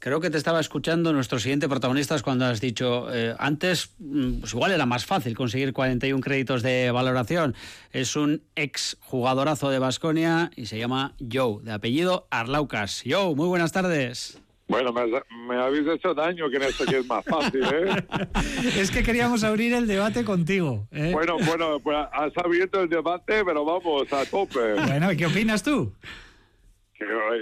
Creo 0.03 0.21
que 0.21 0.31
te 0.31 0.37
estaba 0.37 0.59
escuchando 0.59 1.13
nuestro 1.13 1.39
siguiente 1.39 1.69
protagonista 1.69 2.21
cuando 2.23 2.45
has 2.45 2.61
dicho, 2.61 3.07
eh, 3.15 3.37
antes 3.39 3.95
mm, 4.01 4.41
pues 4.41 4.53
igual 4.53 4.73
era 4.73 4.85
más 4.85 5.07
fácil 5.07 5.37
conseguir 5.37 5.73
41 5.73 6.21
créditos 6.21 6.65
de 6.65 6.91
valoración. 6.91 7.55
Es 7.93 8.17
un 8.17 8.43
ex 8.57 8.97
jugadorazo 9.01 9.71
de 9.71 9.79
Basconia 9.79 10.51
y 10.57 10.67
se 10.67 10.77
llama 10.77 11.15
Joe, 11.33 11.63
de 11.63 11.71
apellido 11.71 12.27
Arlaucas. 12.31 13.05
Joe, 13.07 13.37
muy 13.37 13.47
buenas 13.47 13.71
tardes. 13.71 14.43
Bueno, 14.67 14.93
me, 14.93 15.55
habéis 15.55 15.87
hecho 15.87 16.15
daño 16.15 16.51
que 16.51 16.57
en 16.57 16.63
esto 16.65 16.85
que 16.85 16.99
es 16.99 17.07
más 17.07 17.25
fácil, 17.25 17.63
¿eh? 17.63 18.05
es 18.77 18.91
que 18.91 19.05
queríamos 19.05 19.45
abrir 19.45 19.73
el 19.73 19.87
debate 19.87 20.25
contigo. 20.25 20.89
¿eh? 20.91 21.11
Bueno, 21.13 21.37
bueno, 21.47 21.79
pues 21.79 21.97
has 22.13 22.33
abierto 22.45 22.81
el 22.83 22.89
debate, 22.89 23.45
pero 23.45 23.65
vamos, 23.65 24.13
a 24.13 24.25
tope. 24.25 24.75
Bueno, 24.85 25.13
¿y 25.13 25.17
qué 25.17 25.27
opinas 25.27 25.63
tú? 25.63 25.93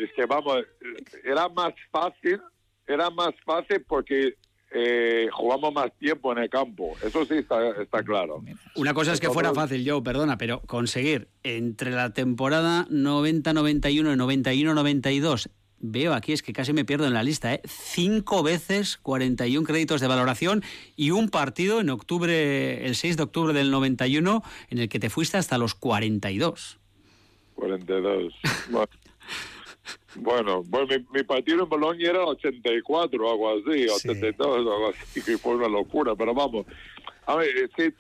es 0.03 0.13
que 0.15 0.27
vamos, 0.27 0.65
era 1.25 1.49
más 1.49 1.75
fácil, 1.91 2.41
era 2.93 3.11
más 3.11 3.35
fácil 3.45 3.85
porque 3.87 4.35
eh, 4.73 5.29
jugamos 5.33 5.73
más 5.73 5.93
tiempo 5.99 6.33
en 6.33 6.39
el 6.39 6.51
campo. 6.51 6.97
Eso 7.05 7.25
sí 7.25 7.35
está, 7.35 7.71
está 7.81 8.03
claro. 8.03 8.43
Una 8.77 8.95
cosa 8.95 9.13
es 9.13 9.21
que 9.21 9.31
fuera 9.31 9.55
fácil, 9.55 9.85
yo, 9.85 10.03
perdona, 10.03 10.39
pero 10.39 10.61
conseguir 10.63 11.29
entre 11.43 11.91
la 11.91 12.13
temporada 12.13 12.87
90-91 12.89 13.91
y 13.91 14.01
91-92, 14.01 15.51
veo 15.81 16.15
aquí, 16.15 16.33
es 16.33 16.43
que 16.43 16.53
casi 16.53 16.73
me 16.73 16.85
pierdo 16.85 17.07
en 17.07 17.15
la 17.15 17.23
lista, 17.23 17.55
¿eh? 17.55 17.63
cinco 17.65 18.43
veces 18.43 18.99
41 18.99 19.67
créditos 19.67 20.01
de 20.01 20.07
valoración 20.07 20.63
y 20.95 21.11
un 21.11 21.31
partido 21.31 21.81
en 21.81 21.91
octubre, 21.91 22.87
el 22.87 22.95
6 22.95 23.17
de 23.17 23.23
octubre 23.23 23.53
del 23.53 23.71
91, 23.71 24.43
en 24.69 24.79
el 24.79 24.89
que 24.89 25.01
te 25.01 25.11
fuiste 25.11 25.39
hasta 25.39 25.59
los 25.59 25.75
42. 25.75 26.79
42. 27.55 28.35
Bueno, 28.71 28.89
bueno, 30.17 30.63
bueno, 30.65 30.87
mi, 30.87 31.19
mi 31.19 31.23
partido 31.25 31.63
en 31.63 31.69
Bolonia 31.69 32.11
era 32.11 32.25
84 32.25 33.25
o 33.25 33.31
algo 33.31 33.71
así, 33.71 33.89
82 33.89 34.47
o 34.47 34.55
algo 34.55 34.89
así, 34.89 35.23
que 35.23 35.39
fue 35.39 35.57
una 35.57 35.69
locura, 35.69 36.15
pero 36.17 36.35
vamos. 36.35 36.67
A 37.27 37.37
ver, 37.37 37.57
es 37.57 37.71
que, 37.71 37.95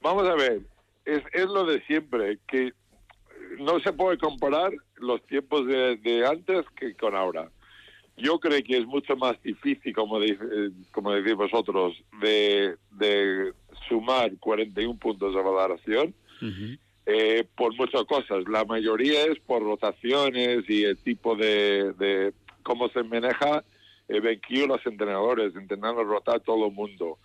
vamos 0.00 0.28
a 0.28 0.34
ver, 0.34 0.60
es, 1.04 1.22
es 1.32 1.46
lo 1.46 1.64
de 1.64 1.80
siempre, 1.86 2.38
que 2.46 2.72
no 3.58 3.80
se 3.80 3.92
puede 3.92 4.18
comparar 4.18 4.72
los 4.96 5.24
tiempos 5.26 5.66
de, 5.66 5.96
de 5.96 6.26
antes 6.26 6.64
que 6.76 6.94
con 6.94 7.14
ahora. 7.14 7.50
Yo 8.16 8.38
creo 8.38 8.62
que 8.62 8.76
es 8.76 8.86
mucho 8.86 9.16
más 9.16 9.40
difícil, 9.42 9.94
como, 9.94 10.20
eh, 10.22 10.38
como 10.92 11.12
decís 11.12 11.34
vosotros, 11.34 11.96
de, 12.20 12.76
de 12.92 13.52
sumar 13.88 14.30
41 14.38 14.98
puntos 14.98 15.34
de 15.34 15.42
valoración 15.42 16.14
eh, 17.12 17.44
por 17.56 17.74
muchas 17.76 18.04
cosas. 18.04 18.44
La 18.48 18.64
mayoría 18.64 19.24
es 19.26 19.38
por 19.40 19.62
rotaciones 19.62 20.64
y 20.68 20.84
el 20.84 20.96
tipo 20.98 21.34
de, 21.36 21.92
de 21.94 22.32
cómo 22.62 22.88
se 22.90 23.02
maneja 23.02 23.64
el 24.08 24.20
banquillo 24.20 24.66
los 24.68 24.84
entrenadores, 24.86 25.54
intentando 25.54 26.02
rotar 26.04 26.40
todo 26.40 26.66
el 26.66 26.72
mundo. 26.72 27.18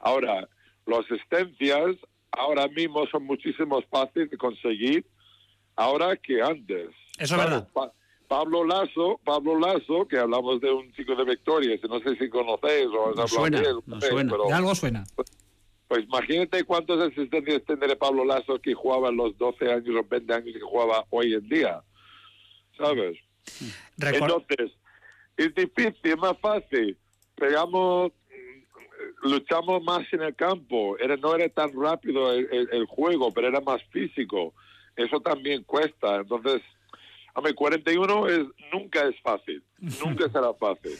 Ahora, 0.00 0.48
las 0.86 1.00
asistencias 1.10 1.96
ahora 2.32 2.68
mismo 2.68 3.06
son 3.08 3.24
muchísimo 3.24 3.80
fáciles 3.90 4.30
de 4.30 4.36
conseguir 4.36 5.04
ahora 5.76 6.16
que 6.16 6.40
antes. 6.42 6.88
Eso 7.18 7.34
es 7.34 7.40
verdad. 7.44 7.68
Pa- 7.72 7.92
Pablo 8.28 8.62
Lazo, 8.64 9.18
Pablo 9.24 9.58
Lazo, 9.58 10.06
que 10.06 10.18
hablamos 10.18 10.60
de 10.60 10.70
un 10.70 10.92
chico 10.92 11.14
de 11.16 11.24
Victoria, 11.24 11.78
no 11.88 11.98
sé 12.00 12.14
si 12.16 12.28
conocéis 12.28 12.86
o 12.88 13.08
has 13.10 13.16
hablado 13.18 13.26
de 13.62 13.70
él, 13.70 13.76
no 13.86 14.00
sé, 14.00 14.08
pero- 14.30 14.46
De 14.48 14.52
algo 14.54 14.74
suena. 14.74 15.04
Pues 15.88 16.04
imagínate 16.04 16.64
cuántos 16.64 17.00
asistentes 17.00 17.64
tendrá 17.64 17.96
Pablo 17.96 18.24
Lazo 18.24 18.60
que 18.60 18.74
jugaba 18.74 19.08
a 19.08 19.12
los 19.12 19.36
12 19.38 19.72
años 19.72 19.96
o 19.96 20.04
20 20.06 20.32
años 20.34 20.52
que 20.54 20.60
jugaba 20.60 21.04
hoy 21.10 21.34
en 21.34 21.48
día. 21.48 21.82
¿Sabes? 22.76 23.18
Entonces, 24.26 24.72
es 25.36 25.54
difícil, 25.54 25.96
es 26.02 26.18
más 26.18 26.38
fácil. 26.38 26.96
Pegamos, 27.34 28.12
luchamos 29.22 29.82
más 29.82 30.06
en 30.12 30.22
el 30.22 30.34
campo. 30.36 30.96
Era, 30.98 31.16
no 31.16 31.34
era 31.34 31.48
tan 31.48 31.70
rápido 31.80 32.32
el, 32.32 32.48
el- 32.52 32.68
el 32.72 32.86
juego, 32.86 33.32
pero 33.32 33.48
era 33.48 33.60
más 33.60 33.82
físico. 33.90 34.54
Eso 34.96 35.20
también 35.20 35.62
cuesta. 35.64 36.16
Entonces, 36.16 36.60
mí 37.40 37.52
41 37.54 38.28
es, 38.28 38.40
nunca 38.72 39.00
es 39.08 39.14
fácil. 39.22 39.62
Nunca 40.04 40.28
será 40.28 40.52
fácil. 40.58 40.90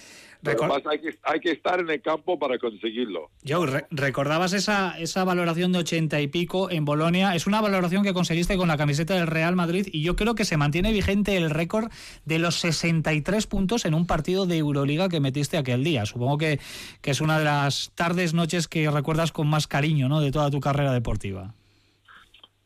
Pero 0.41 0.57
Recor- 0.57 0.68
más 0.68 0.82
hay, 0.86 1.01
que, 1.01 1.18
hay 1.24 1.41
que 1.41 1.51
estar 1.51 1.80
en 1.80 1.91
el 1.91 2.01
campo 2.01 2.39
para 2.39 2.59
conseguirlo. 2.61 3.28
Joe, 3.45 3.66
re- 3.66 3.86
recordabas 3.91 4.53
esa, 4.53 4.97
esa 5.01 5.24
valoración 5.24 5.72
de 5.72 5.80
80 5.80 6.20
y 6.20 6.28
pico 6.28 6.70
en 6.70 6.84
Bolonia. 6.84 7.34
Es 7.34 7.49
una 7.49 7.61
valoración 7.61 8.05
que 8.05 8.12
conseguiste 8.14 8.57
con 8.57 8.68
la 8.68 8.76
camiseta 8.76 9.14
del 9.14 9.26
Real 9.26 9.57
Madrid 9.57 9.89
y 9.91 10.03
yo 10.05 10.14
creo 10.14 10.36
que 10.36 10.45
se 10.45 10.57
mantiene 10.57 10.93
vigente 10.93 11.36
el 11.36 11.51
récord 11.51 11.91
de 12.24 12.39
los 12.39 12.55
63 12.61 13.49
puntos 13.49 13.84
en 13.84 13.95
un 13.95 14.07
partido 14.07 14.47
de 14.47 14.59
Euroliga 14.59 15.09
que 15.09 15.18
metiste 15.18 15.57
aquel 15.59 15.82
día. 15.82 16.07
Supongo 16.07 16.39
que, 16.39 16.61
que 17.01 17.11
es 17.11 17.20
una 17.20 17.41
de 17.41 17.45
las 17.47 17.91
tardes, 17.97 18.32
noches 18.32 18.68
que 18.68 18.89
recuerdas 18.93 19.32
con 19.32 19.49
más 19.49 19.66
cariño 19.66 20.09
¿no? 20.09 20.20
de 20.20 20.30
toda 20.30 20.53
tu 20.53 20.61
carrera 20.61 20.93
deportiva. 20.93 21.53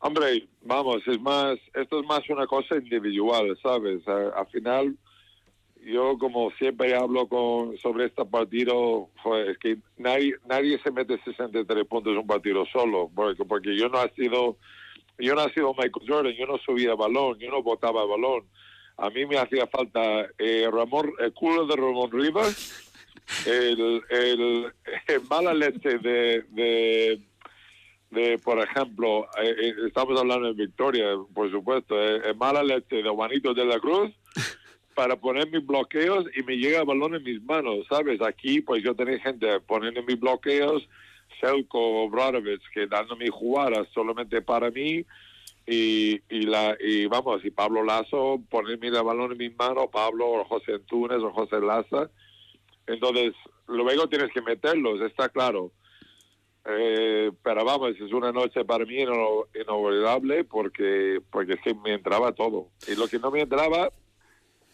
Hombre, 0.05 0.49
vamos, 0.63 1.01
es 1.07 1.21
más, 1.21 1.57
esto 1.75 2.01
es 2.01 2.07
más 2.07 2.29
una 2.29 2.47
cosa 2.49 2.75
individual, 2.77 3.57
¿sabes? 3.63 4.07
A- 4.09 4.31
al 4.41 4.47
final, 4.49 4.97
yo 5.85 6.19
como 6.19 6.51
siempre 6.59 6.93
hablo 6.95 7.29
con 7.29 7.77
sobre 7.79 8.07
este 8.07 8.25
partido, 8.25 9.09
joder, 9.23 9.51
es 9.51 9.59
que 9.59 9.77
nadie, 9.97 10.35
nadie 10.49 10.79
se 10.83 10.91
mete 10.91 11.19
63 11.25 11.87
puntos 11.87 12.13
en 12.13 12.19
un 12.19 12.27
partido 12.27 12.65
solo, 12.67 13.11
porque, 13.15 13.45
porque 13.45 13.77
yo 13.77 13.89
no 13.89 14.03
he 14.03 14.11
sido, 14.15 14.57
yo 15.19 15.35
no 15.37 15.47
he 15.47 15.53
sido 15.55 15.73
Michael 15.75 16.07
Jordan, 16.09 16.33
yo 16.35 16.47
no 16.47 16.59
subía 16.59 16.97
balón, 16.97 17.39
yo 17.39 17.49
no 17.51 17.63
botaba 17.63 18.05
balón. 18.05 18.45
A 18.97 19.09
mí 19.09 19.25
me 19.25 19.39
hacía 19.39 19.69
falta 19.69 20.27
eh, 20.39 20.69
Ramón, 20.71 21.13
el 21.21 21.33
culo 21.33 21.65
de 21.67 21.77
Ramón 21.77 22.11
Rivas, 22.11 22.93
el, 23.47 24.03
el, 24.11 24.73
el 25.07 25.21
mala 25.31 25.55
leche 25.55 25.99
de, 25.99 26.43
de 26.51 27.21
de, 28.13 28.39
por 28.39 28.59
ejemplo, 28.59 29.25
eh, 29.43 29.55
eh, 29.59 29.75
estamos 29.87 30.21
hablando 30.21 30.47
de 30.49 30.53
Victoria, 30.53 31.17
por 31.33 31.51
supuesto, 31.51 32.01
eh, 32.01 32.21
eh, 32.27 32.35
mala 32.35 32.63
leche 32.63 32.97
de 32.97 33.09
Juanito 33.09 33.55
de 33.55 33.65
la 33.65 33.81
Cruz 33.81 34.11
para 34.95 35.17
poner 35.17 35.51
mis 35.51 35.67
bloqueos 35.67 36.27
y 36.37 36.43
me 36.43 36.59
llega 36.59 36.81
el 36.81 36.87
balón 36.87 37.15
en 37.15 37.23
mis 37.23 37.43
manos, 37.43 37.87
¿sabes? 37.89 38.21
Aquí, 38.21 38.61
pues 38.61 38.83
yo 38.83 38.95
tenía 38.95 39.19
gente 39.19 39.61
poniendo 39.61 40.03
mis 40.03 40.21
bloqueos, 40.21 40.87
Selko 41.41 42.11
Bradovic, 42.11 42.61
que 42.75 42.87
dándome 42.87 43.31
jugadas 43.31 43.89
solamente 43.95 44.43
para 44.43 44.71
mí, 44.71 45.07
y, 45.67 46.21
y, 46.29 46.43
la, 46.43 46.77
y 46.81 47.07
vamos, 47.07 47.43
y 47.45 47.51
Pablo 47.51 47.83
Lazo 47.83 48.43
ponerme 48.51 48.89
el 48.89 49.03
balón 49.03 49.33
en 49.33 49.39
mis 49.39 49.57
manos, 49.57 49.87
Pablo 49.91 50.33
o 50.33 50.45
José 50.45 50.75
Antunes 50.75 51.19
o 51.19 51.33
José 51.33 51.61
Laza. 51.61 52.11
Entonces, 52.87 53.33
luego 53.69 54.07
tienes 54.09 54.31
que 54.33 54.43
meterlos, 54.43 55.01
está 55.01 55.31
claro. 55.31 55.73
Eh, 56.65 57.33
pero 57.43 57.65
vamos, 57.65 57.91
es 58.01 58.13
una 58.13 58.31
noche 58.31 58.65
para 58.65 58.85
mí 58.85 59.01
ino- 59.01 59.47
inolvidable 59.61 60.45
porque, 60.45 61.21
porque 61.31 61.55
es 61.55 61.61
que 61.61 61.75
me 61.75 61.95
entraba 61.95 62.33
todo. 62.33 62.69
Y 62.87 62.95
lo 62.95 63.09
que 63.09 63.19
no 63.19 63.31
me 63.31 63.41
entraba, 63.41 63.91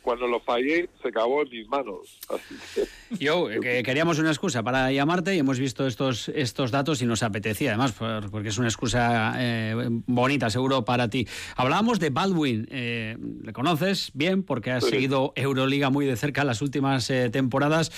cuando 0.08 0.26
lo 0.26 0.40
fallé, 0.40 0.88
se 1.02 1.08
acabó 1.08 1.42
en 1.42 1.50
mis 1.50 1.68
manos. 1.68 2.18
Así 2.30 2.54
que, 2.74 2.84
Yo, 3.22 3.50
eh, 3.50 3.60
que 3.60 3.82
queríamos 3.82 4.18
una 4.18 4.30
excusa 4.30 4.62
para 4.62 4.90
llamarte 4.90 5.34
y 5.34 5.38
hemos 5.38 5.58
visto 5.58 5.86
estos, 5.86 6.30
estos 6.30 6.70
datos 6.70 7.02
y 7.02 7.04
nos 7.04 7.22
apetecía, 7.22 7.72
además, 7.72 7.92
por- 7.92 8.30
porque 8.30 8.48
es 8.48 8.56
una 8.56 8.68
excusa 8.68 9.34
eh, 9.36 9.74
bonita, 10.06 10.48
seguro, 10.48 10.82
para 10.86 11.10
ti. 11.10 11.28
Hablábamos 11.56 12.00
de 12.00 12.08
Baldwin, 12.08 12.66
eh, 12.70 13.18
le 13.42 13.52
conoces 13.52 14.10
bien 14.14 14.44
porque 14.44 14.70
has 14.70 14.84
Sí. 14.84 14.90
seguido 14.92 15.34
Euroliga 15.36 15.90
muy 15.90 16.06
de 16.06 16.16
cerca 16.16 16.42
las 16.42 16.62
últimas 16.62 17.12
temporadas. 17.30 17.92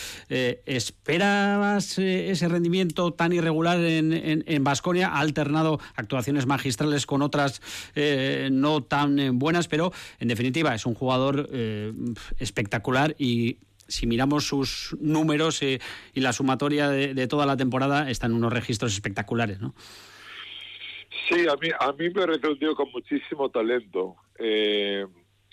¿Esperabas 0.66 1.96
ese 1.98 2.48
rendimiento 2.48 3.12
tan 3.12 3.32
irregular 3.32 3.78
en 3.80 4.64
Basconia? 4.64 5.10
ha 5.10 5.20
alternado 5.20 5.78
actuaciones 5.94 6.46
magistrales 6.46 7.06
con 7.06 7.22
otras 7.22 7.62
no 8.50 8.82
tan 8.82 9.38
buenas, 9.38 9.68
pero 9.68 9.92
en 10.18 10.26
definitiva 10.26 10.74
es 10.74 10.86
un 10.86 10.94
jugador 10.94 11.48
espectacular 12.38 13.14
y 13.18 13.58
si 13.88 14.06
miramos 14.06 14.46
sus 14.46 14.96
números 15.00 15.62
eh, 15.62 15.80
y 16.14 16.20
la 16.20 16.32
sumatoria 16.32 16.88
de, 16.88 17.26
toda 17.26 17.44
la 17.46 17.56
temporada, 17.56 18.08
están 18.10 18.32
unos 18.32 18.52
registros 18.52 18.94
espectaculares, 18.94 19.60
¿no? 19.60 19.74
sí, 21.28 21.46
a 21.48 21.56
mí, 21.56 21.68
a 21.78 21.92
mí 21.92 22.10
me 22.10 22.56
tío 22.56 22.74
con 22.74 22.90
muchísimo 22.92 23.50
talento. 23.50 24.16
Eh, 24.38 25.06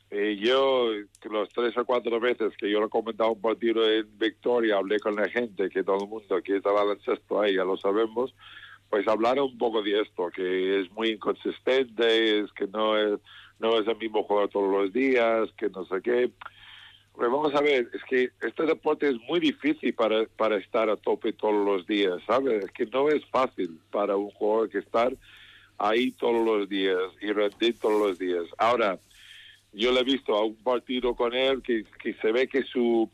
eh, 0.09 0.37
yo, 0.39 0.89
los 1.29 1.49
tres 1.49 1.77
o 1.77 1.85
cuatro 1.85 2.19
veces 2.19 2.53
que 2.57 2.69
yo 2.69 2.79
lo 2.79 2.87
he 2.87 2.89
comentado 2.89 3.33
un 3.33 3.41
partido 3.41 3.89
en 3.89 4.17
Victoria, 4.17 4.77
hablé 4.77 4.99
con 4.99 5.15
la 5.15 5.27
gente, 5.29 5.69
que 5.69 5.83
todo 5.83 6.03
el 6.03 6.09
mundo 6.09 6.41
que 6.43 6.57
está 6.57 6.71
baloncesto 6.71 7.41
ahí, 7.41 7.55
ya 7.55 7.65
lo 7.65 7.77
sabemos, 7.77 8.33
pues 8.89 9.05
hablaron 9.07 9.51
un 9.51 9.57
poco 9.57 9.81
de 9.81 10.01
esto, 10.01 10.29
que 10.33 10.81
es 10.81 10.91
muy 10.91 11.09
inconsistente, 11.09 12.39
es 12.39 12.51
que 12.53 12.67
no 12.67 12.97
es, 12.97 13.19
no 13.59 13.79
es 13.79 13.87
el 13.87 13.97
mismo 13.97 14.23
jugador 14.23 14.49
todos 14.49 14.71
los 14.71 14.93
días, 14.93 15.49
que 15.57 15.69
no 15.69 15.85
sé 15.85 16.01
qué. 16.01 16.31
Vamos 17.15 17.53
a 17.55 17.61
ver, 17.61 17.89
es 17.93 18.03
que 18.03 18.29
este 18.41 18.63
deporte 18.65 19.09
es 19.09 19.15
muy 19.27 19.39
difícil 19.39 19.93
para, 19.95 20.25
para 20.37 20.57
estar 20.57 20.87
a 20.89 20.97
tope 20.97 21.33
todos 21.33 21.65
los 21.65 21.87
días, 21.87 22.21
¿sabes? 22.27 22.65
Es 22.65 22.71
que 22.71 22.85
no 22.85 23.09
es 23.09 23.25
fácil 23.25 23.79
para 23.91 24.15
un 24.15 24.29
jugador 24.29 24.69
que 24.69 24.77
estar 24.77 25.11
ahí 25.79 26.11
todos 26.11 26.45
los 26.45 26.69
días 26.69 26.99
y 27.19 27.31
rendir 27.31 27.79
todos 27.79 27.99
los 27.99 28.19
días. 28.19 28.43
Ahora, 28.59 28.99
yo 29.73 29.91
le 29.91 30.01
he 30.01 30.03
visto 30.03 30.35
a 30.35 30.45
un 30.45 30.55
partido 30.55 31.15
con 31.15 31.33
él 31.33 31.63
que, 31.63 31.85
que 32.01 32.13
se 32.15 32.31
ve 32.31 32.47
que 32.47 32.61
su, 32.63 33.09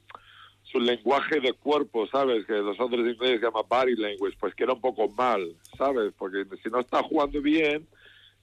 su 0.64 0.80
lenguaje 0.80 1.39
de 1.39 1.54
cuerpo, 1.54 2.06
¿sabes? 2.08 2.46
Que 2.46 2.54
los 2.54 2.78
otros 2.80 3.08
ingleses 3.08 3.41
llaman 3.41 3.64
body 3.70 3.96
language, 3.96 4.36
pues 4.38 4.54
que 4.54 4.64
era 4.64 4.74
un 4.74 4.82
poco 4.82 5.08
mal, 5.10 5.56
¿sabes? 5.78 6.14
Porque 6.18 6.46
si 6.62 6.70
no 6.70 6.80
está 6.80 7.02
jugando 7.04 7.41
bien 7.41 7.88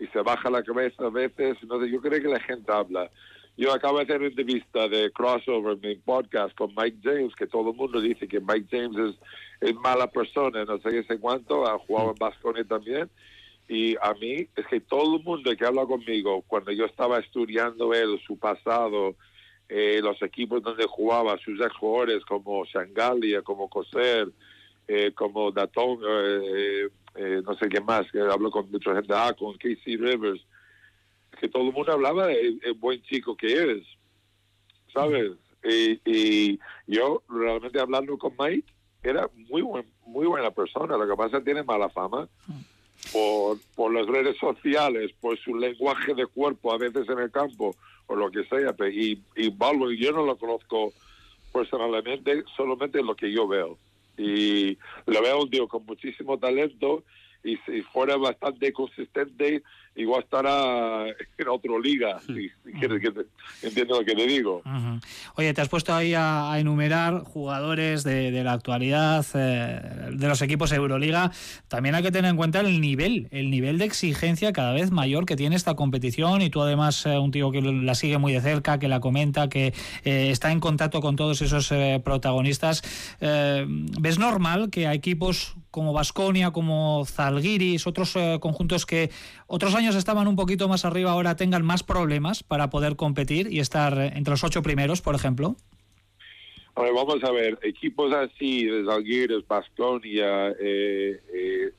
y 0.01 0.07
se 0.09 0.21
baja 0.23 0.51
la 0.51 0.63
cabeza 0.63 1.05
a 1.05 1.11
veces, 1.11 1.57
no 1.65 1.81
sé, 1.81 1.91
yo 1.91 2.01
creo 2.01 2.21
que 2.21 2.29
la 2.29 2.41
gente 2.41 2.73
habla. 2.73 3.11
Yo 3.57 3.73
acabo 3.73 3.99
de 3.99 4.05
hacer 4.05 4.19
una 4.19 4.29
entrevista 4.29 4.89
de 4.89 5.13
crossover 5.13 5.75
en 5.75 5.81
mi 5.81 5.95
podcast 5.97 6.57
con 6.57 6.75
Mike 6.75 6.99
James, 7.03 7.35
que 7.37 7.47
todo 7.47 7.71
el 7.71 7.77
mundo 7.77 8.01
dice 8.01 8.27
que 8.27 8.41
Mike 8.41 8.69
James 8.71 8.97
es, 9.61 9.69
es 9.69 9.77
mala 9.77 10.07
persona, 10.07 10.65
no 10.65 10.79
sé 10.79 10.91
qué 10.91 11.03
sé 11.05 11.19
cuánto, 11.19 11.67
ha 11.67 11.79
jugado 11.79 12.11
en 12.11 12.17
Basconia 12.19 12.65
también. 12.65 13.11
Y 13.69 13.97
a 14.01 14.15
mí 14.15 14.49
es 14.57 14.67
que 14.67 14.81
todo 14.81 15.17
el 15.17 15.23
mundo 15.23 15.55
que 15.55 15.67
habla 15.67 15.85
conmigo, 15.85 16.43
cuando 16.47 16.73
yo 16.73 16.87
estaba 16.87 17.19
estudiando 17.19 17.93
él, 17.93 18.19
su 18.27 18.39
pasado, 18.39 19.15
eh, 19.69 20.01
los 20.03 20.21
equipos 20.23 20.63
donde 20.63 20.87
jugaba, 20.87 21.39
sus 21.39 21.61
ex 21.61 21.77
jugadores 21.77 22.25
como 22.25 22.65
Shangalia, 22.65 23.43
como 23.43 23.69
Coser, 23.69 24.29
eh, 24.93 25.13
como 25.15 25.53
Datón, 25.53 26.01
eh, 26.05 26.89
eh, 27.15 27.43
no 27.45 27.57
sé 27.57 27.69
qué 27.69 27.81
más, 27.81 28.11
que 28.11 28.19
hablo 28.21 28.51
con 28.51 28.69
mucha 28.73 28.93
gente, 28.93 29.15
ah, 29.15 29.33
con 29.39 29.57
Casey 29.57 29.97
Rivers, 29.97 30.45
que 31.41 31.49
todo 31.49 31.63
el 31.63 31.73
mundo 31.73 31.93
hablaba 31.93 32.27
de 32.27 32.59
el 32.61 32.75
buen 32.75 33.01
chico 33.03 33.37
que 33.37 33.53
eres, 33.53 33.87
¿sabes? 34.93 35.31
Y, 35.63 36.01
y 36.05 36.59
yo 36.89 37.23
realmente 37.29 37.79
hablando 37.79 38.19
con 38.19 38.35
Mike, 38.37 38.67
era 39.05 39.31
muy 39.49 39.63
buen, 39.63 39.87
muy 40.07 40.27
buena 40.27 40.51
persona, 40.51 40.97
lo 40.97 41.07
que 41.07 41.17
pasa 41.17 41.37
es 41.37 41.45
que 41.45 41.53
tiene 41.53 41.63
mala 41.63 41.89
fama 41.89 42.29
por, 43.13 43.59
por 43.77 43.95
las 43.95 44.09
redes 44.09 44.39
sociales, 44.39 45.13
por 45.21 45.39
su 45.39 45.55
lenguaje 45.55 46.15
de 46.15 46.27
cuerpo 46.27 46.73
a 46.73 46.79
veces 46.79 47.09
en 47.09 47.21
el 47.21 47.31
campo 47.31 47.77
o 48.09 48.17
lo 48.17 48.29
que 48.33 48.43
sea. 48.47 48.75
Y, 48.93 49.23
y 49.37 49.51
Balbo, 49.51 49.93
yo 49.93 50.11
no 50.11 50.27
lo 50.27 50.37
conozco 50.37 50.93
personalmente, 51.53 52.43
solamente 52.57 53.01
lo 53.05 53.15
que 53.15 53.31
yo 53.31 53.47
veo. 53.47 53.79
Y 54.21 54.79
lo 55.07 55.23
veo 55.23 55.49
tío 55.49 55.67
con 55.67 55.87
muchísimo 55.87 56.39
talento 56.39 57.05
y 57.43 57.57
si 57.65 57.81
fuera 57.81 58.19
bastante 58.19 58.71
consistente, 58.71 59.63
igual 59.97 60.23
estará 60.23 61.07
en 61.39 61.49
otra 61.49 61.79
liga. 61.83 62.21
Si, 62.27 62.49
si 62.49 62.73
quieres 62.79 63.01
que 63.01 63.11
te, 63.11 63.27
entiendo 63.63 64.01
lo 64.01 64.05
que 64.05 64.15
te 64.15 64.27
digo. 64.27 64.63
Oye, 65.37 65.53
te 65.55 65.61
has 65.61 65.69
puesto 65.69 65.95
ahí 65.95 66.15
a, 66.15 66.53
a 66.53 66.59
enumerar 66.59 67.23
jugadores 67.25 68.05
de, 68.05 68.31
de 68.31 68.45
la 68.45 68.53
actualidad 68.53 69.27
eh, 69.35 70.11
de 70.13 70.29
los 70.29 70.43
equipos 70.43 70.73
Euroliga. 70.73 71.33
También 71.69 71.95
hay 71.95 72.03
que 72.03 72.11
tener 72.11 72.31
en 72.31 72.37
cuenta 72.37 72.61
el 72.61 72.81
nivel, 72.81 73.29
el 73.31 73.51
nivel 73.51 73.79
de 73.79 73.85
exigencia 73.85 74.53
cada 74.53 74.73
vez 74.73 74.91
mayor 74.91 75.27
que 75.27 75.37
tiene 75.37 75.57
esta 75.57 75.75
competición 75.75 76.43
y 76.43 76.51
tú 76.51 76.63
además 76.63 77.05
eh, 77.07 77.19
un 77.19 77.31
tío 77.31 77.51
que 77.51 77.61
la 77.61 77.95
sigue 77.95 78.19
muy 78.19 78.33
de 78.33 78.41
cerca, 78.41 78.79
que 78.79 78.89
la 78.89 79.01
comenta, 79.01 79.49
que 79.49 79.73
eh, 80.05 80.31
está 80.31 80.53
en 80.53 80.61
contacto 80.61 81.01
con 81.01 81.17
todos 81.17 81.43
esos 81.43 81.73
protagonistas. 82.05 82.83
¿Ves 83.21 84.19
normal 84.19 84.71
que 84.71 84.87
a 84.87 84.95
equipos 84.95 85.57
como 85.71 85.93
Vasconia, 85.93 86.51
como 86.51 87.05
Zalgiris, 87.07 87.87
otros 87.87 88.15
conjuntos 88.41 88.87
que 88.87 89.11
otros 89.47 89.75
años 89.75 89.90
estaban 89.95 90.29
un 90.29 90.37
poquito 90.37 90.69
más 90.69 90.85
arriba, 90.85 91.13
ahora 91.13 91.37
tengan 91.37 91.65
más 91.65 91.83
problemas 91.83 92.43
para 92.43 92.71
poder 92.71 92.97
competir 92.97 93.53
y 93.53 93.61
estar 93.61 93.99
eh, 93.99 94.13
entre 94.15 94.33
los 94.33 94.45
ocho 94.45 94.63
primeros, 94.63 95.01
por 95.03 95.15
ejemplo? 95.15 95.57
Vamos 96.77 97.23
a 97.25 97.31
ver, 97.31 97.59
equipos 97.63 98.13
así, 98.13 98.67
Zalgiris, 98.87 99.47
Baskonia, 99.47 100.49
eh, 100.59 101.21
eh, 101.33 101.73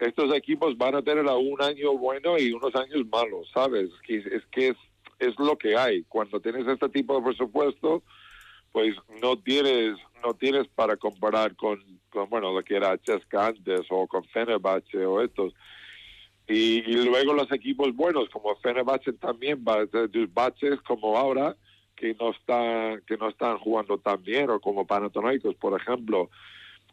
estos 0.00 0.34
equipos 0.34 0.76
van 0.76 0.96
a 0.96 1.02
tener 1.02 1.24
un 1.24 1.62
año 1.62 1.96
bueno 1.96 2.38
y 2.38 2.52
unos 2.52 2.74
años 2.74 3.06
malos, 3.10 3.48
¿sabes? 3.54 3.90
Es 4.08 4.42
que 4.50 4.74
es 5.18 5.38
lo 5.38 5.56
que 5.56 5.76
hay. 5.76 6.02
Cuando 6.04 6.40
tienes 6.40 6.66
este 6.66 6.88
tipo 6.88 7.16
de 7.16 7.22
presupuesto, 7.22 8.02
pues 8.72 8.96
no 9.22 9.38
tienes 9.38 9.96
no 10.22 10.34
tienes 10.34 10.68
para 10.68 10.96
comparar 10.96 11.56
con, 11.56 11.82
con 12.10 12.28
bueno, 12.28 12.52
lo 12.52 12.62
que 12.62 12.76
era 12.76 12.98
Chesca 12.98 13.48
antes 13.48 13.80
o 13.90 14.06
con 14.06 14.24
Fenerbahce 14.24 15.04
o 15.04 15.22
estos. 15.22 15.54
Y, 16.50 16.82
y 16.84 17.04
luego 17.04 17.32
los 17.32 17.50
equipos 17.52 17.94
buenos, 17.94 18.28
como 18.30 18.56
Fenerbahce 18.56 19.12
también, 19.12 19.64
baches 20.34 20.80
como 20.82 21.16
ahora, 21.16 21.56
que 22.00 22.16
no 22.18 22.30
están 22.30 23.02
que 23.06 23.16
no 23.18 23.28
están 23.28 23.58
jugando 23.58 23.98
tan 23.98 24.22
bien 24.22 24.48
o 24.48 24.58
como 24.58 24.86
Panathinaikos 24.86 25.54
por 25.56 25.78
ejemplo. 25.78 26.30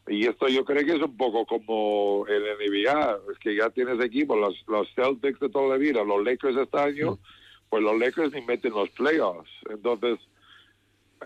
Y 0.06 0.26
esto 0.26 0.48
yo 0.48 0.64
creo 0.64 0.84
que 0.84 0.92
es 0.92 1.02
un 1.02 1.16
poco 1.16 1.46
como 1.46 2.26
el 2.28 2.42
NBA 2.42 3.18
es 3.32 3.38
que 3.38 3.56
ya 3.56 3.70
tienes 3.70 4.00
equipos 4.00 4.38
los, 4.38 4.54
los 4.68 4.88
Celtics 4.94 5.40
de 5.40 5.48
toda 5.48 5.68
la 5.70 5.76
vida 5.76 6.04
los 6.04 6.22
Lakers 6.22 6.56
este 6.56 6.78
año 6.78 7.18
pues 7.70 7.82
los 7.82 7.98
Lakers 7.98 8.32
ni 8.32 8.42
meten 8.42 8.72
los 8.72 8.90
playoffs. 8.90 9.50
Entonces 9.70 10.18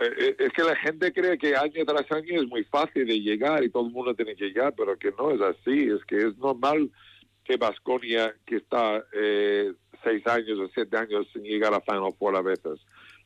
eh, 0.01 0.15
eh, 0.19 0.37
es 0.39 0.53
que 0.53 0.63
la 0.63 0.77
gente 0.77 1.13
cree 1.13 1.37
que 1.37 1.57
año 1.57 1.85
tras 1.85 2.11
año 2.13 2.41
es 2.41 2.49
muy 2.49 2.63
fácil 2.65 3.05
de 3.05 3.21
llegar 3.21 3.65
y 3.65 3.69
todo 3.69 3.87
el 3.87 3.93
mundo 3.93 4.15
tiene 4.15 4.37
que 4.37 4.47
llegar 4.47 4.75
pero 4.77 4.97
que 4.97 5.13
no 5.19 5.33
es 5.33 5.41
así 5.41 5.89
es 5.91 6.05
que 6.07 6.19
es 6.19 6.39
normal 6.39 6.89
que 7.53 7.59
Vasconia 7.59 8.35
que 8.47 8.57
está 8.57 9.05
eh, 9.13 9.73
seis 10.03 10.27
años 10.27 10.59
o 10.59 10.69
siete 10.73 10.97
años 10.97 11.27
sin 11.33 11.43
llegar 11.43 11.75
a 11.75 11.81
Final 11.81 12.15
Four 12.19 12.37
a 12.37 12.43
veces 12.43 12.81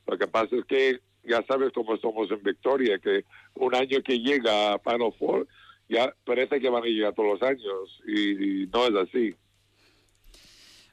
lo 0.05 0.17
que 0.17 0.27
pasa 0.27 0.55
es 0.55 0.65
que 0.65 0.99
ya 1.23 1.43
sabes 1.45 1.71
cómo 1.73 1.97
somos 1.97 2.31
en 2.31 2.41
Victoria, 2.41 2.97
que 2.99 3.25
un 3.55 3.75
año 3.75 4.01
que 4.01 4.19
llega 4.19 4.73
a 4.73 4.79
Final 4.79 5.13
Four, 5.19 5.47
ya 5.89 6.13
parece 6.25 6.59
que 6.59 6.69
van 6.69 6.83
a 6.83 6.87
llegar 6.87 7.13
todos 7.13 7.39
los 7.39 7.49
años, 7.49 8.01
y, 8.07 8.63
y 8.63 8.67
no 8.67 8.87
es 8.87 8.95
así. 8.95 9.35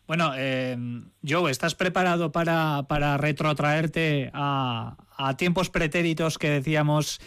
Bueno, 0.06 0.32
eh, 0.36 0.76
Joe, 1.26 1.50
¿estás 1.50 1.74
preparado 1.74 2.30
para, 2.32 2.82
para 2.88 3.16
retrotraerte 3.16 4.30
a, 4.34 4.96
a 5.16 5.36
tiempos 5.36 5.70
pretéritos 5.70 6.36
que 6.36 6.50
decíamos 6.50 7.20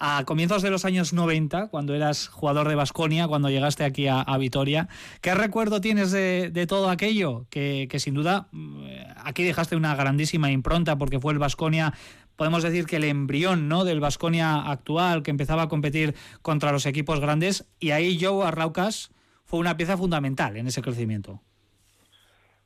a 0.00 0.24
comienzos 0.24 0.62
de 0.62 0.70
los 0.70 0.84
años 0.84 1.12
90, 1.12 1.68
cuando 1.68 1.94
eras 1.94 2.26
jugador 2.28 2.68
de 2.68 2.74
Basconia, 2.74 3.28
cuando 3.28 3.50
llegaste 3.50 3.84
aquí 3.84 4.08
a, 4.08 4.24
Vitoria? 4.38 4.88
¿Qué 5.20 5.34
recuerdo 5.34 5.80
tienes 5.80 6.10
de, 6.10 6.50
de 6.50 6.66
todo 6.66 6.88
aquello? 6.88 7.46
Que, 7.50 7.86
que 7.90 8.00
sin 8.00 8.14
duda 8.14 8.48
mm, 8.50 8.84
aquí 9.24 9.44
dejaste 9.44 9.76
una 9.76 9.94
grandísima 9.94 10.50
impronta 10.50 10.96
porque 10.96 11.20
fue 11.20 11.34
el 11.34 11.38
Basconia, 11.38 11.92
podemos 12.36 12.62
decir 12.62 12.86
que 12.86 12.96
el 12.96 13.04
embrión 13.04 13.68
¿no? 13.68 13.84
del 13.84 14.00
Basconia 14.00 14.62
actual, 14.62 15.22
que 15.22 15.30
empezaba 15.30 15.64
a 15.64 15.68
competir 15.68 16.14
contra 16.40 16.72
los 16.72 16.86
equipos 16.86 17.20
grandes, 17.20 17.66
y 17.78 17.90
ahí 17.90 18.18
Joe 18.18 18.46
Arraucas 18.46 19.10
fue 19.44 19.58
una 19.58 19.76
pieza 19.76 19.98
fundamental 19.98 20.56
en 20.56 20.66
ese 20.66 20.80
crecimiento. 20.80 21.42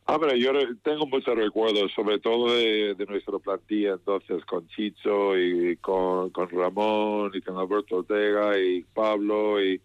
Hombre, 0.07 0.39
yo 0.39 0.53
re- 0.53 0.75
tengo 0.83 1.07
muchos 1.07 1.35
recuerdos, 1.35 1.91
sobre 1.93 2.19
todo 2.19 2.55
de, 2.55 2.95
de 2.95 3.07
nuestra 3.07 3.39
plantilla 3.39 3.93
entonces, 3.95 4.45
con 4.45 4.67
Chicho 4.69 5.39
y 5.39 5.77
con, 5.79 6.31
Ramón 6.51 7.31
y 7.33 7.41
con 7.41 7.57
Alberto 7.57 7.97
Ortega 7.97 8.59
y 8.59 8.83
Pablo 8.93 9.63
y, 9.63 9.81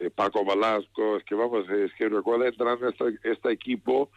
eh, 0.00 0.10
Paco 0.10 0.44
Velasco. 0.44 1.16
Es 1.18 1.24
que 1.24 1.36
vamos, 1.36 1.68
es 1.68 1.92
que 1.94 2.08
recuerdo 2.08 2.46
entrar 2.46 2.78
en 2.80 2.88
este, 2.88 3.30
este 3.30 3.52
equipo. 3.52 4.10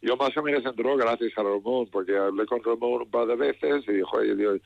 Yo 0.00 0.16
más 0.16 0.36
o 0.36 0.42
menos 0.44 0.64
entró 0.64 0.96
gracias 0.96 1.36
a 1.36 1.42
Ramón, 1.42 1.88
porque 1.90 2.16
hablé 2.16 2.46
con 2.46 2.62
Ramón 2.62 3.02
un 3.02 3.10
par 3.10 3.26
de 3.26 3.34
veces 3.34 3.82
y 3.88 3.92
dijo, 3.94 4.16
oye, 4.16 4.36
Dios, 4.36 4.60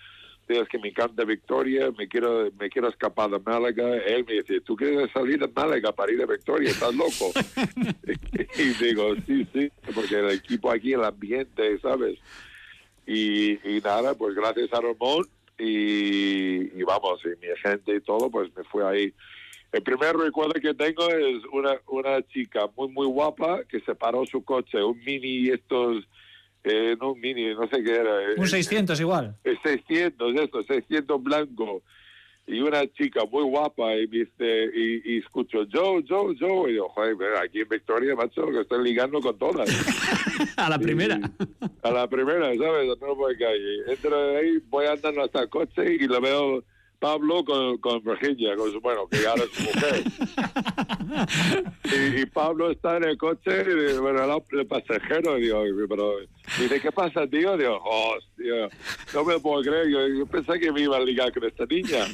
es 0.49 0.68
que 0.68 0.78
me 0.78 0.88
encanta 0.88 1.24
Victoria, 1.24 1.90
me 1.97 2.09
quiero 2.09 2.51
me 2.59 2.68
quiero 2.68 2.88
escapar 2.88 3.30
de 3.30 3.38
Málaga. 3.38 3.97
Él 3.99 4.24
me 4.26 4.34
dice, 4.34 4.61
¿tú 4.61 4.76
quieres 4.76 5.11
salir 5.12 5.38
de 5.38 5.49
Málaga 5.49 5.93
para 5.93 6.12
ir 6.12 6.22
a 6.22 6.26
Victoria? 6.26 6.70
¿Estás 6.70 6.95
loco? 6.95 7.32
y 8.59 8.84
digo, 8.84 9.14
sí, 9.26 9.47
sí, 9.53 9.70
porque 9.95 10.18
el 10.18 10.30
equipo 10.30 10.70
aquí, 10.70 10.93
el 10.93 11.05
ambiente, 11.05 11.78
¿sabes? 11.80 12.18
Y, 13.07 13.53
y 13.68 13.80
nada, 13.80 14.14
pues 14.14 14.34
gracias 14.34 14.72
a 14.72 14.80
Ramón 14.80 15.26
y, 15.59 16.78
y 16.78 16.82
vamos, 16.82 17.20
y 17.24 17.28
mi 17.45 17.55
gente 17.62 17.97
y 17.97 18.01
todo, 18.01 18.30
pues 18.30 18.55
me 18.57 18.64
fue 18.64 18.86
ahí. 18.86 19.12
El 19.72 19.82
primer 19.82 20.14
recuerdo 20.16 20.53
que 20.61 20.74
tengo 20.74 21.09
es 21.09 21.43
una, 21.51 21.80
una 21.88 22.22
chica 22.28 22.68
muy, 22.76 22.88
muy 22.88 23.07
guapa 23.07 23.64
que 23.64 23.80
se 23.80 23.95
paró 23.95 24.26
su 24.26 24.45
coche, 24.45 24.82
un 24.82 24.99
mini 24.99 25.49
estos, 25.49 26.07
eh, 26.64 26.96
no 27.00 27.12
un 27.12 27.20
mini, 27.20 27.54
no 27.54 27.66
sé 27.68 27.82
qué 27.82 27.92
era. 27.92 28.22
eh, 28.22 28.34
Un 28.36 28.46
600 28.48 28.98
igual. 29.00 29.36
eh, 29.44 29.56
600, 29.62 30.34
esto, 30.36 30.62
600 30.62 31.22
blanco. 31.22 31.82
Y 32.45 32.61
una 32.61 32.84
chica 32.92 33.20
muy 33.30 33.45
guapa 33.45 33.95
y, 33.95 34.07
dice, 34.08 34.68
y, 34.74 35.14
y 35.14 35.18
escucho, 35.18 35.58
Joe, 35.72 36.03
Joe, 36.08 36.34
Joe. 36.38 36.72
Y 36.72 36.74
yo, 36.74 36.88
joder, 36.88 37.16
aquí 37.41 37.61
en 37.61 37.68
Victoria, 37.68 38.16
macho, 38.16 38.46
que 38.50 38.62
estoy 38.62 38.82
ligando 38.82 39.20
con 39.20 39.38
todas. 39.38 39.70
a 40.57 40.68
la 40.68 40.76
primera. 40.78 41.20
A 41.82 41.91
la 41.92 42.08
primera, 42.08 42.46
¿sabes? 42.57 42.88
No 43.00 43.14
por 43.16 43.38
calle. 43.38 43.76
Entro 43.87 44.37
ahí, 44.37 44.58
voy 44.68 44.87
andando 44.87 45.22
hasta 45.22 45.42
el 45.42 45.49
coche 45.49 45.95
y 45.95 46.07
lo 46.08 46.20
veo 46.20 46.64
Pablo 47.03 47.45
con, 47.45 47.79
con 47.79 48.00
Virginia, 48.04 48.54
con 48.54 48.70
su, 48.70 48.80
bueno, 48.80 49.08
que 49.08 49.26
ahora 49.26 49.42
es 49.42 49.50
su 49.50 49.62
mujer. 49.64 50.04
y, 52.16 52.20
y 52.20 52.26
Pablo 52.26 52.70
está 52.70 52.99
en 52.99 53.04
el 53.04 53.18
coche, 53.18 53.64
y, 53.66 53.99
bueno, 53.99 54.22
el, 54.22 54.58
el 54.61 54.66
pasajero, 54.68 55.37
y 55.37 55.42
digo, 55.42 55.64
pero, 55.88 56.14
dice, 56.61 56.80
¿qué 56.80 56.92
pasa, 56.92 57.26
tío? 57.26 57.57
Digo, 57.57 57.83
hostia, 57.83 58.68
no 59.12 59.24
me 59.24 59.37
puedo 59.41 59.62
creer, 59.62 59.88
yo, 59.88 60.07
yo 60.07 60.26
pensé 60.26 60.61
que 60.61 60.70
me 60.70 60.83
iba 60.83 60.96
a 60.96 61.00
ligar 61.00 61.33
con 61.33 61.42
esta 61.42 61.66
niña. 61.66 62.07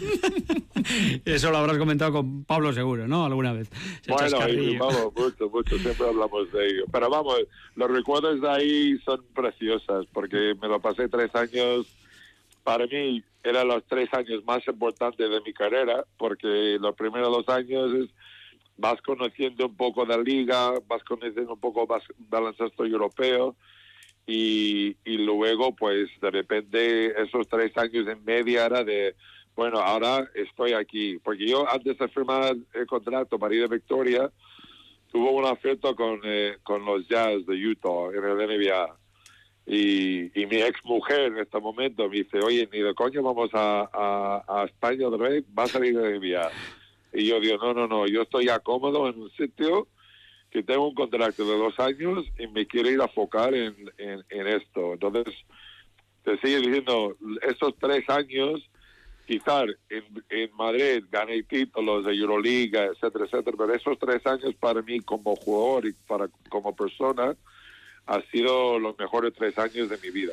Eso 1.26 1.50
lo 1.50 1.58
habrás 1.58 1.76
comentado 1.76 2.12
con 2.12 2.44
Pablo 2.44 2.72
seguro, 2.72 3.06
¿no? 3.06 3.26
Alguna 3.26 3.52
vez. 3.52 3.68
Bueno, 4.08 4.48
y, 4.48 4.78
vamos, 4.78 5.12
mucho, 5.14 5.50
mucho, 5.50 5.76
siempre 5.76 6.06
hablamos 6.06 6.50
de 6.50 6.66
ello. 6.66 6.84
Pero 6.90 7.10
vamos, 7.10 7.36
los 7.74 7.90
recuerdos 7.90 8.40
de 8.40 8.48
ahí 8.48 8.98
son 9.04 9.22
preciosos, 9.34 10.06
porque 10.14 10.54
me 10.62 10.66
lo 10.66 10.80
pasé 10.80 11.10
tres 11.10 11.34
años, 11.34 11.86
para 12.64 12.86
mí 12.86 13.22
eran 13.42 13.68
los 13.68 13.84
tres 13.86 14.08
años 14.12 14.44
más 14.44 14.66
importantes 14.66 15.30
de 15.30 15.40
mi 15.40 15.52
carrera, 15.52 16.04
porque 16.16 16.78
los 16.80 16.94
primeros 16.94 17.30
dos 17.30 17.48
años 17.48 17.92
es, 17.94 18.10
vas 18.76 19.00
conociendo 19.02 19.66
un 19.66 19.76
poco 19.76 20.04
de 20.04 20.16
la 20.16 20.22
liga, 20.22 20.72
vas 20.86 21.02
conociendo 21.04 21.52
un 21.52 21.60
poco 21.60 21.86
más 21.86 22.02
baloncesto 22.18 22.84
europeo, 22.84 23.56
y, 24.26 24.94
y 25.06 25.16
luego 25.18 25.74
pues 25.74 26.08
de 26.20 26.30
repente 26.30 27.22
esos 27.22 27.48
tres 27.48 27.76
años 27.78 28.06
en 28.06 28.22
media 28.24 28.66
era 28.66 28.84
de 28.84 29.14
bueno 29.56 29.78
ahora 29.78 30.28
estoy 30.34 30.74
aquí. 30.74 31.18
Porque 31.18 31.48
yo 31.48 31.66
antes 31.68 31.96
de 31.96 32.08
firmar 32.08 32.54
el 32.74 32.86
contrato 32.86 33.38
para 33.38 33.54
ir 33.54 33.64
a 33.64 33.68
Victoria 33.68 34.30
tuve 35.10 35.30
una 35.30 35.52
oferta 35.52 35.94
con 35.94 36.20
eh, 36.24 36.58
con 36.62 36.84
los 36.84 37.08
Jazz 37.08 37.46
de 37.46 37.54
Utah 37.54 38.10
en 38.14 38.22
el 38.22 38.36
NBA 38.36 38.97
Y, 39.70 40.30
mi 40.46 40.62
ex 40.62 40.82
mujer 40.82 41.32
en 41.32 41.38
este 41.38 41.60
momento 41.60 42.08
me 42.08 42.16
dice, 42.16 42.38
oye, 42.40 42.66
ni 42.72 42.80
de 42.80 42.94
coño 42.94 43.22
vamos 43.22 43.50
a, 43.52 43.86
a, 43.92 44.44
a 44.48 44.64
España 44.64 45.08
otra 45.08 45.28
vez, 45.28 45.44
va 45.56 45.64
a 45.64 45.68
salir 45.68 45.98
de 45.98 46.18
viaje. 46.18 46.56
Y 47.12 47.26
yo 47.26 47.38
digo, 47.38 47.58
no, 47.58 47.74
no, 47.74 47.86
no, 47.86 48.06
yo 48.06 48.22
estoy 48.22 48.46
ya 48.46 48.60
cómodo 48.60 49.06
en 49.08 49.20
un 49.20 49.30
sitio 49.32 49.86
que 50.50 50.62
tengo 50.62 50.88
un 50.88 50.94
contrato 50.94 51.44
de 51.44 51.58
dos 51.58 51.78
años 51.80 52.24
y 52.38 52.46
me 52.46 52.66
quiero 52.66 52.88
ir 52.88 53.02
a 53.02 53.08
focar 53.08 53.52
en, 53.52 53.74
en, 53.98 54.46
esto. 54.46 54.94
Entonces, 54.94 55.34
te 56.24 56.38
sigue 56.38 56.60
diciendo, 56.60 57.14
estos 57.42 57.74
tres 57.78 58.08
años, 58.08 58.66
quizás 59.26 59.66
en, 59.90 60.04
en 60.30 60.50
Madrid 60.56 61.04
gané 61.10 61.42
títulos 61.42 62.06
de 62.06 62.14
Euroliga, 62.14 62.86
etcétera, 62.86 63.26
etcétera, 63.26 63.56
pero 63.58 63.74
esos 63.74 63.98
tres 63.98 64.26
años 64.26 64.54
para 64.54 64.80
mí 64.80 65.00
como 65.00 65.36
jugador 65.36 65.86
y 65.86 65.92
para 66.06 66.28
como 66.48 66.74
persona 66.74 67.36
ha 68.08 68.20
sido 68.32 68.78
los 68.78 68.98
mejores 68.98 69.32
tres 69.36 69.56
años 69.58 69.88
de 69.88 69.98
mi 69.98 70.10
vida. 70.10 70.32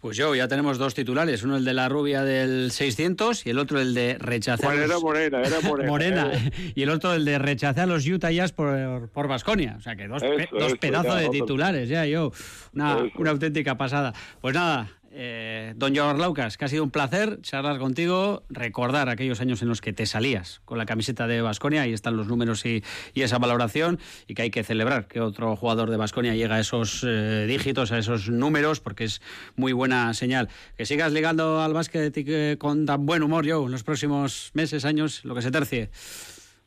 Pues 0.00 0.16
yo, 0.16 0.34
ya 0.34 0.48
tenemos 0.48 0.78
dos 0.78 0.94
titulares, 0.94 1.42
uno 1.42 1.58
el 1.58 1.64
de 1.66 1.74
la 1.74 1.90
rubia 1.90 2.24
del 2.24 2.70
600 2.70 3.44
y 3.46 3.50
el 3.50 3.58
otro 3.58 3.78
el 3.78 3.92
de 3.92 4.16
rechazar... 4.18 4.70
Bueno, 4.70 4.84
era 4.84 4.98
morena, 4.98 5.42
era 5.42 5.60
morena. 5.68 5.90
morena. 5.90 6.30
Y 6.74 6.82
el 6.82 6.88
otro 6.88 7.12
el 7.12 7.26
de 7.26 7.38
rechazar 7.38 7.84
a 7.84 7.86
los 7.86 8.06
Utah 8.06 8.30
Jazz 8.32 8.52
por, 8.52 9.10
por 9.10 9.28
Basconia. 9.28 9.74
O 9.76 9.82
sea 9.82 9.96
que 9.96 10.08
dos, 10.08 10.22
pe- 10.22 10.48
dos 10.50 10.68
eso, 10.68 10.76
pedazos 10.80 11.14
ya, 11.16 11.20
de 11.20 11.28
titulares, 11.28 11.88
ya 11.90 12.06
yo. 12.06 12.32
Una, 12.72 12.96
una 13.16 13.30
auténtica 13.32 13.76
pasada. 13.76 14.14
Pues 14.40 14.54
nada, 14.54 14.88
eh, 15.12 15.74
don 15.76 15.94
George 15.94 16.20
Laucas, 16.20 16.56
que 16.56 16.64
ha 16.64 16.68
sido 16.68 16.84
un 16.84 16.90
placer 16.90 17.40
charlar 17.42 17.78
contigo, 17.78 18.44
recordar 18.48 19.08
aquellos 19.08 19.40
años 19.40 19.60
en 19.62 19.68
los 19.68 19.80
que 19.80 19.92
te 19.92 20.06
salías 20.06 20.60
con 20.64 20.78
la 20.78 20.86
camiseta 20.86 21.26
de 21.26 21.42
Basconia, 21.42 21.82
ahí 21.82 21.92
están 21.92 22.16
los 22.16 22.28
números 22.28 22.64
y, 22.64 22.82
esa 23.14 23.38
valoración, 23.38 23.98
y 24.28 24.34
que 24.34 24.42
hay 24.42 24.50
que 24.50 24.62
celebrar 24.62 25.08
que 25.08 25.20
otro 25.20 25.56
jugador 25.56 25.90
de 25.90 25.96
Basconia 25.96 26.34
llega 26.34 26.56
a 26.56 26.60
esos 26.60 27.04
eh, 27.06 27.46
dígitos, 27.48 27.92
a 27.92 27.98
esos 27.98 28.28
números, 28.28 28.80
porque 28.80 29.04
es 29.04 29.20
muy 29.56 29.72
buena 29.72 30.14
señal. 30.14 30.48
Que 30.76 30.86
sigas 30.86 31.12
ligando 31.12 31.60
al 31.60 31.72
básquet 31.72 32.12
que 32.12 32.56
con 32.58 32.86
tan 32.86 33.04
buen 33.04 33.22
humor, 33.22 33.44
yo, 33.44 33.66
en 33.66 33.72
los 33.72 33.82
próximos 33.82 34.50
meses, 34.54 34.84
años, 34.84 35.24
lo 35.24 35.34
que 35.34 35.42
se 35.42 35.50
tercie. 35.50 35.90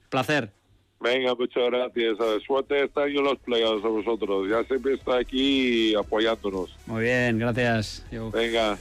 Placer. 0.09 0.62
Venga, 1.03 1.35
muchas 1.35 1.63
gracias. 1.69 2.17
Suerte 2.47 2.85
este 2.85 3.01
año 3.01 3.21
los 3.21 3.37
playoffs 3.39 3.83
a 3.83 3.89
vosotros. 3.89 4.49
Ya 4.49 4.63
siempre 4.63 4.93
está 4.93 5.17
aquí 5.17 5.93
apoyándonos. 5.95 6.73
Muy 6.85 7.03
bien, 7.03 7.37
gracias. 7.37 8.05
Yo. 8.09 8.31
Venga. 8.31 8.77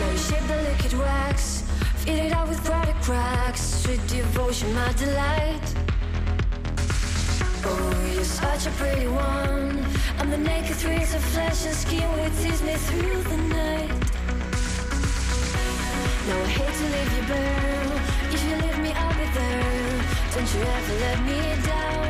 Now 0.00 0.10
you 0.10 0.18
shape 0.18 0.46
the 0.48 0.56
liquid 0.56 0.94
wax, 0.98 1.62
feed 1.98 2.18
it 2.18 2.32
out 2.32 2.48
with 2.48 2.62
product 2.64 3.00
cracks. 3.04 3.60
Sweet 3.60 4.04
devotion, 4.08 4.74
my 4.74 4.92
delight. 4.94 5.74
Oh, 7.64 8.12
you're 8.12 8.24
such 8.24 8.66
a 8.66 8.70
pretty 8.70 9.06
one. 9.06 9.95
I'm 10.18 10.30
the 10.30 10.38
naked 10.38 10.76
threads 10.76 11.14
of 11.14 11.22
flesh 11.22 11.66
and 11.66 11.74
skin 11.74 12.08
will 12.12 12.30
tease 12.42 12.62
me 12.62 12.74
through 12.74 13.22
the 13.22 13.36
night. 13.36 13.90
Now 16.28 16.40
I 16.40 16.48
hate 16.56 16.74
to 16.80 16.86
leave 16.94 17.12
you 17.16 17.22
burn 17.28 17.88
If 18.34 18.42
you 18.48 18.56
leave 18.56 18.78
me, 18.78 18.92
I'll 18.92 19.14
be 19.14 19.26
there. 19.38 20.02
Don't 20.34 20.54
you 20.54 20.60
ever 20.76 20.94
let 21.04 21.18
me 21.28 21.38
down. 21.66 22.06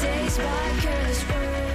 Days 0.00 0.36
by 0.38 0.80
careless 0.80 1.22
words 1.28 1.73